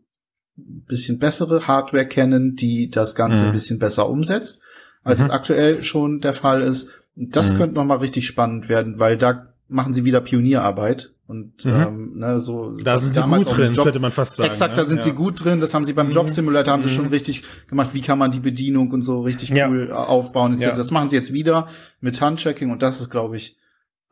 bisschen 0.57 1.19
bessere 1.19 1.67
Hardware 1.67 2.05
kennen, 2.05 2.55
die 2.55 2.89
das 2.89 3.15
Ganze 3.15 3.41
Mhm. 3.41 3.47
ein 3.47 3.53
bisschen 3.53 3.79
besser 3.79 4.09
umsetzt, 4.09 4.61
als 5.03 5.19
Mhm. 5.19 5.25
es 5.25 5.31
aktuell 5.31 5.83
schon 5.83 6.21
der 6.21 6.33
Fall 6.33 6.61
ist. 6.61 6.89
Und 7.15 7.35
das 7.35 7.53
Mhm. 7.53 7.57
könnte 7.57 7.75
noch 7.75 7.85
mal 7.85 7.97
richtig 7.97 8.25
spannend 8.27 8.69
werden, 8.69 8.99
weil 8.99 9.17
da 9.17 9.47
machen 9.67 9.93
sie 9.93 10.05
wieder 10.05 10.21
Pionierarbeit 10.21 11.11
und 11.27 11.65
Mhm. 11.65 11.71
ähm, 11.73 12.11
ne, 12.19 12.39
so 12.39 12.77
Da 12.83 12.97
sind 12.97 13.13
sie 13.13 13.21
gut 13.23 13.57
drin, 13.57 13.73
Job, 13.73 13.85
könnte 13.85 13.99
man 13.99 14.11
fast 14.11 14.35
sagen. 14.35 14.49
Exakt, 14.51 14.75
ne? 14.75 14.83
da 14.83 14.87
sind 14.87 14.97
ja. 14.97 15.03
sie 15.03 15.11
gut 15.11 15.43
drin. 15.43 15.59
Das 15.59 15.73
haben 15.73 15.83
sie 15.85 15.93
beim 15.93 16.07
Mhm. 16.07 16.13
Job 16.13 16.29
Simulator 16.29 16.71
haben 16.73 16.83
sie 16.83 16.89
Mhm. 16.89 16.93
schon 16.93 17.07
richtig 17.07 17.43
gemacht. 17.67 17.89
Wie 17.93 18.01
kann 18.01 18.19
man 18.19 18.31
die 18.31 18.39
Bedienung 18.39 18.91
und 18.91 19.01
so 19.01 19.21
richtig 19.21 19.49
Ja. 19.49 19.67
cool 19.67 19.87
äh, 19.89 19.93
aufbauen? 19.93 20.57
Ja. 20.59 20.71
Das 20.75 20.91
machen 20.91 21.09
sie 21.09 21.15
jetzt 21.15 21.33
wieder 21.33 21.67
mit 21.99 22.21
Handchecking 22.21 22.69
und 22.71 22.81
das 22.81 23.01
ist, 23.01 23.09
glaube 23.09 23.37
ich, 23.37 23.57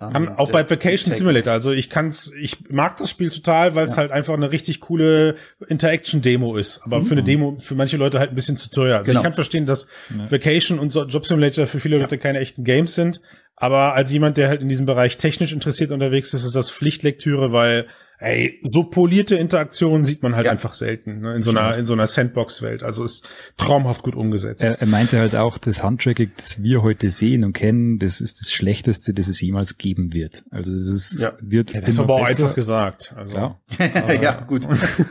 ähm, 0.01 0.13
Haben 0.13 0.29
auch 0.29 0.47
der- 0.51 0.63
bei 0.63 0.69
Vacation 0.69 1.13
Simulator. 1.13 1.53
Also 1.53 1.71
ich 1.71 1.89
kann's, 1.89 2.31
ich 2.39 2.69
mag 2.69 2.97
das 2.97 3.09
Spiel 3.09 3.29
total, 3.29 3.75
weil 3.75 3.85
es 3.85 3.91
Ja. 3.91 3.97
halt 3.99 4.11
einfach 4.11 4.33
eine 4.33 4.51
richtig 4.51 4.79
coole 4.81 5.35
Interaction-Demo 5.67 6.55
ist. 6.57 6.81
Aber 6.83 7.01
für 7.01 7.13
eine 7.13 7.23
Demo 7.23 7.57
für 7.59 7.75
manche 7.75 7.97
Leute 7.97 8.19
halt 8.19 8.29
ein 8.31 8.35
bisschen 8.35 8.57
zu 8.57 8.69
teuer. 8.69 8.97
Also 8.97 9.09
Genau. 9.11 9.19
ich 9.19 9.23
kann 9.23 9.33
verstehen, 9.33 9.65
dass 9.65 9.87
Ja. 10.15 10.31
Vacation 10.31 10.79
und 10.79 10.91
so 10.91 11.03
Job 11.05 11.25
Simulator 11.25 11.67
für 11.67 11.79
viele 11.79 11.97
Leute 11.97 12.17
keine 12.17 12.39
echten 12.39 12.63
Games 12.63 12.95
sind. 12.95 13.21
Aber 13.55 13.93
als 13.93 14.11
jemand, 14.11 14.37
der 14.37 14.47
halt 14.49 14.61
in 14.61 14.69
diesem 14.69 14.85
Bereich 14.85 15.17
technisch 15.17 15.53
interessiert 15.53 15.91
unterwegs 15.91 16.33
ist, 16.33 16.43
ist 16.43 16.55
das 16.55 16.71
Pflichtlektüre, 16.71 17.51
weil 17.51 17.85
ey, 18.19 18.59
so 18.63 18.83
polierte 18.85 19.35
Interaktionen 19.35 20.05
sieht 20.05 20.23
man 20.23 20.35
halt 20.35 20.45
Ja. 20.45 20.51
einfach 20.51 20.73
selten 20.73 21.19
ne? 21.21 21.35
in 21.35 21.41
so 21.41 21.51
einer 21.51 21.77
in 21.77 21.85
so 21.85 21.93
einer 21.93 22.07
Sandbox-Welt. 22.07 22.83
Also 22.83 23.03
ist 23.03 23.27
traumhaft 23.57 24.03
gut 24.03 24.15
umgesetzt. 24.15 24.63
Er, 24.63 24.79
er 24.79 24.87
meinte 24.87 25.19
halt 25.19 25.35
auch, 25.35 25.57
das 25.57 25.83
Handtracking, 25.83 26.31
das 26.37 26.61
wir 26.63 26.81
heute 26.83 27.09
sehen 27.09 27.43
und 27.43 27.53
kennen, 27.53 27.99
das 27.99 28.21
ist 28.21 28.41
das 28.41 28.51
Schlechteste, 28.51 29.13
das 29.13 29.27
es 29.27 29.41
jemals 29.41 29.77
geben 29.77 30.13
wird. 30.13 30.43
Also 30.51 30.71
das 30.71 30.87
ist, 30.87 31.21
Ja. 31.21 31.33
wird 31.41 31.73
ja, 31.73 31.81
das 31.81 31.89
ist 31.89 31.99
aber 31.99 32.15
auch 32.15 32.25
besser. 32.27 32.43
einfach 32.43 32.55
gesagt. 32.55 33.13
Also, 33.15 33.33
Klar. 33.33 33.61
ja, 34.21 34.41
gut. 34.47 34.67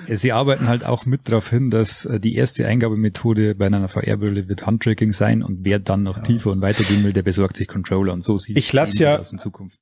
Sie 0.09 0.33
arbeiten 0.33 0.69
halt 0.69 0.85
auch 0.85 1.05
mit 1.07 1.29
darauf 1.29 1.51
hin, 1.51 1.71
dass 1.71 2.05
äh, 2.07 2.19
die 2.21 2.35
erste 2.35 2.67
Eingabemethode 2.67 3.55
bei 3.55 3.67
einer 3.67 3.89
VR-Brille 3.89 4.49
wird 4.49 4.67
Handtracking 4.67 5.13
sein 5.13 5.43
und 5.43 5.65
wer 5.65 5.79
dann 5.79 6.03
noch 6.03 6.19
tiefer 6.21 6.51
und 6.51 6.61
weitergehen 6.61 7.05
will, 7.05 7.13
der 7.13 7.23
besorgt 7.23 7.57
sich 7.57 7.69
Controller 7.69 8.13
und 8.13 8.23
so 8.25 8.37
sieht 8.37 8.57
Ich 8.57 8.73
lass 8.73 8.99
ja- 8.99 9.17
das 9.19 9.33
in 9.33 9.39
Zukunft. 9.39 9.79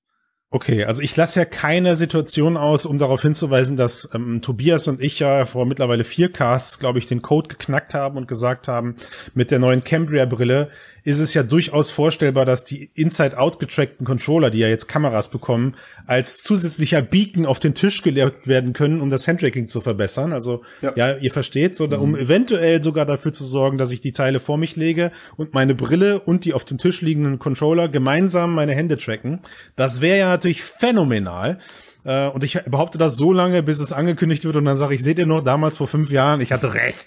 Okay, 0.53 0.84
also 0.84 1.01
ich 1.01 1.14
lasse 1.14 1.38
ja 1.38 1.44
keine 1.44 1.94
Situation 1.94 2.57
aus, 2.57 2.84
um 2.84 2.98
darauf 2.98 3.22
hinzuweisen, 3.22 3.76
dass 3.76 4.11
ähm, 4.14 4.42
Tobias 4.42 4.88
und 4.88 5.01
ich 5.01 5.20
ja 5.20 5.44
vor 5.44 5.64
mittlerweile 5.64 6.03
vier 6.03 6.32
Casts, 6.32 6.80
glaube 6.80 6.98
ich, 6.98 7.07
den 7.07 7.22
Code 7.22 7.46
geknackt 7.46 7.94
haben 7.94 8.16
und 8.16 8.26
gesagt 8.26 8.66
haben, 8.66 8.96
mit 9.32 9.53
der 9.53 9.61
neuen 9.61 9.84
Cambria-Brille 9.84 10.70
ist 11.05 11.18
es 11.20 11.34
ja 11.34 11.42
durchaus 11.42 11.90
vorstellbar, 11.90 12.44
dass 12.44 12.64
die 12.64 12.90
inside-out 12.94 13.59
getrackten 13.59 14.07
Controller, 14.07 14.51
die 14.51 14.59
ja 14.59 14.68
jetzt 14.68 14.88
Kameras 14.88 15.30
bekommen, 15.30 15.76
als 16.07 16.42
zusätzlicher 16.42 17.03
Beacon 17.03 17.46
auf 17.46 17.61
den 17.61 17.74
Tisch 17.74 18.03
gelegt 18.03 18.46
werden 18.46 18.72
können, 18.72 19.01
um 19.01 19.11
das 19.11 19.26
Handtracking 19.26 19.68
zu 19.68 19.80
verbessern. 19.80 20.32
Also 20.32 20.62
ja, 20.82 20.92
Ja. 20.96 21.16
ihr 21.16 21.30
versteht, 21.30 21.76
so, 21.76 21.84
um 21.86 22.16
eventuell 22.16 22.82
sogar 22.82 23.07
dafür 23.07 23.32
zu 23.32 23.44
sorgen, 23.44 23.78
dass 23.78 23.90
ich 23.90 24.01
die 24.01 24.12
Teile 24.12 24.40
vor 24.40 24.59
mich 24.59 24.76
lege 24.76 25.11
und 25.36 25.55
meine 25.55 25.74
Brille 25.74 26.20
und 26.20 26.44
die 26.44 26.55
auf 26.55 26.64
dem 26.64 26.78
Tisch 26.78 27.01
liegenden 27.01 27.38
Controller 27.38 27.88
gemeinsam 27.88 28.55
meine 28.55 28.74
Hände 28.74 28.96
tracken. 28.96 29.40
Das 29.76 30.01
wäre 30.01 30.18
ja 30.18 30.28
natürlich 30.28 30.62
phänomenal. 30.62 31.59
Äh, 32.05 32.28
Und 32.28 32.44
ich 32.44 32.59
behaupte 32.66 32.98
das 32.98 33.16
so 33.16 33.32
lange, 33.32 33.62
bis 33.62 33.80
es 33.80 33.92
angekündigt 33.92 34.44
wird 34.44 34.57
und 34.57 34.64
dann 34.64 34.76
sage 34.76 34.94
ich, 34.94 35.03
seht 35.03 35.18
ihr 35.18 35.26
noch, 35.26 35.42
damals 35.44 35.76
vor 35.76 35.86
fünf 35.86 36.11
Jahren, 36.11 36.40
ich 36.40 36.53
hatte 36.53 36.72
recht. 36.74 37.07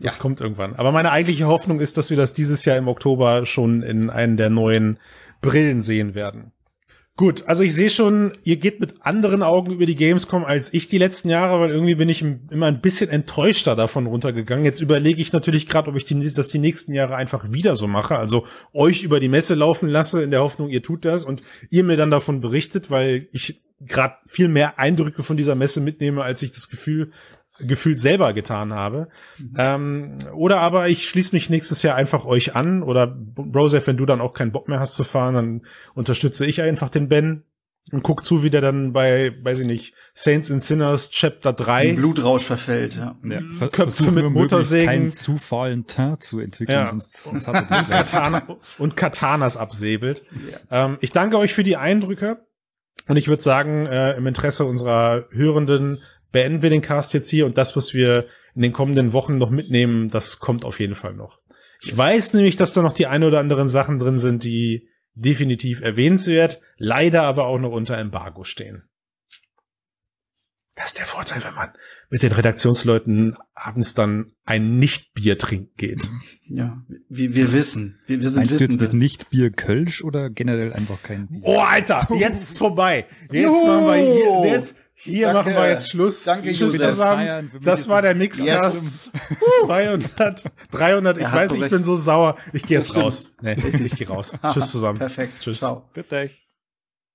Das 0.00 0.18
kommt 0.18 0.40
irgendwann. 0.40 0.74
Aber 0.76 0.92
meine 0.92 1.10
eigentliche 1.10 1.46
Hoffnung 1.46 1.80
ist, 1.80 1.96
dass 1.98 2.10
wir 2.10 2.16
das 2.16 2.32
dieses 2.34 2.64
Jahr 2.64 2.76
im 2.76 2.88
Oktober 2.88 3.44
schon 3.46 3.82
in 3.82 4.10
einen 4.10 4.36
der 4.36 4.50
neuen 4.50 4.98
Brillen 5.40 5.82
sehen 5.82 6.14
werden. 6.14 6.52
Gut, 7.14 7.44
also 7.46 7.62
ich 7.62 7.74
sehe 7.74 7.90
schon, 7.90 8.32
ihr 8.42 8.56
geht 8.56 8.80
mit 8.80 8.94
anderen 9.04 9.42
Augen 9.42 9.70
über 9.72 9.84
die 9.84 9.96
Gamescom 9.96 10.46
als 10.46 10.72
ich 10.72 10.88
die 10.88 10.96
letzten 10.96 11.28
Jahre, 11.28 11.60
weil 11.60 11.70
irgendwie 11.70 11.94
bin 11.94 12.08
ich 12.08 12.22
im- 12.22 12.48
immer 12.50 12.66
ein 12.66 12.80
bisschen 12.80 13.10
enttäuschter 13.10 13.76
davon 13.76 14.06
runtergegangen. 14.06 14.64
Jetzt 14.64 14.80
überlege 14.80 15.20
ich 15.20 15.30
natürlich 15.30 15.68
gerade, 15.68 15.90
ob 15.90 15.96
ich 15.96 16.04
die, 16.04 16.18
das 16.32 16.48
die 16.48 16.58
nächsten 16.58 16.94
Jahre 16.94 17.14
einfach 17.14 17.52
wieder 17.52 17.76
so 17.76 17.86
mache, 17.86 18.16
also 18.16 18.46
euch 18.72 19.02
über 19.02 19.20
die 19.20 19.28
Messe 19.28 19.54
laufen 19.54 19.90
lasse 19.90 20.22
in 20.22 20.30
der 20.30 20.40
Hoffnung, 20.40 20.70
ihr 20.70 20.82
tut 20.82 21.04
das 21.04 21.26
und 21.26 21.42
ihr 21.68 21.84
mir 21.84 21.98
dann 21.98 22.10
davon 22.10 22.40
berichtet, 22.40 22.90
weil 22.90 23.28
ich 23.32 23.60
gerade 23.86 24.16
viel 24.26 24.48
mehr 24.48 24.78
Eindrücke 24.78 25.22
von 25.22 25.36
dieser 25.36 25.54
Messe 25.54 25.80
mitnehme, 25.80 26.22
als 26.22 26.42
ich 26.42 26.52
das 26.52 26.68
Gefühl 26.68 27.12
gefühlt 27.60 27.98
selber 27.98 28.32
getan 28.32 28.72
habe. 28.72 29.08
Ähm, 29.56 30.18
oder 30.34 30.60
aber 30.60 30.88
ich 30.88 31.08
schließe 31.08 31.34
mich 31.34 31.50
nächstes 31.50 31.82
Jahr 31.82 31.94
einfach 31.96 32.24
euch 32.24 32.56
an 32.56 32.82
oder 32.82 33.06
Brosef, 33.06 33.86
wenn 33.86 33.96
du 33.96 34.06
dann 34.06 34.20
auch 34.20 34.32
keinen 34.32 34.52
Bock 34.52 34.68
mehr 34.68 34.80
hast 34.80 34.94
zu 34.94 35.04
fahren, 35.04 35.34
dann 35.34 35.62
unterstütze 35.94 36.44
ich 36.46 36.60
einfach 36.62 36.88
den 36.88 37.08
Ben 37.08 37.44
und 37.92 38.02
guck 38.02 38.24
zu, 38.24 38.42
wie 38.42 38.50
der 38.50 38.60
dann 38.62 38.92
bei, 38.92 39.32
weiß 39.42 39.60
ich 39.60 39.66
nicht, 39.66 39.94
Saints 40.14 40.50
and 40.50 40.62
Sinners 40.62 41.10
Chapter 41.10 41.50
Ein 41.50 41.56
3 41.56 41.92
Blutrausch 41.94 42.44
verfällt, 42.44 42.94
ja. 42.96 43.16
Ja, 43.24 43.38
Köpfe 43.68 43.82
versuchen 43.82 44.14
mit 44.14 44.30
Motorsägen. 44.30 44.86
keinen 44.86 45.12
zu 45.14 45.36
fahlen 45.36 45.86
Teint 45.86 46.22
zu 46.22 46.38
entwickeln, 46.38 46.78
Ja. 46.78 46.90
sonst, 46.90 47.22
sonst 47.24 47.46
hat 47.48 47.70
er. 47.70 47.82
Katana 47.90 48.44
und 48.78 48.96
Katanas 48.96 49.56
absäbelt. 49.56 50.22
Ähm, 50.70 50.96
ich 51.00 51.12
danke 51.12 51.38
euch 51.38 51.54
für 51.54 51.64
die 51.64 51.76
Eindrücke 51.76 52.44
und 53.08 53.16
ich 53.16 53.28
würde 53.28 53.42
sagen, 53.42 53.86
äh, 53.86 54.12
im 54.14 54.26
Interesse 54.26 54.64
unserer 54.64 55.26
Hörenden 55.30 56.02
beenden 56.30 56.62
wir 56.62 56.70
den 56.70 56.82
Cast 56.82 57.14
jetzt 57.14 57.28
hier 57.28 57.46
und 57.46 57.58
das, 57.58 57.76
was 57.76 57.94
wir 57.94 58.26
in 58.54 58.62
den 58.62 58.72
kommenden 58.72 59.12
Wochen 59.12 59.38
noch 59.38 59.50
mitnehmen, 59.50 60.10
das 60.10 60.38
kommt 60.38 60.64
auf 60.64 60.80
jeden 60.80 60.94
Fall 60.94 61.14
noch. 61.14 61.40
Ich 61.82 61.96
weiß 61.96 62.34
nämlich, 62.34 62.56
dass 62.56 62.72
da 62.72 62.82
noch 62.82 62.92
die 62.92 63.06
ein 63.06 63.24
oder 63.24 63.40
anderen 63.40 63.68
Sachen 63.68 63.98
drin 63.98 64.18
sind, 64.18 64.44
die 64.44 64.88
definitiv 65.14 65.80
erwähnenswert, 65.80 66.60
leider 66.76 67.22
aber 67.24 67.46
auch 67.46 67.58
noch 67.58 67.72
unter 67.72 67.98
Embargo 67.98 68.44
stehen. 68.44 68.88
Das 70.74 70.86
ist 70.86 70.98
der 70.98 71.06
Vorteil, 71.06 71.42
wenn 71.44 71.54
man 71.54 71.72
mit 72.12 72.22
den 72.22 72.32
Redaktionsleuten 72.32 73.36
abends 73.54 73.94
dann 73.94 74.32
ein 74.44 74.78
Nicht-Bier 74.78 75.38
trinken 75.38 75.70
geht. 75.78 76.06
Ja, 76.44 76.82
wir, 77.08 77.34
wir 77.34 77.52
wissen. 77.54 77.98
Wir, 78.06 78.20
wir 78.20 78.28
sind 78.28 78.36
Meinst 78.36 78.50
du 78.60 78.64
jetzt 78.64 78.74
Wissende. 78.74 78.84
mit 78.92 78.94
nicht 79.02 79.30
Bier 79.30 79.50
Kölsch 79.50 80.04
oder 80.04 80.28
generell 80.28 80.74
einfach 80.74 81.02
kein 81.02 81.26
Bier? 81.26 81.40
Oh, 81.42 81.58
Alter, 81.60 82.06
jetzt 82.18 82.42
ist 82.50 82.58
vorbei. 82.58 83.06
Jetzt 83.30 83.42
Juhu. 83.44 83.66
machen 83.66 83.86
wir 83.86 83.94
hier, 84.44 84.52
jetzt, 84.52 84.74
hier 84.92 85.28
Danke. 85.32 85.38
machen 85.50 85.62
wir 85.62 85.70
jetzt 85.70 85.90
Schluss. 85.90 86.22
Danke, 86.24 86.48
Tschüss 86.48 86.60
Josef. 86.74 86.90
zusammen. 86.90 87.50
Das 87.64 87.88
war 87.88 88.02
der 88.02 88.10
jetzt- 88.14 88.18
Mixcast 88.42 89.10
200, 89.64 90.44
300. 90.70 91.16
Ich 91.18 91.24
weiß, 91.24 91.48
so 91.48 91.54
ich 91.56 91.62
recht. 91.62 91.70
bin 91.72 91.82
so 91.82 91.96
sauer. 91.96 92.36
Ich 92.52 92.62
gehe 92.62 92.76
jetzt 92.76 92.94
raus. 92.94 93.32
Nee, 93.40 93.56
ich 93.84 93.96
gehe 93.96 94.06
raus. 94.06 94.32
Tschüss 94.52 94.70
zusammen. 94.70 94.98
Perfekt. 94.98 95.32
Tschüss. 95.40 95.60
Ciao. 95.60 95.88
Bitte. 95.94 96.28